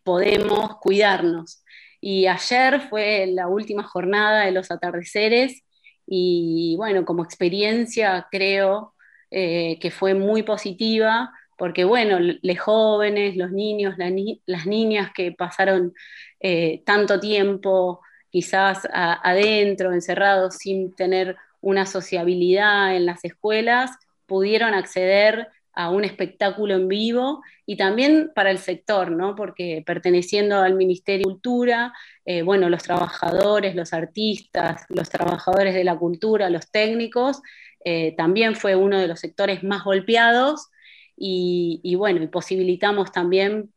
podemos 0.02 0.78
cuidarnos. 0.78 1.62
Y 2.01 2.28
ayer 2.28 2.80
fue 2.89 3.26
la 3.26 3.47
última 3.47 3.82
jornada 3.82 4.47
de 4.47 4.52
los 4.52 4.70
atardeceres 4.70 5.62
y 6.06 6.76
bueno, 6.78 7.05
como 7.05 7.22
experiencia 7.22 8.26
creo 8.30 8.94
eh, 9.32 9.78
que 9.80 9.90
fue 9.90 10.14
muy 10.14 10.42
positiva 10.42 11.32
porque 11.56 11.84
bueno, 11.84 12.18
los 12.20 12.59
jóvenes, 12.59 13.36
los 13.36 13.52
niños, 13.52 13.94
las 13.96 14.66
niñas 14.66 15.12
que 15.14 15.32
pasaron 15.32 15.94
eh, 16.40 16.82
tanto 16.84 17.20
tiempo 17.20 18.00
quizás 18.30 18.88
adentro, 18.92 19.92
encerrados, 19.92 20.56
sin 20.56 20.92
tener 20.96 21.36
una 21.60 21.86
sociabilidad 21.86 22.96
en 22.96 23.06
las 23.06 23.24
escuelas, 23.24 23.92
pudieron 24.26 24.74
acceder 24.74 25.48
a 25.74 25.90
un 25.90 26.04
espectáculo 26.04 26.74
en 26.74 26.88
vivo 26.88 27.42
y 27.64 27.76
también 27.76 28.32
para 28.34 28.50
el 28.50 28.59
sector, 28.59 29.10
¿no? 29.10 29.34
porque 29.34 29.82
perteneciendo 29.86 30.60
al 30.60 30.74
Ministerio 30.74 31.26
de 31.26 31.32
Cultura, 31.32 31.92
eh, 32.24 32.42
bueno, 32.42 32.68
los 32.68 32.82
trabajadores, 32.82 33.74
los 33.74 33.92
artistas, 33.92 34.84
los 34.88 35.09
trabajadores 35.09 35.74
de 35.74 35.84
la 35.84 35.96
cultura, 35.96 36.50
los 36.50 36.70
técnicos, 36.70 37.40
eh, 37.84 38.14
también 38.16 38.56
fue 38.56 38.76
uno 38.76 38.98
de 38.98 39.09
los 39.09 39.20
sectores 39.20 39.62
más 39.62 39.84
golpeados 39.84 40.68
y, 41.16 41.94
bueno, 41.96 42.22
y 42.22 42.26
posibilitamos 42.26 43.12
también 43.12 43.72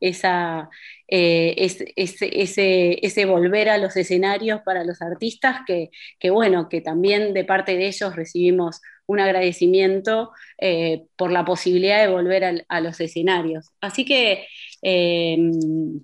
esa, 0.00 0.68
eh, 1.06 1.54
ese, 1.56 2.98
ese, 3.02 3.24
volver 3.24 3.68
a 3.68 3.78
los 3.78 3.96
escenarios 3.96 4.60
para 4.62 4.82
los 4.84 5.00
artistas, 5.00 5.60
que, 5.66 5.90
bueno, 6.30 6.68
que 6.68 6.80
también 6.80 7.34
de 7.34 7.44
parte 7.44 7.76
de 7.76 7.86
ellos 7.86 8.16
recibimos 8.16 8.80
un 9.06 9.20
agradecimiento 9.20 10.32
eh, 10.58 11.04
por 11.16 11.30
la 11.30 11.44
posibilidad 11.44 12.00
de 12.00 12.12
volver 12.12 12.64
a, 12.68 12.80
los 12.80 13.00
escenarios. 13.00 13.70
Así 13.80 14.04
que 14.04 14.46
em, 14.82 16.00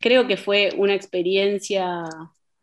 creo 0.00 0.26
que 0.26 0.38
fue 0.38 0.72
una 0.78 0.94
experiencia 0.94 2.04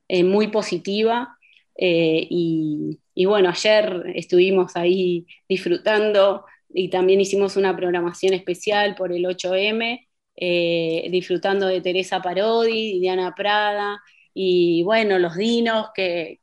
muy 0.10 0.48
positiva 0.48 1.38
y, 1.76 3.00
y 3.16 3.26
bueno, 3.26 3.50
ayer 3.50 4.04
estuvimos 4.16 4.76
ahí 4.76 5.26
disfrutando 5.50 6.46
y 6.74 6.90
también 6.90 7.22
hicimos 7.22 7.58
una 7.58 7.76
programación 7.76 8.34
especial 8.34 8.96
por 8.96 9.12
el 9.12 9.26
8M 9.26 10.08
eh, 10.36 11.08
disfrutando 11.12 11.68
de 11.68 11.82
Teresa 11.82 12.22
Parodi, 12.22 13.00
Diana 13.00 13.36
Prada, 13.36 14.02
y 14.34 14.82
bueno, 14.84 15.20
los 15.20 15.36
dinos 15.36 15.90
que, 15.94 16.40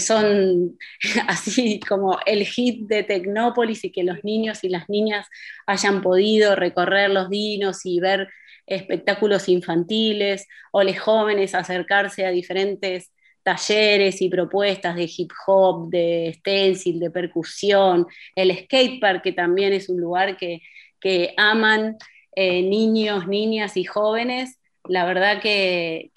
son 0.00 0.78
así 1.28 1.78
como 1.80 2.18
el 2.24 2.46
hit 2.46 2.86
de 2.88 3.02
Tecnópolis 3.02 3.84
y 3.84 3.92
que 3.92 4.04
los 4.04 4.24
niños 4.24 4.64
y 4.64 4.70
las 4.70 4.88
niñas 4.88 5.28
hayan 5.66 6.00
podido 6.00 6.56
recorrer 6.56 7.10
los 7.10 7.28
dinos 7.28 7.84
y 7.84 8.00
ver 8.00 8.28
espectáculos 8.66 9.48
infantiles, 9.48 10.48
o 10.72 10.82
los 10.82 10.98
jóvenes 10.98 11.54
acercarse 11.54 12.24
a 12.24 12.30
diferentes 12.30 13.11
talleres 13.42 14.22
y 14.22 14.28
propuestas 14.28 14.96
de 14.96 15.10
hip 15.16 15.30
hop, 15.46 15.90
de 15.90 16.34
stencil, 16.38 17.00
de 17.00 17.10
percusión, 17.10 18.06
el 18.34 18.56
skatepark, 18.56 19.22
que 19.22 19.32
también 19.32 19.72
es 19.72 19.88
un 19.88 20.00
lugar 20.00 20.36
que, 20.36 20.60
que 21.00 21.34
aman 21.36 21.96
eh, 22.34 22.62
niños, 22.62 23.26
niñas 23.28 23.76
y 23.76 23.84
jóvenes, 23.84 24.58
la 24.88 25.04
verdad 25.04 25.40
que, 25.40 26.10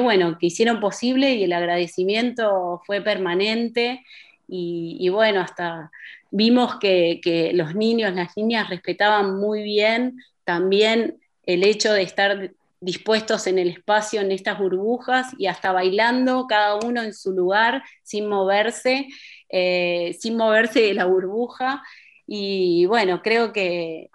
bueno, 0.00 0.36
que 0.38 0.46
hicieron 0.46 0.80
posible 0.80 1.34
y 1.34 1.44
el 1.44 1.52
agradecimiento 1.52 2.82
fue 2.86 3.00
permanente. 3.00 4.04
Y, 4.48 5.08
bueno, 5.08 5.40
hasta 5.40 5.90
vimos 6.30 6.76
que, 6.78 7.50
los 7.54 7.74
niños, 7.74 8.14
las 8.14 8.36
niñas 8.36 8.68
respetaban 8.68 9.38
muy 9.38 9.62
bien 9.62 10.18
también 10.44 11.18
el 11.44 11.64
hecho 11.64 11.92
de 11.92 12.02
estar 12.02 12.52
dispuestos 12.80 13.46
en 13.46 13.58
el 13.58 13.68
espacio, 13.68 14.20
en 14.20 14.32
estas 14.32 14.58
burbujas 14.58 15.28
y 15.38 15.46
hasta 15.46 15.72
bailando 15.72 16.46
cada 16.48 16.76
uno 16.76 17.02
en 17.02 17.14
su 17.14 17.32
lugar 17.32 17.82
sin 18.02 18.28
moverse, 18.28 19.08
eh, 19.48 20.16
sin 20.20 20.36
moverse 20.36 20.80
de 20.80 20.94
la 20.94 21.06
burbuja. 21.06 21.82
Y 22.26 22.86
bueno, 22.86 23.22
creo 23.22 23.52
que, 23.52 24.10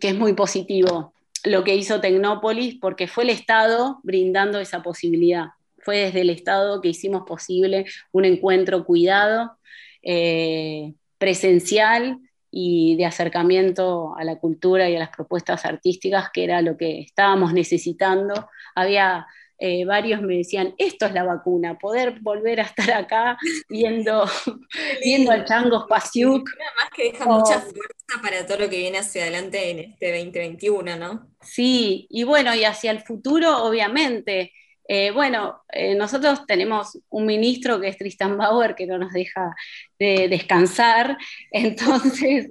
que 0.00 0.08
es 0.08 0.14
muy 0.14 0.32
positivo 0.32 1.12
lo 1.44 1.64
que 1.64 1.74
hizo 1.74 2.00
Tecnópolis, 2.00 2.78
porque 2.80 3.08
fue 3.08 3.24
el 3.24 3.30
Estado 3.30 4.00
brindando 4.02 4.60
esa 4.60 4.82
posibilidad. 4.82 5.46
Fue 5.78 5.98
desde 5.98 6.20
el 6.20 6.30
Estado 6.30 6.80
que 6.80 6.88
hicimos 6.88 7.24
posible 7.26 7.86
un 8.12 8.24
encuentro 8.24 8.84
cuidado, 8.84 9.56
eh, 10.02 10.94
presencial 11.18 12.18
y 12.52 12.96
de 12.96 13.06
acercamiento 13.06 14.14
a 14.16 14.24
la 14.24 14.38
cultura 14.38 14.88
y 14.88 14.94
a 14.94 14.98
las 14.98 15.08
propuestas 15.08 15.64
artísticas, 15.64 16.30
que 16.32 16.44
era 16.44 16.60
lo 16.60 16.76
que 16.76 17.00
estábamos 17.00 17.54
necesitando. 17.54 18.50
Había 18.74 19.26
eh, 19.64 19.84
varios 19.84 20.20
me 20.20 20.38
decían, 20.38 20.74
esto 20.76 21.06
es 21.06 21.12
la 21.12 21.22
vacuna, 21.22 21.78
poder 21.78 22.18
volver 22.20 22.58
a 22.58 22.64
estar 22.64 22.90
acá 22.90 23.38
viendo, 23.68 24.24
viendo 25.04 25.30
al 25.30 25.44
Chango 25.44 25.84
Spasiuk. 25.84 26.50
Además 26.50 26.90
que 26.92 27.12
deja 27.12 27.24
mucha 27.26 27.60
fuerza 27.60 28.20
para 28.20 28.44
todo 28.44 28.58
lo 28.58 28.68
que 28.68 28.78
viene 28.78 28.98
hacia 28.98 29.22
adelante 29.22 29.70
en 29.70 29.78
este 29.78 30.18
2021, 30.18 30.96
¿no? 30.96 31.28
Sí, 31.42 32.08
y 32.10 32.24
bueno, 32.24 32.52
y 32.56 32.64
hacia 32.64 32.90
el 32.90 33.02
futuro, 33.02 33.62
obviamente. 33.64 34.52
Eh, 34.94 35.10
bueno, 35.10 35.62
eh, 35.72 35.94
nosotros 35.94 36.44
tenemos 36.46 36.98
un 37.08 37.24
ministro 37.24 37.80
que 37.80 37.88
es 37.88 37.96
Tristan 37.96 38.36
Bauer, 38.36 38.74
que 38.74 38.86
no 38.86 38.98
nos 38.98 39.12
deja 39.12 39.54
de 39.98 40.28
descansar, 40.28 41.16
entonces, 41.50 42.50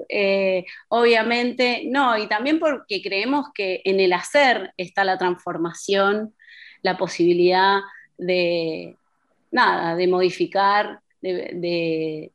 obviamente, 0.88 1.84
no, 1.86 2.18
y 2.18 2.26
también 2.28 2.58
porque 2.58 3.00
creemos 3.04 3.50
que 3.54 3.82
en 3.86 4.00
el 4.00 4.12
hacer 4.14 4.74
está 4.78 5.04
la 5.04 5.20
transformación 5.20 6.34
la 6.82 6.98
posibilidad 6.98 7.82
de, 8.18 8.96
nada, 9.52 9.96
de 9.96 10.08
modificar, 10.08 11.02
de, 11.22 12.32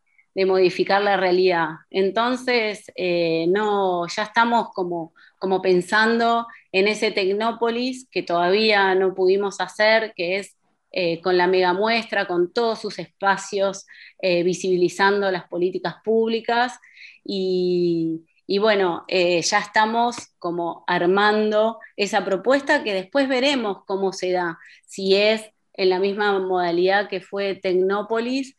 modificar 0.46 1.02
la 1.02 1.16
realidad. 1.16 1.68
Entonces, 1.90 2.92
eh, 2.94 3.46
no, 3.48 4.06
ya 4.06 4.22
estamos 4.22 4.68
como, 4.72 5.14
como 5.38 5.62
pensando 5.62 6.46
en 6.72 6.88
ese 6.88 7.10
Tecnópolis 7.10 8.08
que 8.10 8.22
todavía 8.22 8.94
no 8.94 9.14
pudimos 9.14 9.60
hacer, 9.60 10.12
que 10.14 10.38
es 10.38 10.56
eh, 10.92 11.20
con 11.20 11.36
la 11.36 11.46
mega 11.46 11.72
muestra, 11.72 12.26
con 12.26 12.52
todos 12.52 12.80
sus 12.80 12.98
espacios, 12.98 13.86
eh, 14.20 14.42
visibilizando 14.42 15.30
las 15.30 15.44
políticas 15.48 15.96
públicas. 16.04 16.78
Y, 17.24 18.22
bueno, 18.60 19.04
eh, 19.08 19.42
ya 19.42 19.58
estamos 19.58 20.16
como 20.38 20.84
armando 20.86 21.78
esa 21.96 22.24
propuesta 22.24 22.84
que 22.84 22.94
después 22.94 23.28
veremos 23.28 23.84
cómo 23.84 24.12
se 24.12 24.30
da, 24.32 24.58
si 24.86 25.16
es 25.16 25.50
en 25.74 25.90
la 25.90 25.98
misma 25.98 26.38
modalidad 26.38 27.08
que 27.08 27.20
fue 27.20 27.56
Tecnópolis, 27.56 28.56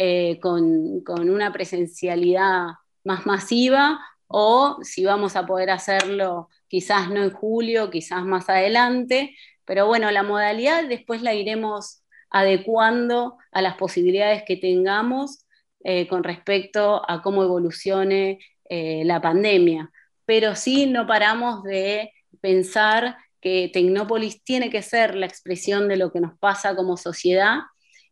eh, 0.00 0.38
con, 0.40 1.02
una 1.28 1.52
presencialidad 1.52 2.68
más 3.02 3.26
masiva, 3.26 3.98
o 4.28 4.78
si 4.82 5.04
vamos 5.04 5.36
a 5.36 5.46
poder 5.46 5.70
hacerlo 5.70 6.48
quizás 6.68 7.10
no 7.10 7.22
en 7.24 7.32
julio, 7.32 7.90
quizás 7.90 8.24
más 8.24 8.48
adelante, 8.48 9.34
pero 9.64 9.86
bueno, 9.86 10.10
la 10.10 10.22
modalidad 10.22 10.86
después 10.88 11.22
la 11.22 11.34
iremos 11.34 12.02
adecuando 12.30 13.38
a 13.52 13.62
las 13.62 13.76
posibilidades 13.76 14.42
que 14.46 14.56
tengamos 14.56 15.46
eh, 15.84 16.06
con 16.08 16.24
respecto 16.24 17.02
a 17.08 17.22
cómo 17.22 17.42
evolucione 17.42 18.38
eh, 18.68 19.02
la 19.04 19.20
pandemia, 19.20 19.90
pero 20.26 20.54
sí 20.54 20.86
no 20.86 21.06
paramos 21.06 21.62
de 21.64 22.12
pensar 22.40 23.16
que 23.40 23.70
Tecnópolis 23.72 24.42
tiene 24.42 24.70
que 24.70 24.82
ser 24.82 25.14
la 25.14 25.26
expresión 25.26 25.88
de 25.88 25.96
lo 25.96 26.12
que 26.12 26.20
nos 26.20 26.38
pasa 26.38 26.74
como 26.76 26.96
sociedad 26.96 27.60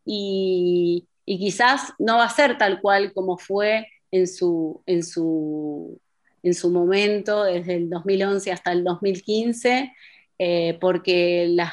y, 0.04 1.08
quizás 1.24 1.92
no 1.98 2.18
va 2.18 2.24
a 2.24 2.30
ser 2.30 2.56
tal 2.56 2.80
cual 2.80 3.12
como 3.12 3.36
fue 3.36 3.88
en 4.12 4.28
su, 4.28 4.82
en 4.86 5.02
su, 5.02 6.00
en 6.46 6.54
su 6.54 6.70
momento, 6.70 7.42
desde 7.42 7.74
el 7.74 7.90
2011 7.90 8.52
hasta 8.52 8.70
el 8.70 8.84
2015, 8.84 9.92
eh, 10.38 10.78
porque 10.80 11.48
las, 11.48 11.72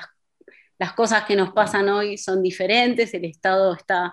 las 0.80 0.94
cosas 0.94 1.26
que 1.26 1.36
nos 1.36 1.54
pasan 1.54 1.90
hoy 1.90 2.18
son 2.18 2.42
diferentes, 2.42 3.14
el 3.14 3.26
Estado 3.26 3.76
está 3.76 4.12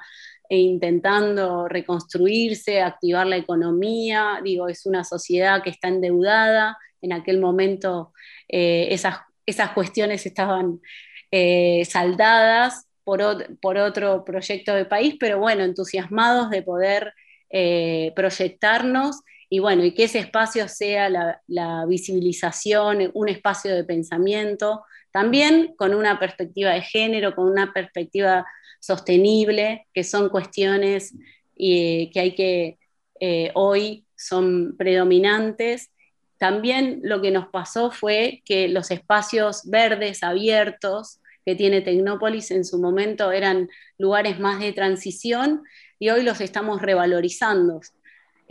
intentando 0.50 1.66
reconstruirse, 1.66 2.82
activar 2.82 3.26
la 3.26 3.38
economía, 3.38 4.40
digo, 4.44 4.68
es 4.68 4.84
una 4.84 5.02
sociedad 5.02 5.62
que 5.62 5.70
está 5.70 5.88
endeudada, 5.88 6.76
en 7.00 7.14
aquel 7.14 7.40
momento 7.40 8.12
eh, 8.46 8.88
esas, 8.90 9.20
esas, 9.46 9.70
cuestiones 9.70 10.26
estaban 10.26 10.78
eh, 11.30 11.86
saldadas 11.86 12.86
por, 13.02 13.58
por, 13.60 13.78
otro 13.78 14.26
proyecto 14.26 14.74
de 14.74 14.84
país, 14.84 15.16
pero 15.18 15.38
bueno, 15.38 15.64
entusiasmados 15.64 16.50
de 16.50 16.62
poder 16.62 17.14
proyectarnos 18.14 19.22
y 19.50 19.58
bueno, 19.58 19.84
y 19.84 19.92
que 19.92 20.04
ese 20.04 20.20
espacio 20.20 20.66
sea 20.68 21.10
la, 21.10 21.84
visibilización, 21.86 23.10
un 23.12 23.28
espacio 23.28 23.74
de 23.74 23.84
pensamiento, 23.84 24.84
también 25.12 25.74
con 25.76 25.92
una 25.92 26.18
perspectiva 26.18 26.70
de 26.70 26.80
género, 26.80 27.34
con 27.34 27.48
una 27.48 27.72
perspectiva 27.74 28.46
sostenible, 28.80 29.86
que 29.92 30.04
son 30.04 30.30
cuestiones 30.30 31.14
que 31.58 32.12
hay 32.14 32.34
que 32.34 32.78
hoy 33.54 34.06
son 34.16 34.76
predominantes 34.78 35.90
también 36.40 37.00
lo 37.04 37.20
que 37.20 37.30
nos 37.30 37.48
pasó 37.48 37.90
fue 37.90 38.40
que 38.46 38.66
los 38.66 38.90
espacios 38.90 39.68
verdes 39.68 40.22
abiertos 40.22 41.20
que 41.44 41.54
tiene 41.54 41.82
Tecnópolis 41.82 42.50
en 42.50 42.64
su 42.64 42.78
momento 42.78 43.30
eran 43.30 43.68
lugares 43.98 44.40
más 44.40 44.58
de 44.58 44.72
transición 44.72 45.62
y 45.98 46.08
hoy 46.08 46.22
los 46.22 46.40
estamos 46.40 46.80
revalorizando. 46.80 47.82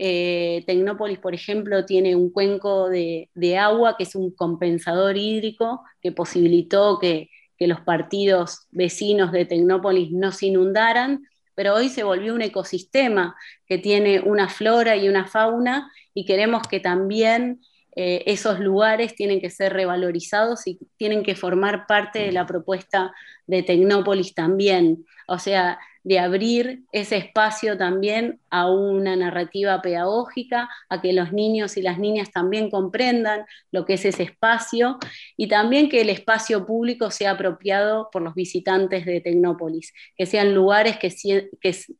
Eh, 0.02 0.64
Tecnópolis, 0.66 1.18
por 1.18 1.34
ejemplo, 1.34 1.84
tiene 1.84 2.16
un 2.16 2.32
cuenco 2.32 2.88
de, 2.88 3.28
agua 3.58 3.96
que 3.98 4.04
es 4.04 4.14
un 4.14 4.34
compensador 4.34 5.18
hídrico 5.18 5.82
que 6.00 6.10
posibilitó 6.10 6.98
que, 6.98 7.28
los 7.58 7.82
partidos 7.82 8.66
vecinos 8.70 9.32
de 9.32 9.44
Tecnópolis 9.44 10.12
no 10.12 10.32
se 10.32 10.46
inundaran, 10.46 11.24
pero 11.54 11.74
hoy 11.74 11.90
se 11.90 12.04
volvió 12.04 12.34
un 12.34 12.40
ecosistema 12.40 13.36
que 13.66 13.76
tiene 13.76 14.20
una 14.20 14.48
flora 14.48 14.96
y 14.96 15.10
una 15.10 15.26
fauna 15.26 15.92
y 16.14 16.24
queremos 16.24 16.66
que 16.66 16.80
también 16.80 17.60
eh, 17.94 18.22
esos 18.24 18.60
lugares 18.60 19.14
tienen 19.14 19.42
que 19.42 19.50
ser 19.50 19.74
revalorizados 19.74 20.66
y 20.66 20.78
tienen 20.96 21.22
que 21.22 21.34
formar 21.34 21.86
parte 21.86 22.20
de 22.20 22.32
la 22.32 22.46
propuesta 22.46 23.12
de 23.46 23.62
Tecnópolis 23.62 24.32
también. 24.34 25.04
O 25.28 25.38
sea, 25.38 25.78
de 26.02 26.18
abrir 26.18 26.84
ese 26.92 27.16
espacio 27.16 27.76
también 27.76 28.40
a 28.48 28.70
una 28.70 29.16
narrativa 29.16 29.82
pedagógica, 29.82 30.68
a 30.88 31.00
que 31.00 31.12
los 31.12 31.32
niños 31.32 31.76
y 31.76 31.82
las 31.82 31.98
niñas 31.98 32.30
también 32.30 32.70
comprendan 32.70 33.44
lo 33.70 33.84
que 33.84 33.94
es 33.94 34.04
ese 34.04 34.22
espacio 34.22 34.98
y 35.36 35.48
también 35.48 35.88
que 35.88 36.00
el 36.00 36.08
espacio 36.08 36.64
público 36.64 37.10
sea 37.10 37.32
apropiado 37.32 38.08
por 38.10 38.22
los 38.22 38.34
visitantes 38.34 39.04
de 39.04 39.20
Tecnópolis, 39.20 39.92
que 40.16 40.26
sean 40.26 40.54
lugares 40.54 40.96
que, 40.98 41.10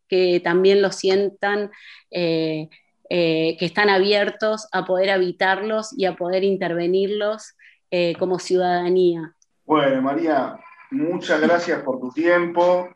que, 0.09 0.41
también 0.41 0.83
lo 0.83 0.93
sientan. 0.93 1.71
Eh, 2.11 2.69
eh, 3.13 3.57
que 3.59 3.67
están 3.67 3.91
abiertos 3.91 4.69
a 4.71 4.85
poder 4.85 5.11
habitarlos 5.11 5.93
y 5.99 6.05
a 6.05 6.15
poder 6.15 6.45
intervenirlos 6.45 7.57
eh, 7.91 8.15
como 8.21 8.39
ciudadanía. 8.39 9.35
Bueno, 9.65 10.01
María, 10.01 10.57
muchas 10.93 11.41
gracias 11.41 11.83
por 11.83 11.99
tu 11.99 12.13
tiempo. 12.13 12.89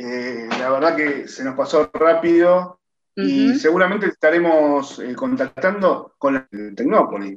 Eh, 0.00 0.48
la 0.58 0.70
verdad 0.70 0.96
que 0.96 1.26
se 1.26 1.42
nos 1.42 1.56
pasó 1.56 1.90
rápido 1.92 2.80
y 3.16 3.54
seguramente 3.54 4.06
estaremos 4.06 5.02
contactando 5.16 6.14
con 6.18 6.34
la 6.34 6.48
Tecnópolis. 6.76 7.36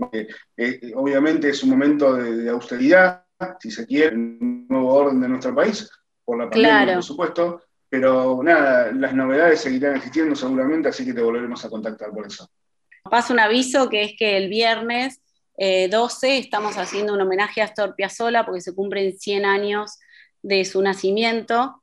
obviamente 0.93 1.49
es 1.49 1.63
un 1.63 1.71
momento 1.71 2.13
de, 2.13 2.47
austeridad, 2.51 3.25
si 3.59 3.71
se 3.71 3.87
quiere, 3.87 4.15
un 4.15 4.67
nuevo 4.69 4.93
orden 4.93 5.19
de 5.19 5.27
nuestro 5.27 5.55
país, 5.55 5.89
por 6.23 6.37
la 6.37 6.47
pandemia, 6.47 6.93
por 6.93 7.03
supuesto 7.03 7.61
pero 7.91 8.41
nada, 8.41 8.89
las 8.93 9.13
novedades 9.13 9.59
seguirán 9.59 9.97
existiendo 9.97 10.33
seguramente, 10.33 10.87
así 10.87 11.03
que 11.03 11.13
te 11.13 11.21
volveremos 11.21 11.65
a 11.65 11.69
contactar 11.69 12.09
por 12.11 12.25
eso. 12.25 12.49
Paso 13.03 13.33
un 13.33 13.41
aviso 13.41 13.89
que 13.89 14.03
es 14.03 14.13
que 14.17 14.37
el 14.37 14.47
viernes 14.47 15.19
12 15.57 16.29
eh, 16.29 16.37
estamos 16.37 16.77
haciendo 16.77 17.13
un 17.13 17.19
homenaje 17.19 17.61
a 17.61 17.65
Astor 17.65 17.93
Piazzolla 17.95 18.45
porque 18.45 18.61
se 18.61 18.73
cumplen 18.73 19.19
100 19.19 19.43
años 19.45 19.99
de 20.41 20.63
su 20.63 20.81
nacimiento 20.81 21.80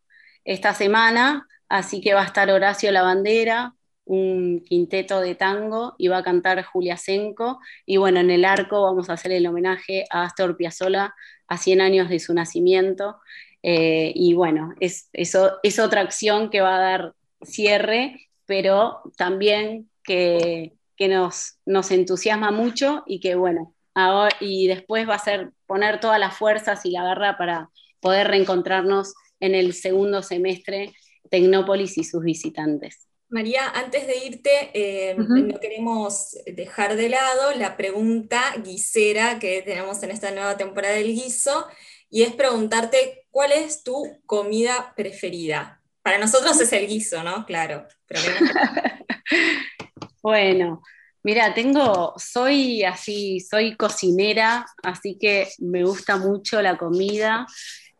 esta 0.49 0.73
semana, 0.73 1.47
así 1.69 2.01
que 2.01 2.15
va 2.15 2.23
a 2.23 2.25
estar 2.25 2.51
Horacio 2.51 2.91
Lavandera, 2.91 3.75
un 4.07 4.65
quinteto 4.65 5.21
de 5.21 5.35
tango 5.35 5.95
y 5.99 6.09
va 6.09 6.19
a 6.19 6.23
cantar 6.23 6.65
Julia 6.65 6.97
Senco. 6.97 7.61
Y 7.85 7.99
bueno, 7.99 8.21
en 8.21 8.31
el 8.31 8.47
arco 8.47 8.83
vamos 8.83 9.11
a 9.11 9.13
hacer 9.13 9.33
el 9.33 9.47
homenaje 9.47 10.07
a 10.11 10.25
Astor 10.25 10.57
Piazzolla 10.57 11.15
a 11.49 11.59
100 11.59 11.83
años 11.83 12.09
de 12.09 12.19
su 12.19 12.33
nacimiento. 12.33 13.19
Eh, 13.63 14.13
y 14.15 14.33
bueno, 14.33 14.73
es, 14.81 15.11
es 15.13 15.79
otra 15.79 16.01
acción 16.01 16.49
que 16.49 16.63
va 16.63 16.77
a 16.77 16.81
dar 16.81 17.15
cierre, 17.43 18.31
pero 18.47 19.03
también 19.19 19.91
que, 20.03 20.73
nos, 20.99 21.59
nos 21.67 21.91
entusiasma 21.91 22.51
mucho 22.53 23.05
y 23.07 23.21
que 23.21 23.35
bueno, 23.35 23.75
ahora, 23.93 24.35
y 24.41 24.67
después 24.67 25.07
va 25.07 25.17
a 25.17 25.19
ser 25.19 25.53
poner 25.67 26.01
todas 26.01 26.19
las 26.19 26.35
fuerzas 26.35 26.87
y 26.87 26.93
la 26.93 27.05
garra 27.05 27.37
para 27.37 27.69
poder 28.01 28.29
reencontrarnos 28.29 29.13
en 29.41 29.55
el 29.55 29.75
segundo 29.75 30.23
semestre 30.23 30.93
Tecnópolis 31.31 31.99
y 31.99 32.05
sus 32.05 32.23
visitantes. 32.23 33.09
María, 33.31 33.69
antes 33.69 34.07
de 34.07 34.25
irte, 34.25 34.71
eh, 34.73 35.15
no 35.15 35.61
queremos 35.61 36.39
dejar 36.47 36.97
de 36.97 37.11
lado 37.11 37.53
la 37.57 37.77
pregunta 37.77 38.43
guisera 38.65 39.39
que 39.39 39.61
tenemos 39.61 40.03
en 40.03 40.11
esta 40.11 40.31
nueva 40.31 40.57
temporada 40.57 40.95
del 40.95 41.09
guiso, 41.09 41.67
y 42.11 42.23
es 42.23 42.33
preguntarte 42.33 43.27
cuál 43.31 43.53
es 43.53 43.83
tu 43.83 44.19
comida 44.25 44.95
preferida. 44.97 45.83
Para 46.03 46.19
nosotros 46.19 46.59
es 46.61 46.73
el 46.73 46.87
guiso, 46.87 47.23
¿no? 47.23 47.45
Claro. 47.45 47.87
bueno, 50.23 50.83
mira, 51.23 51.53
tengo, 51.53 52.15
soy 52.17 52.83
así, 52.83 53.41
soy 53.41 53.77
cocinera, 53.77 54.65
así 54.83 55.19
que 55.21 55.49
me 55.59 55.85
gusta 55.85 56.17
mucho 56.17 56.63
la 56.63 56.79
comida. 56.79 57.47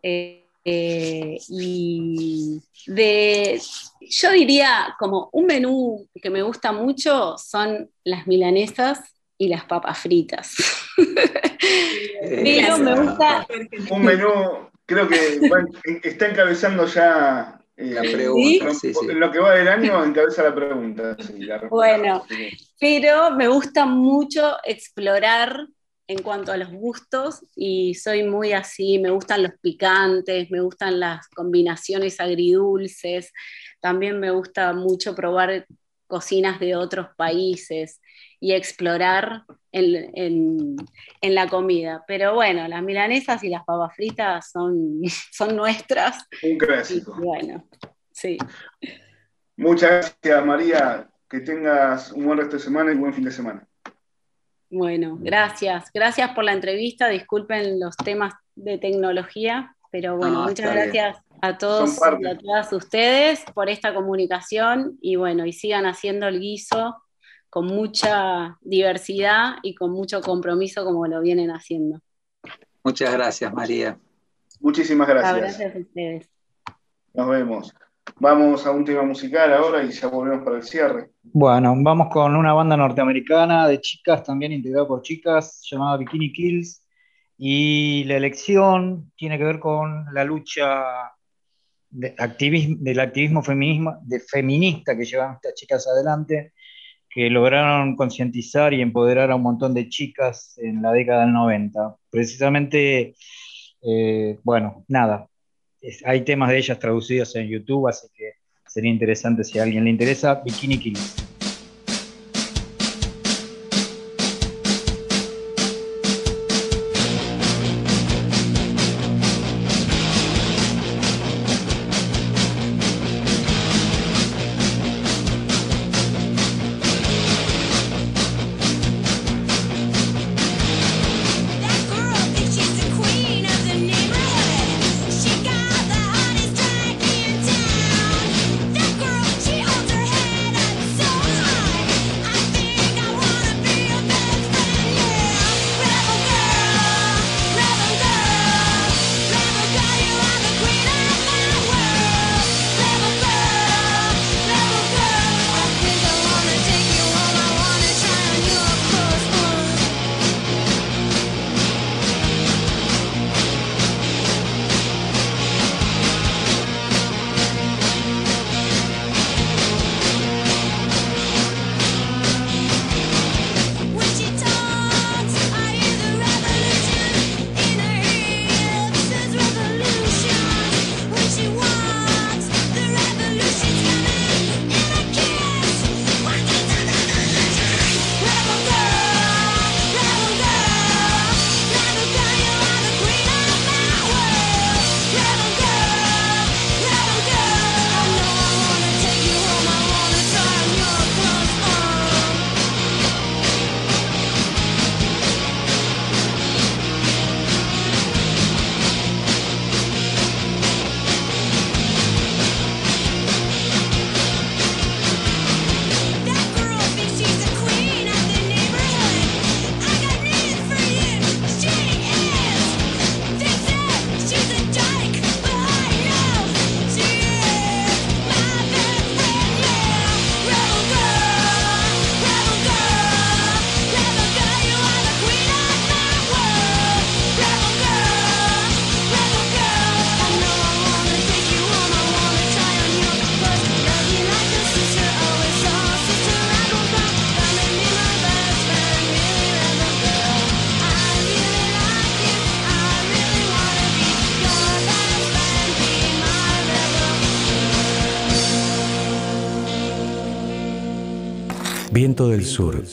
Eh, 0.03 0.48
eh, 0.71 1.39
y 1.49 2.61
de, 2.87 3.59
yo 4.01 4.31
diría 4.33 4.95
como 4.99 5.31
un 5.33 5.47
menú 5.47 6.07
que 6.21 6.29
me 6.29 6.43
gusta 6.43 6.73
mucho 6.73 7.39
son 7.39 7.89
las 8.05 8.27
milanesas 8.27 9.01
y 9.39 9.49
las 9.49 9.65
papas 9.65 9.99
fritas. 9.99 10.57
Pero 12.21 12.79
me 12.79 13.01
gusta. 13.01 13.47
Un 13.91 14.03
menú, 14.03 14.69
creo 14.85 15.09
que 15.09 15.41
está 16.03 16.29
encabezando 16.29 16.87
ya 16.87 17.59
eh, 17.75 17.87
la 17.87 18.03
pregunta. 18.03 18.67
Lo 19.15 19.31
que 19.31 19.39
va 19.39 19.55
del 19.55 19.69
año 19.69 20.05
encabeza 20.05 20.43
la 20.43 20.55
pregunta. 20.55 21.17
bueno, 21.71 22.27
pero 22.79 23.31
me 23.31 23.49
gusta 23.49 23.87
mucho 23.87 24.57
explorar 24.65 25.67
en 26.09 26.23
cuanto 26.23 26.51
a 26.53 26.57
los 26.57 26.73
gustos 26.73 27.45
y 27.55 27.95
soy 27.95 28.23
muy 28.23 28.53
así, 28.53 28.99
me 28.99 29.11
gustan 29.11 29.43
los 29.43 29.53
picantes, 29.61 30.51
me 30.51 30.61
gustan 30.61 30.99
las 30.99 31.29
combinaciones 31.29 32.19
agridulces, 32.19 33.33
también 33.81 34.19
me 34.19 34.31
gusta 34.31 34.73
mucho 34.73 35.15
probar 35.15 35.67
cocinas 36.07 36.59
de 36.61 36.75
otros 36.75 37.09
países 37.15 38.01
y 38.41 38.55
explorar 38.55 39.45
en, 39.71 40.77
la 41.21 41.47
comida. 41.49 42.03
Pero 42.09 42.35
bueno, 42.35 42.67
las 42.67 42.83
milanesas 42.83 43.45
y 43.45 43.51
las 43.51 43.65
papas 43.65 43.95
fritas 43.95 44.51
son, 44.51 45.03
son 45.33 45.55
nuestras. 45.55 46.27
Un 46.43 46.57
clásico. 46.57 47.15
bueno, 47.21 47.69
sí. 48.11 48.39
Muchas 49.57 50.17
gracias, 50.23 50.47
María. 50.47 51.11
Que 51.29 51.41
tengas 51.41 52.13
un 52.13 52.25
buen 52.25 52.39
resto 52.39 52.57
de 52.57 52.63
semana 52.63 52.91
y 52.91 52.95
un 52.95 53.03
buen 53.03 53.13
fin 53.13 53.25
de 53.25 53.31
semana. 53.31 53.68
Bueno, 54.71 55.17
gracias. 55.21 55.91
Gracias 55.93 56.31
por 56.35 56.45
la 56.45 56.53
entrevista. 56.53 57.09
Disculpen 57.09 57.81
los 57.81 57.97
temas 57.97 58.35
de 58.55 58.79
tecnología, 58.79 59.75
pero 59.91 60.17
bueno, 60.17 60.43
muchas 60.43 60.75
gracias 60.75 61.19
a 61.41 61.57
todos 61.57 61.99
y 62.21 62.27
a 62.27 62.37
todas 62.37 62.73
ustedes 62.73 63.45
por 63.55 63.69
esta 63.69 63.95
comunicación 63.95 64.99
y 65.01 65.17
bueno, 65.17 65.47
y 65.47 65.53
sigan 65.53 65.87
haciendo 65.87 66.27
el 66.27 66.41
guiso 66.41 66.97
con 67.49 67.67
mucha 67.67 68.59
diversidad 68.61 69.57
y 69.63 69.75
con 69.75 69.91
mucho 69.91 70.21
compromiso 70.21 70.85
como 70.85 71.07
lo 71.07 71.21
vienen 71.21 71.51
haciendo. 71.51 72.01
Muchas 72.85 73.13
gracias, 73.13 73.53
María. 73.53 73.99
Muchísimas 74.61 75.09
gracias. 75.09 75.37
gracias 75.37 75.75
a 75.75 75.79
ustedes. 75.79 76.29
Nos 77.15 77.29
vemos. 77.29 77.75
Vamos 78.17 78.67
a 78.67 78.71
un 78.71 78.85
tema 78.85 79.03
musical 79.03 79.53
ahora 79.53 79.83
y 79.85 79.91
ya 79.91 80.09
volvemos 80.09 80.45
para 80.45 80.57
el 80.57 80.63
cierre. 80.63 81.11
Bueno, 81.23 81.75
vamos 81.79 82.09
con 82.11 82.35
una 82.37 82.53
banda 82.53 82.77
norteamericana 82.77 83.69
de 83.69 83.81
chicas, 83.81 84.25
también 84.25 84.53
integrada 84.53 84.87
por 84.89 85.03
chicas, 85.03 85.61
llamada 85.71 85.97
Bikini 85.97 86.33
Kills. 86.33 86.85
Y 87.37 88.05
la 88.05 88.17
elección 88.17 89.13
tiene 89.17 89.39
que 89.39 89.45
ver 89.45 89.61
con 89.61 90.07
la 90.13 90.25
lucha 90.25 91.13
activismo, 92.19 92.77
del 92.81 93.01
activismo 93.01 93.43
feminismo, 93.43 93.97
de 94.03 94.21
feminista 94.21 94.97
que 94.97 95.05
llevan 95.05 95.35
estas 95.35 95.55
chicas 95.55 95.87
adelante, 95.87 96.53
que 97.09 97.31
lograron 97.31 97.97
concientizar 97.97 98.75
y 98.75 98.83
empoderar 98.83 99.31
a 99.31 99.37
un 99.37 99.43
montón 99.43 99.75
de 99.75 99.89
chicas 99.89 100.59
en 100.59 100.83
la 100.83 100.93
década 100.93 101.23
del 101.23 101.33
90. 101.33 101.97
Precisamente, 102.11 103.15
eh, 103.83 104.39
bueno, 104.43 104.85
nada, 104.89 105.29
hay 106.05 106.23
temas 106.23 106.51
de 106.51 106.59
ellas 106.59 106.79
traducidos 106.79 107.35
en 107.37 107.49
YouTube, 107.49 107.89
así 107.89 108.09
que 108.15 108.33
sería 108.67 108.91
interesante 108.91 109.45
si 109.45 109.59
a 109.59 109.63
alguien 109.63 109.85
le 109.85 109.91
interesa, 109.91 110.35
Bikini 110.45 110.79
Kill. 110.79 110.99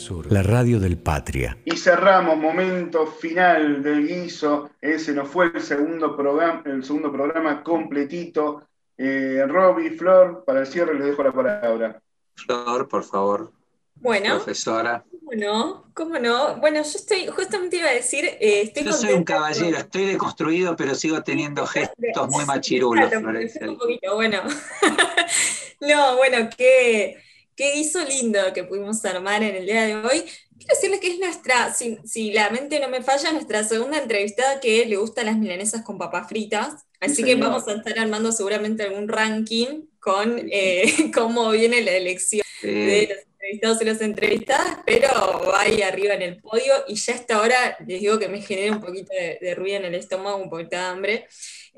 Sur, 0.06 0.30
la 0.32 0.42
radio 0.42 0.78
del 0.78 0.98
Patria. 0.98 1.58
Y 1.64 1.76
cerramos, 1.76 2.36
momento 2.36 3.06
final 3.06 3.82
del 3.82 4.06
guiso. 4.06 4.70
Ese 4.80 5.12
nos 5.12 5.28
fue 5.28 5.46
el 5.52 5.60
segundo 5.60 6.16
programa, 6.16 6.62
el 6.64 6.84
segundo 6.84 7.10
programa 7.10 7.62
completito. 7.64 8.62
Eh, 8.96 9.44
Roby, 9.48 9.90
Flor, 9.90 10.44
para 10.46 10.60
el 10.60 10.66
cierre 10.66 10.94
les 10.94 11.06
dejo 11.08 11.22
la 11.24 11.32
palabra. 11.32 12.00
Flor, 12.36 12.88
por 12.88 13.02
favor, 13.02 13.50
Bueno, 13.96 14.36
profesora. 14.36 15.04
¿cómo 15.10 15.32
no? 15.34 15.84
¿Cómo 15.92 16.18
no? 16.20 16.56
Bueno, 16.58 16.76
yo 16.76 16.90
estoy, 16.98 17.26
justamente 17.26 17.78
iba 17.78 17.88
a 17.88 17.92
decir, 17.94 18.24
eh, 18.26 18.62
estoy 18.62 18.84
Yo 18.84 18.92
soy 18.92 19.08
un 19.12 19.24
contenta 19.24 19.32
con- 19.34 19.42
caballero, 19.42 19.78
estoy 19.78 20.06
deconstruido, 20.06 20.76
pero 20.76 20.94
sigo 20.94 21.22
teniendo 21.24 21.66
gestos 21.66 22.28
muy 22.28 22.44
machirulos, 22.44 23.08
Claro, 23.08 23.22
Florencia. 23.22 23.68
un 23.68 23.76
poquito, 23.78 24.14
bueno. 24.14 24.40
No, 25.80 26.16
bueno, 26.16 26.48
qué, 26.56 27.18
qué 27.56 27.78
hizo 27.78 28.04
lindo 28.04 28.38
que 28.54 28.64
pudimos 28.64 29.04
armar 29.04 29.42
en 29.42 29.56
el 29.56 29.66
día 29.66 29.84
de 29.84 29.96
hoy. 29.96 30.22
Quiero 30.58 30.74
decirles 30.74 31.00
que 31.00 31.12
es 31.12 31.18
nuestra, 31.18 31.74
si, 31.74 31.98
si 32.04 32.32
la 32.32 32.50
mente 32.50 32.78
no 32.80 32.88
me 32.88 33.02
falla, 33.02 33.32
nuestra 33.32 33.64
segunda 33.64 33.98
entrevistada 33.98 34.60
que 34.60 34.86
le 34.86 34.96
gustan 34.96 35.26
las 35.26 35.36
milanesas 35.36 35.82
con 35.82 35.98
papas 35.98 36.28
fritas. 36.28 36.84
Así 37.00 37.22
que 37.22 37.32
señor. 37.32 37.48
vamos 37.48 37.68
a 37.68 37.74
estar 37.74 37.98
armando 37.98 38.32
seguramente 38.32 38.82
algún 38.82 39.08
ranking 39.08 39.86
con 39.98 40.48
eh, 40.50 41.10
cómo 41.14 41.50
viene 41.50 41.82
la 41.82 41.92
elección 41.92 42.44
de 42.62 43.08
los 43.08 43.18
entrevistados 43.18 43.82
y 43.82 43.84
las 43.84 44.00
entrevistadas, 44.00 44.78
pero 44.86 45.08
va 45.46 45.62
ahí 45.62 45.82
arriba 45.82 46.14
en 46.14 46.22
el 46.22 46.40
podio 46.40 46.72
y 46.88 46.94
ya 46.94 47.12
a 47.12 47.16
esta 47.16 47.40
hora 47.40 47.76
les 47.86 48.00
digo 48.00 48.18
que 48.18 48.28
me 48.28 48.40
genera 48.40 48.72
un 48.72 48.80
poquito 48.80 49.12
de, 49.12 49.38
de 49.40 49.54
ruido 49.54 49.76
en 49.76 49.84
el 49.84 49.94
estómago, 49.94 50.38
un 50.38 50.48
poquito 50.48 50.70
de 50.70 50.82
hambre. 50.82 51.26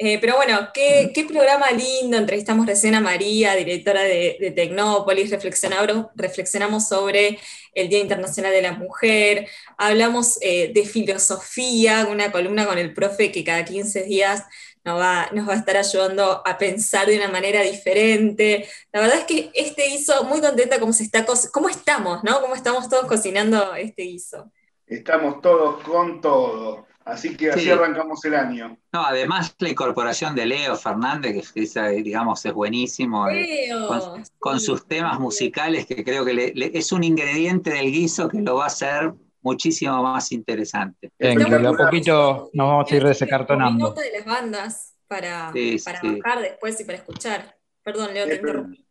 Eh, 0.01 0.19
pero 0.21 0.37
bueno, 0.37 0.69
qué, 0.73 1.11
qué 1.13 1.25
programa 1.25 1.73
lindo. 1.73 2.17
Entrevistamos 2.17 2.67
recién 2.67 2.95
a 2.95 3.01
María, 3.01 3.57
directora 3.57 4.03
de, 4.03 4.37
de 4.41 4.53
Tecnópolis, 4.53 5.31
reflexionamos, 5.31 6.89
sobre 6.89 7.39
el 7.75 7.89
Día 7.89 7.99
Internacional 8.01 8.53
de 8.53 8.63
la 8.63 8.73
Mujer, 8.73 9.49
hablamos 9.77 10.39
eh, 10.41 10.73
de 10.73 10.85
filosofía, 10.85 12.07
una 12.11 12.33
columna 12.33 12.67
con 12.67 12.79
el 12.79 12.95
profe 12.95 13.33
que 13.33 13.45
cada 13.45 13.65
15 13.65 14.05
días 14.05 14.45
nos 14.85 14.99
va, 15.01 15.29
nos 15.33 15.49
va 15.49 15.53
a 15.53 15.57
estar 15.57 15.77
ayudando 15.77 16.43
a 16.47 16.59
pensar 16.59 17.07
de 17.07 17.17
una 17.17 17.29
manera 17.29 17.63
diferente. 17.63 18.69
La 18.93 19.01
verdad 19.01 19.19
es 19.19 19.25
que 19.25 19.51
este 19.55 19.89
guiso, 19.89 20.25
muy 20.25 20.41
contenta 20.41 20.81
cómo, 20.81 20.93
se 20.93 21.05
está 21.05 21.27
cómo 21.53 21.69
estamos, 21.69 22.25
¿no? 22.25 22.41
Cómo 22.41 22.55
estamos 22.55 22.89
todos 22.89 23.07
cocinando 23.07 23.75
este 23.75 24.03
guiso. 24.03 24.51
Estamos 24.87 25.41
todos 25.43 25.83
con 25.83 26.21
todo. 26.21 26.88
Así 27.09 27.37
que 27.37 27.51
así 27.51 27.61
Sí. 27.61 27.71
arrancamos 27.71 28.23
el 28.27 28.35
año. 28.35 28.77
No, 28.93 29.03
además 29.05 29.57
la 29.59 29.69
incorporación 29.71 30.35
de 30.35 30.45
Leo 30.47 30.77
Fernández, 30.77 31.53
que 31.53 31.63
es, 31.63 31.75
digamos, 32.05 32.45
es 32.45 32.53
buenísimo, 32.53 33.29
eh, 33.29 33.67
Leo, 33.69 33.89
con, 33.89 34.23
con 34.39 34.61
sus 34.61 34.87
temas 34.87 35.19
musicales, 35.19 35.87
que 35.87 36.05
creo 36.05 36.25
que 36.25 36.35
le- 36.35 36.53
le- 36.55 36.71
es 36.75 36.93
un 36.93 37.03
ingrediente 37.05 37.71
del 37.71 37.91
guiso 37.91 38.29
que 38.29 38.41
lo 38.41 38.57
va 38.57 38.65
a 38.65 38.67
hacer 38.67 39.13
muchísimo 39.41 40.03
más 40.03 40.31
interesante. 40.33 41.11
Bien, 41.19 41.39
que 41.39 41.45
de 41.59 41.69
a 41.69 41.73
poquito 41.73 42.51
nos 42.53 42.67
vamos 42.69 42.93
a 42.93 42.97
ir 42.97 43.05
desacartonando. 43.05 43.89
Nota 43.89 44.01
de 44.03 44.13
las 44.13 44.25
bandas 44.27 44.95
para, 45.07 45.51
Sí, 45.53 45.77
para 45.85 46.01
sí. 46.01 46.21
bajar 46.21 46.43
después 46.43 46.79
y 46.81 46.85
para 46.85 46.99
escuchar. 46.99 47.57
Perdón, 47.83 48.13
Leo, 48.13 48.27
te 48.27 48.35
interrumpí. 48.37 48.85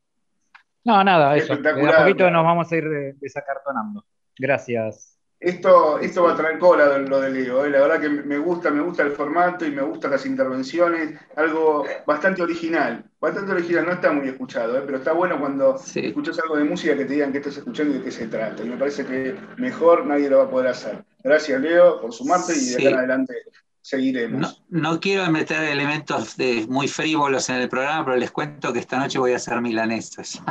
No, 0.86 1.04
nada, 1.04 1.36
eso. 1.36 1.56
De 1.58 1.70
a 1.70 1.98
poquito 2.04 2.32
nos 2.32 2.44
vamos 2.44 2.72
a 2.72 2.76
ir 2.76 2.90
de- 2.90 3.14
desacartonando. 3.20 4.04
Gracias. 4.40 5.17
Esto, 5.40 6.00
esto 6.00 6.24
va 6.24 6.34
a 6.34 6.36
traer 6.36 6.58
cola 6.58 6.98
lo 6.98 7.22
de 7.22 7.30
Leo. 7.30 7.64
¿eh? 7.64 7.70
La 7.70 7.82
verdad 7.82 8.02
que 8.02 8.10
me 8.10 8.40
gusta, 8.40 8.72
me 8.72 8.82
gusta 8.82 9.04
el 9.04 9.12
formato 9.12 9.66
y 9.66 9.72
me 9.72 9.84
gustan 9.84 10.12
las 10.12 10.26
intervenciones. 10.26 11.20
Algo 11.36 11.86
bastante 12.08 12.42
original. 12.42 13.06
Bastante 13.20 13.52
original, 13.52 13.86
no 13.86 13.92
está 13.94 14.12
muy 14.12 14.30
escuchado, 14.30 14.78
¿eh? 14.78 14.84
pero 14.86 14.98
está 14.98 15.14
bueno 15.14 15.40
cuando 15.40 15.80
escuchas 15.96 16.40
algo 16.40 16.58
de 16.58 16.64
música 16.64 16.98
que 16.98 17.06
te 17.06 17.14
digan 17.14 17.32
qué 17.32 17.38
estás 17.38 17.58
escuchando 17.58 17.96
y 17.96 17.98
de 18.00 18.04
qué 18.06 18.12
se 18.12 18.28
trata. 18.28 18.64
Y 18.64 18.70
me 18.70 18.78
parece 18.78 19.06
que 19.06 19.36
mejor 19.58 20.06
nadie 20.06 20.30
lo 20.30 20.40
va 20.40 20.46
a 20.46 20.50
poder 20.50 20.68
hacer. 20.70 21.04
Gracias, 21.24 21.62
Leo, 21.62 22.02
por 22.02 22.14
sumarte 22.14 22.54
y 22.56 22.70
de 22.70 22.76
acá 22.76 22.90
en 22.90 22.98
adelante 22.98 23.34
seguiremos. 23.82 24.64
No, 24.70 25.00
quiero 25.00 25.32
meter 25.32 25.64
elementos 25.64 26.36
de, 26.36 26.66
muy 26.68 26.88
frívolos 26.88 27.50
en 27.50 27.58
el 27.58 27.70
programa, 27.70 28.06
pero 28.06 28.18
les 28.18 28.32
cuento 28.32 28.74
que 28.74 28.80
esta 28.80 28.98
noche 28.98 29.18
voy 29.18 29.34
a 29.34 29.38
hacer 29.38 29.62
milanesas. 29.62 30.42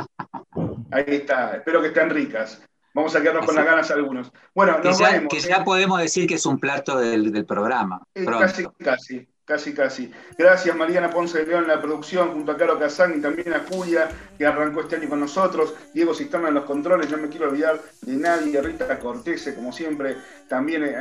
Ahí 0.91 1.03
está, 1.07 1.57
espero 1.57 1.81
que 1.81 1.89
estén 1.89 2.09
ricas. 2.09 2.61
Vamos 2.97 3.15
a 3.15 3.21
quedarnos 3.21 3.45
con 3.45 3.53
las 3.53 3.63
ganas 3.63 3.91
algunos. 3.91 4.31
Bueno, 4.55 4.79
nos 4.83 4.97
que 4.97 5.03
ya, 5.03 5.27
que 5.27 5.39
ya 5.39 5.57
¿eh? 5.57 5.63
podemos 5.63 5.99
decir 6.01 6.25
que 6.25 6.33
es 6.33 6.45
un 6.47 6.59
plato 6.59 6.97
del, 6.97 7.45
programa. 7.45 8.01
casi, 8.25 8.65
casi. 8.83 9.27
Casi, 9.45 9.73
casi. 9.75 10.11
Gracias 10.35 10.75
Mariana 10.75 11.11
Ponce 11.11 11.37
de 11.37 11.45
León 11.45 11.65
en 11.65 11.69
la 11.69 11.79
producción, 11.79 12.31
junto 12.33 12.51
a 12.51 12.57
Caro 12.57 12.79
Casán 12.79 13.13
y 13.15 13.21
también 13.21 13.53
a 13.53 13.63
Julia, 13.69 14.09
que 14.35 14.47
arrancó 14.47 14.81
este 14.81 14.95
año 14.95 15.09
con 15.09 15.19
nosotros, 15.19 15.75
Diego 15.93 16.15
Cisterna 16.15 16.47
en 16.47 16.55
los 16.55 16.65
controles, 16.65 17.11
no 17.11 17.17
me 17.17 17.29
quiero 17.29 17.49
olvidar 17.49 17.79
de 18.01 18.17
nadie, 18.17 18.59
Rita 18.61 18.97
Cortese, 18.97 19.53
como 19.53 19.71
siempre, 19.71 20.17
también 20.49 20.83
eh, 20.83 20.95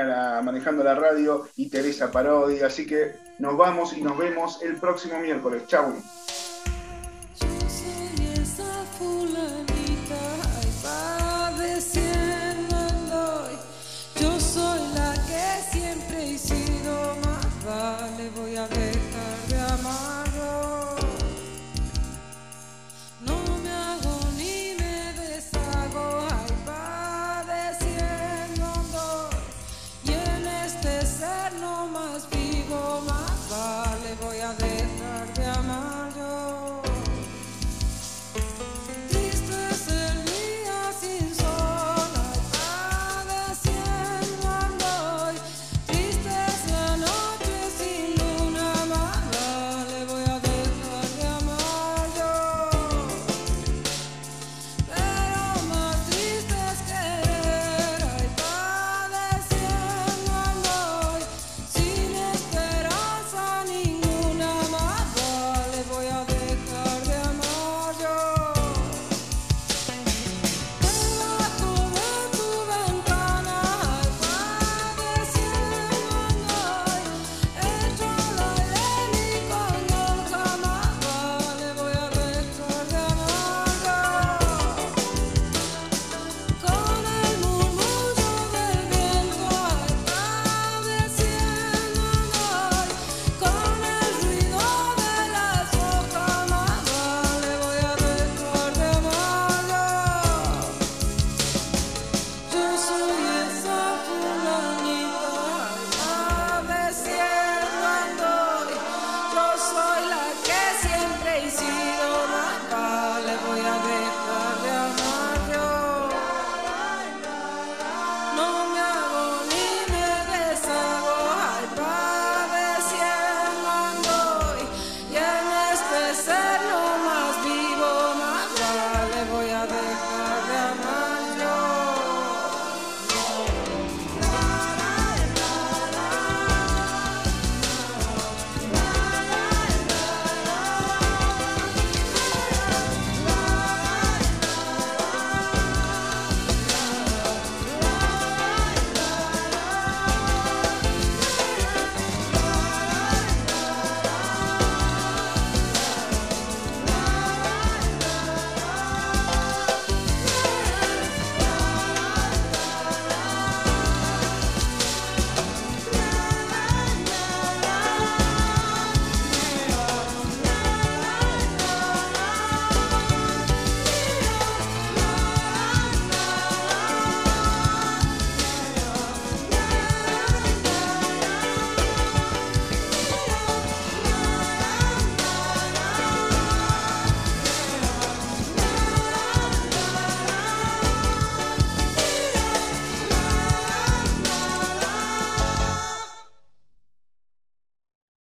manejando 0.44 0.84
la 0.84 0.94
radio, 0.94 1.48
y 1.56 1.70
Teresa 1.70 2.12
Parodi. 2.12 2.60
Así 2.60 2.86
que 2.86 3.12
nos 3.38 3.56
vamos 3.56 3.96
y 3.96 4.02
nos 4.02 4.18
vemos 4.18 4.62
el 4.62 4.76
próximo 4.76 5.18
miércoles. 5.18 5.62
Chau. 5.66 5.94